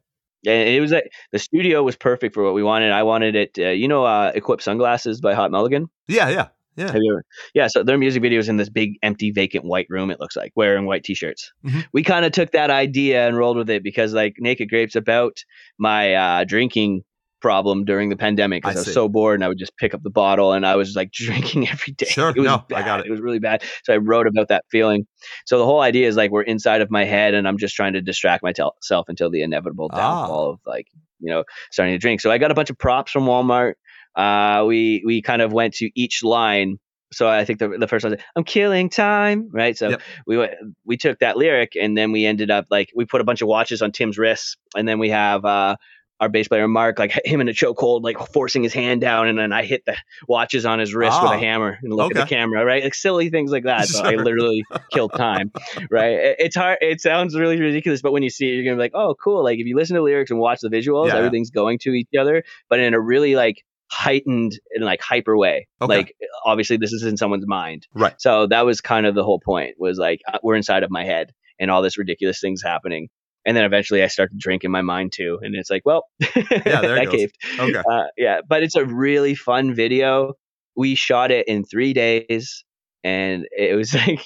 and 0.47 0.69
it 0.69 0.79
was 0.79 0.91
like 0.91 1.11
the 1.31 1.39
studio 1.39 1.83
was 1.83 1.95
perfect 1.97 2.33
for 2.33 2.43
what 2.43 2.53
we 2.53 2.63
wanted. 2.63 2.91
I 2.91 3.03
wanted 3.03 3.35
it, 3.35 3.57
uh, 3.59 3.69
you 3.69 3.87
know, 3.87 4.05
uh, 4.05 4.31
Equip 4.35 4.61
Sunglasses 4.61 5.19
by 5.21 5.33
Hot 5.33 5.51
Mulligan. 5.51 5.87
yeah. 6.07 6.29
Yeah. 6.29 6.47
Yeah. 6.77 6.85
Have 6.93 7.01
you 7.01 7.11
ever? 7.11 7.25
Yeah, 7.53 7.67
so 7.67 7.83
their 7.83 7.97
music 7.97 8.21
video 8.21 8.39
is 8.39 8.47
in 8.47 8.55
this 8.55 8.69
big, 8.69 8.93
empty, 9.03 9.31
vacant 9.31 9.65
white 9.65 9.87
room. 9.89 10.11
It 10.11 10.19
looks 10.21 10.37
like 10.37 10.53
wearing 10.55 10.85
white 10.85 11.03
t-shirts. 11.03 11.51
Mhm. 11.65 11.83
We 11.91 12.03
kind 12.03 12.23
of 12.23 12.31
took 12.31 12.51
that 12.51 12.69
idea 12.69 13.27
and 13.27 13.35
rolled 13.35 13.57
with 13.57 13.69
it 13.69 13.83
because, 13.83 14.13
like, 14.13 14.35
Naked 14.39 14.69
Grapes 14.69 14.95
about 14.95 15.43
my 15.77 16.13
uh, 16.13 16.43
drinking 16.45 17.01
problem 17.41 17.85
during 17.85 18.09
the 18.09 18.15
pandemic. 18.15 18.65
I 18.65 18.69
Because 18.69 18.81
I, 18.81 18.83
see. 18.85 18.89
was 18.89 18.93
so 18.95 19.09
bored 19.09 19.35
and 19.35 19.43
I 19.43 19.47
would 19.47 19.57
just 19.57 19.75
pick 19.77 19.93
up 19.93 20.03
the 20.03 20.09
bottle 20.09 20.53
and 20.53 20.65
I 20.65 20.75
was 20.75 20.95
like 20.95 21.11
drinking 21.13 21.67
every 21.69 21.93
day. 21.93 22.05
Sure. 22.07 22.29
it 22.29 22.37
was 22.37 22.45
No, 22.45 22.63
I 22.75 22.81
got 22.83 22.99
it. 23.01 23.05
It 23.07 23.11
was 23.11 23.21
really 23.21 23.39
bad. 23.39 23.63
So 23.83 23.93
I 23.93 23.97
wrote 23.97 24.27
about 24.27 24.47
that 24.49 24.65
feeling. 24.71 25.05
So 25.45 25.57
the 25.57 25.65
whole 25.65 25.81
idea 25.81 26.07
is 26.07 26.15
like 26.15 26.31
we're 26.31 26.41
inside 26.43 26.81
of 26.81 26.89
my 26.91 27.05
head 27.05 27.33
and 27.33 27.47
I'm 27.47 27.57
just 27.57 27.75
trying 27.75 27.93
to 27.93 28.01
distract 28.01 28.43
myself 28.43 29.05
until 29.07 29.29
the 29.29 29.41
inevitable 29.41 29.89
Ah. 29.93 29.97
downfall 29.97 30.49
of 30.51 30.59
like 30.65 30.87
you 31.19 31.31
know 31.33 31.43
starting 31.71 31.93
to 31.95 31.99
drink. 31.99 32.21
So 32.21 32.31
I 32.31 32.37
got 32.37 32.51
a 32.51 32.55
bunch 32.55 32.69
of 32.69 32.77
props 32.77 33.11
from 33.11 33.25
Walmart. 33.25 33.73
Uh, 34.15 34.65
we 34.65 35.03
we 35.05 35.21
kind 35.21 35.41
of 35.41 35.53
went 35.53 35.75
to 35.75 35.89
each 35.95 36.23
line. 36.23 36.77
So 37.11 37.27
I 37.27 37.43
think 37.43 37.57
the 37.59 37.69
the 37.69 37.87
first 37.87 38.03
one, 38.05 38.17
I'm 38.35 38.43
killing 38.43 38.89
time, 38.89 39.49
right? 39.51 39.75
So 39.77 39.89
Yep. 39.89 40.01
we 40.27 40.37
went, 40.37 40.51
we 40.85 40.95
took 40.97 41.17
that 41.19 41.37
lyric 41.37 41.73
and 41.75 41.97
then 41.97 42.11
we 42.11 42.25
ended 42.25 42.51
up 42.51 42.65
like 42.69 42.91
we 42.95 43.05
put 43.05 43.19
a 43.19 43.23
bunch 43.23 43.41
of 43.41 43.47
watches 43.47 43.81
on 43.81 43.91
Tim's 43.91 44.17
wrists, 44.19 44.57
and 44.75 44.87
then 44.87 44.99
we 44.99 45.09
have 45.09 45.43
uh, 45.43 45.75
our 46.19 46.29
bass 46.29 46.47
player 46.47 46.67
Mark 46.67 46.99
like 46.99 47.13
him 47.25 47.41
in 47.41 47.47
a 47.47 47.53
chokehold, 47.53 48.03
like 48.03 48.17
forcing 48.33 48.61
his 48.63 48.73
hand 48.73 49.01
down, 49.01 49.27
and 49.27 49.37
then 49.39 49.51
I 49.53 49.63
hit 49.63 49.85
the 49.85 49.95
watches 50.27 50.65
on 50.65 50.79
his 50.79 50.93
wrist 50.93 51.21
with 51.21 51.31
Ah. 51.31 51.35
a 51.35 51.37
hammer 51.39 51.77
and 51.81 51.93
look 51.93 52.15
at 52.15 52.21
the 52.21 52.25
camera, 52.27 52.65
right? 52.65 52.83
Like 52.83 52.93
silly 52.93 53.29
things 53.29 53.51
like 53.51 53.63
that. 53.63 53.87
So 53.87 54.03
I 54.03 54.15
literally 54.15 54.63
killed 54.91 55.13
time, 55.13 55.51
right? 55.89 56.13
It- 56.13 56.35
It's 56.39 56.55
hard. 56.55 56.77
It 56.81 57.01
sounds 57.01 57.37
really 57.37 57.59
ridiculous, 57.59 58.01
but 58.01 58.11
when 58.11 58.23
you 58.23 58.29
see 58.29 58.47
it, 58.49 58.55
you're 58.55 58.65
gonna 58.65 58.75
be 58.75 58.81
like, 58.81 58.91
oh, 58.95 59.15
cool. 59.15 59.43
Like 59.43 59.59
if 59.59 59.65
you 59.65 59.75
listen 59.75 59.95
to 59.95 60.01
lyrics 60.01 60.31
and 60.31 60.39
watch 60.39 60.59
the 60.61 60.69
visuals, 60.69 61.07
Yeah, 61.07 61.13
yeah. 61.13 61.17
everything's 61.19 61.51
going 61.51 61.79
to 61.79 61.91
each 61.91 62.09
other, 62.19 62.43
but 62.69 62.79
in 62.79 62.93
a 62.93 62.99
really 62.99 63.35
like 63.35 63.63
heightened 63.91 64.59
and 64.73 64.85
like 64.85 65.01
hyper 65.01 65.37
way. 65.37 65.67
Okay. 65.81 65.95
Like 65.97 66.15
obviously 66.45 66.77
this 66.77 66.93
is 66.93 67.03
in 67.03 67.17
someone's 67.17 67.47
mind. 67.47 67.87
Right. 67.93 68.13
So 68.19 68.47
that 68.47 68.65
was 68.65 68.81
kind 68.81 69.05
of 69.05 69.15
the 69.15 69.23
whole 69.23 69.39
point 69.39 69.75
was 69.79 69.97
like 69.97 70.21
uh, 70.31 70.37
we're 70.43 70.55
inside 70.55 70.83
of 70.83 70.91
my 70.91 71.03
head 71.03 71.33
and 71.59 71.71
all 71.71 71.81
this 71.81 71.97
ridiculous 71.97 72.39
things 72.39 72.61
happening. 72.61 73.09
And 73.49 73.57
then 73.57 73.65
eventually 73.65 74.03
I 74.03 74.07
start 74.09 74.29
to 74.29 74.37
drink 74.37 74.63
in 74.63 74.69
my 74.69 74.83
mind 74.83 75.11
too. 75.11 75.39
And 75.41 75.55
it's 75.55 75.71
like, 75.71 75.81
well, 75.83 76.05
Yeah, 76.35 76.81
there 76.81 76.97
it 76.97 77.01
I 77.01 77.05
goes. 77.05 77.15
caved. 77.15 77.35
Okay. 77.59 77.81
Uh, 77.91 78.03
yeah, 78.15 78.41
but 78.47 78.61
it's 78.61 78.75
a 78.75 78.85
really 78.85 79.33
fun 79.33 79.73
video. 79.73 80.33
We 80.75 80.93
shot 80.93 81.31
it 81.31 81.47
in 81.47 81.63
three 81.63 81.93
days, 81.93 82.63
and 83.03 83.47
it 83.51 83.75
was 83.75 83.95
like 84.07 84.21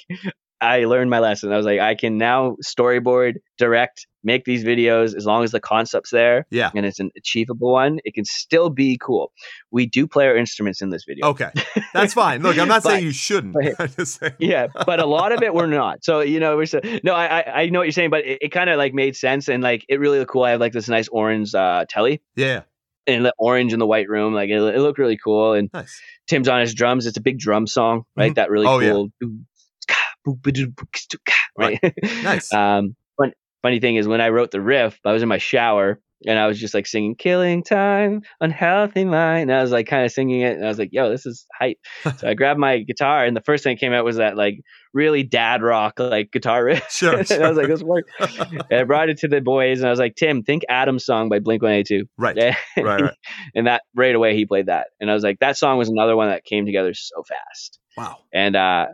I 0.63 0.85
learned 0.85 1.09
my 1.09 1.19
lesson. 1.19 1.51
I 1.51 1.57
was 1.57 1.65
like, 1.65 1.79
I 1.79 1.95
can 1.95 2.17
now 2.17 2.55
storyboard, 2.65 3.35
direct, 3.57 4.07
make 4.23 4.45
these 4.45 4.63
videos 4.63 5.15
as 5.15 5.25
long 5.25 5.43
as 5.43 5.51
the 5.51 5.59
concept's 5.59 6.09
there 6.09 6.45
Yeah. 6.49 6.71
and 6.73 6.85
it's 6.85 6.99
an 6.99 7.11
achievable 7.17 7.71
one. 7.73 7.99
It 8.05 8.13
can 8.13 8.23
still 8.25 8.69
be 8.69 8.97
cool. 9.01 9.31
We 9.71 9.85
do 9.85 10.07
play 10.07 10.27
our 10.27 10.35
instruments 10.37 10.81
in 10.81 10.89
this 10.89 11.03
video. 11.05 11.27
Okay. 11.27 11.51
That's 11.93 12.13
fine. 12.13 12.41
Look, 12.41 12.57
I'm 12.57 12.67
not 12.69 12.83
saying 12.87 13.03
you 13.03 13.11
shouldn't. 13.11 13.53
but- 13.53 13.75
I'm 13.79 13.89
just 13.89 14.19
saying. 14.19 14.33
yeah, 14.39 14.67
but 14.85 14.99
a 14.99 15.05
lot 15.05 15.31
of 15.33 15.43
it 15.43 15.53
we're 15.53 15.67
not. 15.67 16.03
So 16.05 16.21
you 16.21 16.39
know, 16.39 16.55
we're 16.55 16.65
so, 16.67 16.79
no, 17.03 17.13
I 17.13 17.39
I 17.41 17.61
I 17.63 17.69
know 17.69 17.79
what 17.79 17.83
you're 17.85 17.91
saying, 17.91 18.09
but 18.11 18.25
it, 18.25 18.37
it 18.43 18.49
kind 18.49 18.69
of 18.69 18.77
like 18.77 18.93
made 18.93 19.15
sense 19.15 19.49
and 19.49 19.61
like 19.61 19.85
it 19.89 19.99
really 19.99 20.19
looked 20.19 20.31
cool. 20.31 20.43
I 20.43 20.51
have 20.51 20.59
like 20.61 20.73
this 20.73 20.87
nice 20.87 21.07
orange 21.09 21.53
uh 21.53 21.85
telly 21.89 22.21
Yeah. 22.35 22.61
and 23.05 23.25
the 23.25 23.33
orange 23.37 23.73
in 23.73 23.79
the 23.79 23.87
white 23.87 24.07
room, 24.07 24.33
like 24.33 24.49
it, 24.49 24.55
it 24.61 24.79
looked 24.79 24.99
really 24.99 25.17
cool. 25.21 25.53
And 25.53 25.69
Nice. 25.73 25.99
Tim's 26.27 26.47
on 26.47 26.61
his 26.61 26.73
drums. 26.73 27.05
It's 27.05 27.17
a 27.17 27.21
big 27.21 27.37
drum 27.39 27.67
song, 27.67 28.03
right? 28.15 28.31
Mhm. 28.31 28.35
That 28.35 28.49
really 28.49 28.67
Oh, 28.67 28.79
yeah. 28.79 29.27
Right. 31.57 31.79
Nice. 32.23 32.53
um, 32.53 32.95
fun, 33.17 33.33
funny 33.61 33.79
thing 33.79 33.95
is 33.95 34.07
when 34.07 34.21
I 34.21 34.29
wrote 34.29 34.51
the 34.51 34.61
riff, 34.61 34.99
I 35.05 35.11
was 35.11 35.21
in 35.21 35.29
my 35.29 35.37
shower 35.37 35.99
and 36.25 36.39
I 36.39 36.47
was 36.47 36.59
just 36.59 36.73
like 36.73 36.87
singing 36.87 37.15
"Killing 37.15 37.63
Time," 37.63 38.21
"Unhealthy 38.39 39.05
Mind." 39.05 39.49
And 39.49 39.59
I 39.59 39.61
was 39.61 39.71
like 39.71 39.87
kind 39.87 40.05
of 40.05 40.11
singing 40.11 40.41
it, 40.41 40.55
and 40.55 40.65
I 40.65 40.67
was 40.67 40.79
like, 40.79 40.89
"Yo, 40.91 41.09
this 41.09 41.25
is 41.25 41.45
hype." 41.59 41.77
so 42.17 42.27
I 42.27 42.33
grabbed 42.33 42.59
my 42.59 42.79
guitar, 42.79 43.25
and 43.25 43.35
the 43.35 43.41
first 43.41 43.63
thing 43.63 43.75
that 43.75 43.79
came 43.79 43.93
out 43.93 44.05
was 44.05 44.17
that 44.17 44.37
like 44.37 44.61
really 44.93 45.23
dad 45.23 45.61
rock 45.61 45.99
like 45.99 46.31
guitar 46.31 46.63
riff. 46.63 46.89
Sure. 46.91 47.17
and 47.17 47.31
I 47.31 47.49
was 47.49 47.57
like, 47.57 47.67
"This 47.67 47.83
works." 47.83 48.11
and 48.19 48.63
I 48.71 48.83
brought 48.83 49.09
it 49.09 49.17
to 49.19 49.27
the 49.27 49.41
boys, 49.41 49.79
and 49.79 49.87
I 49.87 49.89
was 49.89 49.99
like, 49.99 50.15
"Tim, 50.15 50.43
think 50.43 50.63
Adam's 50.69 51.05
song 51.05 51.29
by 51.29 51.39
Blink 51.39 51.61
One 51.61 51.71
Eighty 51.71 51.99
Two. 51.99 52.05
right. 52.17 52.35
Right. 52.77 53.01
Right. 53.01 53.13
and 53.55 53.67
that 53.67 53.83
right 53.95 54.15
away 54.15 54.35
he 54.35 54.45
played 54.45 54.67
that, 54.67 54.87
and 54.99 55.09
I 55.09 55.13
was 55.13 55.23
like, 55.23 55.39
that 55.39 55.57
song 55.57 55.77
was 55.77 55.89
another 55.89 56.15
one 56.15 56.29
that 56.29 56.45
came 56.45 56.65
together 56.65 56.93
so 56.93 57.23
fast. 57.23 57.79
Wow. 57.97 58.17
And 58.33 58.55
uh, 58.55 58.87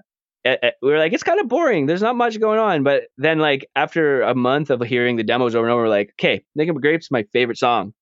we 0.45 0.91
were 0.91 0.97
like, 0.97 1.13
it's 1.13 1.23
kind 1.23 1.39
of 1.39 1.47
boring. 1.47 1.85
There's 1.85 2.01
not 2.01 2.15
much 2.15 2.39
going 2.39 2.59
on. 2.59 2.83
But 2.83 3.03
then, 3.17 3.39
like 3.39 3.69
after 3.75 4.21
a 4.21 4.33
month 4.35 4.69
of 4.69 4.81
hearing 4.81 5.15
the 5.15 5.23
demos 5.23 5.55
over 5.55 5.65
and 5.65 5.73
over, 5.73 5.83
we're 5.83 5.89
like, 5.89 6.13
okay, 6.19 6.43
Naked 6.55 6.81
Grapes, 6.81 7.11
my 7.11 7.23
favorite 7.33 7.57
song. 7.57 7.93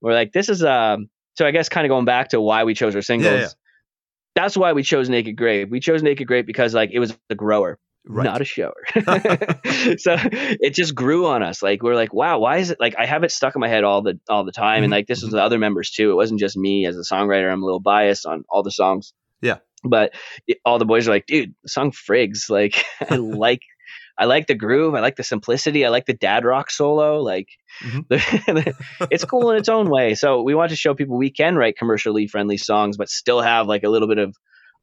We're 0.00 0.14
like, 0.14 0.32
this 0.32 0.48
is 0.48 0.62
um. 0.62 1.08
So 1.36 1.46
I 1.46 1.50
guess 1.50 1.68
kind 1.68 1.84
of 1.84 1.90
going 1.90 2.06
back 2.06 2.30
to 2.30 2.40
why 2.40 2.64
we 2.64 2.72
chose 2.74 2.94
our 2.94 3.02
singles. 3.02 3.32
Yeah, 3.32 3.40
yeah. 3.40 3.48
That's 4.34 4.56
why 4.56 4.72
we 4.72 4.82
chose 4.82 5.08
Naked 5.08 5.36
Grape. 5.36 5.70
We 5.70 5.80
chose 5.80 6.02
Naked 6.02 6.26
Grape 6.26 6.46
because 6.46 6.74
like 6.74 6.90
it 6.92 6.98
was 6.98 7.16
a 7.30 7.34
grower 7.34 7.78
Right. 8.08 8.24
not 8.24 8.40
a 8.40 8.44
shower. 8.44 8.74
so 8.94 10.16
it 10.22 10.74
just 10.74 10.94
grew 10.94 11.26
on 11.26 11.42
us. 11.42 11.62
Like 11.62 11.82
we're 11.82 11.94
like, 11.96 12.14
wow, 12.14 12.38
why 12.38 12.58
is 12.58 12.70
it 12.70 12.78
like 12.78 12.94
I 12.96 13.04
have 13.04 13.24
it 13.24 13.32
stuck 13.32 13.56
in 13.56 13.60
my 13.60 13.68
head 13.68 13.82
all 13.84 14.02
the 14.02 14.18
all 14.28 14.44
the 14.44 14.52
time, 14.52 14.84
and 14.84 14.92
Mhm, 14.92 14.96
like 14.96 15.06
this 15.08 15.22
was 15.22 15.32
the 15.32 15.42
other 15.42 15.58
members 15.58 15.90
too. 15.90 16.10
It 16.12 16.14
wasn't 16.14 16.38
just 16.40 16.56
me 16.56 16.86
as 16.86 16.96
a 16.96 17.00
songwriter. 17.00 17.50
I'm 17.52 17.62
a 17.62 17.64
little 17.64 17.80
biased 17.80 18.24
on 18.24 18.44
all 18.48 18.62
the 18.62 18.70
songs. 18.70 19.12
Yeah. 19.42 19.56
But 19.84 20.14
it, 20.46 20.58
all 20.64 20.78
the 20.78 20.84
boys 20.84 21.06
are 21.08 21.12
like, 21.12 21.26
dude, 21.26 21.54
song 21.66 21.92
Frigs. 21.92 22.48
Like 22.50 22.84
I 23.10 23.16
like. 23.16 23.60
I 24.18 24.24
like 24.24 24.46
the 24.46 24.54
groove. 24.54 24.94
I 24.94 25.00
like 25.00 25.16
the 25.16 25.22
simplicity. 25.22 25.84
I 25.84 25.90
like 25.90 26.06
the 26.06 26.14
dad 26.14 26.46
rock 26.46 26.70
solo. 26.70 27.20
Like, 27.20 27.48
Mhm. 27.84 28.06
it's 29.10 29.26
cool 29.26 29.50
in 29.50 29.58
its 29.58 29.68
own 29.68 29.90
way. 29.90 30.14
So 30.14 30.40
we 30.40 30.54
want 30.54 30.70
to 30.70 30.76
show 30.76 30.94
people 30.94 31.18
we 31.18 31.30
can 31.30 31.54
write 31.54 31.76
commercially 31.76 32.26
friendly 32.26 32.56
songs, 32.56 32.96
but 32.96 33.10
still 33.10 33.42
have 33.42 33.66
like 33.66 33.84
a 33.84 33.90
little 33.90 34.08
bit 34.08 34.16
of 34.16 34.34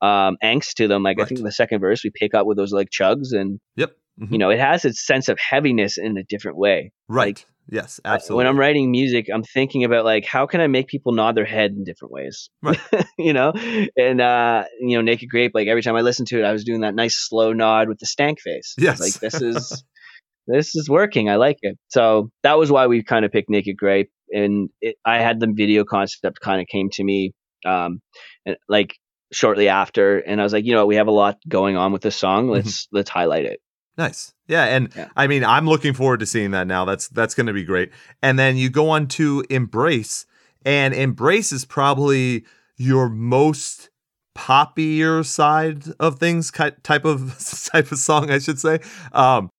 um, 0.04 0.38
angst 0.44 0.76
to 0.76 0.88
them. 0.88 1.02
Like 1.02 1.18
I 1.18 1.22
Right. 1.24 1.30
think 1.30 1.41
the 1.41 1.52
second 1.52 1.80
verse 1.82 2.04
we 2.04 2.12
pick 2.14 2.36
up 2.36 2.46
with 2.46 2.58
those 2.58 2.72
like 2.72 2.89
chugs, 2.91 3.34
and 3.34 3.60
Yep. 3.76 3.94
Mhm. 4.22 4.32
you 4.34 4.38
know 4.38 4.52
it 4.52 4.60
has 4.60 4.86
its 4.86 5.04
sense 5.04 5.28
of 5.30 5.39
heaviness 5.39 5.98
in 5.98 6.16
a 6.18 6.24
different 6.24 6.58
way. 6.58 6.91
Right. 7.10 7.44
Yes. 7.70 7.99
Absolutely. 8.03 8.38
When 8.38 8.47
I'm 8.47 8.59
writing 8.59 8.91
music, 8.91 9.28
I'm 9.34 9.43
thinking 9.43 9.84
about 9.84 10.05
like 10.05 10.26
how 10.26 10.45
can 10.45 10.61
I 10.61 10.68
make 10.68 10.88
people 10.88 11.11
nod 11.14 11.36
their 11.36 11.45
head 11.45 11.72
in 11.72 11.84
different 11.84 12.11
ways, 12.11 12.49
Right. 12.61 12.80
you 13.18 13.34
know? 13.34 13.53
And 13.97 14.22
uh, 14.22 14.66
you 14.80 14.97
know, 14.97 15.01
Naked 15.01 15.30
Grape. 15.30 15.51
Like 15.53 15.68
every 15.68 15.82
time 15.82 15.95
I 15.95 16.01
listened 16.01 16.28
to 16.30 16.39
it, 16.39 16.43
I 16.45 16.51
was 16.51 16.64
doing 16.64 16.82
that 16.82 16.95
nice 16.95 17.16
slow 17.16 17.53
nod 17.53 17.88
with 17.89 17.99
the 17.99 18.05
stank 18.05 18.39
face. 18.39 18.74
Yes. 18.78 18.99
like 18.99 19.14
this 19.14 19.41
is 19.41 19.84
this 20.47 20.76
is 20.76 20.89
working. 20.89 21.30
I 21.30 21.36
like 21.38 21.57
it. 21.61 21.78
So 21.89 22.30
that 22.43 22.57
was 22.57 22.72
why 22.72 22.88
we 22.88 23.03
kind 23.03 23.26
of 23.26 23.32
picked 23.32 23.49
Naked 23.49 23.78
Grape, 23.78 24.11
and 24.32 24.70
it, 24.82 24.95
I 25.05 25.20
had 25.20 25.39
the 25.39 25.51
video 25.51 25.84
concept 25.86 26.39
kind 26.41 26.61
of 26.61 26.68
came 26.68 26.89
to 26.91 27.03
me, 27.03 27.34
um, 27.66 28.01
and 28.45 28.57
like 28.68 28.95
shortly 29.32 29.68
after, 29.68 30.20
and 30.20 30.39
I 30.39 30.43
was 30.43 30.53
like, 30.53 30.66
you 30.66 30.74
know, 30.74 30.86
we 30.86 30.97
have 30.97 31.07
a 31.07 31.11
lot 31.11 31.38
going 31.47 31.76
on 31.76 31.91
with 31.91 32.01
this 32.01 32.16
song. 32.16 32.49
Let's 32.49 32.88
let's 32.91 33.09
highlight 33.09 33.45
it. 33.45 33.59
Nice. 33.98 34.34
Yeah, 34.48 34.66
and 34.66 34.91
Yeah. 34.96 35.10
I 35.16 35.28
mean, 35.28 35.44
I'm 35.44 35.68
looking 35.68 35.94
forward 35.94 36.20
to 36.22 36.26
seeing 36.26 36.52
that 36.52 36.68
now. 36.68 36.86
That's 36.86 37.08
that's 37.10 37.36
going 37.36 37.48
to 37.48 37.54
be 37.54 37.64
great. 37.64 37.91
And 38.22 38.38
then 38.39 38.58
you 38.58 38.70
go 38.70 38.89
on 38.89 39.08
to 39.10 39.44
Embrace, 39.50 40.26
and 40.66 40.94
Embrace 40.94 41.52
is 41.52 41.66
probably 41.66 42.46
your 42.78 43.08
most 43.10 43.89
poppier 44.36 45.24
side 45.26 45.84
of 46.00 46.20
things 46.20 46.52
type 46.52 47.06
of 47.06 47.38
type 47.72 47.91
of 47.91 47.98
song, 48.00 48.32
I 48.32 48.39
should 48.39 48.60
say. 48.60 48.80
Um 49.12 49.50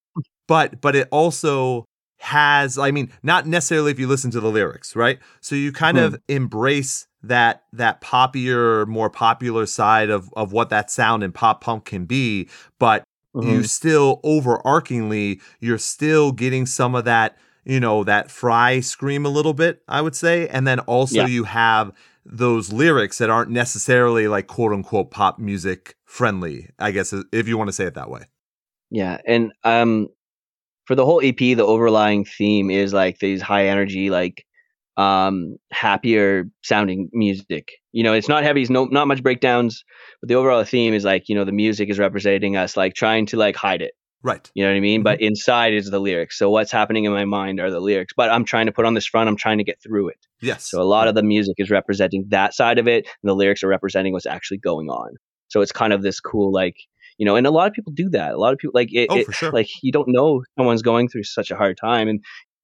but 0.49 0.81
but 0.81 0.97
it 0.97 1.09
also 1.13 1.85
has 2.19 2.79
I 2.79 2.91
mean 2.91 3.13
not 3.23 3.47
necessarily 3.47 3.93
if 3.93 3.99
you 3.99 4.09
listen 4.09 4.31
to 4.33 4.41
the 4.41 4.51
lyrics, 4.51 4.97
right? 4.97 5.19
So 5.41 5.55
you 5.55 5.73
kind 5.73 5.97
Hmm. 5.97 6.05
of 6.05 6.17
embrace 6.29 7.07
that 7.23 7.65
that 7.73 8.01
poppier, 8.01 8.87
more 8.89 9.11
popular 9.11 9.67
side 9.67 10.11
of 10.11 10.29
of 10.37 10.53
what 10.53 10.71
that 10.71 10.91
sound 10.91 11.23
and 11.23 11.35
pop 11.35 11.61
punk 11.63 11.85
can 11.85 12.05
be, 12.07 12.49
but 12.81 13.05
you 13.41 13.61
Mhm. 13.61 13.69
still 13.69 14.21
overarchingly 14.25 15.41
you're 15.61 15.79
still 15.79 16.33
getting 16.33 16.67
some 16.67 16.95
of 16.95 17.05
that 17.05 17.37
you 17.65 17.81
know 17.81 18.05
that 18.05 18.31
fry 18.31 18.81
scream 18.81 19.27
a 19.27 19.29
little 19.29 19.55
bit 19.55 19.83
i 19.89 20.01
would 20.01 20.15
say 20.15 20.49
and 20.49 20.67
then 20.67 20.79
also 20.81 21.17
Yeah. 21.17 21.27
you 21.27 21.45
have 21.45 21.93
those 22.25 22.73
lyrics 22.73 23.19
that 23.19 23.31
aren't 23.31 23.51
necessarily 23.51 24.29
like 24.29 24.47
quote 24.47 24.73
unquote 24.73 25.11
pop 25.11 25.39
music 25.39 25.97
friendly 26.05 26.69
i 26.79 26.91
guess 26.91 27.13
if 27.33 27.49
you 27.49 27.59
want 27.59 27.69
to 27.69 27.73
say 27.73 27.85
it 27.85 27.95
that 27.95 28.09
way 28.11 28.23
Yeah, 28.91 29.19
and 29.27 29.53
um, 29.65 30.09
for 30.87 30.95
the 30.95 31.05
whole 31.05 31.21
EP, 31.23 31.55
the 31.55 31.65
overlying 31.65 32.25
theme 32.25 32.71
is 32.71 32.93
like 32.93 33.19
these 33.19 33.43
high 33.43 33.67
energy, 33.67 34.11
like 34.11 34.45
um, 34.97 35.57
happier 35.73 36.45
sounding 36.63 37.09
music. 37.13 37.73
You 37.93 38.03
know, 38.03 38.13
it's 38.13 38.29
not 38.29 38.43
heavy, 38.43 38.63
it's 38.63 38.71
no 38.71 38.85
not 38.87 39.09
much 39.09 39.23
breakdowns, 39.23 39.85
but 40.21 40.29
the 40.29 40.35
overall 40.35 40.65
theme 40.65 40.95
is 40.95 41.05
like 41.05 41.29
you 41.29 41.35
know 41.35 41.45
the 41.45 41.53
music 41.53 41.89
is 41.91 41.99
representing 41.99 42.57
us, 42.57 42.77
like 42.77 42.95
trying 42.95 43.27
to 43.27 43.37
like 43.37 43.57
hide 43.57 43.83
it. 43.83 43.93
right 44.23 44.51
You 44.55 44.65
know 44.65 44.71
what 44.71 44.77
I 44.77 44.81
mean? 44.81 45.03
But 45.03 45.21
inside 45.21 45.75
is 45.75 45.91
the 45.91 46.01
lyrics. 46.01 46.39
So 46.39 46.51
what's 46.51 46.73
happening 46.73 47.05
in 47.05 47.13
my 47.13 47.25
mind 47.25 47.61
are 47.61 47.71
the 47.71 47.81
lyrics. 47.81 48.13
But 48.17 48.31
I'm 48.31 48.45
trying 48.45 48.67
to 48.67 48.73
put 48.73 48.85
on 48.87 48.95
this 48.95 49.07
front. 49.07 49.29
I'm 49.29 49.37
trying 49.37 49.59
to 49.59 49.65
get 49.65 49.83
through 49.83 50.09
it. 50.09 50.19
yes 50.41 50.69
So 50.71 50.81
a 50.81 50.85
lot 50.85 51.09
of 51.09 51.15
the 51.15 51.23
music 51.23 51.55
is 51.59 51.71
representing 51.71 52.25
that 52.29 52.55
side 52.55 52.79
of 52.79 52.87
it, 52.89 53.07
and 53.23 53.29
the 53.31 53.35
lyrics 53.35 53.63
are 53.63 53.69
representing 53.69 54.13
what's 54.13 54.27
actually 54.27 54.59
going 54.59 54.89
on. 54.89 55.11
So 55.49 55.61
it's 55.61 55.73
kind 55.73 55.93
of 55.93 56.03
this 56.03 56.21
cool, 56.21 56.53
like 56.53 56.77
you 57.19 57.25
know, 57.25 57.37
and 57.37 57.47
a 57.47 57.51
lot 57.53 57.69
of 57.69 57.73
people 57.75 57.93
do 57.93 58.09
that. 58.11 58.33
A 58.35 58.39
lot 58.39 58.53
of 58.53 58.59
people 58.59 58.73
like 58.75 58.93
it. 58.93 59.09
Oh, 59.09 59.19
it- 59.19 59.27
for 59.27 59.33
sure. 59.33 59.53
Like 59.53 59.69
you 59.83 59.93
don't 59.93 60.09
know 60.09 60.43
someone's 60.59 60.83
going 60.83 61.09
through 61.09 61.23
such 61.25 61.51
a 61.53 61.57
hard 61.57 61.77
time, 61.77 62.09
and 62.09 62.19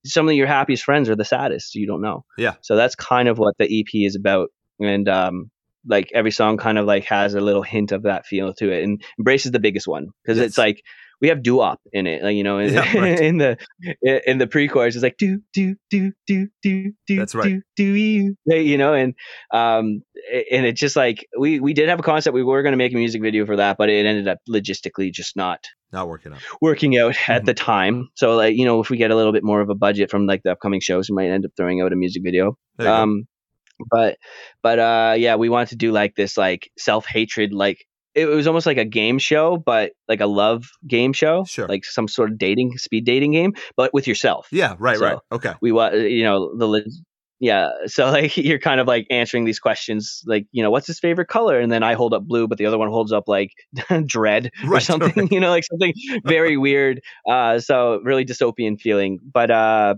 some 0.05 0.29
of 0.29 0.35
your 0.35 0.47
happiest 0.47 0.85
friends 0.85 1.09
are 1.09 1.17
the 1.17 1.25
saddest. 1.25 1.75
You 1.75 1.87
don't 1.87 2.03
know. 2.03 2.25
Yeah. 2.39 2.55
So 2.63 2.77
that's 2.77 2.95
kind 2.95 3.29
of 3.29 3.39
what 3.39 3.55
the 3.59 3.81
EP 3.81 3.89
is 3.95 4.17
about, 4.17 4.51
and 4.79 5.09
um, 5.09 5.51
like 5.87 6.11
every 6.15 6.31
song 6.31 6.57
kind 6.57 6.79
of 6.79 6.87
like 6.87 7.05
has 7.05 7.35
a 7.35 7.41
little 7.41 7.63
hint 7.63 7.93
of 7.93 8.03
that 8.05 8.27
feel 8.27 8.53
to 8.55 8.71
it, 8.71 8.83
and 8.85 9.03
embrace 9.19 9.47
is 9.47 9.53
the 9.53 9.59
biggest 9.61 9.87
one 9.89 10.09
because 10.23 10.39
Yes. 10.39 10.49
it's 10.49 10.59
like. 10.59 10.83
We 11.21 11.29
have 11.29 11.43
doo-wop 11.43 11.81
in 11.93 12.07
it, 12.07 12.23
like 12.23 12.35
you 12.35 12.43
know, 12.45 12.59
in, 12.59 12.73
Yeah, 12.73 12.81
right. 12.99 13.21
in 13.21 13.37
the 13.39 13.59
in 14.03 14.39
the 14.39 14.47
pre-chorus, 14.47 14.95
it's 14.95 15.03
like 15.03 15.17
do 15.19 15.41
do 15.53 15.77
do 15.91 16.13
do 16.27 16.49
do 16.63 16.93
do 17.07 17.17
That's 17.17 17.35
right. 17.35 17.45
do 17.45 17.63
do 17.77 17.85
you, 17.85 18.37
you 18.47 18.79
know, 18.79 18.95
and 18.95 19.15
um, 19.53 20.03
and 20.51 20.65
it's 20.67 20.81
just 20.81 20.97
like 20.97 21.27
we 21.39 21.61
we 21.61 21.73
did 21.75 21.89
have 21.89 21.99
a 22.01 22.03
concept. 22.03 22.35
We 22.35 22.43
were 22.43 22.63
going 22.63 22.73
to 22.73 22.79
make 22.79 22.93
a 22.93 22.97
music 22.97 23.21
video 23.23 23.45
for 23.47 23.57
that, 23.57 23.77
but 23.79 23.89
it 23.91 24.07
ended 24.07 24.29
up 24.29 24.39
logistically 24.49 25.13
just 25.13 25.37
not 25.37 25.61
not 25.93 26.09
working 26.09 26.33
out 26.33 26.41
working 26.63 26.97
out 26.99 27.17
at 27.29 27.43
Mhm. 27.43 27.47
the 27.47 27.55
time. 27.55 28.09
So 28.17 28.35
like 28.37 28.57
you 28.57 28.65
know, 28.65 28.81
if 28.81 28.89
we 28.91 28.97
get 28.97 29.11
a 29.11 29.17
little 29.17 29.33
bit 29.33 29.45
more 29.45 29.61
of 29.61 29.69
a 29.69 29.75
budget 29.75 30.11
from 30.11 30.27
like 30.27 30.43
the 30.43 30.53
upcoming 30.53 30.81
shows, 30.81 31.11
we 31.11 31.17
might 31.17 31.31
end 31.31 31.45
up 31.45 31.51
throwing 31.57 31.81
out 31.83 31.93
a 31.93 31.97
music 31.97 32.23
video. 32.25 32.57
You 32.79 32.85
go. 32.87 32.95
Um, 32.95 33.25
but 33.91 34.17
but 34.63 34.79
uh, 34.79 35.15
yeah, 35.19 35.37
we 35.37 35.49
wanted 35.49 35.71
to 35.71 35.77
do 35.77 35.93
like 35.93 36.15
this 36.15 36.37
like 36.39 36.71
self 36.79 37.07
hatred 37.07 37.53
like. 37.53 37.85
It 38.15 38.27
was 38.27 38.47
almost 38.47 38.67
like 38.67 38.77
a 38.79 38.85
game 38.85 39.19
show, 39.19 39.57
but 39.57 39.93
like 40.09 40.21
a 40.21 40.27
love 40.27 40.69
game 40.87 41.13
show, 41.13 41.45
Sure. 41.45 41.69
like 41.69 41.85
some 41.85 42.09
sort 42.09 42.31
of 42.33 42.39
dating, 42.39 42.77
speed 42.79 43.05
dating 43.05 43.33
game, 43.33 43.55
but 43.77 43.93
with 43.95 44.07
yourself 44.09 44.49
yeah 44.51 44.75
right 44.79 44.99
so- 44.99 45.05
right 45.05 45.19
okay 45.33 45.53
we 45.61 45.73
want 45.73 45.95
you 45.95 46.25
know 46.25 46.55
the 46.57 46.83
yeah 47.39 47.71
so 47.87 48.11
like 48.11 48.37
you're 48.49 48.59
kind 48.59 48.81
of 48.81 48.87
like 48.87 49.07
answering 49.11 49.45
these 49.45 49.59
questions 49.59 50.23
like 50.27 50.47
you 50.53 50.63
know 50.63 50.71
what's 50.71 50.87
his 50.87 50.99
favorite 51.01 51.27
color 51.29 51.59
and 51.59 51.73
then 51.73 51.83
i 51.83 51.95
hold 51.95 52.13
up 52.13 52.23
blue 52.25 52.47
but 52.47 52.59
the 52.59 52.67
other 52.67 52.77
one 52.79 52.89
holds 52.91 53.13
up 53.13 53.25
like 53.29 53.53
dread 54.07 54.51
or 54.65 54.71
Right, 54.71 54.83
something 54.91 55.13
right. 55.17 55.33
you 55.33 55.41
know 55.41 55.49
like 55.51 55.65
something 55.65 55.95
very 56.25 56.57
weird 56.59 57.01
uh 57.29 57.59
so 57.59 58.01
really 58.05 58.25
dystopian 58.27 58.79
feeling 58.79 59.19
but 59.33 59.51
uh 59.51 59.95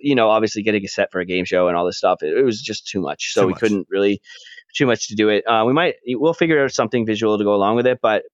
you 0.00 0.14
know 0.14 0.30
obviously 0.30 0.62
getting 0.62 0.84
a 0.84 0.88
set 0.88 1.12
for 1.12 1.20
a 1.20 1.26
game 1.26 1.44
show 1.44 1.68
and 1.68 1.76
all 1.76 1.84
this 1.84 1.98
stuff 1.98 2.22
it, 2.22 2.36
it 2.36 2.42
was 2.44 2.60
just 2.62 2.86
too 2.86 3.00
much 3.00 3.32
so 3.34 3.42
Too 3.42 3.46
we 3.48 3.52
much. 3.52 3.60
couldn't 3.60 3.86
really 3.90 4.20
too 4.76 4.86
much 4.86 5.08
to 5.08 5.14
do 5.16 5.28
it. 5.30 5.44
Uh 5.48 5.64
we 5.66 5.72
might 5.72 5.96
we'll 6.08 6.34
figure 6.34 6.62
out 6.64 6.72
something 6.72 7.06
visual 7.06 7.38
to 7.38 7.44
go 7.44 7.54
along 7.54 7.76
with 7.76 7.86
it 7.86 8.00
but 8.02 8.24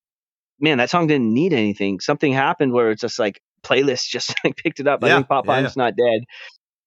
man 0.60 0.78
that 0.78 0.90
song 0.90 1.06
didn't 1.06 1.32
need 1.34 1.52
anything. 1.52 2.00
Something 2.00 2.32
happened 2.32 2.72
where 2.72 2.90
it's 2.90 3.00
just 3.02 3.18
like 3.18 3.40
playlist 3.64 4.08
just 4.08 4.34
like 4.44 4.56
picked 4.56 4.80
it 4.80 4.88
up. 4.88 5.04
I 5.04 5.08
Yeah, 5.08 5.16
think 5.16 5.28
pop 5.28 5.46
yeah, 5.46 5.52
Punk's 5.54 5.76
not 5.76 5.94
dead 5.96 6.22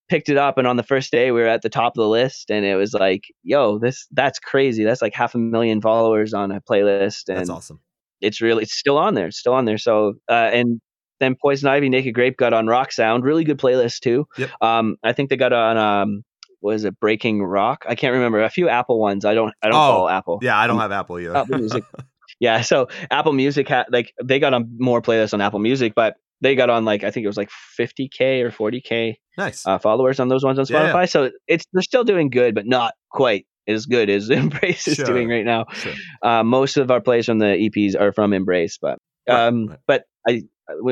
picked 0.08 0.30
it 0.30 0.38
up 0.38 0.58
and 0.60 0.68
on 0.68 0.78
the 0.78 0.84
first 0.84 1.12
day 1.12 1.32
we 1.32 1.42
were 1.42 1.48
at 1.48 1.64
the 1.64 1.70
top 1.70 1.94
of 1.98 2.02
the 2.02 2.08
list 2.08 2.52
and 2.52 2.64
it 2.66 2.76
was 2.76 2.94
like 2.94 3.24
yo 3.44 3.80
this 3.80 4.08
that's 4.12 4.40
crazy. 4.40 4.84
That's 4.84 5.02
like 5.02 5.16
half 5.16 5.34
a 5.36 5.40
million 5.40 5.82
followers 5.82 6.34
on 6.34 6.52
a 6.52 6.62
playlist 6.62 7.30
and 7.30 7.40
that's 7.40 7.50
awesome. 7.50 7.80
it's 8.22 8.42
really 8.42 8.64
it's 8.64 8.74
still 8.78 8.98
on 8.98 9.16
there 9.16 9.28
it's 9.28 9.40
still 9.40 9.54
on 9.54 9.66
there. 9.66 9.78
So 9.80 10.14
uh, 10.30 10.50
and 10.54 10.80
then 11.20 11.36
poison 11.42 11.70
ivy 11.70 11.90
naked 11.90 12.14
grape 12.14 12.38
got 12.38 12.54
on 12.54 12.68
rock 12.68 12.92
sound 12.92 13.24
really 13.24 13.44
good 13.44 13.58
playlist 13.58 14.02
too. 14.02 14.28
Yep. 14.38 14.52
um 14.62 14.98
i 15.04 15.14
think 15.14 15.30
they 15.30 15.38
got 15.38 15.54
on 15.54 15.78
um 15.78 16.24
what 16.66 16.76
is 16.76 16.84
it 16.84 17.00
breaking 17.00 17.42
rock 17.42 17.86
i 17.88 17.96
can't 17.96 18.14
remember 18.14 18.44
a 18.44 18.50
few 18.50 18.68
apple 18.68 19.00
ones 19.00 19.24
i 19.24 19.34
don't 19.34 19.54
i 19.62 19.68
don't 19.68 19.76
Oh, 19.76 19.94
follow 19.94 20.10
apple 20.10 20.40
yeah 20.42 20.58
i 20.58 20.68
don't 20.68 20.80
have 20.80 20.92
apple 20.92 21.20
either 21.20 21.36
Apple 21.38 21.58
Music. 21.60 21.84
yeah 22.40 22.62
so 22.62 22.88
apple 23.12 23.34
music 23.34 23.68
had 23.70 23.86
like 23.92 24.14
they 24.24 24.40
got 24.40 24.54
on 24.54 24.76
more 24.78 25.02
playlists 25.02 25.34
on 25.34 25.42
apple 25.42 25.60
music 25.60 25.94
but 25.96 26.16
they 26.42 26.56
got 26.56 26.70
on 26.70 26.84
like 26.84 27.04
i 27.04 27.12
think 27.12 27.24
it 27.24 27.28
was 27.28 27.38
like 27.38 27.50
50k 27.80 28.42
or 28.42 28.52
40k 28.52 29.16
nice 29.38 29.66
uh, 29.66 29.78
followers 29.78 30.20
on 30.20 30.28
those 30.28 30.44
ones 30.44 30.60
on 30.60 30.66
Spotify. 30.66 30.94
yeah. 31.02 31.06
So 31.06 31.32
it's 31.48 31.66
they're 31.74 31.82
still 31.82 32.04
doing 32.04 32.30
good, 32.30 32.56
but 32.56 32.66
not 32.66 32.94
quite 33.10 33.46
as 33.68 33.86
good 33.86 34.10
as 34.10 34.30
Embrace 34.42 34.88
is 34.88 34.98
doing 34.98 35.28
right 35.30 35.46
now. 35.46 35.66
Sure. 35.74 35.94
Uh, 36.22 36.44
most 36.44 36.78
of 36.78 36.92
our 36.92 37.02
plays 37.02 37.26
from 37.26 37.40
the 37.40 37.46
EPs 37.70 38.00
are 38.00 38.12
from 38.14 38.34
Embrace, 38.34 38.78
but 38.82 38.98
um, 39.30 39.68
right. 39.68 39.80
but 39.88 40.04
I 40.28 40.44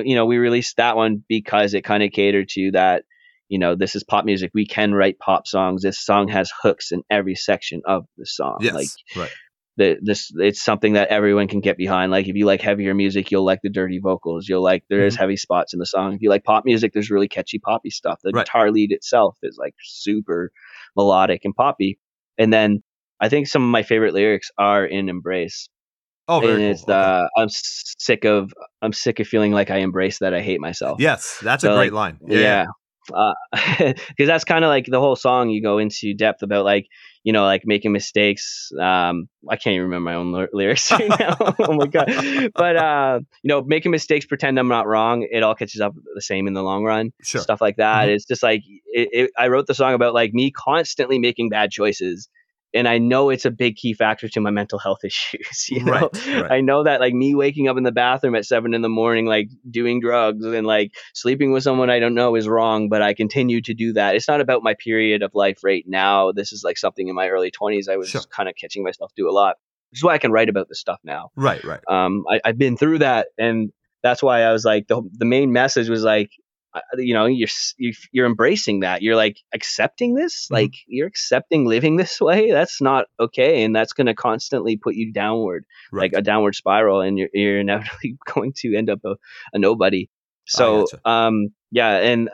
you 0.04 0.16
know, 0.16 0.26
we 0.26 0.38
released 0.38 0.78
that 0.78 0.96
one 0.96 1.24
because 1.28 1.74
it 1.74 1.84
kind 1.84 2.04
of 2.04 2.12
catered 2.12 2.50
to 2.50 2.72
that. 2.72 3.04
You 3.50 3.60
know, 3.60 3.76
this 3.76 3.96
is 3.96 4.04
pop 4.04 4.26
music. 4.26 4.52
We 4.54 4.66
can 4.66 4.94
write 4.94 5.20
pop 5.20 5.48
songs. 5.48 5.84
This 5.84 6.00
song 6.00 6.28
has 6.30 6.52
hooks 6.62 6.92
in 6.92 7.04
every 7.10 7.36
section 7.36 7.82
of 7.86 8.06
the 8.18 8.26
song. 8.26 8.58
yes 8.62 8.74
Like 8.74 8.88
right 9.16 9.30
the 9.76 9.98
this 10.04 10.32
it's 10.36 10.62
something 10.62 10.94
that 10.94 11.08
everyone 11.10 11.48
can 11.48 11.60
get 11.60 11.78
behind. 11.78 12.12
Like 12.12 12.28
if 12.28 12.36
you 12.36 12.46
like 12.46 12.62
heavier 12.62 12.94
music, 12.94 13.32
you'll 13.32 13.44
like 13.46 13.62
the 13.64 13.70
dirty 13.72 14.00
vocals. 14.00 14.48
You'll 14.48 14.62
like 14.64 14.84
there 14.90 15.06
is 15.06 15.16
Mhm. 15.16 15.20
heavy 15.20 15.36
spots 15.38 15.74
in 15.74 15.80
the 15.80 15.86
song. 15.88 16.14
If 16.14 16.22
you 16.22 16.30
like 16.30 16.44
pop 16.44 16.64
music, 16.64 16.94
there's 16.94 17.10
really 17.10 17.28
catchy 17.28 17.58
poppy 17.60 17.90
stuff. 17.90 18.20
The 18.24 18.32
Right. 18.34 18.46
guitar 18.46 18.70
lead 18.72 18.92
itself 18.92 19.36
is 19.42 19.58
like 19.60 19.74
super 19.84 20.52
melodic 20.96 21.42
and 21.44 21.56
poppy. 21.56 21.98
And 22.38 22.54
then 22.54 22.84
I 23.20 23.30
think 23.30 23.48
some 23.48 23.64
of 23.64 23.70
my 23.70 23.82
favorite 23.84 24.14
lyrics 24.14 24.52
are 24.60 24.86
in 24.86 25.10
Embrace. 25.10 25.68
oh 26.28 26.40
very 26.40 26.54
and 26.54 26.62
cool. 26.62 26.72
it's 26.72 26.84
Okay. 26.84 26.94
the 26.94 27.30
I'm 27.38 27.50
sick 27.50 28.26
of 28.26 28.54
I'm 28.84 28.94
sick 28.94 29.20
of 29.20 29.28
feeling 29.28 29.52
like 29.54 29.72
I 29.72 29.78
embrace 29.78 30.20
that 30.20 30.34
I 30.36 30.42
hate 30.42 30.62
myself. 30.62 31.00
yes 31.02 31.40
that's 31.44 31.64
a 31.64 31.68
great 31.68 31.92
like, 31.94 31.94
line 31.94 32.20
yeah, 32.28 32.40
yeah 32.40 32.66
because 33.08 34.28
that's 34.28 34.44
kind 34.44 34.64
of 34.64 34.70
like 34.70 34.86
the 34.86 35.00
whole 35.00 35.16
song 35.16 35.50
you 35.50 35.62
go 35.62 35.78
into 35.78 36.14
depth 36.14 36.42
about 36.42 36.66
like 36.66 36.88
you 37.24 37.34
know 37.34 37.44
like 37.44 37.64
making 37.66 37.92
mistakes 37.92 38.72
um 38.80 39.28
i 39.50 39.56
can't 39.56 39.74
even 39.74 39.84
remember 39.84 40.10
my 40.10 40.16
own 40.16 40.32
ly- 40.32 40.48
lyrics 40.54 40.92
right 40.92 41.10
now. 41.20 41.36
Oh 41.60 41.74
my 41.74 41.88
god. 41.88 42.08
But 42.54 42.76
uh 42.78 43.20
you 43.42 43.48
know 43.50 43.62
making 43.62 43.92
mistakes 43.92 44.26
pretend 44.26 44.58
i'm 44.60 44.68
not 44.68 44.88
wrong 44.88 45.28
it 45.30 45.44
all 45.44 45.56
catches 45.56 45.82
up 45.82 45.94
the 46.16 46.22
same 46.22 46.48
in 46.48 46.54
the 46.54 46.64
long 46.64 46.84
run 46.84 47.12
sure. 47.22 47.42
stuff 47.42 47.62
like 47.62 47.78
that. 47.78 48.08
Mhm. 48.08 48.16
it's 48.16 48.26
just 48.26 48.44
like 48.44 48.62
it, 48.88 49.10
it, 49.12 49.32
i 49.38 49.48
wrote 49.48 49.68
the 49.68 49.74
song 49.76 49.94
about 49.94 50.14
like 50.14 50.34
me 50.34 50.52
constantly 50.52 51.20
making 51.20 51.50
bad 51.50 51.72
choices 51.72 52.30
and 52.74 52.88
i 52.88 52.98
know 52.98 53.30
it's 53.30 53.46
a 53.46 53.52
big 53.52 53.76
key 53.76 53.94
factor 53.94 54.28
to 54.28 54.40
my 54.42 54.50
mental 54.50 54.80
health 54.80 55.00
issues 55.06 55.70
you 55.70 55.84
know? 55.84 55.92
Right, 55.92 56.28
right. 56.28 56.52
i 56.52 56.62
know 56.62 56.84
that 56.84 57.00
like 57.00 57.14
me 57.14 57.36
waking 57.36 57.68
up 57.68 57.78
in 57.78 57.84
the 57.84 57.92
bathroom 57.92 58.36
at 58.36 58.46
seven 58.46 58.74
in 58.74 58.82
the 58.82 58.90
morning 58.90 59.26
like 59.26 59.50
doing 59.70 60.00
drugs 60.00 60.46
and 60.46 60.66
like 60.66 60.94
sleeping 61.14 61.52
with 61.52 61.64
someone 61.64 61.90
i 61.90 62.00
don't 62.00 62.16
know 62.16 62.36
is 62.36 62.48
wrong 62.48 62.90
but 62.90 63.02
i 63.02 63.14
continue 63.14 63.62
to 63.62 63.74
do 63.74 63.94
that. 63.94 64.16
It's 64.16 64.28
not 64.28 64.42
about 64.42 64.64
my 64.64 64.74
period 64.74 65.22
of 65.24 65.32
life 65.34 65.60
right 65.64 65.84
now. 65.88 66.32
This 66.32 66.52
is 66.54 66.64
like 66.64 66.78
something 66.78 67.08
in 67.08 67.16
my 67.16 67.30
early 67.30 67.52
20s 67.52 67.88
i 67.90 67.98
was 67.98 68.10
Sure. 68.10 68.22
kind 68.30 68.50
of 68.50 68.56
catching 68.56 68.84
myself 68.84 69.12
do 69.16 69.30
a 69.30 69.32
lot 69.32 69.56
which 69.92 70.00
is 70.00 70.04
why 70.04 70.14
i 70.16 70.18
can 70.18 70.32
write 70.32 70.50
about 70.50 70.68
this 70.70 70.80
stuff 70.80 71.00
now. 71.04 71.30
Right 71.36 71.64
right. 71.64 71.80
Um, 71.88 72.24
I, 72.30 72.40
I've 72.44 72.58
been 72.58 72.78
through 72.78 73.00
that, 73.00 73.28
and 73.38 73.72
that's 74.02 74.24
why 74.24 74.42
I 74.42 74.52
was 74.52 74.66
like 74.66 74.88
the 74.88 75.02
the 75.12 75.26
main 75.26 75.52
message 75.54 75.88
was 75.88 76.04
like, 76.04 76.32
you 76.98 77.14
know, 77.14 77.26
you're 77.26 77.48
you- 77.78 77.94
you're 78.12 78.26
embracing 78.26 78.80
that. 78.82 79.02
You're 79.02 79.16
like 79.16 79.38
accepting 79.54 80.16
this, 80.16 80.48
Mhm. 80.48 80.54
like 80.54 80.74
you're 80.88 81.08
accepting 81.08 81.66
living 81.66 81.98
this 81.98 82.20
way. 82.22 82.52
That's 82.52 82.82
not 82.82 83.06
okay, 83.20 83.64
and 83.64 83.76
that's 83.76 83.94
going 83.94 84.08
to 84.08 84.14
constantly 84.16 84.78
put 84.78 84.96
you 84.96 85.12
downward, 85.14 85.66
right 85.92 86.12
like 86.12 86.20
a 86.20 86.22
downward 86.24 86.56
spiral, 86.56 87.02
and 87.02 87.18
you're 87.18 87.30
you're 87.34 87.60
inevitably 87.60 88.18
going 88.34 88.54
to 88.58 88.76
end 88.76 88.90
up 88.90 89.00
a, 89.06 89.16
a 89.54 89.60
nobody. 89.60 90.10
So, 90.46 90.86
um, 91.06 91.50
yeah, 91.72 91.98
and. 91.98 92.30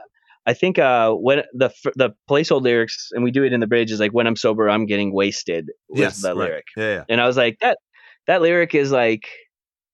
I 0.45 0.53
think 0.55 0.79
uh, 0.79 1.11
when 1.11 1.43
the 1.53 1.69
the 1.95 2.11
placehold 2.27 2.63
lyrics, 2.63 3.09
and 3.11 3.23
we 3.23 3.29
do 3.29 3.43
it 3.43 3.53
in 3.53 3.59
the 3.59 3.67
bridge, 3.67 3.91
is 3.91 3.99
like 3.99 4.11
when 4.13 4.25
I'm 4.25 4.37
sober, 4.37 4.67
I'm 4.67 4.87
getting 4.87 5.13
wasted. 5.13 5.69
Was 5.89 5.99
yes 5.99 6.21
the 6.23 6.29
right. 6.29 6.37
lyric 6.37 6.65
yeah 6.75 6.83
yeah 6.93 7.03
and 7.07 7.21
I 7.21 7.27
was 7.27 7.37
like, 7.37 7.59
that 7.59 7.77
that 8.25 8.41
lyric 8.41 8.73
is 8.73 8.91
like 8.91 9.27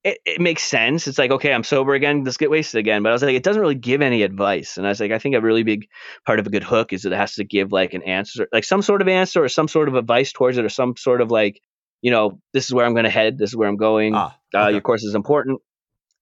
it, 0.06 0.20
it 0.24 0.40
makes 0.40 0.62
sense. 0.62 1.08
It's 1.08 1.18
like, 1.18 1.32
okay, 1.32 1.52
I'm 1.52 1.64
sober 1.64 1.96
again, 1.96 2.24
let's 2.24 2.38
get 2.38 2.52
wasted 2.52 2.78
again. 2.78 3.02
But 3.02 3.10
I 3.10 3.14
was 3.14 3.24
like, 3.24 3.34
it 3.36 3.42
doesn't 3.42 3.62
really 3.62 3.74
give 3.74 4.04
any 4.04 4.22
advice. 4.22 4.78
And 4.78 4.86
I 4.86 4.90
was 4.90 5.00
like, 5.00 5.12
I 5.12 5.18
think 5.18 5.34
a 5.34 5.42
really 5.42 5.64
big 5.64 5.88
part 6.28 6.40
of 6.40 6.46
a 6.46 6.52
good 6.52 6.64
hook 6.64 6.94
is 6.94 7.02
that 7.02 7.12
it 7.12 7.18
has 7.18 7.34
to 7.36 7.44
give 7.44 7.72
like 7.72 7.96
an 7.96 8.04
answer, 8.04 8.48
like 8.54 8.64
some 8.64 8.84
sort 8.84 9.02
of 9.02 9.08
answer 9.08 9.44
or 9.44 9.50
some 9.50 9.68
sort 9.68 9.88
of 9.88 9.96
advice 9.96 10.32
towards 10.32 10.60
it, 10.60 10.64
or 10.64 10.70
some 10.70 10.96
sort 10.96 11.22
of 11.22 11.32
like, 11.32 11.60
you 12.04 12.12
know, 12.12 12.40
this 12.54 12.66
is 12.66 12.74
where 12.74 12.86
I'm 12.86 12.94
gonna 12.94 13.10
head, 13.10 13.40
this 13.40 13.50
is 13.50 13.56
where 13.56 13.68
I'm 13.68 13.78
going. 13.78 14.14
ah 14.16 14.38
uh. 14.54 14.68
Your 14.68 14.82
course 14.82 15.04
is 15.04 15.16
important. 15.16 15.60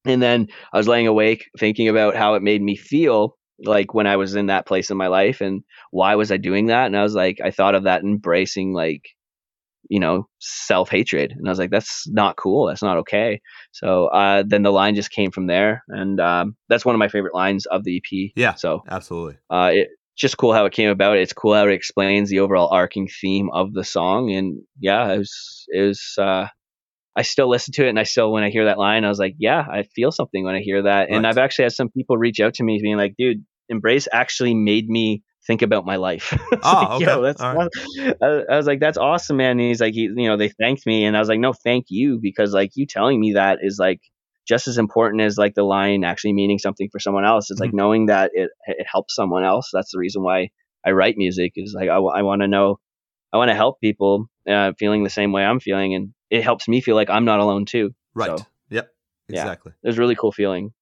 And 0.05 0.21
then 0.21 0.47
I 0.71 0.77
was 0.77 0.87
laying 0.87 1.07
awake 1.07 1.49
thinking 1.59 1.89
about 1.89 2.15
how 2.15 2.35
it 2.35 2.41
made 2.41 2.61
me 2.61 2.77
feel 2.77 3.37
like 3.59 3.93
when 3.93 4.07
I 4.07 4.15
was 4.15 4.35
in 4.35 4.45
that 4.47 4.65
place 4.65 4.91
in 4.91 4.97
my 4.97 5.07
life 5.07 5.41
and 5.41 5.63
why 5.91 6.15
was 6.15 6.31
I 6.31 6.37
doing 6.37 6.67
that? 6.67 6.85
And 6.85 6.95
I 6.95 7.03
was 7.03 7.15
like, 7.15 7.39
I 7.43 7.51
thought 7.51 7.75
of 7.75 7.83
that 7.83 8.01
embracing 8.03 8.73
like, 8.73 9.09
you 9.89 9.99
know, 9.99 10.27
self 10.39 10.89
hatred. 10.89 11.31
And 11.31 11.47
I 11.47 11.51
was 11.51 11.59
like, 11.59 11.71
that's 11.71 12.07
not 12.07 12.37
cool. 12.37 12.67
That's 12.67 12.81
not 12.83 12.97
okay. 12.99 13.41
So 13.71 14.07
uh, 14.07 14.43
then 14.45 14.63
the 14.63 14.71
line 14.71 14.95
just 14.95 15.11
came 15.11 15.31
from 15.31 15.47
there. 15.47 15.83
And 15.87 16.19
um, 16.19 16.55
that's 16.69 16.85
one 16.85 16.95
of 16.95 16.99
my 16.99 17.07
favorite 17.07 17.35
lines 17.35 17.65
of 17.65 17.83
the 17.83 17.97
EP. 17.97 18.31
Yeah. 18.35 18.55
So 18.55 18.83
absolutely. 18.89 19.37
Uh, 19.49 19.71
it, 19.73 19.89
just 20.15 20.37
cool 20.37 20.53
how 20.53 20.65
it 20.65 20.73
came 20.73 20.89
about. 20.89 21.17
It's 21.17 21.33
cool 21.33 21.55
how 21.55 21.67
it 21.67 21.73
explains 21.73 22.29
the 22.29 22.39
overall 22.39 22.69
arcing 22.71 23.07
theme 23.07 23.49
of 23.51 23.73
the 23.73 23.83
song. 23.83 24.31
And 24.31 24.61
yeah, 24.79 25.11
it 25.11 25.17
was, 25.17 25.65
it 25.69 25.81
was, 25.81 26.15
uh, 26.19 26.47
I 27.15 27.21
still 27.23 27.49
listen 27.49 27.73
to 27.73 27.85
it 27.85 27.89
and 27.89 27.99
I 27.99 28.03
still, 28.03 28.31
when 28.31 28.43
I 28.43 28.49
hear 28.49 28.65
that 28.65 28.77
line, 28.77 29.05
I 29.05 29.09
was 29.09 29.19
like, 29.19 29.35
yeah, 29.37 29.65
I 29.71 29.83
feel 29.95 30.11
something 30.11 30.43
when 30.43 30.55
I 30.55 30.59
hear 30.59 30.83
that. 30.83 31.09
And 31.09 31.27
I've 31.27 31.37
actually 31.37 31.63
had 31.63 31.73
some 31.73 31.89
people 31.89 32.17
reach 32.17 32.39
out 32.39 32.55
to 32.55 32.63
me 32.63 32.79
being 32.81 32.97
like, 32.97 33.15
dude, 33.17 33.43
Embrace 33.69 34.07
actually 34.11 34.53
made 34.53 34.87
me 34.87 35.23
think 35.45 35.61
about 35.61 35.85
my 35.85 35.97
life. 35.97 36.37
oh, 36.63 36.97
like, 36.99 37.09
okay. 37.09 37.21
That's 37.21 37.41
right. 37.41 37.69
I, 38.21 38.53
I, 38.53 38.57
was 38.57 38.67
like, 38.67 38.79
that's 38.79 38.97
awesome, 38.97 39.37
man. 39.37 39.51
And 39.51 39.61
he's 39.61 39.81
like, 39.81 39.93
he, 39.93 40.01
you 40.01 40.27
know, 40.27 40.37
they 40.37 40.49
thanked 40.49 40.85
me, 40.85 41.05
and 41.05 41.15
I 41.15 41.19
was 41.19 41.29
like, 41.29 41.39
no, 41.39 41.53
thank 41.53 41.85
you, 41.89 42.19
because 42.21 42.53
like 42.53 42.71
you 42.75 42.85
telling 42.85 43.19
me 43.19 43.33
that 43.33 43.59
is 43.61 43.77
like 43.79 44.01
just 44.47 44.67
as 44.67 44.77
important 44.77 45.21
as 45.21 45.37
like 45.37 45.55
the 45.55 45.63
line 45.63 46.03
actually 46.03 46.33
meaning 46.33 46.59
something 46.59 46.89
for 46.91 46.99
someone 46.99 47.25
else. 47.25 47.49
It's 47.49 47.59
mm-hmm. 47.59 47.67
like 47.67 47.73
knowing 47.73 48.05
that 48.07 48.31
it 48.33 48.51
it 48.67 48.87
helps 48.91 49.15
someone 49.15 49.43
else. 49.43 49.69
That's 49.73 49.91
the 49.91 49.99
reason 49.99 50.23
why 50.23 50.49
I 50.85 50.91
write 50.91 51.17
music. 51.17 51.53
Is 51.55 51.73
like 51.77 51.89
I, 51.89 51.95
I 51.95 52.21
want 52.21 52.41
to 52.41 52.47
know, 52.47 52.79
I 53.31 53.37
want 53.37 53.49
to 53.49 53.55
help 53.55 53.79
people 53.79 54.27
uh, 54.47 54.73
feeling 54.77 55.03
the 55.03 55.09
same 55.09 55.31
way 55.31 55.43
I'm 55.43 55.59
feeling, 55.59 55.95
and 55.95 56.13
it 56.29 56.43
helps 56.43 56.67
me 56.67 56.81
feel 56.81 56.95
like 56.95 57.09
I'm 57.09 57.25
not 57.25 57.39
alone 57.39 57.65
too. 57.65 57.91
Right. 58.13 58.37
So, 58.37 58.45
yep. 58.69 58.89
Exactly. 59.29 59.71
Yeah, 59.75 59.87
it 59.87 59.89
was 59.89 59.97
really 59.97 60.15
cool 60.15 60.31
feeling. 60.31 60.73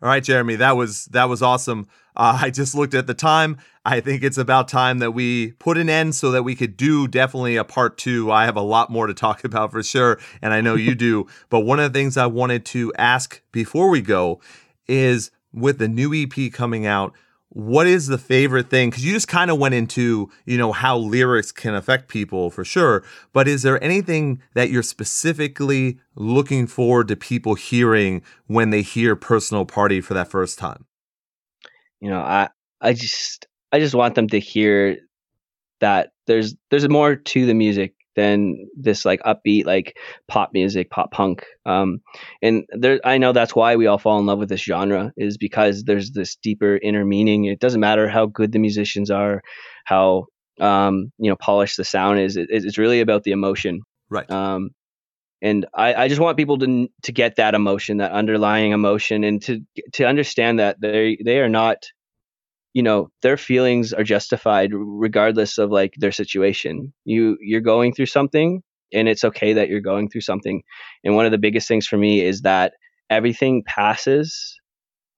All 0.00 0.08
right, 0.08 0.22
Jeremy, 0.22 0.56
that 0.56 0.76
was 0.76 1.06
that 1.06 1.28
was 1.28 1.42
awesome. 1.42 1.88
Uh, 2.18 2.36
I 2.42 2.50
just 2.50 2.74
looked 2.74 2.94
at 2.94 3.06
the 3.06 3.14
time. 3.14 3.58
I 3.84 4.00
think 4.00 4.24
it's 4.24 4.36
about 4.36 4.66
time 4.66 4.98
that 4.98 5.12
we 5.12 5.52
put 5.52 5.78
an 5.78 5.88
end 5.88 6.16
so 6.16 6.32
that 6.32 6.42
we 6.42 6.56
could 6.56 6.76
do 6.76 7.06
definitely 7.06 7.54
a 7.56 7.64
part 7.64 7.96
two. 7.96 8.30
I 8.32 8.44
have 8.44 8.56
a 8.56 8.60
lot 8.60 8.90
more 8.90 9.06
to 9.06 9.14
talk 9.14 9.44
about 9.44 9.70
for 9.70 9.82
sure, 9.82 10.18
and 10.42 10.52
I 10.52 10.60
know 10.60 10.74
you 10.74 10.94
do. 10.94 11.26
But 11.50 11.60
one 11.60 11.78
of 11.78 11.92
the 11.92 11.98
things 11.98 12.16
I 12.16 12.26
wanted 12.26 12.64
to 12.66 12.92
ask 12.98 13.40
before 13.52 13.88
we 13.88 14.02
go 14.02 14.40
is 14.86 15.30
with 15.52 15.78
the 15.78 15.88
new 15.88 16.12
EP 16.12 16.52
coming 16.52 16.84
out, 16.84 17.14
what 17.50 17.86
is 17.86 18.08
the 18.08 18.18
favorite 18.18 18.68
thing? 18.68 18.90
Because 18.90 19.04
you 19.04 19.12
just 19.12 19.28
kind 19.28 19.50
of 19.50 19.58
went 19.58 19.74
into, 19.74 20.30
you 20.44 20.58
know, 20.58 20.72
how 20.72 20.98
lyrics 20.98 21.52
can 21.52 21.74
affect 21.74 22.08
people 22.08 22.50
for 22.50 22.64
sure. 22.64 23.02
But 23.32 23.48
is 23.48 23.62
there 23.62 23.82
anything 23.82 24.42
that 24.54 24.70
you're 24.70 24.82
specifically 24.82 25.98
looking 26.14 26.66
forward 26.66 27.08
to 27.08 27.16
people 27.16 27.54
hearing 27.54 28.22
when 28.46 28.70
they 28.70 28.82
hear 28.82 29.16
Personal 29.16 29.64
Party 29.64 30.00
for 30.00 30.14
that 30.14 30.28
first 30.28 30.58
time? 30.58 30.84
You 32.00 32.10
know, 32.10 32.20
I 32.20 32.48
I 32.80 32.92
just 32.92 33.46
I 33.72 33.80
just 33.80 33.94
want 33.94 34.14
them 34.14 34.28
to 34.28 34.40
hear 34.40 34.98
that 35.80 36.10
there's 36.26 36.54
there's 36.70 36.88
more 36.88 37.16
to 37.16 37.46
the 37.46 37.54
music 37.54 37.94
than 38.16 38.68
this 38.76 39.04
like 39.04 39.22
upbeat 39.22 39.64
like 39.64 39.96
pop 40.28 40.50
music, 40.52 40.90
pop 40.90 41.12
punk. 41.12 41.44
Um, 41.66 42.00
and 42.42 42.64
there, 42.72 43.00
I 43.04 43.18
know 43.18 43.32
that's 43.32 43.54
why 43.54 43.76
we 43.76 43.86
all 43.86 43.98
fall 43.98 44.18
in 44.18 44.26
love 44.26 44.40
with 44.40 44.48
this 44.48 44.62
genre 44.62 45.12
is 45.16 45.38
because 45.38 45.84
there's 45.84 46.10
this 46.12 46.36
deeper 46.36 46.78
inner 46.82 47.04
meaning. 47.04 47.44
It 47.44 47.60
doesn't 47.60 47.80
matter 47.80 48.08
how 48.08 48.26
good 48.26 48.52
the 48.52 48.58
musicians 48.58 49.10
are, 49.10 49.42
how 49.84 50.26
um, 50.60 51.12
you 51.18 51.30
know 51.30 51.36
polished 51.36 51.76
the 51.76 51.84
sound 51.84 52.20
is. 52.20 52.36
It, 52.36 52.48
it's 52.50 52.78
really 52.78 53.00
about 53.00 53.22
the 53.24 53.32
emotion, 53.32 53.82
right? 54.10 54.28
Um, 54.30 54.70
and 55.40 55.66
I, 55.74 55.94
I 55.94 56.08
just 56.08 56.20
want 56.20 56.36
people 56.36 56.58
to 56.58 56.88
to 57.04 57.12
get 57.12 57.36
that 57.36 57.54
emotion, 57.54 57.98
that 57.98 58.12
underlying 58.12 58.72
emotion, 58.72 59.24
and 59.24 59.42
to 59.42 59.60
to 59.94 60.04
understand 60.04 60.58
that 60.58 60.80
they 60.80 61.18
they 61.24 61.38
are 61.38 61.48
not 61.48 61.86
you 62.74 62.82
know 62.82 63.10
their 63.22 63.36
feelings 63.36 63.92
are 63.92 64.04
justified 64.04 64.70
regardless 64.72 65.58
of 65.58 65.70
like 65.70 65.94
their 65.96 66.12
situation. 66.12 66.92
You 67.04 67.38
you're 67.40 67.60
going 67.60 67.94
through 67.94 68.06
something 68.06 68.62
and 68.92 69.08
it's 69.08 69.24
okay 69.24 69.52
that 69.52 69.68
you're 69.68 69.80
going 69.80 70.08
through 70.08 70.22
something. 70.22 70.62
And 71.04 71.14
one 71.14 71.26
of 71.26 71.32
the 71.32 71.38
biggest 71.38 71.68
things 71.68 71.86
for 71.86 71.98
me 71.98 72.20
is 72.20 72.42
that 72.42 72.72
everything 73.10 73.62
passes 73.66 74.58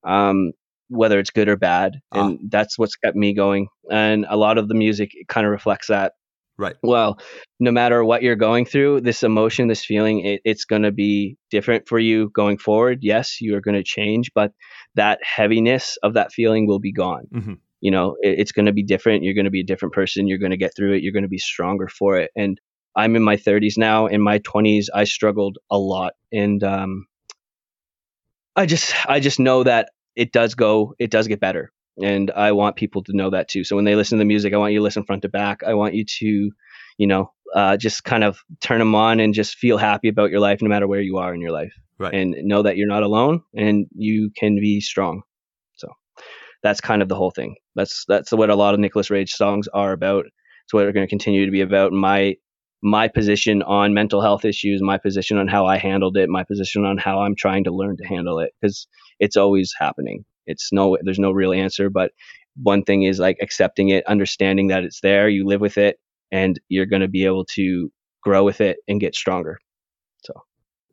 um 0.05 0.51
whether 0.87 1.19
it's 1.19 1.29
good 1.29 1.47
or 1.47 1.55
bad 1.55 1.99
ah. 2.11 2.27
and 2.27 2.51
that's 2.51 2.77
what's 2.77 2.95
kept 2.95 3.15
me 3.15 3.33
going. 3.33 3.67
And 3.89 4.25
a 4.29 4.37
lot 4.37 4.57
of 4.57 4.67
the 4.67 4.75
music 4.75 5.11
kind 5.27 5.47
of 5.47 5.51
reflects 5.51 5.87
that 5.87 6.13
right 6.57 6.75
well 6.83 7.17
no 7.59 7.71
matter 7.71 8.03
what 8.03 8.21
you're 8.21 8.35
going 8.35 8.65
through 8.65 9.01
this 9.01 9.23
emotion 9.23 9.67
this 9.67 9.85
feeling 9.85 10.25
it, 10.25 10.41
it's 10.43 10.65
going 10.65 10.83
to 10.83 10.91
be 10.91 11.37
different 11.49 11.87
for 11.87 11.97
you 11.97 12.29
going 12.29 12.57
forward 12.57 12.99
yes 13.01 13.41
you 13.41 13.55
are 13.55 13.61
going 13.61 13.75
to 13.75 13.83
change 13.83 14.31
but 14.35 14.51
that 14.95 15.19
heaviness 15.23 15.97
of 16.03 16.13
that 16.15 16.31
feeling 16.31 16.67
will 16.67 16.79
be 16.79 16.91
gone. 16.91 17.27
Mm-hmm. 17.33 17.53
You 17.79 17.91
know, 17.91 18.15
it, 18.21 18.39
it's 18.39 18.51
going 18.51 18.65
to 18.65 18.73
be 18.73 18.83
different. 18.83 19.23
You're 19.23 19.33
going 19.33 19.45
to 19.45 19.51
be 19.51 19.61
a 19.61 19.65
different 19.65 19.93
person. 19.93 20.27
You're 20.27 20.37
going 20.37 20.51
to 20.51 20.57
get 20.57 20.75
through 20.75 20.93
it. 20.93 21.03
You're 21.03 21.13
going 21.13 21.23
to 21.23 21.29
be 21.29 21.37
stronger 21.37 21.87
for 21.87 22.17
it. 22.17 22.31
And 22.35 22.59
I'm 22.95 23.15
in 23.15 23.23
my 23.23 23.37
30s 23.37 23.77
now. 23.77 24.07
In 24.07 24.21
my 24.21 24.39
20s, 24.39 24.87
I 24.93 25.05
struggled 25.05 25.57
a 25.69 25.77
lot, 25.77 26.13
and 26.33 26.61
um, 26.61 27.05
I 28.53 28.65
just 28.65 28.93
I 29.07 29.21
just 29.21 29.39
know 29.39 29.63
that 29.63 29.91
it 30.17 30.33
does 30.33 30.55
go, 30.55 30.93
it 30.99 31.09
does 31.09 31.27
get 31.27 31.39
better, 31.39 31.71
and 32.03 32.31
I 32.31 32.51
want 32.51 32.75
people 32.75 33.03
to 33.03 33.15
know 33.15 33.29
that 33.29 33.47
too. 33.47 33.63
So 33.63 33.75
when 33.75 33.85
they 33.85 33.95
listen 33.95 34.17
to 34.17 34.21
the 34.21 34.25
music, 34.25 34.53
I 34.53 34.57
want 34.57 34.73
you 34.73 34.79
to 34.79 34.83
listen 34.83 35.03
front 35.03 35.21
to 35.23 35.29
back. 35.29 35.63
I 35.65 35.73
want 35.73 35.93
you 35.93 36.05
to, 36.05 36.51
you 36.97 37.07
know, 37.07 37.31
uh, 37.55 37.77
just 37.77 38.03
kind 38.03 38.23
of 38.23 38.39
turn 38.59 38.79
them 38.79 38.95
on 38.95 39.19
and 39.19 39.33
just 39.33 39.55
feel 39.55 39.77
happy 39.77 40.07
about 40.07 40.31
your 40.31 40.39
life, 40.39 40.61
no 40.61 40.69
matter 40.69 40.87
where 40.87 41.01
you 41.01 41.17
are 41.17 41.33
in 41.33 41.41
your 41.41 41.51
life 41.51 41.73
right. 42.01 42.13
and 42.13 42.35
know 42.43 42.63
that 42.63 42.77
you're 42.77 42.87
not 42.87 43.03
alone 43.03 43.41
and 43.55 43.87
you 43.95 44.31
can 44.35 44.55
be 44.55 44.81
strong. 44.81 45.21
So 45.75 45.89
that's 46.63 46.81
kind 46.81 47.01
of 47.01 47.07
the 47.07 47.15
whole 47.15 47.31
thing. 47.31 47.55
That's 47.75 48.05
that's 48.07 48.31
what 48.31 48.49
a 48.49 48.55
lot 48.55 48.73
of 48.73 48.79
Nicholas 48.79 49.09
Rage 49.09 49.33
songs 49.33 49.67
are 49.67 49.93
about. 49.93 50.25
It's 50.25 50.73
what 50.73 50.83
they're 50.83 50.93
going 50.93 51.07
to 51.07 51.09
continue 51.09 51.45
to 51.45 51.51
be 51.51 51.61
about. 51.61 51.91
My 51.91 52.35
my 52.83 53.07
position 53.07 53.61
on 53.61 53.93
mental 53.93 54.21
health 54.21 54.43
issues, 54.43 54.81
my 54.81 54.97
position 54.97 55.37
on 55.37 55.47
how 55.47 55.67
I 55.67 55.77
handled 55.77 56.17
it, 56.17 56.29
my 56.29 56.43
position 56.43 56.83
on 56.83 56.97
how 56.97 57.21
I'm 57.21 57.35
trying 57.35 57.65
to 57.65 57.71
learn 57.71 57.97
to 57.97 58.07
handle 58.07 58.39
it, 58.39 58.53
because 58.59 58.87
it's 59.19 59.37
always 59.37 59.73
happening. 59.77 60.25
It's 60.45 60.71
no, 60.71 60.97
there's 61.03 61.19
no 61.19 61.31
real 61.31 61.53
answer, 61.53 61.89
but 61.89 62.11
one 62.61 62.83
thing 62.83 63.03
is 63.03 63.19
like 63.19 63.37
accepting 63.41 63.89
it, 63.89 64.05
understanding 64.07 64.67
that 64.67 64.83
it's 64.83 65.01
there, 65.01 65.29
you 65.29 65.45
live 65.45 65.61
with 65.61 65.77
it, 65.77 65.97
and 66.31 66.59
you're 66.69 66.85
going 66.85 67.01
to 67.01 67.07
be 67.07 67.25
able 67.25 67.45
to 67.45 67.91
grow 68.21 68.43
with 68.43 68.61
it 68.61 68.77
and 68.87 68.99
get 68.99 69.15
stronger. 69.15 69.59
So 70.23 70.33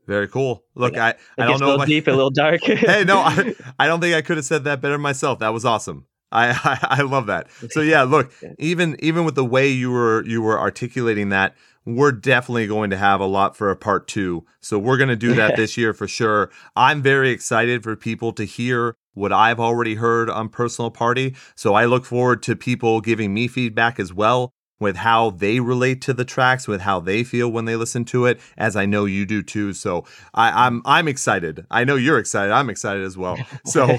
very 0.07 0.29
cool. 0.29 0.65
Look. 0.75 0.97
I, 0.97 1.15
I 1.37 1.47
don't 1.47 1.61
know. 1.61 1.67
A 1.67 1.71
little 1.71 1.87
deep, 1.87 2.07
a 2.07 2.11
little 2.13 2.31
dark. 2.31 2.61
hey, 2.63 3.05
no, 3.05 3.19
I, 3.19 3.55
I 3.79 3.87
don't 3.87 4.01
think 4.01 4.15
I 4.15 4.23
could 4.23 4.39
have 4.39 4.47
said 4.47 4.65
that 4.65 4.81
better 4.81 4.99
myself. 4.99 5.39
That 5.41 5.53
was 5.53 5.65
awesome. 5.65 6.07
I, 6.33 6.49
I, 6.65 7.01
I 7.01 7.03
love 7.03 7.27
that. 7.27 7.49
So 7.71 7.81
yeah, 7.81 8.03
look, 8.03 8.33
even 8.59 8.97
even 9.01 9.25
with 9.25 9.35
the 9.35 9.45
way 9.45 9.69
you 9.69 9.91
were 9.91 10.25
you 10.25 10.43
were 10.43 10.59
articulating 10.59 11.29
that, 11.31 11.55
we're 11.85 12.13
definitely 12.13 12.67
going 12.67 12.91
to 12.91 12.97
have 12.97 13.21
a 13.21 13.27
lot 13.27 13.57
for 13.57 13.71
a 13.71 13.77
part 13.77 14.09
two. 14.09 14.45
So 14.61 14.79
we're 14.79 14.99
going 14.99 15.09
to 15.09 15.17
do 15.17 15.35
that 15.35 15.57
this 15.57 15.77
year 15.77 15.95
for 15.95 16.09
sure. 16.09 16.51
I'm 16.77 17.03
very 17.03 17.31
excited 17.31 17.83
for 17.83 17.97
people 17.97 18.33
to 18.33 18.45
hear 18.45 18.95
what 19.19 19.33
I've 19.33 19.61
already 19.61 19.97
heard 19.97 20.31
on 20.31 20.49
Personal 20.49 20.91
Party. 20.91 21.35
So 21.55 21.75
I 21.75 21.85
look 21.85 22.05
forward 22.05 22.43
to 22.45 22.57
people 22.57 23.01
giving 23.01 23.35
me 23.35 23.49
feedback 23.49 23.99
as 23.99 24.13
well 24.15 24.53
with 24.81 24.97
how 24.97 25.31
they 25.31 25.61
relate 25.61 26.01
to 26.03 26.15
the 26.15 26.25
tracks, 26.25 26.69
with 26.69 26.81
how 26.83 27.01
they 27.01 27.25
feel 27.25 27.51
when 27.51 27.65
they 27.65 27.77
listen 27.77 28.05
to 28.07 28.27
it, 28.27 28.41
as 28.57 28.77
I 28.77 28.87
know 28.87 29.05
you 29.05 29.27
do 29.27 29.43
too. 29.43 29.73
So 29.73 30.05
I, 30.35 30.49
am 30.51 30.55
I'm, 30.57 30.83
I'm 30.85 31.09
excited. 31.09 31.67
I 31.71 31.85
know 31.85 31.97
you're 31.97 32.19
excited. 32.19 32.53
I'm 32.53 32.71
excited 32.71 33.03
as 33.03 33.17
well. 33.17 33.37
So 33.65 33.87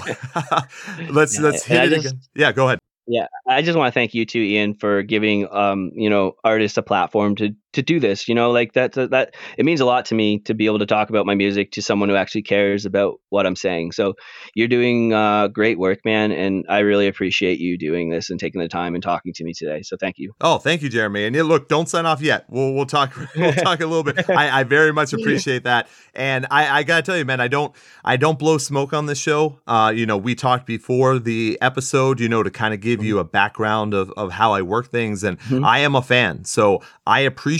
let's 1.10 1.36
yeah, 1.36 1.44
let's 1.44 1.64
hit 1.64 1.84
it 1.84 1.96
just, 1.96 2.06
again. 2.06 2.20
Yeah, 2.34 2.52
go 2.52 2.66
ahead. 2.66 2.78
Yeah, 3.06 3.26
I 3.48 3.62
just 3.62 3.76
want 3.76 3.92
to 3.92 3.98
thank 3.98 4.14
you 4.14 4.24
too, 4.24 4.40
Ian, 4.40 4.74
for 4.74 5.02
giving 5.02 5.52
um, 5.52 5.90
you 5.94 6.08
know, 6.08 6.34
artists 6.44 6.78
a 6.78 6.82
platform 6.82 7.34
to 7.36 7.54
to 7.72 7.82
do 7.82 8.00
this. 8.00 8.28
You 8.28 8.34
know, 8.34 8.50
like 8.50 8.72
that 8.72 8.92
that 8.92 9.34
it 9.56 9.64
means 9.64 9.80
a 9.80 9.84
lot 9.84 10.04
to 10.06 10.14
me 10.14 10.38
to 10.40 10.54
be 10.54 10.66
able 10.66 10.78
to 10.80 10.86
talk 10.86 11.08
about 11.08 11.26
my 11.26 11.34
music 11.34 11.72
to 11.72 11.82
someone 11.82 12.08
who 12.08 12.16
actually 12.16 12.42
cares 12.42 12.84
about 12.84 13.20
what 13.28 13.46
I'm 13.46 13.56
saying. 13.56 13.92
So 13.92 14.14
you're 14.54 14.68
doing 14.68 15.12
uh, 15.12 15.48
great 15.48 15.78
work, 15.78 16.00
man, 16.04 16.32
and 16.32 16.64
I 16.68 16.80
really 16.80 17.06
appreciate 17.06 17.60
you 17.60 17.78
doing 17.78 18.10
this 18.10 18.30
and 18.30 18.40
taking 18.40 18.60
the 18.60 18.68
time 18.68 18.94
and 18.94 19.02
talking 19.02 19.32
to 19.34 19.44
me 19.44 19.52
today. 19.52 19.82
So 19.82 19.96
thank 19.96 20.18
you. 20.18 20.32
Oh, 20.40 20.58
thank 20.58 20.82
you, 20.82 20.88
Jeremy. 20.88 21.26
And 21.26 21.36
yeah, 21.36 21.42
look, 21.42 21.68
don't 21.68 21.88
sign 21.88 22.06
off 22.06 22.20
yet. 22.20 22.46
We'll 22.48 22.74
we'll 22.74 22.86
talk 22.86 23.16
we'll 23.36 23.52
talk 23.54 23.80
a 23.80 23.86
little 23.86 24.04
bit. 24.04 24.28
I, 24.28 24.60
I 24.60 24.64
very 24.64 24.92
much 24.92 25.12
appreciate 25.12 25.64
that, 25.64 25.88
and 26.14 26.46
I, 26.50 26.80
I 26.80 26.82
gotta 26.82 27.02
tell 27.02 27.16
you, 27.16 27.24
man, 27.24 27.40
I 27.40 27.48
don't 27.48 27.74
I 28.04 28.16
don't 28.16 28.38
blow 28.38 28.58
smoke 28.58 28.92
on 28.92 29.06
this 29.06 29.18
show. 29.18 29.60
Uh, 29.66 29.92
you 29.94 30.06
know, 30.06 30.16
we 30.16 30.34
talked 30.34 30.66
before 30.66 31.18
the 31.18 31.58
episode, 31.60 32.20
you 32.20 32.28
know, 32.28 32.42
to 32.42 32.50
kind 32.50 32.74
of 32.74 32.80
give 32.80 33.04
you 33.04 33.18
a 33.18 33.24
background 33.24 33.94
of 33.94 34.10
of 34.16 34.32
how 34.32 34.52
I 34.52 34.62
work 34.62 34.90
things, 34.90 35.22
and 35.22 35.38
mm-hmm. 35.38 35.64
I 35.64 35.78
am 35.80 35.94
a 35.94 36.02
fan, 36.02 36.44
so 36.44 36.82
I 37.06 37.20
appreciate 37.20 37.59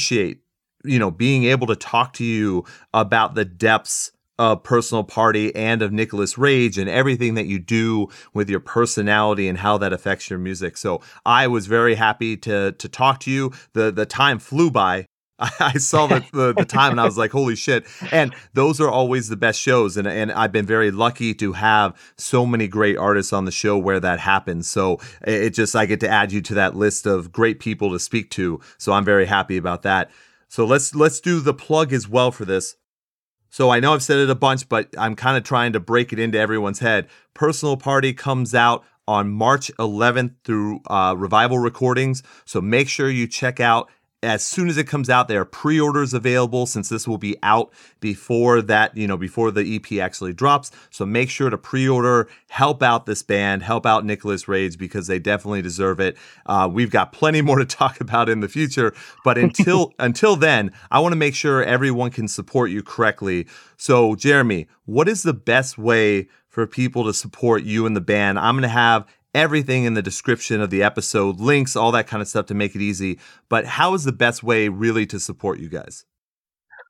you 0.85 0.99
know 0.99 1.11
being 1.11 1.45
able 1.45 1.67
to 1.67 1.77
talk 1.77 2.13
to 2.15 2.25
you 2.25 2.65
about 2.95 3.35
the 3.35 3.45
depths 3.45 4.13
of 4.39 4.63
personal 4.63 5.05
party 5.05 5.55
and 5.55 5.83
of 5.83 5.93
Nicholas 5.93 6.39
Rage 6.39 6.79
and 6.79 6.89
everything 6.89 7.35
that 7.35 7.45
you 7.45 7.59
do 7.59 8.09
with 8.33 8.49
your 8.49 8.61
personality 8.61 9.49
and 9.49 9.59
how 9.59 9.77
that 9.77 9.93
affects 9.93 10.31
your 10.31 10.39
music. 10.39 10.79
So 10.79 11.03
I 11.27 11.47
was 11.47 11.67
very 11.67 11.95
happy 11.95 12.39
to 12.39 12.73
to 12.73 12.89
talk 12.89 13.21
to 13.21 13.31
you. 13.31 13.53
The 13.75 13.91
the 13.93 14.07
time 14.07 14.39
flew 14.39 14.71
by 14.71 15.05
I 15.61 15.79
saw 15.79 16.07
the, 16.07 16.25
the, 16.33 16.53
the, 16.53 16.65
time 16.69 16.93
and 16.93 17.01
I 17.01 17.05
was 17.05 17.17
like, 17.17 17.31
holy 17.31 17.57
shit. 17.57 17.87
And 18.13 18.35
those 18.53 18.81
are 18.81 18.91
always 18.91 19.29
the 19.29 19.37
best 19.37 19.61
shows. 19.61 19.97
And, 19.97 20.07
and 20.07 20.31
I've 20.31 20.53
been 20.53 20.67
very 20.67 20.91
lucky 20.91 21.33
to 21.35 21.53
have 21.55 21.99
so 22.19 22.45
many 22.45 22.69
great 22.69 22.99
artists 22.99 23.33
on 23.33 23.47
the 23.47 23.51
show 23.51 23.79
where 23.79 24.01
that 24.01 24.21
happens. 24.21 24.71
So 24.71 25.01
it 25.23 25.51
just, 25.51 25.75
I 25.75 25.87
get 25.87 26.01
to 26.01 26.09
add 26.09 26.31
you 26.31 26.43
to 26.43 26.55
that 26.55 26.77
list 26.77 27.07
of 27.07 27.33
great 27.33 27.59
people 27.59 27.91
to 27.93 27.99
speak 27.99 28.31
to. 28.33 28.61
So 28.77 28.93
I'm 28.93 29.05
very 29.05 29.27
happy 29.27 29.57
about 29.57 29.83
that. 29.83 30.11
So 30.49 30.67
let's, 30.67 30.95
let's 30.95 31.21
do 31.21 31.41
the 31.41 31.55
plug 31.55 31.93
as 31.93 32.09
well 32.09 32.31
for 32.31 32.45
this. 32.45 32.77
So 33.49 33.71
I 33.71 33.81
know 33.81 33.95
I've 33.95 34.03
said 34.03 34.19
it 34.19 34.31
a 34.31 34.35
bunch, 34.35 34.69
but 34.69 34.89
I'm 34.97 35.17
kind 35.17 35.37
of 35.37 35.43
trying 35.43 35.73
to 35.73 35.81
break 35.81 36.13
it 36.13 36.19
into 36.19 36.39
everyone's 36.39 36.79
head. 36.81 37.09
Personal 37.35 37.77
Party 37.77 38.13
comes 38.13 38.55
out 38.55 38.85
on 39.09 39.29
March 39.29 39.73
11th 39.79 40.35
through 40.45 40.81
uh, 40.87 41.15
Revival 41.17 41.59
Recordings. 41.59 42.23
So 42.45 42.61
make 42.61 42.89
sure 42.89 43.11
you 43.11 43.27
check 43.27 43.59
out 43.59 43.91
as 44.23 44.45
soon 44.45 44.69
as 44.69 44.77
it 44.77 44.87
comes 44.87 45.09
out 45.09 45.29
there 45.29 45.41
are 45.41 45.47
pre-orders 45.47 46.13
available 46.13 46.67
since 46.67 46.89
this 46.89 47.09
will 47.09 47.19
be 47.19 47.37
out 47.43 47.73
before 48.01 48.61
that 48.61 48.97
you 48.97 49.07
know 49.07 49.17
before 49.17 49.51
the 49.51 49.77
ep 49.77 49.93
actually 49.93 50.33
drops. 50.33 50.71
So 50.91 51.07
make 51.07 51.31
sure 51.31 51.51
to 51.51 51.59
pre-order 51.59 52.29
help 52.49 52.83
out 52.83 53.07
this 53.07 53.23
band 53.23 53.63
help 53.63 53.87
out 53.87 54.05
nicholas 54.05 54.47
rage 54.47 54.77
because 54.77 55.07
they 55.07 55.19
definitely 55.19 55.63
deserve 55.63 56.01
it. 56.01 56.17
Uh, 56.47 56.69
we've 56.71 56.91
got 56.91 57.13
plenty 57.13 57.41
more 57.41 57.59
to 57.59 57.65
talk 57.81 58.01
about 58.01 58.29
in 58.29 58.41
the 58.41 58.49
future 58.49 58.95
but 59.25 59.39
until 59.39 59.93
until 59.99 60.37
then 60.37 60.73
i 60.91 60.99
want 60.99 61.13
to 61.13 61.19
make 61.19 61.35
sure 61.35 61.63
everyone 61.63 62.11
can 62.11 62.29
support 62.29 62.71
you 62.71 62.83
correctly. 62.83 63.47
So 63.77 64.15
jeremy 64.15 64.69
what 64.85 65.09
is 65.09 65.23
the 65.23 65.35
best 65.35 65.79
way 65.79 66.29
for 66.49 66.67
people 66.67 67.05
to 67.05 67.15
support 67.15 67.63
you 67.63 67.87
and 67.87 67.95
the 67.95 68.01
band? 68.01 68.39
I'm 68.39 68.55
going 68.55 68.63
to 68.63 68.69
have 68.69 69.07
everything 69.35 69.85
in 69.85 69.95
the 69.95 70.03
description 70.03 70.61
of 70.61 70.71
the 70.71 70.83
episode, 70.83 71.41
links, 71.41 71.77
all 71.77 71.93
that 71.93 72.07
kind 72.07 72.21
of 72.21 72.29
stuff 72.29 72.47
to 72.47 72.55
make 72.55 72.75
it 72.75 72.83
easy. 72.83 73.19
But 73.49 73.65
how 73.67 73.95
is 73.95 74.05
the 74.05 74.13
best 74.13 74.43
way 74.43 74.69
really 74.69 75.07
to 75.07 75.21
support 75.21 75.61
you 75.61 75.69
guys? 75.69 76.05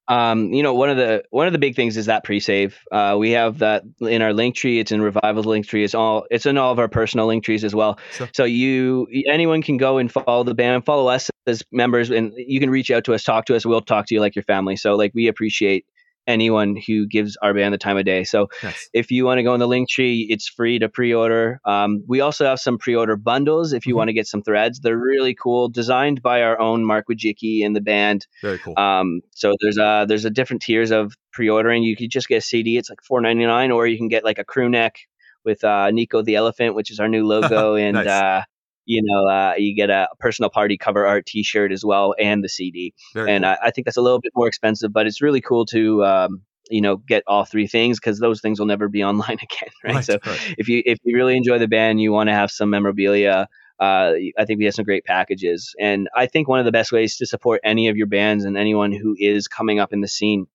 Um, 0.09 0.53
you 0.53 0.65
know, 0.65 0.75
one 0.75 0.91
of 0.91 0.97
the 0.97 1.23
one 1.31 1.47
of 1.47 1.53
the 1.53 1.59
big 1.61 1.77
things 1.77 1.97
is 1.97 2.07
that 2.07 2.25
pre-save. 2.25 2.77
Uh, 2.91 3.15
we 3.17 3.31
have 3.31 3.59
that 3.59 3.85
in 4.01 4.23
our 4.23 4.33
link 4.33 4.57
tree. 4.57 4.81
It's 4.81 4.91
in 4.91 5.01
Revival's 5.01 5.47
link 5.47 5.69
tree. 5.69 5.85
It's 5.85 5.95
all 5.95 6.27
it's 6.33 6.47
in 6.47 6.59
all 6.59 6.73
of 6.73 6.81
our 6.81 6.89
personal 6.89 7.27
link 7.27 7.45
trees 7.45 7.63
as 7.63 7.77
well. 7.77 7.97
Sure. 8.13 8.29
So 8.35 8.43
you 8.43 9.07
anyone 9.29 9.63
can 9.63 9.77
go 9.77 9.99
and 9.99 10.11
follow 10.11 10.43
the 10.43 10.55
band, 10.55 10.85
follow 10.85 11.07
us 11.07 11.31
as 11.47 11.63
members, 11.71 12.11
and 12.11 12.33
you 12.37 12.59
can 12.59 12.71
reach 12.71 12.91
out 12.91 13.05
to 13.05 13.15
us, 13.15 13.23
talk 13.23 13.45
to 13.47 13.55
us. 13.55 13.65
We'll 13.65 13.83
talk 13.83 14.07
to 14.07 14.15
you 14.15 14.21
like 14.21 14.35
your 14.35 14.43
family. 14.43 14.75
So 14.75 14.97
like 14.97 15.13
we 15.15 15.29
appreciate 15.29 15.87
anyone 16.27 16.77
who 16.77 17.07
gives 17.07 17.37
our 17.43 17.55
band 17.55 17.75
the 17.75 17.79
time 17.79 17.97
of 17.97 18.05
day. 18.05 18.25
So 18.25 18.49
nice. 18.63 18.89
if 18.93 19.11
you 19.11 19.25
want 19.25 19.39
to 19.39 19.43
go 19.43 19.55
in 19.55 19.61
the 19.61 19.69
link 19.69 19.89
tree, 19.89 20.27
it's 20.31 20.49
free 20.49 20.79
to 20.79 20.89
pre-order. 20.89 21.61
Um, 21.65 22.05
we 22.07 22.21
also 22.21 22.45
have 22.45 22.61
some 22.61 22.79
pre-order 22.79 23.17
bundles 23.17 23.73
if 23.73 23.87
you 23.87 23.93
mm-hmm. 23.93 23.99
want 23.99 24.09
to 24.09 24.13
get 24.15 24.27
some 24.27 24.43
threads. 24.43 24.81
They're 24.81 24.97
really 24.97 25.35
cool, 25.35 25.69
designed 25.69 26.23
by 26.23 26.43
our 26.43 26.59
own 26.61 26.85
Mark 26.85 27.07
Wojcicki 27.11 27.65
and 27.65 27.75
the 27.75 27.81
band. 27.81 28.27
Very 28.43 28.59
cool. 28.59 28.79
Um, 28.79 29.21
so 29.31 29.55
there's 29.61 29.79
a 29.79 30.07
there's 30.09 30.25
a 30.25 30.31
different 30.31 30.63
tiers 30.63 30.91
of 30.91 31.15
pre-ordering. 31.33 31.83
You 31.83 31.97
could 31.97 32.11
just 32.11 32.29
get 32.29 32.39
a 32.39 32.41
CD. 32.41 32.77
It's 32.77 32.91
like 32.91 33.03
four 33.03 33.21
ninety 33.21 33.47
nine, 33.47 33.71
or 33.71 33.87
you 33.87 33.99
can 33.99 34.09
get 34.09 34.25
like 34.25 34.39
a 34.39 34.45
crew 34.45 34.69
neck 34.69 34.97
with 35.45 35.65
uh, 35.65 35.91
Nico 35.91 36.23
the 36.23 36.37
Elephant, 36.37 36.75
which 36.75 36.91
is 36.91 37.01
our 37.01 37.09
new 37.09 37.27
logo, 37.27 37.75
and 37.77 37.95
nice. 37.95 38.07
uh, 38.07 38.43
you 38.91 39.03
know, 39.05 39.29
uh, 39.29 39.55
you 39.57 39.73
get 39.73 39.89
a 39.89 40.09
personal 40.19 40.51
party 40.51 40.77
cover 40.77 41.07
art 41.07 41.25
T-shirt 41.25 41.71
as 41.71 41.85
well 41.85 42.13
and 42.19 42.43
the 42.43 42.49
CD. 42.49 42.93
Very 43.15 43.31
and 43.31 43.45
cool. 43.45 43.53
I, 43.63 43.69
I, 43.69 43.71
think 43.71 43.85
that's 43.85 43.97
a 43.97 44.03
little 44.03 44.21
bit 44.21 44.33
more 44.35 44.49
expensive, 44.49 44.93
but 44.93 45.07
it's 45.07 45.23
really 45.23 45.41
cool 45.41 45.65
to 45.67 46.05
um, 46.05 46.43
you 46.71 46.81
know 46.81 46.97
get 46.97 47.23
all 47.29 47.45
three 47.45 47.69
things 47.69 48.01
because 48.01 48.19
those 48.19 48.41
things 48.41 48.59
will 48.59 48.67
never 48.67 48.89
be 48.89 49.05
online 49.11 49.39
again, 49.41 49.71
right? 49.85 49.95
right 49.95 50.05
so 50.05 50.19
right. 50.27 50.55
if 50.59 50.69
you 50.69 50.83
if 50.85 50.99
you 51.05 51.17
really 51.17 51.37
enjoy 51.37 51.59
the 51.59 51.69
band, 51.69 52.01
you 52.01 52.11
want 52.11 52.29
to 52.29 52.35
have 52.35 52.51
some 52.51 52.69
memorabilia. 52.69 53.49
Uh, 53.79 54.13
I 54.37 54.45
think 54.45 54.59
we 54.59 54.67
have 54.67 54.75
some 54.75 54.85
great 54.85 55.05
packages, 55.05 55.73
and 55.79 56.09
I 56.15 56.27
think 56.27 56.49
one 56.49 56.59
of 56.59 56.65
the 56.65 56.73
best 56.73 56.91
ways 56.91 57.17
to 57.19 57.27
support 57.27 57.61
any 57.63 57.87
of 57.89 57.97
your 57.97 58.09
bands 58.09 58.45
and 58.45 58.59
anyone 58.59 58.93
who 58.93 59.15
is 59.17 59.47
coming 59.47 59.79
up 59.79 59.93
in 59.93 60.01
the 60.01 60.09
scene 60.09 60.49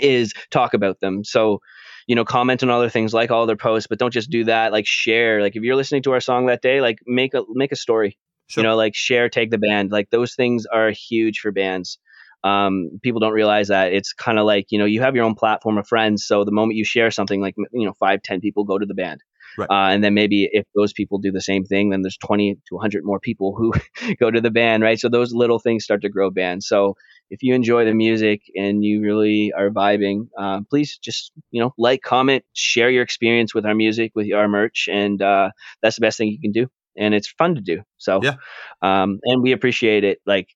is 0.00 0.32
talk 0.50 0.74
about 0.74 1.00
them. 1.00 1.22
So 1.22 1.60
you 2.08 2.14
know, 2.14 2.24
comment 2.24 2.62
on 2.62 2.70
other 2.70 2.88
things, 2.88 3.12
like 3.12 3.30
all 3.30 3.46
their 3.46 3.54
posts, 3.54 3.86
but 3.86 3.98
don't 3.98 4.12
just 4.12 4.30
do 4.30 4.44
that. 4.44 4.72
Like 4.72 4.86
share. 4.86 5.42
Like 5.42 5.54
if 5.56 5.62
you're 5.62 5.76
listening 5.76 6.02
to 6.04 6.12
our 6.12 6.20
song 6.20 6.46
that 6.46 6.62
day, 6.62 6.80
like 6.80 6.98
make 7.06 7.34
a 7.34 7.42
make 7.50 7.70
a 7.70 7.76
story. 7.76 8.18
Sure. 8.48 8.64
You 8.64 8.68
know, 8.68 8.76
like 8.76 8.94
share, 8.94 9.28
take 9.28 9.50
the 9.50 9.58
band. 9.58 9.92
Like 9.92 10.08
those 10.08 10.34
things 10.34 10.64
are 10.64 10.90
huge 10.90 11.40
for 11.40 11.52
bands. 11.52 11.98
Um, 12.42 12.98
people 13.02 13.20
don't 13.20 13.34
realize 13.34 13.68
that 13.68 13.92
it's 13.92 14.14
kind 14.14 14.38
of 14.38 14.46
like 14.46 14.66
you 14.70 14.78
know 14.78 14.86
you 14.86 15.02
have 15.02 15.14
your 15.14 15.26
own 15.26 15.34
platform 15.34 15.76
of 15.76 15.86
friends. 15.86 16.26
So 16.26 16.44
the 16.44 16.50
moment 16.50 16.76
you 16.76 16.84
share 16.84 17.10
something, 17.10 17.42
like 17.42 17.54
you 17.58 17.86
know, 17.86 17.94
five, 18.00 18.22
ten 18.22 18.40
people 18.40 18.64
go 18.64 18.78
to 18.78 18.86
the 18.86 18.94
band. 18.94 19.20
Right. 19.58 19.68
Uh, 19.68 19.92
and 19.92 20.02
then 20.02 20.14
maybe 20.14 20.48
if 20.50 20.64
those 20.74 20.92
people 20.94 21.18
do 21.18 21.32
the 21.32 21.40
same 21.40 21.64
thing, 21.64 21.90
then 21.90 22.02
there's 22.02 22.16
20 22.18 22.54
to 22.54 22.74
100 22.76 23.04
more 23.04 23.18
people 23.18 23.54
who 23.56 23.72
go 24.20 24.30
to 24.30 24.40
the 24.40 24.50
band, 24.50 24.82
right? 24.82 24.98
So 24.98 25.08
those 25.08 25.32
little 25.34 25.58
things 25.58 25.84
start 25.84 26.02
to 26.02 26.08
grow 26.08 26.30
bands. 26.30 26.68
So 26.68 26.94
if 27.30 27.42
you 27.42 27.54
enjoy 27.54 27.84
the 27.84 27.94
music 27.94 28.42
and 28.54 28.84
you 28.84 29.02
really 29.02 29.52
are 29.56 29.70
vibing, 29.70 30.28
uh, 30.38 30.60
please 30.68 30.98
just 30.98 31.32
you 31.50 31.60
know 31.60 31.72
like, 31.78 32.02
comment, 32.02 32.44
share 32.52 32.90
your 32.90 33.02
experience 33.02 33.54
with 33.54 33.66
our 33.66 33.74
music, 33.74 34.12
with 34.14 34.32
our 34.32 34.48
merch, 34.48 34.88
and 34.90 35.20
uh, 35.20 35.50
that's 35.82 35.96
the 35.96 36.00
best 36.00 36.18
thing 36.18 36.28
you 36.28 36.40
can 36.40 36.52
do. 36.52 36.68
And 36.96 37.14
it's 37.14 37.28
fun 37.28 37.54
to 37.54 37.60
do. 37.60 37.82
So 37.96 38.20
yeah, 38.22 38.36
um, 38.82 39.20
and 39.24 39.42
we 39.42 39.52
appreciate 39.52 40.04
it. 40.04 40.20
Like 40.26 40.48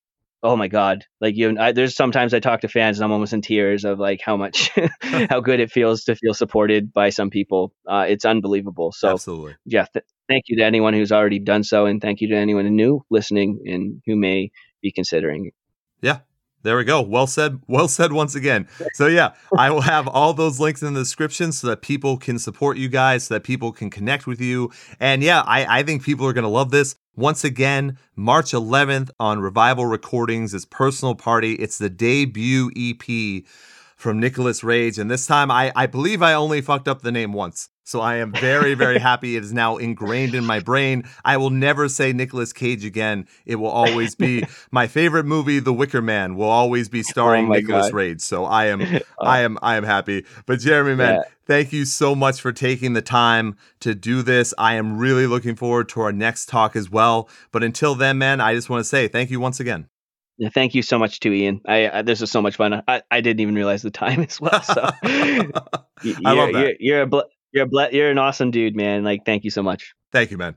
oh 0.43 0.57
my 0.57 0.69
god 0.69 1.05
like 1.21 1.37
you 1.37 1.57
I, 1.59 1.73
there's 1.73 1.95
sometimes 1.95 2.35
i 2.35 2.41
talk 2.41 2.63
to 2.63 2.69
fans 2.69 2.99
and 2.99 3.05
i'm 3.05 3.13
almost 3.13 3.33
in 3.33 3.43
tears 3.43 3.85
of 3.85 3.99
like 3.99 4.21
how 4.21 4.37
much 4.37 4.71
how 5.03 5.41
good 5.41 5.61
it 5.61 5.71
feels 5.71 6.05
to 6.05 6.17
feel 6.17 6.35
supported 6.35 6.93
by 6.93 7.11
some 7.11 7.31
people 7.31 7.73
uh, 7.89 8.07
it's 8.09 8.25
unbelievable 8.25 8.93
so 8.93 9.11
absolutely 9.11 9.55
yeah 9.67 9.87
th- 9.93 10.05
thank 10.29 10.45
you 10.49 10.57
to 10.57 10.65
anyone 10.65 10.95
who's 10.95 11.13
already 11.13 11.39
done 11.39 11.63
so 11.63 11.87
and 11.87 12.01
thank 12.01 12.21
you 12.21 12.29
to 12.29 12.35
anyone 12.35 12.67
new 12.75 13.05
listening 13.11 13.61
and 13.67 14.03
who 14.07 14.17
may 14.17 14.51
be 14.81 14.91
considering 14.91 15.53
yeah 16.01 16.19
there 16.63 16.77
we 16.77 16.85
go. 16.85 17.01
Well 17.03 17.27
said. 17.27 17.61
Well 17.67 17.89
said 17.89 18.13
once 18.13 18.35
again. 18.35 18.69
So 18.95 19.07
yeah, 19.07 19.35
I 19.59 19.71
will 19.71 19.81
have 19.83 20.09
all 20.09 20.33
those 20.33 20.61
links 20.61 20.83
in 20.83 20.95
the 20.95 21.01
description 21.01 21.53
so 21.53 21.67
that 21.69 21.83
people 21.83 22.17
can 22.17 22.39
support 22.39 22.77
you 22.77 22.89
guys, 22.89 23.25
so 23.25 23.35
that 23.35 23.45
people 23.45 23.73
can 23.73 23.91
connect 23.91 24.27
with 24.27 24.41
you. 24.41 24.71
And 25.01 25.23
yeah, 25.23 25.43
I, 25.43 25.81
I 25.81 25.83
think 25.83 26.03
people 26.03 26.27
are 26.27 26.33
gonna 26.33 26.49
love 26.49 26.71
this. 26.71 26.95
Once 27.15 27.45
again, 27.45 27.99
March 28.17 28.53
11th 28.53 29.11
on 29.21 29.41
Revival 29.41 29.85
Recordings 29.85 30.55
is 30.55 30.65
Personal 30.65 31.15
Party. 31.15 31.55
It's 31.55 31.77
the 31.77 31.91
debut 31.91 32.71
EP 32.75 33.45
from 33.97 34.19
Nicholas 34.19 34.65
Rage. 34.65 34.99
And 34.99 35.11
this 35.11 35.27
time 35.27 35.51
I, 35.51 35.73
I 35.77 35.87
believe 35.87 36.23
I 36.23 36.33
only 36.35 36.61
fucked 36.61 36.89
up 36.89 37.03
the 37.03 37.13
name 37.13 37.33
once. 37.33 37.69
So 37.85 38.01
I 38.01 38.17
am 38.17 38.33
very, 38.33 38.75
very 38.75 38.99
happy. 39.11 39.37
It 39.37 39.43
is 39.43 39.53
now 39.53 39.77
ingrained 39.77 40.35
in 40.35 40.45
my 40.45 40.61
brain. 40.61 41.05
I 41.25 41.37
will 41.37 41.51
never 41.51 41.89
say 41.89 42.13
Nicolas 42.13 42.53
Cage 42.53 42.85
again. 42.85 43.27
It 43.45 43.57
will 43.57 43.71
always 43.71 44.15
be 44.15 44.45
my 44.71 44.87
favorite 44.87 45.25
movie, 45.25 45.59
The 45.59 45.73
Wicker 45.73 46.03
Man, 46.03 46.37
will 46.37 46.49
always 46.49 46.89
be 46.89 47.01
oh 47.01 47.03
starring 47.03 47.47
oh 47.47 47.53
Nicholas 47.53 47.93
Rage. 47.93 48.21
So 48.21 48.45
I 48.45 48.67
am, 48.67 48.83
oh. 49.19 49.27
I 49.27 49.41
am, 49.41 49.59
I 49.63 49.77
am 49.77 49.85
happy. 49.85 50.25
But 50.47 50.61
Jeremy, 50.61 50.95
man, 50.95 51.15
yeah. 51.17 51.23
thank 51.47 51.73
you 51.73 51.85
so 51.85 52.15
much 52.15 52.41
for 52.41 52.53
taking 52.53 52.93
the 52.93 53.03
time 53.03 53.57
to 53.81 53.95
do 53.95 54.23
this. 54.23 54.55
I 54.59 54.75
am 54.75 54.99
really 54.99 55.27
looking 55.27 55.57
forward 55.57 55.89
to 55.91 56.01
our 56.03 56.13
next 56.13 56.49
talk 56.49 56.77
as 56.77 56.91
well. 56.91 57.29
But 57.51 57.65
until 57.65 57.95
then, 57.95 58.19
man, 58.19 58.41
I 58.41 58.55
just 58.55 58.71
want 58.71 58.81
to 58.81 58.89
say 58.89 59.09
thank 59.09 59.31
you 59.31 59.41
once 59.41 59.59
again. 59.59 59.89
Yeah, 60.39 60.49
thank 60.49 60.75
you 60.75 60.83
so 60.83 60.99
much 60.99 61.21
to 61.21 61.33
Ian. 61.33 61.61
I, 61.67 61.91
I, 61.91 62.03
this 62.03 62.21
was 62.21 62.31
so 62.31 62.41
much 62.41 62.57
fun. 62.57 62.83
I, 62.89 63.03
I 63.11 63.21
didn't 63.21 63.41
even 63.41 63.55
realize 63.55 63.83
the 63.83 63.91
time 63.91 64.23
as 64.23 64.41
well. 64.41 64.63
So 64.63 64.91
I 65.05 65.51
love 66.33 66.53
that. 66.53 66.53
You're, 66.53 66.73
you're 66.81 67.03
a 67.03 67.07
you're 67.53 67.65
a 67.65 67.69
ble- 67.69 67.89
you're 67.93 68.11
an 68.11 68.19
awesome 68.19 68.51
dude, 68.51 68.77
man. 68.77 69.05
Like, 69.05 69.25
thank 69.25 69.45
you 69.45 69.51
so 69.51 69.63
much. 69.63 69.95
Thank 70.13 70.31
you, 70.31 70.39
man. 70.39 70.57